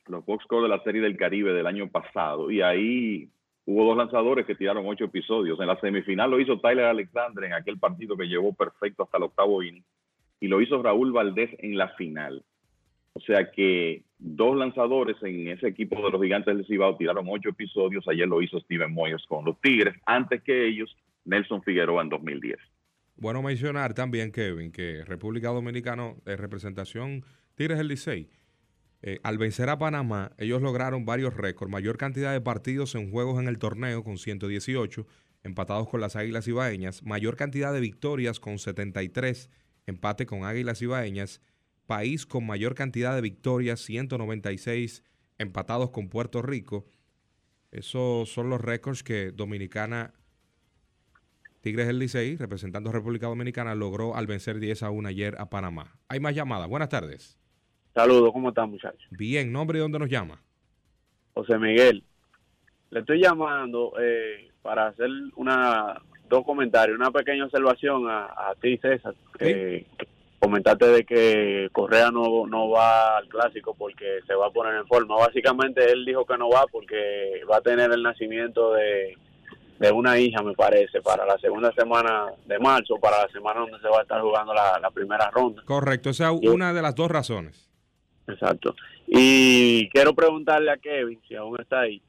los 0.07 0.25
box 0.25 0.45
de 0.49 0.67
la 0.67 0.83
serie 0.83 1.01
del 1.01 1.17
Caribe 1.17 1.53
del 1.53 1.67
año 1.67 1.89
pasado 1.89 2.51
y 2.51 2.61
ahí 2.61 3.29
hubo 3.65 3.85
dos 3.85 3.97
lanzadores 3.97 4.45
que 4.45 4.55
tiraron 4.55 4.85
ocho 4.87 5.05
episodios. 5.05 5.59
En 5.59 5.67
la 5.67 5.79
semifinal 5.79 6.29
lo 6.29 6.39
hizo 6.39 6.59
Tyler 6.59 6.85
Alexander 6.85 7.45
en 7.45 7.53
aquel 7.53 7.79
partido 7.79 8.17
que 8.17 8.27
llevó 8.27 8.53
perfecto 8.53 9.03
hasta 9.03 9.17
el 9.17 9.23
octavo 9.23 9.63
inning 9.63 9.83
y 10.39 10.47
lo 10.47 10.61
hizo 10.61 10.81
Raúl 10.81 11.11
Valdés 11.11 11.51
en 11.59 11.77
la 11.77 11.89
final. 11.89 12.43
O 13.13 13.21
sea 13.21 13.51
que 13.51 14.03
dos 14.17 14.57
lanzadores 14.57 15.15
en 15.21 15.47
ese 15.47 15.67
equipo 15.67 16.03
de 16.03 16.11
los 16.11 16.21
gigantes 16.21 16.55
del 16.55 16.65
Cibao 16.65 16.97
tiraron 16.97 17.27
ocho 17.29 17.49
episodios. 17.49 18.07
Ayer 18.07 18.27
lo 18.27 18.41
hizo 18.41 18.59
Steven 18.59 18.91
Moyers 18.91 19.25
con 19.27 19.45
los 19.45 19.59
Tigres. 19.61 19.95
Antes 20.05 20.41
que 20.41 20.67
ellos, 20.67 20.95
Nelson 21.23 21.61
Figueroa 21.61 22.01
en 22.01 22.09
2010. 22.09 22.57
Bueno 23.15 23.43
mencionar 23.43 23.93
también, 23.93 24.31
Kevin, 24.31 24.71
que 24.71 25.05
República 25.05 25.49
Dominicana, 25.49 26.15
de 26.25 26.35
representación 26.35 27.23
Tigres 27.55 27.77
del 27.77 27.87
Licey, 27.87 28.29
eh, 29.05 29.19
al 29.23 29.37
vencer 29.37 29.69
a 29.69 29.77
Panamá, 29.77 30.31
ellos 30.37 30.61
lograron 30.61 31.03
varios 31.03 31.33
récords, 31.33 31.69
mayor 31.69 31.97
cantidad 31.97 32.31
de 32.31 32.39
partidos 32.39 32.95
en 32.95 33.11
juegos 33.11 33.37
en 33.37 33.49
el 33.49 33.59
torneo 33.59 34.01
con 34.01 34.17
118, 34.17 35.05
empatados 35.43 35.89
con 35.89 35.99
las 35.99 36.15
Águilas 36.15 36.47
Ibaeñas, 36.47 37.03
mayor 37.03 37.35
cantidad 37.35 37.73
de 37.73 37.81
victorias 37.81 38.39
con 38.39 38.59
73, 38.59 39.49
empate 39.87 40.25
con 40.25 40.45
Águilas 40.45 40.81
Ibaeñas, 40.81 41.41
país 41.85 42.25
con 42.25 42.47
mayor 42.47 42.75
cantidad 42.75 43.13
de 43.13 43.19
victorias, 43.19 43.81
196 43.81 45.03
empatados 45.37 45.89
con 45.89 46.07
Puerto 46.07 46.41
Rico. 46.41 46.85
Esos 47.71 48.29
son 48.31 48.49
los 48.49 48.61
récords 48.61 49.03
que 49.03 49.33
Dominicana, 49.33 50.13
Tigres 51.59 51.87
del 51.87 51.99
Licey, 51.99 52.37
representando 52.37 52.89
a 52.89 52.93
República 52.93 53.27
Dominicana, 53.27 53.75
logró 53.75 54.15
al 54.15 54.27
vencer 54.27 54.59
10 54.59 54.83
a 54.83 54.91
1 54.91 55.09
ayer 55.09 55.35
a 55.39 55.49
Panamá. 55.49 55.99
Hay 56.07 56.21
más 56.21 56.33
llamadas. 56.33 56.69
Buenas 56.69 56.87
tardes. 56.87 57.42
Saludos, 57.93 58.31
¿cómo 58.33 58.49
están 58.49 58.71
muchachos? 58.71 59.05
Bien, 59.11 59.51
nombre 59.51 59.77
y 59.77 59.81
dónde 59.81 59.99
nos 59.99 60.09
llama. 60.09 60.41
José 61.33 61.57
Miguel. 61.57 62.03
Le 62.89 62.99
estoy 62.99 63.21
llamando 63.21 63.93
eh, 63.99 64.49
para 64.61 64.87
hacer 64.87 65.09
una 65.35 66.01
dos 66.29 66.43
comentarios, 66.45 66.97
una 66.97 67.11
pequeña 67.11 67.45
observación 67.45 68.09
a, 68.09 68.25
a 68.25 68.55
ti, 68.59 68.77
César. 68.77 69.13
Eh, 69.39 69.85
comentaste 70.39 70.87
de 70.87 71.03
que 71.03 71.69
Correa 71.71 72.09
no, 72.11 72.47
no 72.47 72.69
va 72.69 73.17
al 73.17 73.27
clásico 73.27 73.75
porque 73.75 74.19
se 74.27 74.33
va 74.33 74.47
a 74.47 74.51
poner 74.51 74.75
en 74.75 74.87
forma. 74.87 75.15
Básicamente 75.15 75.91
él 75.91 76.05
dijo 76.05 76.25
que 76.25 76.37
no 76.37 76.49
va 76.49 76.65
porque 76.71 77.41
va 77.49 77.57
a 77.57 77.61
tener 77.61 77.91
el 77.91 78.01
nacimiento 78.03 78.73
de, 78.73 79.15
de 79.79 79.91
una 79.91 80.17
hija, 80.19 80.41
me 80.41 80.53
parece, 80.53 81.01
para 81.01 81.25
la 81.25 81.37
segunda 81.37 81.71
semana 81.73 82.25
de 82.45 82.59
marzo, 82.59 82.95
para 82.99 83.23
la 83.23 83.27
semana 83.29 83.61
donde 83.61 83.79
se 83.79 83.87
va 83.87 83.99
a 83.99 84.03
estar 84.03 84.21
jugando 84.21 84.53
la, 84.53 84.79
la 84.79 84.91
primera 84.91 85.29
ronda. 85.31 85.63
Correcto, 85.65 86.09
o 86.09 86.13
sea, 86.13 86.31
una 86.31 86.73
de 86.73 86.81
las 86.81 86.95
dos 86.95 87.09
razones. 87.09 87.69
Exacto. 88.27 88.75
Y 89.07 89.89
quiero 89.89 90.13
preguntarle 90.13 90.71
a 90.71 90.77
Kevin, 90.77 91.19
si 91.27 91.35
aún 91.35 91.59
está 91.59 91.81
ahí, 91.81 92.01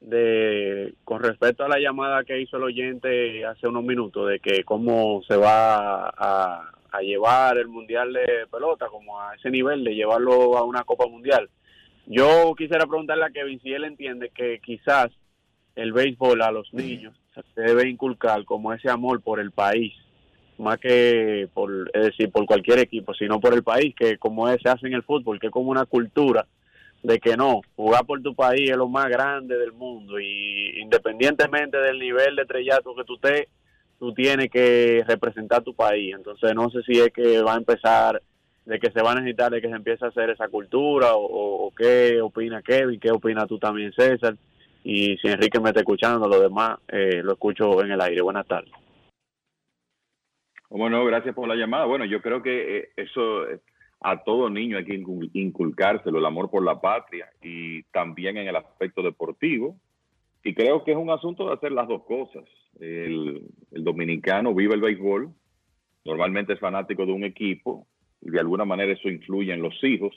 de 0.00 0.94
con 1.04 1.22
respecto 1.22 1.64
a 1.64 1.68
la 1.68 1.78
llamada 1.78 2.24
que 2.24 2.40
hizo 2.40 2.56
el 2.56 2.64
oyente 2.64 3.44
hace 3.44 3.66
unos 3.66 3.84
minutos, 3.84 4.28
de 4.28 4.40
que 4.40 4.64
cómo 4.64 5.22
se 5.26 5.36
va 5.36 6.08
a 6.08 6.72
a 6.90 7.00
llevar 7.00 7.58
el 7.58 7.68
mundial 7.68 8.12
de 8.12 8.46
pelota 8.50 8.86
como 8.86 9.20
a 9.20 9.34
ese 9.34 9.50
nivel 9.50 9.84
de 9.84 9.94
llevarlo 9.94 10.56
a 10.56 10.64
una 10.64 10.84
copa 10.84 11.06
mundial 11.06 11.48
yo 12.06 12.54
quisiera 12.56 12.86
preguntarle 12.86 13.26
a 13.26 13.30
Kevin 13.30 13.60
si 13.60 13.72
él 13.72 13.84
entiende 13.84 14.30
que 14.30 14.60
quizás 14.60 15.08
el 15.76 15.92
béisbol 15.92 16.40
a 16.42 16.50
los 16.50 16.72
niños 16.72 17.14
se 17.54 17.60
debe 17.60 17.88
inculcar 17.88 18.44
como 18.44 18.72
ese 18.72 18.90
amor 18.90 19.20
por 19.20 19.40
el 19.40 19.52
país 19.52 19.92
más 20.58 20.78
que 20.78 21.48
por 21.54 21.90
decir 21.92 22.30
por 22.30 22.46
cualquier 22.46 22.80
equipo 22.80 23.14
sino 23.14 23.40
por 23.40 23.54
el 23.54 23.62
país 23.62 23.94
que 23.94 24.18
como 24.18 24.48
es, 24.48 24.60
se 24.62 24.68
hace 24.68 24.86
en 24.86 24.94
el 24.94 25.02
fútbol 25.02 25.38
que 25.38 25.46
es 25.46 25.52
como 25.52 25.70
una 25.70 25.86
cultura 25.86 26.46
de 27.02 27.18
que 27.18 27.36
no, 27.36 27.60
jugar 27.76 28.04
por 28.06 28.20
tu 28.22 28.34
país 28.34 28.70
es 28.70 28.76
lo 28.76 28.88
más 28.88 29.08
grande 29.08 29.56
del 29.56 29.72
mundo 29.72 30.18
y 30.18 30.80
independientemente 30.80 31.78
del 31.78 31.98
nivel 31.98 32.36
de 32.36 32.42
estrellato 32.42 32.94
que 32.94 33.04
tú 33.04 33.14
estés, 33.14 33.46
tú 33.98 34.12
tienes 34.12 34.50
que 34.50 35.04
representar 35.06 35.62
tu 35.62 35.74
país. 35.74 36.14
Entonces 36.14 36.54
no 36.54 36.70
sé 36.70 36.82
si 36.82 36.98
es 37.00 37.10
que 37.12 37.40
va 37.42 37.54
a 37.54 37.58
empezar, 37.58 38.20
de 38.64 38.78
que 38.78 38.90
se 38.90 39.02
va 39.02 39.12
a 39.12 39.14
necesitar 39.14 39.50
de 39.50 39.60
que 39.60 39.68
se 39.68 39.76
empiece 39.76 40.04
a 40.04 40.08
hacer 40.08 40.30
esa 40.30 40.48
cultura 40.48 41.12
o, 41.14 41.72
qué 41.76 42.20
opina 42.20 42.62
Kevin, 42.62 43.00
qué 43.00 43.10
opina 43.10 43.46
tú 43.46 43.58
también 43.58 43.92
César. 43.92 44.36
Y 44.84 45.16
si 45.18 45.28
Enrique 45.28 45.60
me 45.60 45.70
está 45.70 45.80
escuchando, 45.80 46.28
lo 46.28 46.40
demás 46.40 46.78
eh, 46.88 47.20
lo 47.22 47.32
escucho 47.32 47.82
en 47.82 47.92
el 47.92 48.00
aire. 48.00 48.22
Buenas 48.22 48.46
tardes. 48.46 48.72
Bueno, 50.70 51.04
gracias 51.04 51.34
por 51.34 51.48
la 51.48 51.56
llamada. 51.56 51.86
Bueno, 51.86 52.04
yo 52.04 52.20
creo 52.20 52.42
que 52.42 52.78
eh, 52.78 52.88
eso 52.96 53.48
eh, 53.48 53.60
a 54.00 54.22
todo 54.22 54.50
niño 54.50 54.78
hay 54.78 54.84
que 54.84 55.02
inculcárselo, 55.32 56.18
el 56.18 56.26
amor 56.26 56.50
por 56.50 56.64
la 56.64 56.80
patria 56.80 57.28
y 57.42 57.82
también 57.84 58.36
en 58.36 58.48
el 58.48 58.56
aspecto 58.56 59.02
deportivo. 59.02 59.76
Y 60.44 60.54
creo 60.54 60.84
que 60.84 60.92
es 60.92 60.96
un 60.96 61.10
asunto 61.10 61.46
de 61.46 61.54
hacer 61.54 61.72
las 61.72 61.88
dos 61.88 62.04
cosas 62.04 62.44
el, 62.80 63.42
dominicano 63.70 64.54
vive 64.54 64.74
el 64.74 64.80
béisbol, 64.80 65.32
normalmente 66.04 66.54
es 66.54 66.60
fanático 66.60 67.06
de 67.06 67.12
un 67.12 67.24
equipo 67.24 67.86
y 68.20 68.30
de 68.30 68.40
alguna 68.40 68.64
manera 68.64 68.92
eso 68.92 69.08
influye 69.08 69.52
en 69.52 69.62
los 69.62 69.82
hijos, 69.82 70.16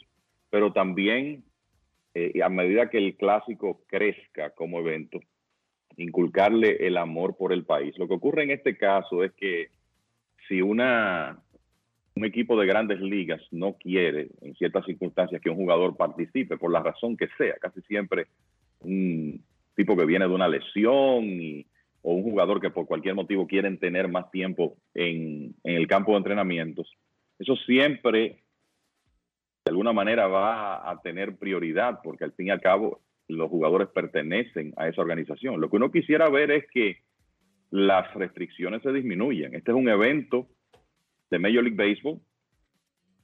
pero 0.49 0.72
también 0.73 1.44
eh, 2.14 2.41
a 2.44 2.49
medida 2.49 2.90
que 2.90 2.98
el 2.98 3.15
clásico 3.15 3.82
crezca 3.88 4.52
como 4.52 4.80
evento, 4.80 5.19
inculcarle 5.98 6.88
el 6.88 6.98
amor 6.98 7.36
por 7.38 7.53
el 7.53 7.65
país. 7.65 7.98
Lo 7.98 8.07
que 8.07 8.15
ocurre 8.15 8.44
en 8.44 8.52
este 8.52 8.78
caso 8.78 9.23
es 9.23 9.32
que 9.34 9.69
si 10.48 10.62
una 10.62 11.38
un 12.16 12.26
equipo 12.26 12.60
de 12.60 12.68
grandes 12.68 13.00
ligas 13.00 13.42
no 13.52 13.74
quiere 13.74 14.30
en 14.42 14.54
ciertas 14.56 14.86
circunstancias 14.86 15.42
que 15.42 15.50
un 15.50 15.56
jugador 15.56 15.96
participe 15.96 16.58
por 16.58 16.72
la 16.72 16.84
razón 16.84 17.16
que 17.16 17.28
sea, 17.38 17.56
casi 17.56 17.82
siempre 17.84 18.28
un 18.82 19.44
tipo 19.76 19.96
que 19.96 20.06
viene 20.06 20.28
de 20.28 20.34
una 20.34 20.48
lesión 20.48 21.66
o 22.02 22.14
un 22.14 22.24
jugador 22.24 22.60
que 22.60 22.70
por 22.70 22.86
cualquier 22.86 23.16
motivo 23.16 23.48
quieren 23.48 23.78
tener 23.78 24.08
más 24.10 24.30
tiempo 24.32 24.76
en, 24.94 25.56
el 25.64 25.88
campo 25.88 26.12
de 26.12 26.18
entrenamientos, 26.18 26.92
eso 27.40 27.56
siempre 27.56 28.40
de 29.64 29.70
alguna 29.70 29.94
manera 29.94 30.28
va 30.28 30.90
a 30.90 31.02
tener 31.02 31.38
prioridad 31.38 32.00
porque 32.04 32.24
al 32.24 32.34
fin 32.34 32.48
y 32.48 32.50
al 32.50 32.62
cabo 32.62 33.00
los 33.28 33.50
jugadores 33.50 33.88
pertenecen 33.88 34.74
a 34.76 34.90
esa 34.90 35.02
organización. 35.02 35.62
Lo 35.62 35.70
que 35.70 35.78
uno 35.78 35.92
quisiera 35.92 36.30
ver 36.30 36.52
es 36.52 36.66
que 36.74 36.98
las 37.72 38.14
restricciones 38.14 38.84
se 38.84 38.91
disminuyen. 38.91 39.56
Este 39.56 39.72
es 39.72 39.77
un 39.77 39.89
evento 39.89 40.48
de 41.30 41.39
Major 41.39 41.64
League 41.64 41.77
Baseball, 41.77 42.19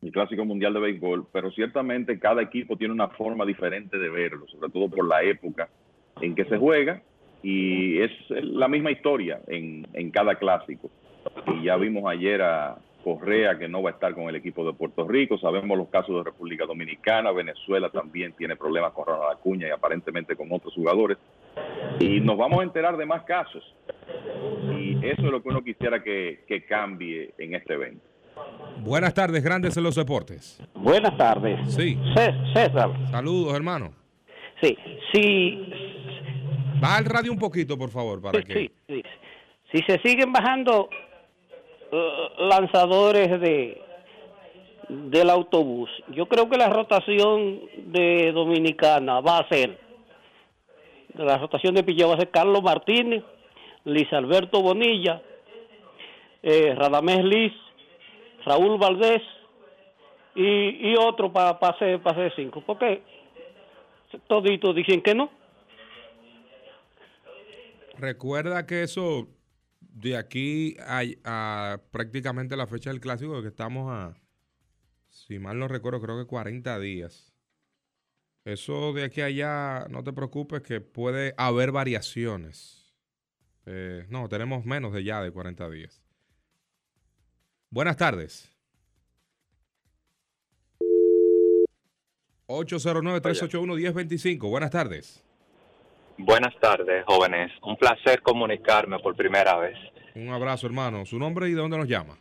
el 0.01 0.11
Clásico 0.11 0.45
Mundial 0.45 0.73
de 0.73 0.79
Béisbol, 0.79 1.27
pero 1.31 1.51
ciertamente 1.51 2.17
cada 2.19 2.41
equipo 2.41 2.77
tiene 2.77 2.93
una 2.93 3.09
forma 3.09 3.45
diferente 3.45 3.97
de 3.97 4.09
verlo, 4.09 4.47
sobre 4.47 4.71
todo 4.71 4.89
por 4.89 5.07
la 5.07 5.21
época 5.23 5.69
en 6.21 6.33
que 6.33 6.45
se 6.45 6.57
juega 6.57 7.01
y 7.43 7.99
es 7.99 8.11
la 8.29 8.67
misma 8.67 8.91
historia 8.91 9.41
en, 9.47 9.87
en 9.93 10.11
cada 10.11 10.35
clásico. 10.35 10.89
Y 11.47 11.65
ya 11.65 11.75
vimos 11.75 12.09
ayer 12.09 12.41
a 12.41 12.77
Correa 13.03 13.57
que 13.57 13.67
no 13.67 13.81
va 13.81 13.91
a 13.91 13.93
estar 13.93 14.13
con 14.15 14.29
el 14.29 14.35
equipo 14.35 14.65
de 14.65 14.73
Puerto 14.73 15.07
Rico, 15.07 15.37
sabemos 15.37 15.77
los 15.77 15.89
casos 15.89 16.15
de 16.15 16.23
República 16.23 16.65
Dominicana, 16.65 17.31
Venezuela 17.31 17.89
también 17.89 18.33
tiene 18.33 18.55
problemas 18.55 18.93
con 18.93 19.05
Ronald 19.05 19.37
Acuña 19.37 19.67
y 19.67 19.71
aparentemente 19.71 20.35
con 20.35 20.51
otros 20.51 20.73
jugadores. 20.73 21.17
Y 21.99 22.19
nos 22.21 22.37
vamos 22.37 22.59
a 22.59 22.63
enterar 22.63 22.97
de 22.97 23.05
más 23.05 23.23
casos. 23.23 23.63
Y 24.77 24.97
eso 25.05 25.21
es 25.21 25.31
lo 25.31 25.41
que 25.41 25.49
uno 25.49 25.63
quisiera 25.63 26.03
que, 26.03 26.43
que 26.47 26.65
cambie 26.65 27.33
en 27.37 27.55
este 27.55 27.73
evento. 27.73 28.05
Buenas 28.79 29.13
tardes, 29.13 29.43
grandes 29.43 29.75
en 29.77 29.83
los 29.83 29.95
deportes. 29.95 30.61
Buenas 30.75 31.17
tardes. 31.17 31.73
Sí. 31.73 31.97
César. 32.53 32.91
Saludos, 33.09 33.55
hermano. 33.55 33.91
Sí, 34.61 34.77
sí. 35.11 35.73
Baja 36.79 36.99
el 36.99 37.05
radio 37.05 37.31
un 37.31 37.39
poquito, 37.39 37.77
por 37.77 37.89
favor, 37.89 38.21
para 38.21 38.41
que... 38.41 38.53
Sí, 38.53 38.71
sí. 38.87 39.03
Si 39.71 39.79
se 39.83 39.99
siguen 39.99 40.31
bajando 40.31 40.89
eh, 41.91 42.29
lanzadores 42.39 43.41
de 43.41 43.81
del 44.89 45.29
autobús, 45.29 45.89
yo 46.13 46.27
creo 46.27 46.49
que 46.49 46.57
la 46.57 46.69
rotación 46.69 47.59
de 47.87 48.31
Dominicana 48.31 49.19
va 49.19 49.39
a 49.39 49.49
ser, 49.49 49.77
la 51.17 51.37
rotación 51.37 51.75
de 51.75 51.83
Pilla 51.83 52.07
va 52.07 52.15
a 52.15 52.19
ser 52.19 52.29
Carlos 52.29 52.63
Martínez, 52.63 53.23
Luis 53.85 54.11
Alberto 54.13 54.61
Bonilla, 54.61 55.21
eh, 56.43 56.73
Radamés 56.75 57.23
Liz, 57.23 57.53
Raúl 58.45 58.77
Valdés 58.77 59.21
y, 60.35 60.95
otro 60.97 61.33
para 61.33 61.59
pase 61.59 61.97
pase 61.99 62.31
cinco, 62.35 62.61
porque 62.65 63.01
toditos 64.27 64.75
dicen 64.75 65.01
que 65.01 65.15
no. 65.15 65.31
Recuerda 67.97 68.67
que 68.67 68.83
eso 68.83 69.27
de 69.79 70.15
aquí 70.15 70.75
a, 70.79 71.01
a, 71.25 71.77
prácticamente 71.91 72.55
la 72.55 72.67
fecha 72.67 72.91
del 72.91 72.99
clásico, 72.99 73.41
que 73.41 73.47
estamos 73.47 73.91
a, 73.91 74.15
si 75.09 75.39
mal 75.39 75.57
no 75.57 75.67
recuerdo, 75.67 75.99
creo 75.99 76.19
que 76.19 76.27
40 76.27 76.79
días. 76.79 77.26
Eso 78.47 78.93
de 78.93 79.03
aquí 79.03 79.19
a 79.19 79.25
allá, 79.25 79.87
no 79.89 80.05
te 80.05 80.13
preocupes 80.13 80.61
que 80.61 80.79
puede 80.79 81.33
haber 81.35 81.73
variaciones. 81.73 82.95
Eh, 83.65 84.05
no, 84.07 84.29
tenemos 84.29 84.63
menos 84.63 84.93
de 84.93 85.03
ya 85.03 85.21
de 85.21 85.31
40 85.31 85.69
días. 85.69 86.01
Buenas 87.69 87.97
tardes. 87.97 88.49
809-381-1025. 92.47 94.49
Buenas 94.49 94.71
tardes. 94.71 95.21
Buenas 96.17 96.57
tardes, 96.61 97.03
jóvenes. 97.05 97.51
Un 97.63 97.75
placer 97.75 98.21
comunicarme 98.21 98.97
por 98.99 99.13
primera 99.17 99.57
vez. 99.57 99.77
Un 100.15 100.29
abrazo, 100.29 100.67
hermano. 100.67 101.05
¿Su 101.05 101.19
nombre 101.19 101.49
y 101.49 101.51
de 101.51 101.59
dónde 101.59 101.77
nos 101.77 101.89
llama? 101.89 102.17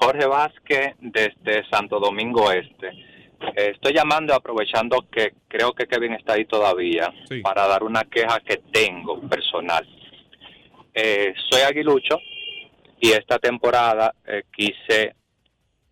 Jorge 0.00 0.24
Vázquez, 0.24 0.94
desde 1.00 1.68
Santo 1.68 2.00
Domingo 2.00 2.50
Este. 2.50 3.11
Eh, 3.56 3.72
estoy 3.74 3.92
llamando 3.94 4.34
aprovechando 4.34 5.06
que 5.10 5.32
creo 5.48 5.72
que 5.72 5.86
Kevin 5.86 6.14
está 6.14 6.34
ahí 6.34 6.44
todavía 6.44 7.12
Sí. 7.28 7.40
para 7.40 7.66
dar 7.66 7.82
una 7.82 8.04
queja 8.04 8.40
que 8.40 8.58
tengo 8.72 9.20
personal. 9.28 9.86
Eh, 10.94 11.34
soy 11.50 11.62
aguilucho 11.62 12.18
y 13.00 13.10
esta 13.12 13.38
temporada 13.38 14.14
eh, 14.26 14.42
quise 14.54 15.14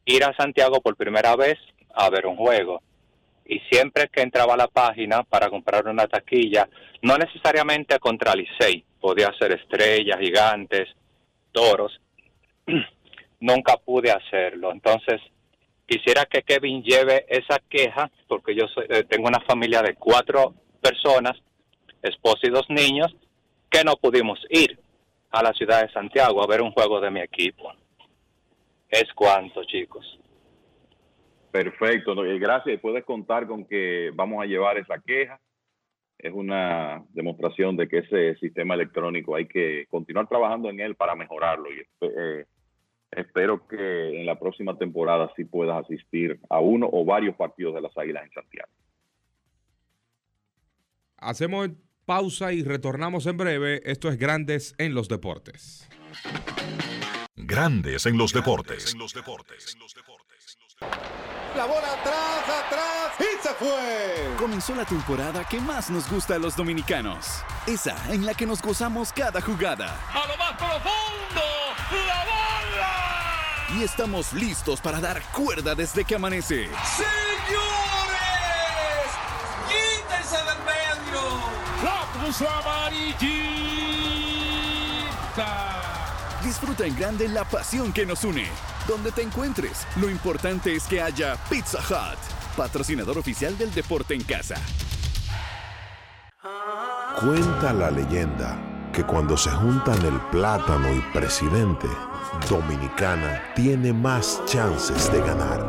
ir 0.05 0.25
a 0.25 0.35
Santiago 0.37 0.81
por 0.81 0.97
primera 0.97 1.35
vez 1.37 1.59
a 1.95 2.09
ver 2.11 2.27
un 2.27 2.37
juego. 2.37 2.83
Y 3.47 3.59
siempre 3.71 4.09
que 4.09 4.23
entraba 4.23 4.55
a 4.55 4.59
la 4.59 4.69
página 4.69 5.25
para 5.25 5.49
comprar 5.49 5.89
una 5.89 6.07
taquilla, 6.07 6.69
no 7.03 7.19
necesariamente 7.19 7.99
contra 7.99 8.35
Licey, 8.35 8.85
podía 9.01 9.33
ser 9.39 9.53
estrellas, 9.53 10.21
gigantes, 10.21 10.89
toros, 11.51 12.01
nunca 13.41 13.77
pude 13.79 14.11
hacerlo. 14.13 14.71
Entonces, 14.73 15.21
quisiera 15.91 16.25
que 16.25 16.43
Kevin 16.43 16.85
lleve 16.85 17.27
esa 17.29 17.59
queja, 17.69 18.09
porque 18.29 18.55
yo 18.55 18.69
soy- 18.69 18.87
eh, 18.89 19.03
tengo 19.03 19.27
una 19.27 19.41
familia 19.41 19.83
de 19.83 19.97
cuatro 19.97 20.55
personas, 20.81 21.37
esposa 22.01 22.43
y 22.45 22.51
dos 22.51 22.67
niños, 22.69 23.15
que 23.69 23.83
no 23.83 23.97
pudimos 23.97 24.39
ir 24.51 24.79
a 25.33 25.43
la 25.43 25.53
ciudad 25.53 25.83
de 25.83 25.93
Santiago 25.93 26.43
a 26.43 26.47
ver 26.47 26.63
un 26.63 26.71
juego 26.71 27.01
de 27.01 27.11
mi 27.11 27.21
equipo. 27.21 27.73
Es 28.89 29.13
cuanto, 29.15 29.65
chicos. 29.65 30.19
Perfecto, 31.51 32.15
gracias. 32.15 32.81
Puedes 32.81 33.05
contar 33.05 33.49
con 33.49 33.65
que 33.65 34.11
vamos 34.15 34.43
a 34.43 34.47
llevar 34.47 34.79
esa 34.79 35.01
queja. 35.01 35.41
Es 36.19 36.33
una 36.33 37.03
demostración 37.11 37.77
de 37.77 37.89
que 37.89 37.99
ese 37.99 38.37
sistema 38.37 38.75
electrónico 38.75 39.35
hay 39.35 39.47
que 39.49 39.87
continuar 39.91 40.29
trabajando 40.29 40.71
en 40.71 40.79
él 40.79 40.95
para 40.95 41.17
mejorarlo. 41.17 41.69
Eh, 41.71 42.45
espero 43.11 43.67
que 43.67 44.21
en 44.21 44.27
la 44.27 44.39
próxima 44.39 44.77
temporada 44.79 45.33
sí 45.37 45.45
puedas 45.45 45.85
asistir 45.85 46.41
a 46.49 46.61
uno 46.61 46.89
o 46.91 47.05
varios 47.05 47.37
partidos 47.37 47.75
de 47.75 47.81
las 47.81 47.97
Águilas 47.97 48.25
en 48.25 48.33
Santiago. 48.33 48.71
Hacemos 51.19 51.71
pausa 52.07 52.53
y 52.53 52.63
retornamos 52.63 53.27
en 53.27 53.37
breve. 53.37 53.83
Esto 53.85 54.09
es 54.09 54.17
Grandes 54.17 54.75
en 54.79 54.95
los 54.95 55.09
Deportes. 55.09 55.89
Grandes 57.37 58.07
en 58.07 58.17
los 58.17 58.33
deportes. 58.33 58.95
La 61.57 61.67
bola 61.67 61.93
atrás, 62.01 62.65
atrás 62.65 63.13
y 63.19 63.43
se 63.43 63.49
fue. 63.55 64.37
Comenzó 64.39 64.75
la 64.75 64.85
temporada 64.85 65.45
que 65.49 65.61
más 65.61 65.91
nos 65.91 66.11
gusta 66.11 66.37
a 66.37 66.39
los 66.39 66.57
dominicanos. 66.57 67.43
Esa 67.67 67.97
en 68.13 68.25
la 68.25 68.35
que 68.35 68.47
nos 68.47 68.63
gozamos 68.63 69.13
cada 69.13 69.41
jugada. 69.41 69.99
A 70.13 70.29
lo 70.29 70.37
más 70.37 70.53
profundo. 70.57 71.60
Y 73.77 73.85
estamos 73.85 74.33
listos 74.33 74.81
para 74.81 75.01
dar 75.01 75.23
cuerda 75.33 75.75
desde 75.77 76.05
que 76.05 76.17
amanece. 76.17 76.69
Señores, 76.97 77.11
quítense 79.69 80.37
del 80.37 80.59
medio. 80.65 81.21
La 81.85 82.05
puso 82.27 82.49
amarillita. 82.51 83.51
Disfruta 86.43 86.85
en 86.85 86.97
grande 86.97 87.29
la 87.29 87.45
pasión 87.45 87.93
que 87.93 88.05
nos 88.05 88.25
une. 88.25 88.49
Donde 88.89 89.13
te 89.13 89.23
encuentres, 89.23 89.87
lo 89.97 90.11
importante 90.11 90.75
es 90.75 90.85
que 90.85 91.01
haya 91.01 91.37
Pizza 91.49 91.79
Hut, 91.79 92.19
patrocinador 92.57 93.19
oficial 93.19 93.57
del 93.57 93.73
deporte 93.73 94.15
en 94.15 94.25
casa. 94.25 94.57
Cuenta 97.21 97.73
la 97.73 97.91
leyenda 97.91 98.59
que 98.93 99.05
cuando 99.05 99.37
se 99.37 99.51
juntan 99.51 100.05
el 100.05 100.19
plátano 100.33 100.93
y 100.93 101.01
presidente, 101.13 101.87
Dominicana 102.49 103.43
tiene 103.55 103.93
más 103.93 104.43
chances 104.47 105.13
de 105.13 105.21
ganar. 105.21 105.67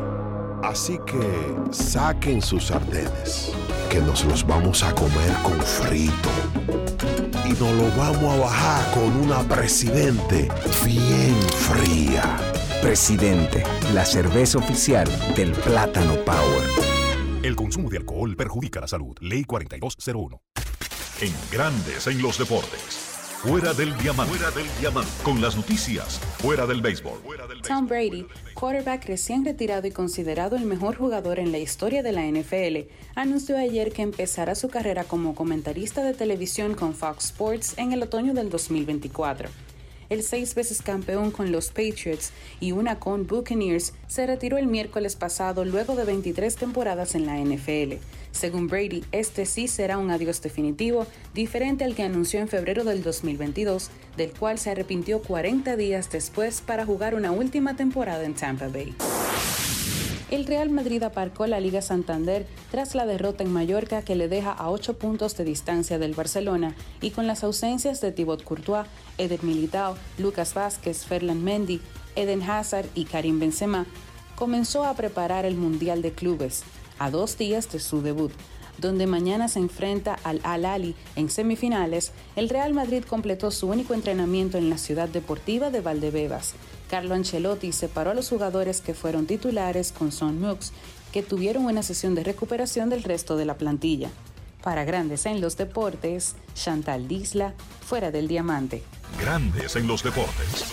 Así 0.63 0.99
que 1.05 1.55
saquen 1.71 2.41
sus 2.41 2.67
sartenes, 2.67 3.51
que 3.89 3.99
nos 3.99 4.23
los 4.25 4.45
vamos 4.45 4.83
a 4.83 4.93
comer 4.93 5.33
con 5.43 5.59
frito. 5.59 6.29
Y 7.45 7.49
nos 7.53 7.73
lo 7.73 7.89
vamos 7.97 8.35
a 8.35 8.39
bajar 8.39 8.93
con 8.93 9.15
una 9.21 9.39
presidente 9.43 10.49
bien 10.85 11.35
fría. 11.49 12.37
Presidente, 12.81 13.63
la 13.93 14.05
cerveza 14.05 14.59
oficial 14.59 15.07
del 15.35 15.51
Plátano 15.51 16.15
Power. 16.25 16.67
El 17.43 17.55
consumo 17.55 17.89
de 17.89 17.97
alcohol 17.97 18.35
perjudica 18.35 18.81
la 18.81 18.87
salud. 18.87 19.15
Ley 19.19 19.43
4201. 19.43 20.41
En 21.21 21.33
Grandes 21.51 22.07
en 22.07 22.21
los 22.21 22.37
deportes. 22.37 23.10
Fuera 23.41 23.73
del 23.73 23.97
diamante. 23.97 24.35
Fuera 24.35 24.51
del 24.51 24.67
diamante. 24.79 25.09
Con 25.23 25.41
las 25.41 25.55
noticias. 25.55 26.19
Fuera 26.37 26.67
del 26.67 26.79
béisbol. 26.79 27.19
Tom 27.67 27.87
Brady, 27.87 28.27
quarterback 28.53 29.05
recién 29.05 29.43
retirado 29.43 29.87
y 29.87 29.91
considerado 29.91 30.55
el 30.57 30.65
mejor 30.65 30.95
jugador 30.95 31.39
en 31.39 31.51
la 31.51 31.57
historia 31.57 32.03
de 32.03 32.11
la 32.11 32.23
NFL, 32.23 32.87
anunció 33.15 33.57
ayer 33.57 33.93
que 33.93 34.03
empezará 34.03 34.53
su 34.53 34.69
carrera 34.69 35.05
como 35.05 35.33
comentarista 35.33 36.03
de 36.03 36.13
televisión 36.13 36.75
con 36.75 36.93
Fox 36.93 37.25
Sports 37.25 37.73
en 37.77 37.93
el 37.93 38.03
otoño 38.03 38.35
del 38.35 38.51
2024. 38.51 39.49
El 40.11 40.23
seis 40.23 40.55
veces 40.55 40.81
campeón 40.81 41.31
con 41.31 41.53
los 41.53 41.69
Patriots 41.69 42.33
y 42.59 42.73
una 42.73 42.99
con 42.99 43.27
Buccaneers 43.27 43.93
se 44.07 44.27
retiró 44.27 44.57
el 44.57 44.67
miércoles 44.67 45.15
pasado 45.15 45.63
luego 45.63 45.95
de 45.95 46.03
23 46.03 46.53
temporadas 46.53 47.15
en 47.15 47.25
la 47.25 47.39
NFL. 47.39 47.93
Según 48.33 48.67
Brady, 48.67 49.05
este 49.13 49.45
sí 49.45 49.69
será 49.69 49.97
un 49.97 50.11
adiós 50.11 50.41
definitivo, 50.41 51.07
diferente 51.33 51.85
al 51.85 51.95
que 51.95 52.03
anunció 52.03 52.41
en 52.41 52.49
febrero 52.49 52.83
del 52.83 53.03
2022, 53.03 53.89
del 54.17 54.33
cual 54.33 54.59
se 54.59 54.71
arrepintió 54.71 55.21
40 55.21 55.77
días 55.77 56.11
después 56.11 56.59
para 56.59 56.85
jugar 56.85 57.15
una 57.15 57.31
última 57.31 57.77
temporada 57.77 58.25
en 58.25 58.33
Tampa 58.33 58.67
Bay. 58.67 58.93
El 60.31 60.45
Real 60.45 60.69
Madrid 60.69 61.03
aparcó 61.03 61.45
la 61.45 61.59
Liga 61.59 61.81
Santander 61.81 62.47
tras 62.71 62.95
la 62.95 63.05
derrota 63.05 63.43
en 63.43 63.51
Mallorca 63.51 64.01
que 64.01 64.15
le 64.15 64.29
deja 64.29 64.53
a 64.53 64.69
8 64.69 64.97
puntos 64.97 65.35
de 65.35 65.43
distancia 65.43 65.99
del 65.99 66.13
Barcelona 66.13 66.73
y 67.01 67.11
con 67.11 67.27
las 67.27 67.43
ausencias 67.43 67.99
de 67.99 68.13
Thibaut 68.13 68.41
Courtois, 68.41 68.87
Eder 69.17 69.43
Militao, 69.43 69.97
Lucas 70.17 70.53
Vázquez, 70.53 71.03
Ferland 71.03 71.43
Mendy, 71.43 71.81
Eden 72.15 72.43
Hazard 72.43 72.87
y 72.95 73.03
Karim 73.03 73.41
Benzema, 73.41 73.85
comenzó 74.37 74.85
a 74.85 74.93
preparar 74.93 75.45
el 75.45 75.57
Mundial 75.57 76.01
de 76.01 76.13
Clubes 76.13 76.63
a 76.97 77.11
dos 77.11 77.37
días 77.37 77.69
de 77.69 77.81
su 77.81 78.01
debut. 78.01 78.31
donde 78.77 79.05
mañana 79.05 79.47
se 79.47 79.59
enfrenta 79.59 80.17
al 80.23 80.39
Al-Ali 80.43 80.95
en 81.15 81.29
semifinales, 81.29 82.13
el 82.35 82.49
Real 82.49 82.73
Madrid 82.73 83.03
completó 83.03 83.51
su 83.51 83.67
único 83.67 83.93
entrenamiento 83.93 84.57
en 84.57 84.71
la 84.71 84.79
ciudad 84.79 85.07
deportiva 85.07 85.69
de 85.69 85.81
Valdebebas. 85.81 86.55
Carlo 86.91 87.15
Ancelotti 87.15 87.71
separó 87.71 88.11
a 88.11 88.13
los 88.13 88.27
jugadores 88.27 88.81
que 88.81 88.93
fueron 88.93 89.25
titulares 89.25 89.93
con 89.93 90.11
Son 90.11 90.41
Mux, 90.41 90.73
que 91.13 91.23
tuvieron 91.23 91.63
una 91.63 91.83
sesión 91.83 92.15
de 92.15 92.25
recuperación 92.25 92.89
del 92.89 93.03
resto 93.03 93.37
de 93.37 93.45
la 93.45 93.55
plantilla. 93.55 94.09
Para 94.61 94.83
Grandes 94.83 95.25
en 95.25 95.39
los 95.39 95.55
Deportes, 95.55 96.35
Chantal 96.53 97.07
Disla, 97.07 97.53
fuera 97.79 98.11
del 98.11 98.27
diamante. 98.27 98.83
Grandes 99.21 99.77
en 99.77 99.87
los 99.87 100.03
deportes. 100.03 100.65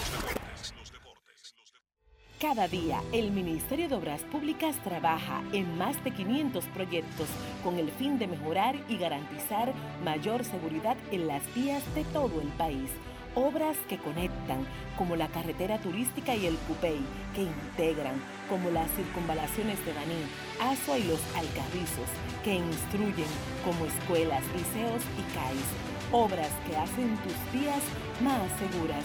Cada 2.40 2.66
día, 2.66 3.01
el 3.12 3.31
Ministerio 3.31 3.89
de 3.89 3.95
Obras 3.95 4.23
Públicas 4.23 4.74
trabaja 4.82 5.45
en 5.53 5.78
más 5.78 6.03
de 6.03 6.12
500 6.12 6.65
proyectos 6.74 7.28
con 7.62 7.78
el 7.78 7.93
fin 7.93 8.19
de 8.19 8.27
mejorar 8.27 8.74
y 8.89 8.99
garantizar 8.99 9.73
mayor 10.05 10.45
seguridad 10.45 10.97
en 11.12 11.28
las 11.28 11.43
vías 11.55 11.82
de 11.95 12.03
todo 12.07 12.40
el 12.40 12.49
país. 12.49 12.90
Obras 13.34 13.76
que 13.88 13.98
conectan, 13.98 14.66
como 14.96 15.16
la 15.16 15.28
carretera 15.28 15.78
turística 15.78 16.34
y 16.34 16.46
el 16.46 16.56
Cupey, 16.56 17.00
que 17.34 17.42
integran, 17.42 18.20
como 18.48 18.70
las 18.70 18.90
circunvalaciones 18.92 19.84
de 19.84 19.92
Baní, 19.92 20.24
Asua 20.60 20.98
y 20.98 21.05
los 21.05 21.20
Alcarrizos, 21.36 22.10
que 22.42 22.55
instruyen, 22.55 23.28
como 23.64 23.86
escuelas, 23.86 24.42
liceos 24.55 25.02
y 25.18 25.34
CAIS 25.34 25.88
Obras 26.10 26.48
que 26.66 26.74
hacen 26.74 27.18
tus 27.18 27.36
vías 27.52 27.82
más 28.22 28.48
seguras, 28.59 29.05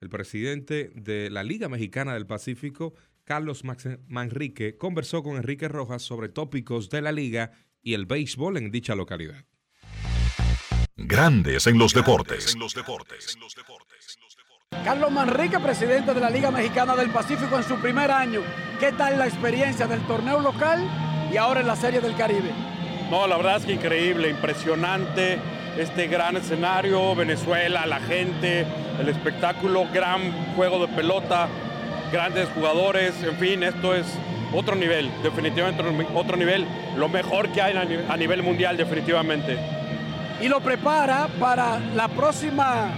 el 0.00 0.08
presidente 0.08 0.90
de 0.94 1.30
la 1.30 1.42
Liga 1.42 1.68
Mexicana 1.68 2.14
del 2.14 2.26
Pacífico, 2.26 2.94
Carlos 3.24 3.62
Manrique, 4.06 4.76
conversó 4.76 5.22
con 5.22 5.36
Enrique 5.36 5.68
Rojas 5.68 6.02
sobre 6.02 6.28
tópicos 6.28 6.88
de 6.88 7.02
la 7.02 7.12
liga 7.12 7.52
y 7.82 7.94
el 7.94 8.06
béisbol 8.06 8.56
en 8.56 8.70
dicha 8.70 8.94
localidad. 8.94 9.44
Grandes 10.96 11.66
en 11.66 11.78
los 11.78 11.92
deportes. 11.94 12.56
Carlos 14.84 15.10
Manrique, 15.10 15.58
presidente 15.58 16.14
de 16.14 16.20
la 16.20 16.30
Liga 16.30 16.50
Mexicana 16.50 16.94
del 16.96 17.10
Pacífico 17.10 17.56
en 17.56 17.64
su 17.64 17.76
primer 17.76 18.10
año. 18.10 18.42
¿Qué 18.80 18.92
tal 18.92 19.18
la 19.18 19.26
experiencia 19.26 19.86
del 19.86 20.00
torneo 20.06 20.40
local 20.40 20.80
y 21.32 21.36
ahora 21.36 21.60
en 21.60 21.66
la 21.66 21.76
Serie 21.76 22.00
del 22.00 22.16
Caribe? 22.16 22.50
No, 23.10 23.26
la 23.26 23.36
verdad 23.36 23.56
es 23.58 23.66
que 23.66 23.72
increíble, 23.72 24.28
impresionante 24.28 25.38
este 25.78 26.08
gran 26.08 26.36
escenario, 26.36 27.14
Venezuela, 27.14 27.86
la 27.86 28.00
gente, 28.00 28.66
el 29.00 29.08
espectáculo, 29.08 29.86
gran 29.92 30.32
juego 30.56 30.84
de 30.84 30.92
pelota, 30.92 31.46
grandes 32.10 32.48
jugadores, 32.48 33.14
en 33.22 33.36
fin, 33.36 33.62
esto 33.62 33.94
es 33.94 34.06
otro 34.52 34.74
nivel, 34.74 35.08
definitivamente 35.22 35.84
otro 36.14 36.36
nivel, 36.36 36.66
lo 36.96 37.08
mejor 37.08 37.50
que 37.50 37.62
hay 37.62 37.76
a 37.76 38.16
nivel 38.16 38.42
mundial, 38.42 38.76
definitivamente. 38.76 39.56
Y 40.40 40.48
lo 40.48 40.60
prepara 40.60 41.28
para 41.38 41.78
la 41.94 42.08
próxima 42.08 42.90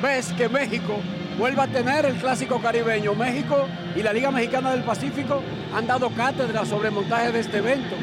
vez 0.00 0.32
que 0.34 0.48
México 0.48 1.00
vuelva 1.38 1.64
a 1.64 1.66
tener 1.66 2.06
el 2.06 2.14
clásico 2.14 2.60
caribeño. 2.60 3.14
México 3.14 3.66
y 3.96 4.02
la 4.02 4.12
Liga 4.12 4.30
Mexicana 4.30 4.70
del 4.70 4.82
Pacífico 4.82 5.42
han 5.74 5.88
dado 5.88 6.10
cátedra 6.10 6.64
sobre 6.64 6.88
el 6.88 6.94
montaje 6.94 7.32
de 7.32 7.40
este 7.40 7.58
evento, 7.58 7.96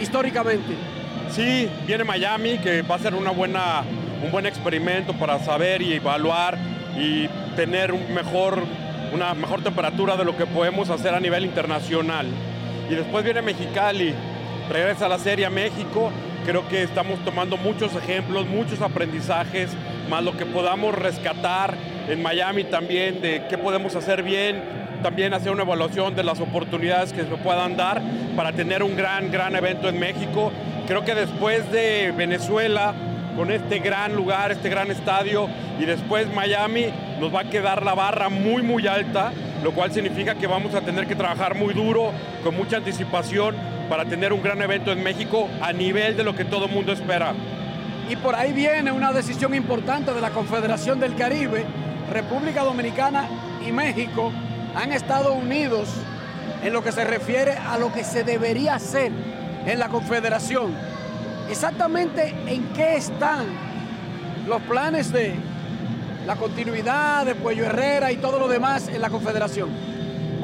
históricamente. 0.00 0.74
Sí, 1.30 1.68
viene 1.86 2.04
Miami, 2.04 2.58
que 2.58 2.82
va 2.82 2.94
a 2.94 2.98
ser 2.98 3.14
una 3.14 3.30
buena, 3.30 3.82
un 4.22 4.30
buen 4.30 4.46
experimento 4.46 5.12
para 5.14 5.38
saber 5.40 5.82
y 5.82 5.94
evaluar 5.94 6.56
y 6.96 7.28
tener 7.56 7.92
un 7.92 8.14
mejor, 8.14 8.58
una 9.12 9.34
mejor 9.34 9.62
temperatura 9.62 10.16
de 10.16 10.24
lo 10.24 10.36
que 10.36 10.46
podemos 10.46 10.90
hacer 10.90 11.14
a 11.14 11.20
nivel 11.20 11.44
internacional. 11.44 12.26
Y 12.88 12.94
después 12.94 13.24
viene 13.24 13.42
Mexicali, 13.42 14.14
regresa 14.70 15.06
a 15.06 15.08
la 15.08 15.18
Serie 15.18 15.46
a 15.46 15.50
México. 15.50 16.10
Creo 16.44 16.68
que 16.68 16.82
estamos 16.82 17.18
tomando 17.24 17.56
muchos 17.56 17.94
ejemplos, 17.96 18.46
muchos 18.46 18.80
aprendizajes, 18.82 19.70
más 20.10 20.22
lo 20.22 20.36
que 20.36 20.44
podamos 20.44 20.94
rescatar 20.94 21.74
en 22.08 22.22
Miami 22.22 22.64
también 22.64 23.22
de 23.22 23.46
qué 23.48 23.56
podemos 23.56 23.96
hacer 23.96 24.22
bien, 24.22 24.62
también 25.04 25.34
hacer 25.34 25.52
una 25.52 25.62
evaluación 25.62 26.16
de 26.16 26.24
las 26.24 26.40
oportunidades 26.40 27.12
que 27.12 27.22
se 27.22 27.36
puedan 27.36 27.76
dar 27.76 28.02
para 28.34 28.52
tener 28.52 28.82
un 28.82 28.96
gran, 28.96 29.30
gran 29.30 29.54
evento 29.54 29.88
en 29.88 30.00
México 30.00 30.50
Creo 30.86 31.02
que 31.02 31.14
después 31.14 31.70
de 31.72 32.12
Venezuela, 32.14 32.94
con 33.38 33.50
este 33.50 33.78
gran 33.78 34.14
lugar, 34.14 34.52
este 34.52 34.68
gran 34.68 34.90
estadio, 34.90 35.48
y 35.80 35.86
después 35.86 36.32
Miami, 36.34 36.88
nos 37.18 37.34
va 37.34 37.40
a 37.40 37.44
quedar 37.44 37.82
la 37.82 37.94
barra 37.94 38.28
muy, 38.28 38.60
muy 38.60 38.86
alta, 38.86 39.32
lo 39.62 39.72
cual 39.72 39.92
significa 39.92 40.34
que 40.34 40.46
vamos 40.46 40.74
a 40.74 40.82
tener 40.82 41.06
que 41.06 41.14
trabajar 41.14 41.54
muy 41.54 41.72
duro, 41.72 42.12
con 42.42 42.54
mucha 42.54 42.76
anticipación, 42.76 43.56
para 43.88 44.04
tener 44.04 44.34
un 44.34 44.42
gran 44.42 44.60
evento 44.60 44.92
en 44.92 45.02
México 45.02 45.48
a 45.62 45.72
nivel 45.72 46.18
de 46.18 46.24
lo 46.24 46.36
que 46.36 46.44
todo 46.44 46.66
el 46.66 46.72
mundo 46.72 46.92
espera. 46.92 47.32
Y 48.10 48.16
por 48.16 48.34
ahí 48.34 48.52
viene 48.52 48.92
una 48.92 49.10
decisión 49.10 49.54
importante 49.54 50.12
de 50.12 50.20
la 50.20 50.30
Confederación 50.30 51.00
del 51.00 51.14
Caribe. 51.14 51.64
República 52.12 52.62
Dominicana 52.62 53.26
y 53.66 53.72
México 53.72 54.30
han 54.74 54.92
estado 54.92 55.32
unidos 55.32 55.88
en 56.62 56.72
lo 56.72 56.82
que 56.82 56.92
se 56.92 57.04
refiere 57.04 57.52
a 57.52 57.78
lo 57.78 57.92
que 57.92 58.04
se 58.04 58.24
debería 58.24 58.74
hacer 58.74 59.12
en 59.66 59.78
la 59.78 59.88
Confederación. 59.88 60.74
Exactamente 61.48 62.34
en 62.46 62.64
qué 62.72 62.96
están 62.96 63.46
los 64.46 64.60
planes 64.62 65.12
de 65.12 65.34
la 66.26 66.36
continuidad 66.36 67.26
de 67.26 67.34
Puello 67.34 67.64
Herrera 67.64 68.12
y 68.12 68.16
todo 68.16 68.38
lo 68.38 68.48
demás 68.48 68.88
en 68.88 69.00
la 69.00 69.10
Confederación. 69.10 69.93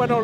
Bueno, 0.01 0.23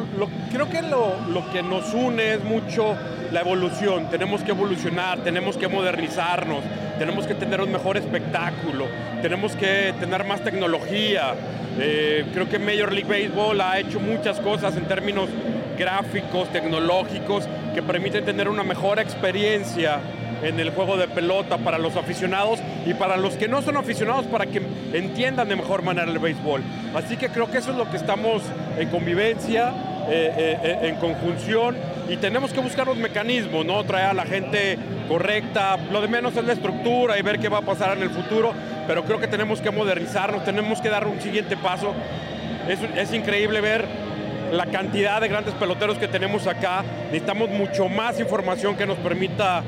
creo 0.50 0.70
que 0.70 0.80
lo, 0.80 1.52
que 1.52 1.62
nos 1.62 1.92
une 1.92 2.32
es 2.32 2.42
mucho 2.42 2.96
la 3.30 3.40
evolución. 3.40 4.08
Tenemos 4.08 4.42
que 4.42 4.52
evolucionar, 4.52 5.18
tenemos 5.18 5.58
que 5.58 5.68
modernizarnos, 5.68 6.64
tenemos 6.98 7.26
que 7.26 7.34
tener 7.34 7.60
un 7.60 7.70
mejor 7.70 7.98
espectáculo, 7.98 8.86
tenemos 9.20 9.54
que 9.54 9.92
tener 10.00 10.24
más 10.24 10.40
tecnología. 10.42 11.34
Eh, 11.78 12.24
creo 12.32 12.48
que 12.48 12.58
Major 12.58 12.90
League 12.90 13.06
Baseball 13.06 13.60
ha 13.60 13.78
hecho 13.78 14.00
muchas 14.00 14.40
cosas 14.40 14.74
en 14.78 14.86
términos 14.86 15.28
gráficos, 15.78 16.50
tecnológicos, 16.50 17.46
que 17.74 17.82
permiten 17.82 18.24
tener 18.24 18.48
una 18.48 18.62
mejor 18.62 18.98
experiencia 18.98 20.00
en 20.42 20.58
el 20.58 20.70
juego 20.70 20.96
de 20.96 21.06
pelota 21.08 21.58
para 21.58 21.76
los 21.76 21.96
aficionados 21.96 22.60
y 22.86 22.94
para 22.94 23.18
los 23.18 23.34
que 23.34 23.46
no 23.46 23.60
son 23.60 23.76
aficionados 23.76 24.24
para 24.26 24.46
que 24.46 24.62
entiendan 24.98 25.48
de 25.48 25.56
mejor 25.56 25.82
manera 25.82 26.10
el 26.10 26.18
béisbol. 26.18 26.62
Así 26.94 27.16
que 27.16 27.28
creo 27.28 27.50
que 27.50 27.58
eso 27.58 27.70
es 27.70 27.76
lo 27.76 27.90
que 27.90 27.96
estamos 27.96 28.42
en 28.78 28.88
convivencia, 28.88 29.72
eh, 30.08 30.32
eh, 30.36 30.58
eh, 30.62 30.78
en 30.88 30.94
conjunción 30.96 31.76
y 32.08 32.16
tenemos 32.16 32.52
que 32.52 32.60
buscar 32.60 32.86
los 32.86 32.96
mecanismos, 32.96 33.66
¿no? 33.66 33.82
Traer 33.84 34.06
a 34.06 34.14
la 34.14 34.24
gente 34.24 34.78
correcta, 35.08 35.76
lo 35.90 36.00
de 36.00 36.08
menos 36.08 36.36
es 36.36 36.44
la 36.44 36.52
estructura 36.52 37.18
y 37.18 37.22
ver 37.22 37.40
qué 37.40 37.48
va 37.48 37.58
a 37.58 37.62
pasar 37.62 37.96
en 37.96 38.02
el 38.02 38.10
futuro, 38.10 38.52
pero 38.86 39.04
creo 39.04 39.18
que 39.18 39.26
tenemos 39.26 39.60
que 39.60 39.70
modernizarnos, 39.70 40.44
tenemos 40.44 40.80
que 40.80 40.88
dar 40.88 41.06
un 41.06 41.20
siguiente 41.20 41.56
paso. 41.56 41.92
Es, 42.68 42.78
es 42.96 43.12
increíble 43.12 43.60
ver 43.60 43.84
la 44.52 44.66
cantidad 44.66 45.20
de 45.20 45.28
grandes 45.28 45.54
peloteros 45.54 45.98
que 45.98 46.08
tenemos 46.08 46.46
acá. 46.46 46.84
Necesitamos 47.06 47.50
mucho 47.50 47.88
más 47.88 48.20
información 48.20 48.76
que 48.76 48.86
nos 48.86 48.98
permita 48.98 49.62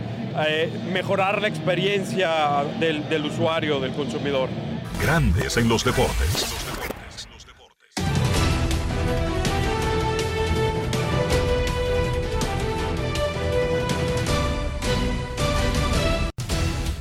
eh, 0.47 0.71
mejorar 0.93 1.43
la 1.43 1.49
experiencia 1.49 2.31
del, 2.79 3.09
del 3.09 3.25
usuario, 3.25 3.81
del 3.81 3.93
consumidor. 3.93 4.49
Grandes 5.01 5.57
en 5.57 5.69
los 5.69 5.85
deportes. 5.85 6.47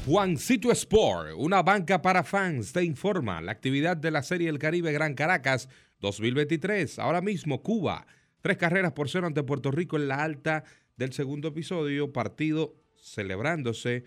Juancito 0.05 0.71
Sport, 0.71 1.31
una 1.37 1.63
banca 1.63 2.01
para 2.01 2.23
fans, 2.23 2.71
te 2.71 2.83
informa 2.83 3.41
la 3.41 3.51
actividad 3.51 3.97
de 3.97 4.11
la 4.11 4.21
Serie 4.23 4.47
El 4.47 4.59
Caribe 4.59 4.93
Gran 4.93 5.15
Caracas 5.15 5.67
2023. 5.99 6.99
Ahora 6.99 7.21
mismo 7.21 7.61
Cuba, 7.61 8.05
tres 8.41 8.57
carreras 8.57 8.93
por 8.93 9.09
cero 9.09 9.27
ante 9.27 9.43
Puerto 9.43 9.71
Rico 9.71 9.97
en 9.97 10.07
la 10.07 10.23
alta 10.23 10.63
del 10.95 11.13
segundo 11.13 11.49
episodio, 11.49 12.13
partido 12.13 12.75
celebrándose 12.95 14.05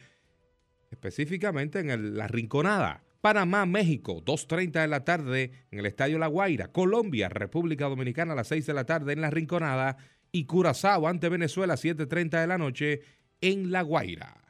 específicamente 0.91 1.81
en 1.81 2.17
la 2.17 2.29
Rinconada. 2.29 3.03
Panamá, 3.21 3.67
México, 3.67 4.23
2.30 4.25 4.81
de 4.81 4.89
la 4.89 5.05
tarde 5.05 5.53
en 5.71 5.79
el 5.79 5.87
Estadio 5.87 6.19
La 6.19 6.27
Guaira. 6.27 6.69
Colombia, 6.69 7.29
República 7.29 7.87
Dominicana 7.87 8.33
a 8.33 8.37
las 8.37 8.49
6 8.49 8.67
de 8.67 8.75
la 8.75 8.87
tarde 8.87 9.13
en 9.13 9.21
la 9.21 9.31
Rinconada. 9.31 9.99
Y 10.33 10.45
Curazao 10.45 11.07
ante 11.07 11.29
Venezuela, 11.29 11.75
7.30 11.75 12.41
de 12.41 12.47
la 12.47 12.57
noche 12.57 13.03
en 13.41 13.71
La 13.71 13.83
Guaira. 13.83 14.50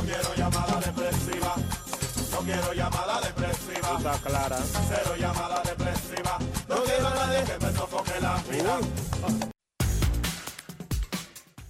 No 0.00 0.06
quiero 0.06 0.34
llamada 0.34 0.80
depresiva. 0.80 1.54
No 2.32 2.38
quiero 2.38 2.72
llamada 2.72 3.20
depresiva. 3.20 3.98
Está 3.98 4.18
clara. 4.26 4.56
Cero 4.88 5.14
llamada 5.18 5.62
depresiva. 5.62 6.38
No 6.68 6.82
quiero 6.84 7.06
a 7.06 7.14
nadie 7.14 7.44
que 7.44 7.58
me 7.66 7.72
sofoque 7.72 8.18
la 8.22 8.42
vida. 8.50 8.80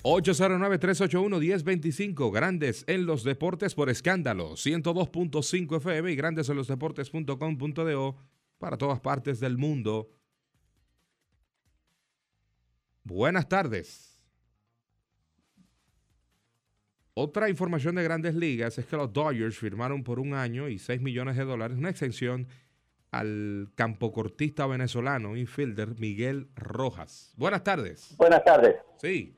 809-381-1025, 0.03 2.33
Grandes 2.33 2.85
en 2.87 3.05
los 3.05 3.23
Deportes 3.25 3.75
por 3.75 3.91
escándalo, 3.91 4.53
102.5 4.53 5.77
FM 5.77 6.13
y 6.13 6.17
Grandes 6.17 6.49
en 6.49 6.57
los 6.57 6.69
Deportes.com.do 6.69 8.17
para 8.59 8.79
todas 8.79 9.01
partes 9.01 9.41
del 9.41 9.59
mundo. 9.59 10.09
Buenas 13.03 13.49
tardes. 13.49 14.10
Otra 17.15 17.49
información 17.49 17.97
de 17.97 18.05
grandes 18.05 18.35
ligas 18.35 18.79
es 18.79 18.87
que 18.87 18.97
los 18.97 19.13
Dodgers 19.13 19.59
firmaron 19.59 20.05
por 20.05 20.21
un 20.21 20.35
año 20.35 20.69
y 20.69 20.79
6 20.79 21.01
millones 21.01 21.37
de 21.37 21.45
dólares 21.45 21.77
una 21.77 21.91
extensión 21.91 22.47
al 23.11 23.69
campocortista 23.75 24.67
venezolano, 24.67 25.37
infielder 25.37 25.99
Miguel 25.99 26.49
Rojas. 26.55 27.35
Buenas 27.37 27.65
tardes. 27.65 28.15
Buenas 28.17 28.45
tardes. 28.45 28.77
Sí. 28.99 29.37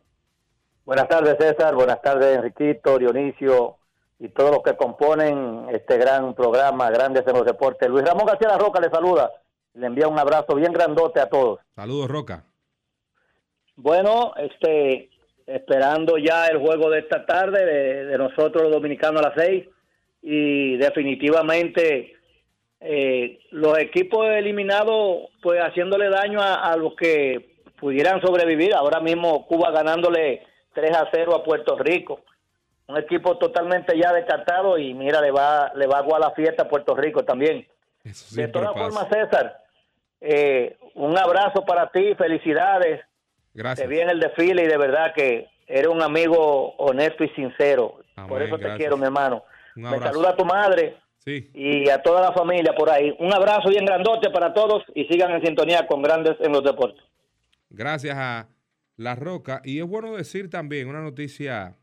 Buenas 0.85 1.09
tardes, 1.09 1.37
César. 1.39 1.75
Buenas 1.75 2.03
tardes, 2.03 2.37
Enriquito, 2.37 2.99
Dionisio 2.99 3.79
y 4.19 4.29
todos 4.29 4.51
los 4.51 4.63
que 4.63 4.77
componen 4.77 5.67
este 5.71 5.97
gran 5.97 6.35
programa, 6.35 6.91
Grandes 6.91 7.27
en 7.27 7.33
los 7.33 7.45
Deportes. 7.47 7.89
Luis 7.89 8.05
Ramón 8.05 8.27
García 8.27 8.49
La 8.49 8.59
Roca 8.59 8.81
le 8.81 8.91
saluda. 8.91 9.33
Le 9.75 9.87
envía 9.87 10.07
un 10.07 10.19
abrazo 10.19 10.55
bien 10.55 10.73
grandote 10.73 11.21
a 11.21 11.29
todos. 11.29 11.61
Saludos, 11.75 12.11
Roca. 12.11 12.45
Bueno, 13.77 14.35
este, 14.37 15.09
esperando 15.55 16.19
ya 16.19 16.47
el 16.47 16.59
juego 16.59 16.91
de 16.91 17.01
esta 17.01 17.27
tarde 17.27 17.65
de, 17.65 18.05
de 18.07 18.19
nosotros 18.19 18.63
los 18.63 18.73
dominicanos 18.73 19.21
a 19.21 19.29
las 19.29 19.35
seis 19.37 19.67
y 20.23 20.77
definitivamente 20.77 22.15
eh, 22.81 23.41
los 23.51 23.79
equipos 23.79 24.27
eliminados 24.29 25.31
pues 25.43 25.61
haciéndole 25.61 26.09
daño 26.09 26.41
a, 26.41 26.55
a 26.55 26.77
los 26.77 26.95
que 26.97 27.53
pudieran 27.79 28.21
sobrevivir. 28.21 28.75
Ahora 28.75 29.01
mismo 29.01 29.47
Cuba 29.47 29.71
ganándole 29.71 30.47
3 30.75 30.97
a 30.97 31.09
0 31.13 31.35
a 31.35 31.45
Puerto 31.45 31.77
Rico. 31.79 32.21
Un 32.89 32.99
equipo 32.99 33.39
totalmente 33.39 33.99
ya 33.99 34.13
descartado 34.13 34.79
y 34.79 34.95
mira, 34.95 35.21
le 35.21 35.31
va, 35.31 35.73
le 35.75 35.87
va 35.87 35.97
a 35.97 36.01
aguar 36.01 36.21
la 36.21 36.33
fiesta 36.33 36.65
a 36.65 36.69
Puerto 36.69 36.95
Rico 36.95 37.25
también. 37.25 37.67
De 38.33 38.49
todas 38.49 38.73
formas, 38.73 39.07
César, 39.09 39.59
eh, 40.21 40.77
un 40.95 41.17
abrazo 41.17 41.65
para 41.65 41.89
ti, 41.91 42.15
felicidades. 42.17 43.01
Gracias. 43.55 43.87
Te 43.89 43.95
vi 43.95 44.01
en 44.01 44.11
el 44.11 44.21
desfile 44.21 44.65
y 44.65 44.67
de 44.67 44.77
verdad 44.79 45.13
que 45.15 45.47
eres 45.67 45.89
un 45.89 46.03
amigo 46.03 46.75
honesto 46.77 47.25
y 47.25 47.29
sincero. 47.31 47.99
por 48.29 48.43
eso 48.43 48.57
te 48.57 48.63
gracias. 48.65 48.79
quiero, 48.79 48.97
mi 48.97 49.05
hermano. 49.05 49.45
Me 49.75 49.99
saluda 49.99 50.31
a 50.31 50.37
tu 50.37 50.45
madre 50.45 50.97
Sí. 51.19 51.51
y 51.55 51.89
a 51.89 52.03
toda 52.03 52.21
la 52.21 52.33
familia 52.33 52.75
por 52.77 52.91
ahí. 52.91 53.15
Un 53.21 53.33
abrazo 53.33 53.69
bien 53.71 53.85
grandote 53.85 54.29
para 54.31 54.53
todos 54.53 54.83
y 54.95 55.05
sigan 55.05 55.31
en 55.33 55.45
sintonía 55.45 55.87
con 55.87 56.03
Grandes 56.03 56.35
en 56.41 56.53
los 56.53 56.65
Deportes. 56.65 57.03
Gracias 57.71 58.17
a 58.19 58.49
La 58.97 59.15
Roca. 59.15 59.63
Y 59.65 59.79
es 59.79 59.87
bueno 59.87 60.15
decir 60.17 60.51
también 60.51 60.89
una 60.89 61.01
noticia 61.01 61.79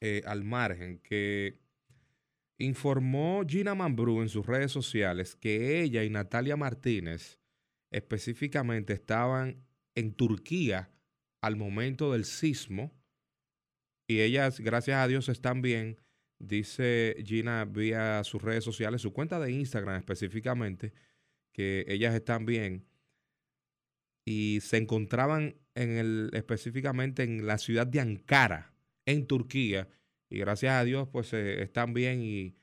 eh, 0.00 0.22
al 0.26 0.44
margen 0.44 1.00
que 1.02 1.58
informó 2.58 3.42
Gina 3.46 3.74
Mambrú 3.74 4.20
en 4.22 4.28
sus 4.28 4.46
redes 4.46 4.70
sociales 4.70 5.34
que 5.34 5.80
ella 5.82 6.04
y 6.04 6.10
Natalia 6.10 6.56
Martínez 6.56 7.38
específicamente 7.90 8.92
estaban 8.92 9.64
en 9.94 10.14
Turquía 10.14 10.90
al 11.42 11.56
momento 11.56 12.12
del 12.12 12.24
sismo 12.24 12.92
y 14.10 14.22
ellas, 14.22 14.58
gracias 14.58 14.96
a 14.96 15.06
Dios, 15.06 15.28
están 15.28 15.62
bien. 15.62 16.00
Dice 16.40 17.14
Gina 17.24 17.64
vía 17.64 18.24
sus 18.24 18.42
redes 18.42 18.64
sociales, 18.64 19.02
su 19.02 19.12
cuenta 19.12 19.38
de 19.38 19.52
Instagram 19.52 20.00
específicamente, 20.00 20.92
que 21.52 21.84
ellas 21.86 22.12
están 22.16 22.44
bien 22.44 22.88
y 24.24 24.58
se 24.62 24.78
encontraban 24.78 25.54
en 25.76 25.90
el, 25.90 26.30
específicamente 26.32 27.22
en 27.22 27.46
la 27.46 27.58
ciudad 27.58 27.86
de 27.86 28.00
Ankara, 28.00 28.74
en 29.06 29.28
Turquía, 29.28 29.88
y 30.28 30.38
gracias 30.38 30.72
a 30.72 30.82
Dios 30.82 31.08
pues 31.12 31.32
eh, 31.32 31.62
están 31.62 31.94
bien 31.94 32.20
y 32.20 32.56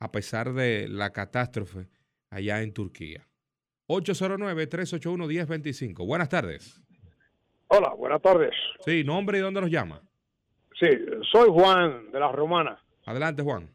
a 0.00 0.10
pesar 0.10 0.54
de 0.54 0.88
la 0.88 1.12
catástrofe 1.12 1.90
allá 2.30 2.62
en 2.62 2.72
Turquía. 2.72 3.28
809-381-1025. 3.88 6.06
Buenas 6.06 6.28
tardes. 6.28 6.80
Hola, 7.68 7.94
buenas 7.94 8.22
tardes. 8.22 8.52
Sí, 8.84 9.04
nombre 9.04 9.38
y 9.38 9.40
dónde 9.40 9.60
nos 9.60 9.70
llama. 9.70 10.00
Sí, 10.78 10.88
soy 11.30 11.48
Juan 11.50 12.10
de 12.10 12.20
la 12.20 12.32
Romana. 12.32 12.78
Adelante, 13.04 13.42
Juan. 13.42 13.68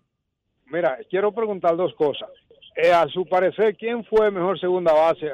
Mira, 0.68 0.98
quiero 1.10 1.32
preguntar 1.32 1.76
dos 1.76 1.94
cosas. 1.96 2.30
Eh, 2.76 2.92
a 2.92 3.08
su 3.08 3.26
parecer, 3.26 3.76
¿quién 3.76 4.04
fue 4.06 4.32
mejor 4.32 4.60
segunda 4.60 4.94
base? 4.94 5.32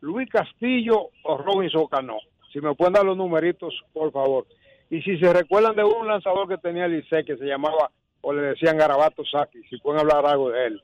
¿Luis 0.00 0.28
Castillo 0.28 1.10
o 1.24 1.38
Robinson 1.38 1.86
Cano? 1.88 2.18
Si 2.52 2.60
me 2.60 2.74
pueden 2.74 2.92
dar 2.92 3.04
los 3.04 3.16
numeritos, 3.16 3.74
por 3.92 4.12
favor. 4.12 4.46
Y 4.90 5.02
si 5.02 5.18
se 5.18 5.32
recuerdan 5.32 5.74
de 5.74 5.82
un 5.82 6.06
lanzador 6.06 6.48
que 6.48 6.58
tenía 6.58 6.84
el 6.84 6.92
Licey 6.92 7.24
que 7.24 7.36
se 7.36 7.46
llamaba, 7.46 7.90
o 8.20 8.32
le 8.32 8.42
decían 8.42 8.76
Garabato 8.76 9.24
Saki, 9.24 9.62
si 9.68 9.78
pueden 9.78 10.00
hablar 10.00 10.24
algo 10.26 10.50
de 10.50 10.66
él. 10.66 10.82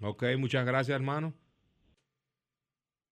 Ok, 0.00 0.24
muchas 0.38 0.64
gracias, 0.64 0.94
hermano. 0.94 1.32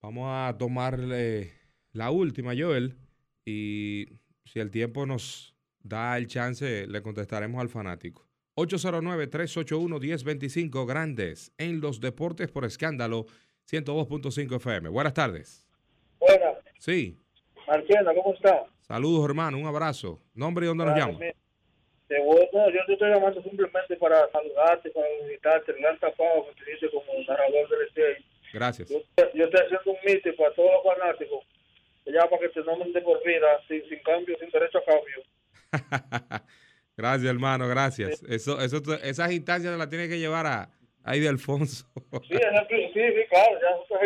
Vamos 0.03 0.25
a 0.29 0.57
tomar 0.59 0.99
eh, 1.13 1.53
la 1.93 2.11
última, 2.11 2.53
Joel. 2.59 2.97
Y 3.45 4.09
si 4.45 4.59
el 4.59 4.73
tiempo 4.73 5.07
nos 5.07 5.55
da 5.81 6.17
el 6.19 6.27
chance, 6.27 6.89
le 6.89 7.03
contestaremos 7.03 7.61
al 7.61 7.69
fanático. 7.69 8.27
809-381-1025, 8.57 10.85
grandes 10.87 11.53
en 11.57 11.81
los 11.81 12.01
deportes 12.01 12.51
por 12.51 12.65
escándalo, 12.65 13.27
102.5 13.71 14.57
FM. 14.57 14.89
Buenas 14.89 15.15
tardes. 15.15 15.69
Buenas, 16.19 16.57
Sí, 16.79 17.17
Marciana, 17.69 18.13
¿cómo 18.15 18.35
está? 18.35 18.65
saludos, 18.81 19.25
hermano, 19.25 19.57
un 19.57 19.67
abrazo. 19.67 20.21
¿Nombre 20.35 20.67
y 20.67 20.69
dónde 20.69 20.85
nos 20.85 20.99
llama? 20.99 21.17
te 22.09 22.19
voy- 22.21 22.49
no, 22.53 22.69
yo 22.71 22.81
te 22.87 22.93
estoy 22.95 23.11
llamando 23.11 23.41
simplemente 23.43 23.97
para 23.97 24.29
saludarte, 24.33 24.91
para 24.91 25.07
invitarte, 25.23 25.71
el 25.73 25.79
gran 25.79 25.99
tapado 25.99 26.47
que 26.49 26.55
te 26.65 26.71
dice 26.73 26.91
como 26.91 27.05
narrador 27.27 27.69
del 27.71 27.79
Licey. 27.87 28.17
Gracias. 28.53 28.89
Yo, 28.91 28.99
yo 29.35 29.45
estoy 29.45 29.61
haciendo 29.61 29.91
un 29.93 29.97
meeting 30.05 30.33
para 30.37 30.55
todos 30.55 30.71
los 30.73 30.95
fanáticos, 30.95 31.45
ya 32.07 32.29
para 32.29 32.39
que 32.43 32.49
te 32.51 32.61
nombren 32.65 32.93
de 32.93 33.01
por 33.03 33.23
vida, 33.25 33.47
sin, 33.69 33.83
sin 33.89 33.99
cambio, 34.01 34.37
sin 34.39 34.51
derecho 34.51 34.79
a 34.79 34.85
cambio. 34.85 35.23
Gracias, 36.97 37.31
hermano, 37.31 37.67
gracias. 37.69 38.23
Eso, 38.29 38.61
eso, 38.61 38.83
esas 39.03 39.33
instancias 39.33 39.77
las 39.79 39.89
tiene 39.89 40.09
que 40.09 40.19
llevar 40.19 40.47
a, 40.47 40.63
a 40.63 40.71
Aide 41.05 41.29
Alfonso. 41.29 41.87
Sí, 42.29 42.35
el- 42.35 42.69
sí, 42.69 42.91
sí, 42.95 43.25
claro, 43.31 43.59
ya, 43.61 44.03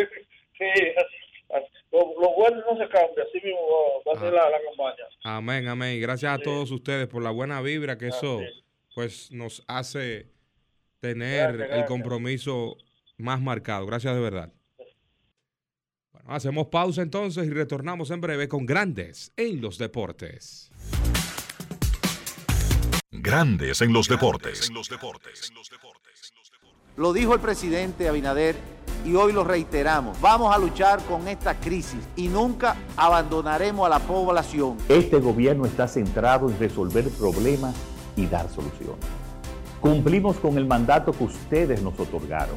sí, 0.56 0.64
lo, 1.93 1.98
lo 2.20 2.31
bueno 2.35 2.59
no 2.59 2.77
se 2.78 2.89
cambia, 2.89 3.24
así 3.24 3.40
mismo 3.44 3.60
va, 4.06 4.12
va 4.12 4.16
a 4.18 4.20
ser 4.23 4.32
la, 4.32 4.48
la 4.51 4.59
campaña. 4.62 5.05
Amén, 5.24 5.66
amén. 5.68 6.01
Gracias 6.01 6.32
a 6.32 6.39
todos 6.39 6.70
ustedes 6.70 7.09
por 7.09 7.23
la 7.23 7.31
buena 7.31 7.60
vibra 7.60 7.98
que 7.98 8.09
eso 8.09 8.40
pues 8.94 9.31
nos 9.32 9.62
hace 9.66 10.27
tener 11.01 11.39
Gracias, 11.48 11.60
el 11.62 11.66
gracias. 11.68 11.89
compromiso 11.89 12.77
más 13.19 13.41
marcado. 13.41 13.87
Gracias 13.87 14.15
de 14.15 14.21
verdad. 14.21 14.53
Bueno, 16.13 16.33
hacemos 16.33 16.69
pausa 16.69 17.03
entonces 17.03 17.47
y 17.47 17.51
retornamos 17.51 18.11
en 18.11 18.21
breve 18.21 18.49
con 18.49 18.67
Grandes 18.67 19.33
en 19.37 19.61
los 19.61 19.79
Deportes. 19.79 20.71
Grandes 23.11 23.81
en 23.81 23.93
los 23.93 24.09
deportes. 24.09 24.71
Lo 26.97 27.13
dijo 27.13 27.35
el 27.35 27.41
presidente 27.41 28.09
Abinader 28.09 28.57
y 29.05 29.15
hoy 29.15 29.33
lo 29.33 29.45
reiteramos. 29.45 30.21
Vamos 30.21 30.55
a 30.55 30.59
luchar 30.59 31.03
con 31.05 31.27
esta 31.29 31.59
crisis 31.59 32.01
y 32.17 32.29
nunca 32.29 32.77
abandonaremos 32.97 33.87
a 33.87 33.89
la 33.89 33.99
población. 33.99 34.77
Este 34.89 35.19
gobierno 35.19 35.67
está 35.67 35.89
centrado 35.89 36.49
en 36.49 36.59
resolver 36.59 37.09
problemas 37.11 37.75
y 38.17 38.27
dar 38.27 38.49
soluciones. 38.49 39.05
Cumplimos 39.81 40.37
con 40.37 40.57
el 40.57 40.67
mandato 40.67 41.13
que 41.13 41.25
ustedes 41.25 41.83
nos 41.83 41.99
otorgaron. 41.99 42.57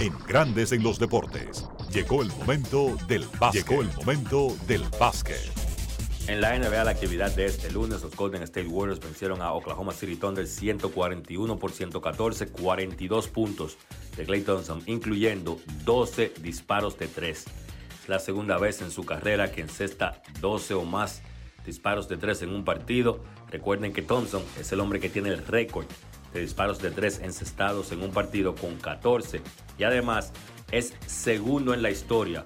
En 0.00 0.12
Grandes 0.26 0.72
en 0.72 0.82
los 0.82 0.98
Deportes, 0.98 1.68
llegó 1.92 2.22
el 2.22 2.28
momento 2.28 2.96
del 3.06 3.24
básquet. 3.38 3.64
Llegó 3.64 3.82
el 3.82 3.88
momento 3.94 4.56
del 4.66 4.82
básquet. 4.98 5.38
En 6.26 6.40
la 6.40 6.58
NBA, 6.58 6.82
la 6.82 6.90
actividad 6.90 7.30
de 7.36 7.46
este 7.46 7.70
lunes, 7.70 8.02
los 8.02 8.16
Golden 8.16 8.42
State 8.42 8.66
Warriors 8.66 8.98
vencieron 8.98 9.40
a 9.40 9.52
Oklahoma 9.52 9.92
City 9.92 10.16
Thunder 10.16 10.48
141 10.48 11.58
por 11.58 11.70
114, 11.70 12.48
42 12.48 13.28
puntos 13.28 13.78
de 14.16 14.24
Clay 14.24 14.40
Thompson, 14.40 14.82
incluyendo 14.86 15.60
12 15.84 16.32
disparos 16.40 16.98
de 16.98 17.06
3. 17.06 17.44
Es 18.02 18.08
la 18.08 18.18
segunda 18.18 18.58
vez 18.58 18.82
en 18.82 18.90
su 18.90 19.04
carrera 19.04 19.52
que 19.52 19.60
encesta 19.60 20.22
12 20.40 20.74
o 20.74 20.84
más 20.84 21.22
disparos 21.64 22.08
de 22.08 22.16
3 22.16 22.42
en 22.42 22.50
un 22.50 22.64
partido. 22.64 23.20
Recuerden 23.48 23.92
que 23.92 24.02
Thompson 24.02 24.42
es 24.58 24.72
el 24.72 24.80
hombre 24.80 24.98
que 24.98 25.08
tiene 25.08 25.28
el 25.28 25.46
récord 25.46 25.86
de 26.34 26.40
disparos 26.40 26.80
de 26.80 26.90
3 26.90 27.20
encestados 27.20 27.92
en 27.92 28.02
un 28.02 28.10
partido 28.10 28.54
con 28.54 28.76
14 28.76 29.40
y 29.78 29.84
además 29.84 30.32
es 30.70 30.92
segundo 31.06 31.72
en 31.72 31.82
la 31.82 31.90
historia 31.90 32.44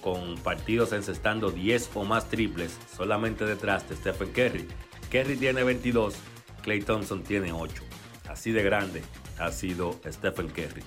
con 0.00 0.36
partidos 0.36 0.92
encestando 0.92 1.50
10 1.50 1.90
o 1.94 2.04
más 2.04 2.28
triples 2.28 2.78
solamente 2.94 3.46
detrás 3.46 3.88
de 3.88 3.96
Stephen 3.96 4.30
Curry. 4.32 4.68
Curry 5.10 5.36
tiene 5.36 5.64
22, 5.64 6.14
Clay 6.62 6.82
Thompson 6.82 7.22
tiene 7.22 7.52
8. 7.52 7.82
Así 8.28 8.52
de 8.52 8.62
grande 8.62 9.02
ha 9.38 9.50
sido 9.50 9.98
Stephen 10.06 10.48
Curry. 10.48 10.82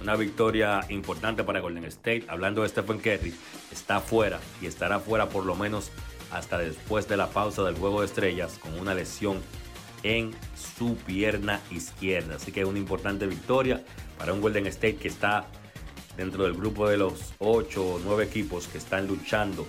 Una 0.00 0.16
victoria 0.16 0.80
importante 0.88 1.44
para 1.44 1.60
Golden 1.60 1.84
State. 1.84 2.24
Hablando 2.28 2.62
de 2.62 2.70
Stephen 2.70 2.98
Curry, 2.98 3.34
está 3.70 4.00
fuera 4.00 4.40
y 4.60 4.66
estará 4.66 4.98
fuera 4.98 5.28
por 5.28 5.44
lo 5.44 5.54
menos 5.54 5.92
hasta 6.32 6.58
después 6.58 7.06
de 7.08 7.16
la 7.16 7.28
pausa 7.28 7.62
del 7.62 7.76
juego 7.76 8.00
de 8.00 8.06
estrellas 8.06 8.58
con 8.58 8.78
una 8.80 8.94
lesión 8.94 9.40
en 10.02 10.32
su 10.56 10.96
pierna 10.96 11.60
izquierda. 11.70 12.36
Así 12.36 12.52
que 12.52 12.62
es 12.62 12.66
una 12.66 12.78
importante 12.78 13.26
victoria 13.26 13.82
para 14.18 14.32
un 14.32 14.40
Golden 14.40 14.66
State 14.66 14.96
que 14.96 15.08
está 15.08 15.46
dentro 16.16 16.44
del 16.44 16.54
grupo 16.54 16.88
de 16.88 16.96
los 16.96 17.34
8 17.38 17.84
o 17.84 18.00
9 18.04 18.24
equipos 18.24 18.68
que 18.68 18.78
están 18.78 19.06
luchando 19.06 19.66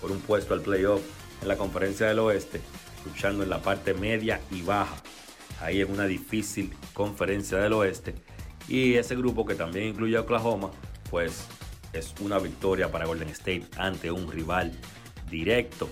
por 0.00 0.10
un 0.10 0.20
puesto 0.20 0.54
al 0.54 0.60
playoff 0.60 1.02
en 1.42 1.48
la 1.48 1.56
conferencia 1.56 2.06
del 2.06 2.18
oeste, 2.18 2.60
luchando 3.04 3.42
en 3.42 3.50
la 3.50 3.62
parte 3.62 3.94
media 3.94 4.40
y 4.50 4.62
baja. 4.62 4.96
Ahí 5.60 5.80
en 5.80 5.90
una 5.90 6.06
difícil 6.06 6.72
conferencia 6.94 7.58
del 7.58 7.72
oeste. 7.72 8.14
Y 8.68 8.94
ese 8.94 9.16
grupo 9.16 9.46
que 9.46 9.54
también 9.54 9.88
incluye 9.88 10.16
a 10.16 10.20
Oklahoma, 10.20 10.70
pues 11.10 11.46
es 11.92 12.14
una 12.20 12.38
victoria 12.38 12.92
para 12.92 13.06
Golden 13.06 13.28
State 13.30 13.66
ante 13.76 14.10
un 14.10 14.30
rival 14.30 14.72
directo. 15.30 15.88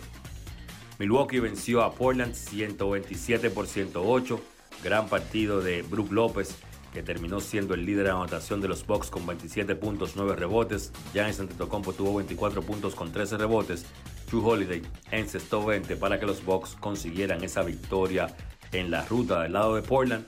Milwaukee 0.98 1.40
venció 1.40 1.82
a 1.82 1.92
Portland 1.92 2.34
127 2.34 3.50
por 3.50 3.66
108. 3.66 4.40
Gran 4.82 5.08
partido 5.08 5.60
de 5.60 5.82
Brook 5.82 6.10
López, 6.10 6.56
que 6.94 7.02
terminó 7.02 7.40
siendo 7.40 7.74
el 7.74 7.84
líder 7.84 8.04
de 8.04 8.10
anotación 8.12 8.60
de 8.60 8.68
los 8.68 8.86
Bucks 8.86 9.10
con 9.10 9.26
27 9.26 9.76
puntos, 9.76 10.12
9 10.16 10.36
rebotes. 10.36 10.92
Giannis 11.12 11.40
Antetokounmpo 11.40 11.92
tuvo 11.92 12.16
24 12.16 12.62
puntos 12.62 12.94
con 12.94 13.12
13 13.12 13.36
rebotes. 13.36 13.84
True 14.26 14.42
Holiday 14.42 14.82
encestó 15.10 15.64
20 15.64 15.96
para 15.96 16.18
que 16.18 16.26
los 16.26 16.44
Bucks 16.44 16.76
consiguieran 16.80 17.44
esa 17.44 17.62
victoria 17.62 18.34
en 18.72 18.90
la 18.90 19.04
ruta 19.04 19.42
del 19.42 19.52
lado 19.52 19.74
de 19.74 19.82
Portland. 19.82 20.26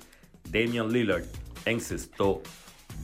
Damian 0.51 0.93
Lillard 0.93 1.24
encestó 1.65 2.43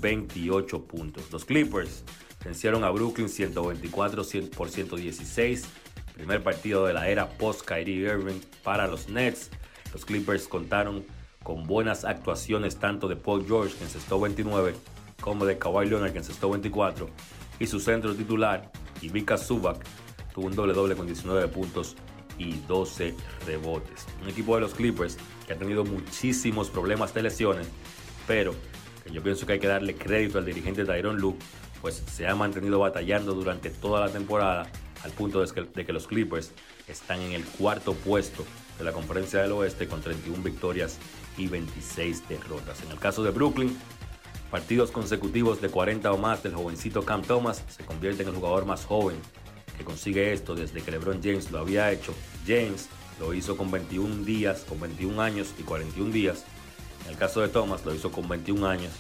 28 0.01 0.85
puntos. 0.85 1.33
Los 1.33 1.47
Clippers 1.47 2.05
vencieron 2.45 2.85
a 2.85 2.91
Brooklyn 2.91 3.31
124 3.31 4.23
por 4.55 4.69
116 4.69 5.67
primer 6.15 6.43
partido 6.43 6.87
de 6.87 6.95
la 6.95 7.09
era 7.09 7.29
post 7.29 7.63
Kyrie 7.67 8.09
Irving 8.09 8.41
para 8.63 8.87
los 8.87 9.09
Nets. 9.09 9.51
Los 9.93 10.05
Clippers 10.05 10.49
contaron 10.49 11.05
con 11.43 11.65
buenas 11.65 12.05
actuaciones 12.05 12.77
tanto 12.77 13.07
de 13.07 13.17
Paul 13.17 13.45
George, 13.47 13.77
que 13.77 13.85
encestó 13.85 14.19
29, 14.19 14.75
como 15.21 15.45
de 15.45 15.59
Kawhi 15.59 15.87
Leonard, 15.87 16.13
que 16.13 16.19
encestó 16.19 16.51
24, 16.51 17.09
y 17.59 17.67
su 17.67 17.81
centro 17.81 18.15
titular, 18.15 18.71
Ivica 19.03 19.37
Zubac, 19.37 19.85
tuvo 20.35 20.47
un 20.47 20.57
doble 20.57 20.73
doble 20.73 20.97
con 20.97 21.07
19 21.07 21.49
puntos 21.49 21.97
y 22.39 22.55
12 22.67 23.15
rebotes. 23.47 24.07
Un 24.23 24.31
equipo 24.31 24.55
de 24.55 24.63
los 24.63 24.75
Clippers 24.75 25.19
que 25.47 25.53
ha 25.53 25.59
tenido 25.59 25.85
muchísimos 25.85 26.71
problemas 26.71 27.13
de 27.13 27.23
lesiones, 27.23 27.69
pero 28.27 28.55
que 29.05 29.13
yo 29.13 29.23
pienso 29.23 29.47
que 29.47 29.55
hay 29.55 29.61
que 29.61 29.67
darle 29.67 29.95
crédito 29.95 30.39
al 30.39 30.47
dirigente 30.47 30.85
Tyron 30.85 31.19
Lue, 31.19 31.37
pues 31.83 32.03
se 32.11 32.27
ha 32.27 32.35
mantenido 32.35 32.79
batallando 32.79 33.35
durante 33.35 33.71
toda 33.71 34.01
la 34.01 34.11
temporada 34.11 34.71
al 35.05 35.13
punto 35.13 35.45
de 35.45 35.85
que, 35.85 35.93
los 35.93 36.07
Clippers 36.07 36.51
están 36.89 37.21
en 37.21 37.33
el 37.33 37.45
cuarto 37.45 37.93
puesto 37.93 38.45
de 38.79 38.85
la 38.85 38.93
conferencia 38.93 39.41
del 39.41 39.53
oeste 39.53 39.87
con 39.87 40.01
31 40.01 40.43
victorias 40.43 40.99
y 41.37 41.47
26 41.47 42.29
derrotas. 42.29 42.83
En 42.83 42.91
el 42.91 42.99
caso 42.99 43.23
de 43.23 43.31
Brooklyn, 43.31 43.77
partidos 44.51 44.91
consecutivos 44.91 45.61
de 45.61 45.69
40 45.69 46.11
o 46.11 46.17
más 46.17 46.43
del 46.43 46.55
jovencito 46.55 47.05
Cam 47.05 47.23
Thomas 47.23 47.63
se 47.69 47.85
convierte 47.85 48.23
en 48.23 48.31
el 48.31 48.35
jugador 48.35 48.65
más 48.65 48.85
joven 48.87 49.17
que 49.77 49.85
consigue 49.85 50.33
esto 50.33 50.55
desde 50.55 50.81
que 50.81 50.91
LeBron 50.91 51.21
James 51.23 51.51
lo 51.51 51.59
había 51.59 51.93
hecho. 51.93 52.15
James 52.47 52.89
lo 53.21 53.35
hizo 53.35 53.57
con 53.57 53.71
21 53.71 54.25
días, 54.25 54.65
con 54.69 54.81
21 54.81 55.21
años 55.21 55.55
y 55.59 55.63
41 55.63 56.11
días. 56.13 56.45
En 57.05 57.11
el 57.11 57.19
caso 57.19 57.43
de 57.43 57.49
Thomas 57.49 57.85
lo 57.85 57.95
hizo 57.95 58.11
con 58.11 58.27
21 58.29 58.67
años 58.67 58.93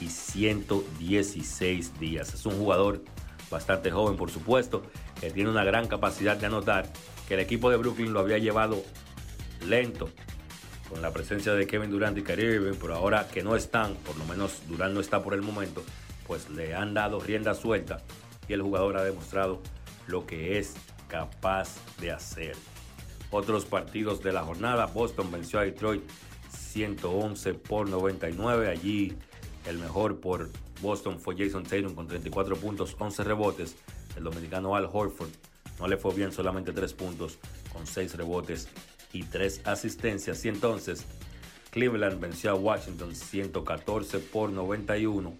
y 0.00 0.08
116 0.08 1.98
días. 1.98 2.34
Es 2.34 2.44
un 2.44 2.58
jugador 2.58 3.02
bastante 3.50 3.90
joven 3.90 4.16
por 4.16 4.30
supuesto, 4.30 4.82
que 5.20 5.30
tiene 5.30 5.50
una 5.50 5.64
gran 5.64 5.88
capacidad 5.88 6.36
de 6.36 6.46
anotar, 6.46 6.92
que 7.28 7.34
el 7.34 7.40
equipo 7.40 7.70
de 7.70 7.76
Brooklyn 7.76 8.12
lo 8.12 8.20
había 8.20 8.38
llevado 8.38 8.82
lento 9.66 10.08
con 10.88 11.02
la 11.02 11.12
presencia 11.12 11.54
de 11.54 11.66
Kevin 11.66 11.90
Durant 11.90 12.16
y 12.18 12.22
Kyrie 12.22 12.56
Irving, 12.56 12.78
pero 12.80 12.94
ahora 12.94 13.26
que 13.28 13.42
no 13.42 13.56
están, 13.56 13.94
por 13.96 14.16
lo 14.16 14.24
menos 14.24 14.62
Durant 14.68 14.94
no 14.94 15.00
está 15.00 15.22
por 15.22 15.34
el 15.34 15.42
momento, 15.42 15.82
pues 16.26 16.48
le 16.50 16.74
han 16.74 16.94
dado 16.94 17.20
rienda 17.20 17.54
suelta 17.54 18.02
y 18.48 18.52
el 18.52 18.62
jugador 18.62 18.96
ha 18.96 19.04
demostrado 19.04 19.60
lo 20.06 20.26
que 20.26 20.58
es 20.58 20.74
capaz 21.08 21.76
de 22.00 22.12
hacer. 22.12 22.54
Otros 23.30 23.64
partidos 23.64 24.22
de 24.22 24.32
la 24.32 24.42
jornada, 24.42 24.86
Boston 24.86 25.30
venció 25.32 25.58
a 25.58 25.64
Detroit 25.64 26.02
111 26.50 27.54
por 27.54 27.88
99, 27.88 28.68
allí 28.68 29.16
el 29.66 29.78
mejor 29.78 30.20
por 30.20 30.50
Boston 30.80 31.18
fue 31.18 31.36
Jason 31.36 31.64
Tatum 31.64 31.94
con 31.94 32.06
34 32.06 32.56
puntos, 32.56 32.96
11 32.98 33.24
rebotes. 33.24 33.76
El 34.16 34.24
dominicano 34.24 34.74
Al 34.74 34.88
Horford 34.90 35.30
no 35.78 35.88
le 35.88 35.96
fue 35.96 36.14
bien, 36.14 36.32
solamente 36.32 36.72
3 36.72 36.92
puntos 36.94 37.38
con 37.72 37.86
6 37.86 38.16
rebotes 38.16 38.68
y 39.12 39.24
3 39.24 39.62
asistencias. 39.66 40.44
Y 40.44 40.48
entonces 40.48 41.04
Cleveland 41.70 42.20
venció 42.20 42.50
a 42.50 42.54
Washington 42.54 43.14
114 43.14 44.18
por 44.20 44.50
91. 44.50 45.36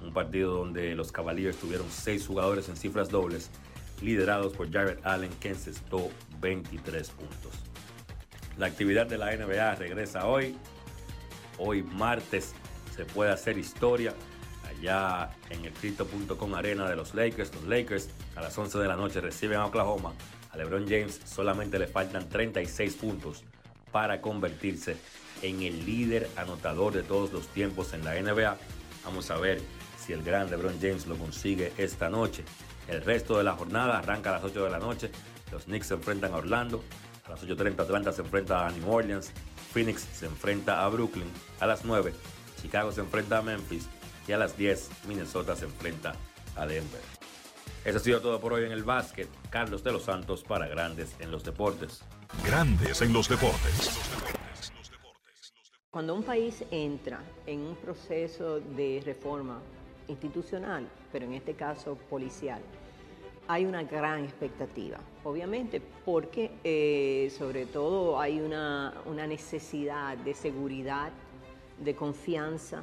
Un 0.00 0.12
partido 0.12 0.58
donde 0.58 0.94
los 0.94 1.12
Cavaliers 1.12 1.56
tuvieron 1.56 1.90
6 1.90 2.26
jugadores 2.26 2.68
en 2.68 2.76
cifras 2.76 3.08
dobles, 3.08 3.50
liderados 4.02 4.52
por 4.52 4.70
Jared 4.70 4.98
Allen, 5.04 5.30
que 5.40 5.48
encestó 5.48 6.10
23 6.40 7.08
puntos. 7.10 7.52
La 8.58 8.66
actividad 8.66 9.06
de 9.06 9.18
la 9.18 9.34
NBA 9.34 9.76
regresa 9.76 10.26
hoy. 10.26 10.54
Hoy 11.58 11.82
martes 11.82 12.52
se 12.94 13.04
puede 13.04 13.30
hacer 13.30 13.56
historia 13.56 14.14
allá 14.84 15.30
en 15.50 15.64
el 15.64 15.72
Crypto.com 15.72 16.54
Arena 16.54 16.88
de 16.88 16.96
los 16.96 17.14
Lakers. 17.14 17.54
Los 17.54 17.64
Lakers 17.64 18.08
a 18.36 18.42
las 18.42 18.56
11 18.56 18.78
de 18.78 18.88
la 18.88 18.96
noche 18.96 19.20
reciben 19.20 19.58
a 19.58 19.66
Oklahoma. 19.66 20.12
A 20.50 20.56
LeBron 20.56 20.86
James 20.86 21.20
solamente 21.24 21.78
le 21.78 21.86
faltan 21.86 22.28
36 22.28 22.94
puntos 22.94 23.44
para 23.90 24.20
convertirse 24.20 24.96
en 25.42 25.62
el 25.62 25.84
líder 25.84 26.28
anotador 26.36 26.92
de 26.92 27.02
todos 27.02 27.32
los 27.32 27.48
tiempos 27.48 27.92
en 27.92 28.04
la 28.04 28.14
NBA. 28.14 28.56
Vamos 29.04 29.30
a 29.30 29.36
ver 29.36 29.60
si 29.98 30.12
el 30.12 30.22
gran 30.22 30.50
LeBron 30.50 30.78
James 30.80 31.06
lo 31.06 31.16
consigue 31.16 31.72
esta 31.78 32.08
noche. 32.08 32.44
El 32.88 33.02
resto 33.02 33.38
de 33.38 33.44
la 33.44 33.54
jornada 33.54 33.98
arranca 33.98 34.30
a 34.30 34.34
las 34.34 34.44
8 34.44 34.64
de 34.64 34.70
la 34.70 34.78
noche. 34.78 35.10
Los 35.50 35.64
Knicks 35.64 35.88
se 35.88 35.94
enfrentan 35.94 36.32
a 36.32 36.36
Orlando. 36.36 36.84
A 37.24 37.30
las 37.30 37.42
8.30 37.42 37.80
Atlanta 37.80 38.12
se 38.12 38.20
enfrenta 38.20 38.66
a 38.66 38.70
New 38.70 38.90
Orleans. 38.90 39.32
Phoenix 39.72 40.06
se 40.12 40.26
enfrenta 40.26 40.84
a 40.84 40.88
Brooklyn. 40.88 41.30
A 41.58 41.66
las 41.66 41.84
9 41.84 42.12
Chicago 42.64 42.92
se 42.92 43.02
enfrenta 43.02 43.38
a 43.38 43.42
Memphis 43.42 43.88
y 44.26 44.32
a 44.32 44.38
las 44.38 44.56
10 44.56 44.90
Minnesota 45.08 45.56
se 45.56 45.66
enfrenta 45.66 46.14
a 46.56 46.66
Denver. 46.66 47.00
Eso 47.84 47.98
ha 47.98 48.00
sido 48.00 48.20
todo 48.20 48.40
por 48.40 48.54
hoy 48.54 48.64
en 48.64 48.72
el 48.72 48.82
básquet. 48.82 49.28
Carlos 49.50 49.84
de 49.84 49.92
los 49.92 50.04
Santos 50.04 50.42
para 50.42 50.66
Grandes 50.66 51.14
en 51.20 51.30
los 51.30 51.44
Deportes. 51.44 52.02
Grandes 52.44 53.02
en 53.02 53.12
los 53.12 53.28
Deportes. 53.28 54.00
Cuando 55.90 56.14
un 56.14 56.22
país 56.22 56.64
entra 56.70 57.22
en 57.46 57.60
un 57.60 57.76
proceso 57.76 58.58
de 58.58 59.02
reforma 59.04 59.60
institucional, 60.08 60.88
pero 61.12 61.26
en 61.26 61.34
este 61.34 61.54
caso 61.54 61.96
policial, 62.10 62.60
hay 63.46 63.66
una 63.66 63.82
gran 63.84 64.24
expectativa, 64.24 64.98
obviamente, 65.22 65.80
porque 66.04 66.50
eh, 66.64 67.30
sobre 67.36 67.66
todo 67.66 68.18
hay 68.18 68.40
una, 68.40 68.94
una, 69.04 69.26
necesidad 69.26 70.16
de 70.16 70.34
seguridad, 70.34 71.12
de 71.78 71.94
confianza, 71.94 72.82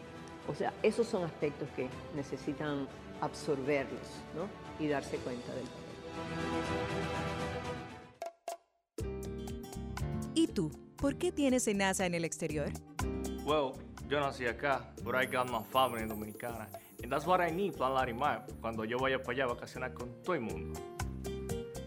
O 0.47 0.55
sea, 0.55 0.73
esos 0.83 1.07
son 1.07 1.23
aspectos 1.23 1.69
que 1.75 1.87
necesitan 2.15 2.87
absorberlos 3.21 4.01
¿no? 4.35 4.47
y 4.83 4.87
darse 4.87 5.17
cuenta 5.17 5.53
del 5.53 5.65
¿Y 10.33 10.47
tú? 10.47 10.71
¿Por 10.95 11.17
qué 11.17 11.31
tienes 11.31 11.67
NASA 11.73 12.05
en 12.05 12.15
el 12.15 12.25
exterior? 12.25 12.69
Well, 13.43 13.73
yo 14.07 14.19
nací 14.19 14.45
acá, 14.45 14.81
but 15.03 15.15
I 15.15 15.25
got 15.25 15.49
my 15.49 15.63
family 15.71 16.05
dominicana. 16.07 16.67
And 17.01 17.11
that's 17.11 17.25
what 17.25 17.41
I 17.41 17.51
need, 17.51 17.73
Plan 17.73 17.93
Larimar, 17.93 18.45
cuando 18.61 18.83
yo 18.85 18.97
vaya 18.99 19.17
para 19.17 19.31
allá 19.31 19.43
a 19.45 19.47
vacacionar 19.55 19.93
con 19.93 20.21
todo 20.23 20.35
el 20.35 20.41
mundo. 20.41 20.79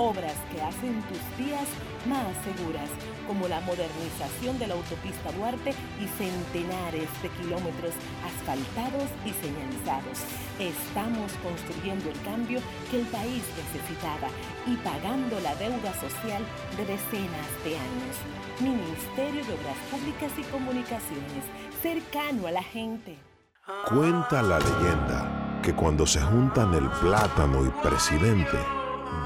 Obras 0.00 0.36
que 0.52 0.62
hacen 0.62 1.02
tus 1.10 1.18
vías 1.36 1.66
más 2.06 2.30
seguras, 2.46 2.88
como 3.26 3.48
la 3.48 3.60
modernización 3.62 4.56
de 4.60 4.68
la 4.68 4.74
autopista 4.74 5.32
Duarte 5.32 5.74
y 5.98 6.06
centenares 6.06 7.10
de 7.20 7.28
kilómetros 7.30 7.94
asfaltados 8.22 9.10
y 9.26 9.32
señalizados. 9.34 10.22
Estamos 10.60 11.32
construyendo 11.42 12.10
el 12.10 12.20
cambio 12.22 12.60
que 12.92 13.00
el 13.00 13.06
país 13.08 13.42
necesitaba 13.58 14.28
y 14.68 14.76
pagando 14.76 15.40
la 15.40 15.56
deuda 15.56 15.92
social 15.94 16.46
de 16.76 16.86
decenas 16.86 17.50
de 17.64 17.74
años. 17.74 18.14
Ministerio 18.60 19.44
de 19.44 19.54
Obras 19.54 19.78
Públicas 19.90 20.30
y 20.38 20.42
Comunicaciones, 20.44 21.42
cercano 21.82 22.46
a 22.46 22.52
la 22.52 22.62
gente. 22.62 23.18
Cuenta 23.88 24.42
la 24.42 24.60
leyenda 24.60 25.60
que 25.60 25.74
cuando 25.74 26.06
se 26.06 26.20
juntan 26.20 26.72
el 26.74 26.88
plátano 26.88 27.66
y 27.66 27.70
presidente, 27.82 28.58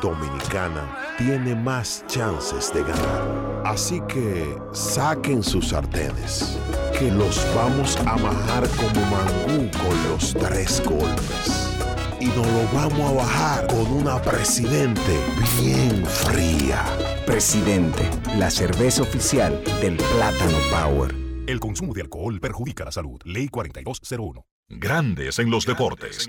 Dominicana 0.02 1.14
tiene 1.16 1.54
más 1.54 2.04
chances 2.08 2.74
de 2.74 2.82
ganar. 2.82 3.62
Así 3.64 4.00
que 4.08 4.58
saquen 4.72 5.44
sus 5.44 5.68
sartenes, 5.68 6.58
que 6.98 7.08
los 7.08 7.46
vamos 7.54 7.96
a 7.98 8.16
majar 8.16 8.68
como 8.70 9.00
mangú 9.06 9.70
con 9.70 10.10
los 10.10 10.34
tres 10.34 10.82
golpes. 10.84 11.78
Y 12.18 12.26
nos 12.26 12.46
lo 12.46 12.64
vamos 12.74 13.12
a 13.12 13.14
bajar 13.14 13.66
con 13.68 13.86
una 13.92 14.20
presidente 14.20 15.20
bien 15.60 16.04
fría. 16.04 16.84
Presidente, 17.24 18.02
la 18.36 18.50
cerveza 18.50 19.02
oficial 19.02 19.62
del 19.80 19.96
Plátano 19.96 20.58
Power. 20.70 21.14
El 21.46 21.60
consumo 21.60 21.94
de 21.94 22.00
alcohol 22.00 22.40
perjudica 22.40 22.84
la 22.84 22.90
salud. 22.90 23.20
Ley 23.24 23.48
4201. 23.48 24.44
Grandes 24.68 25.38
en 25.38 25.50
los 25.50 25.64
deportes. 25.64 26.28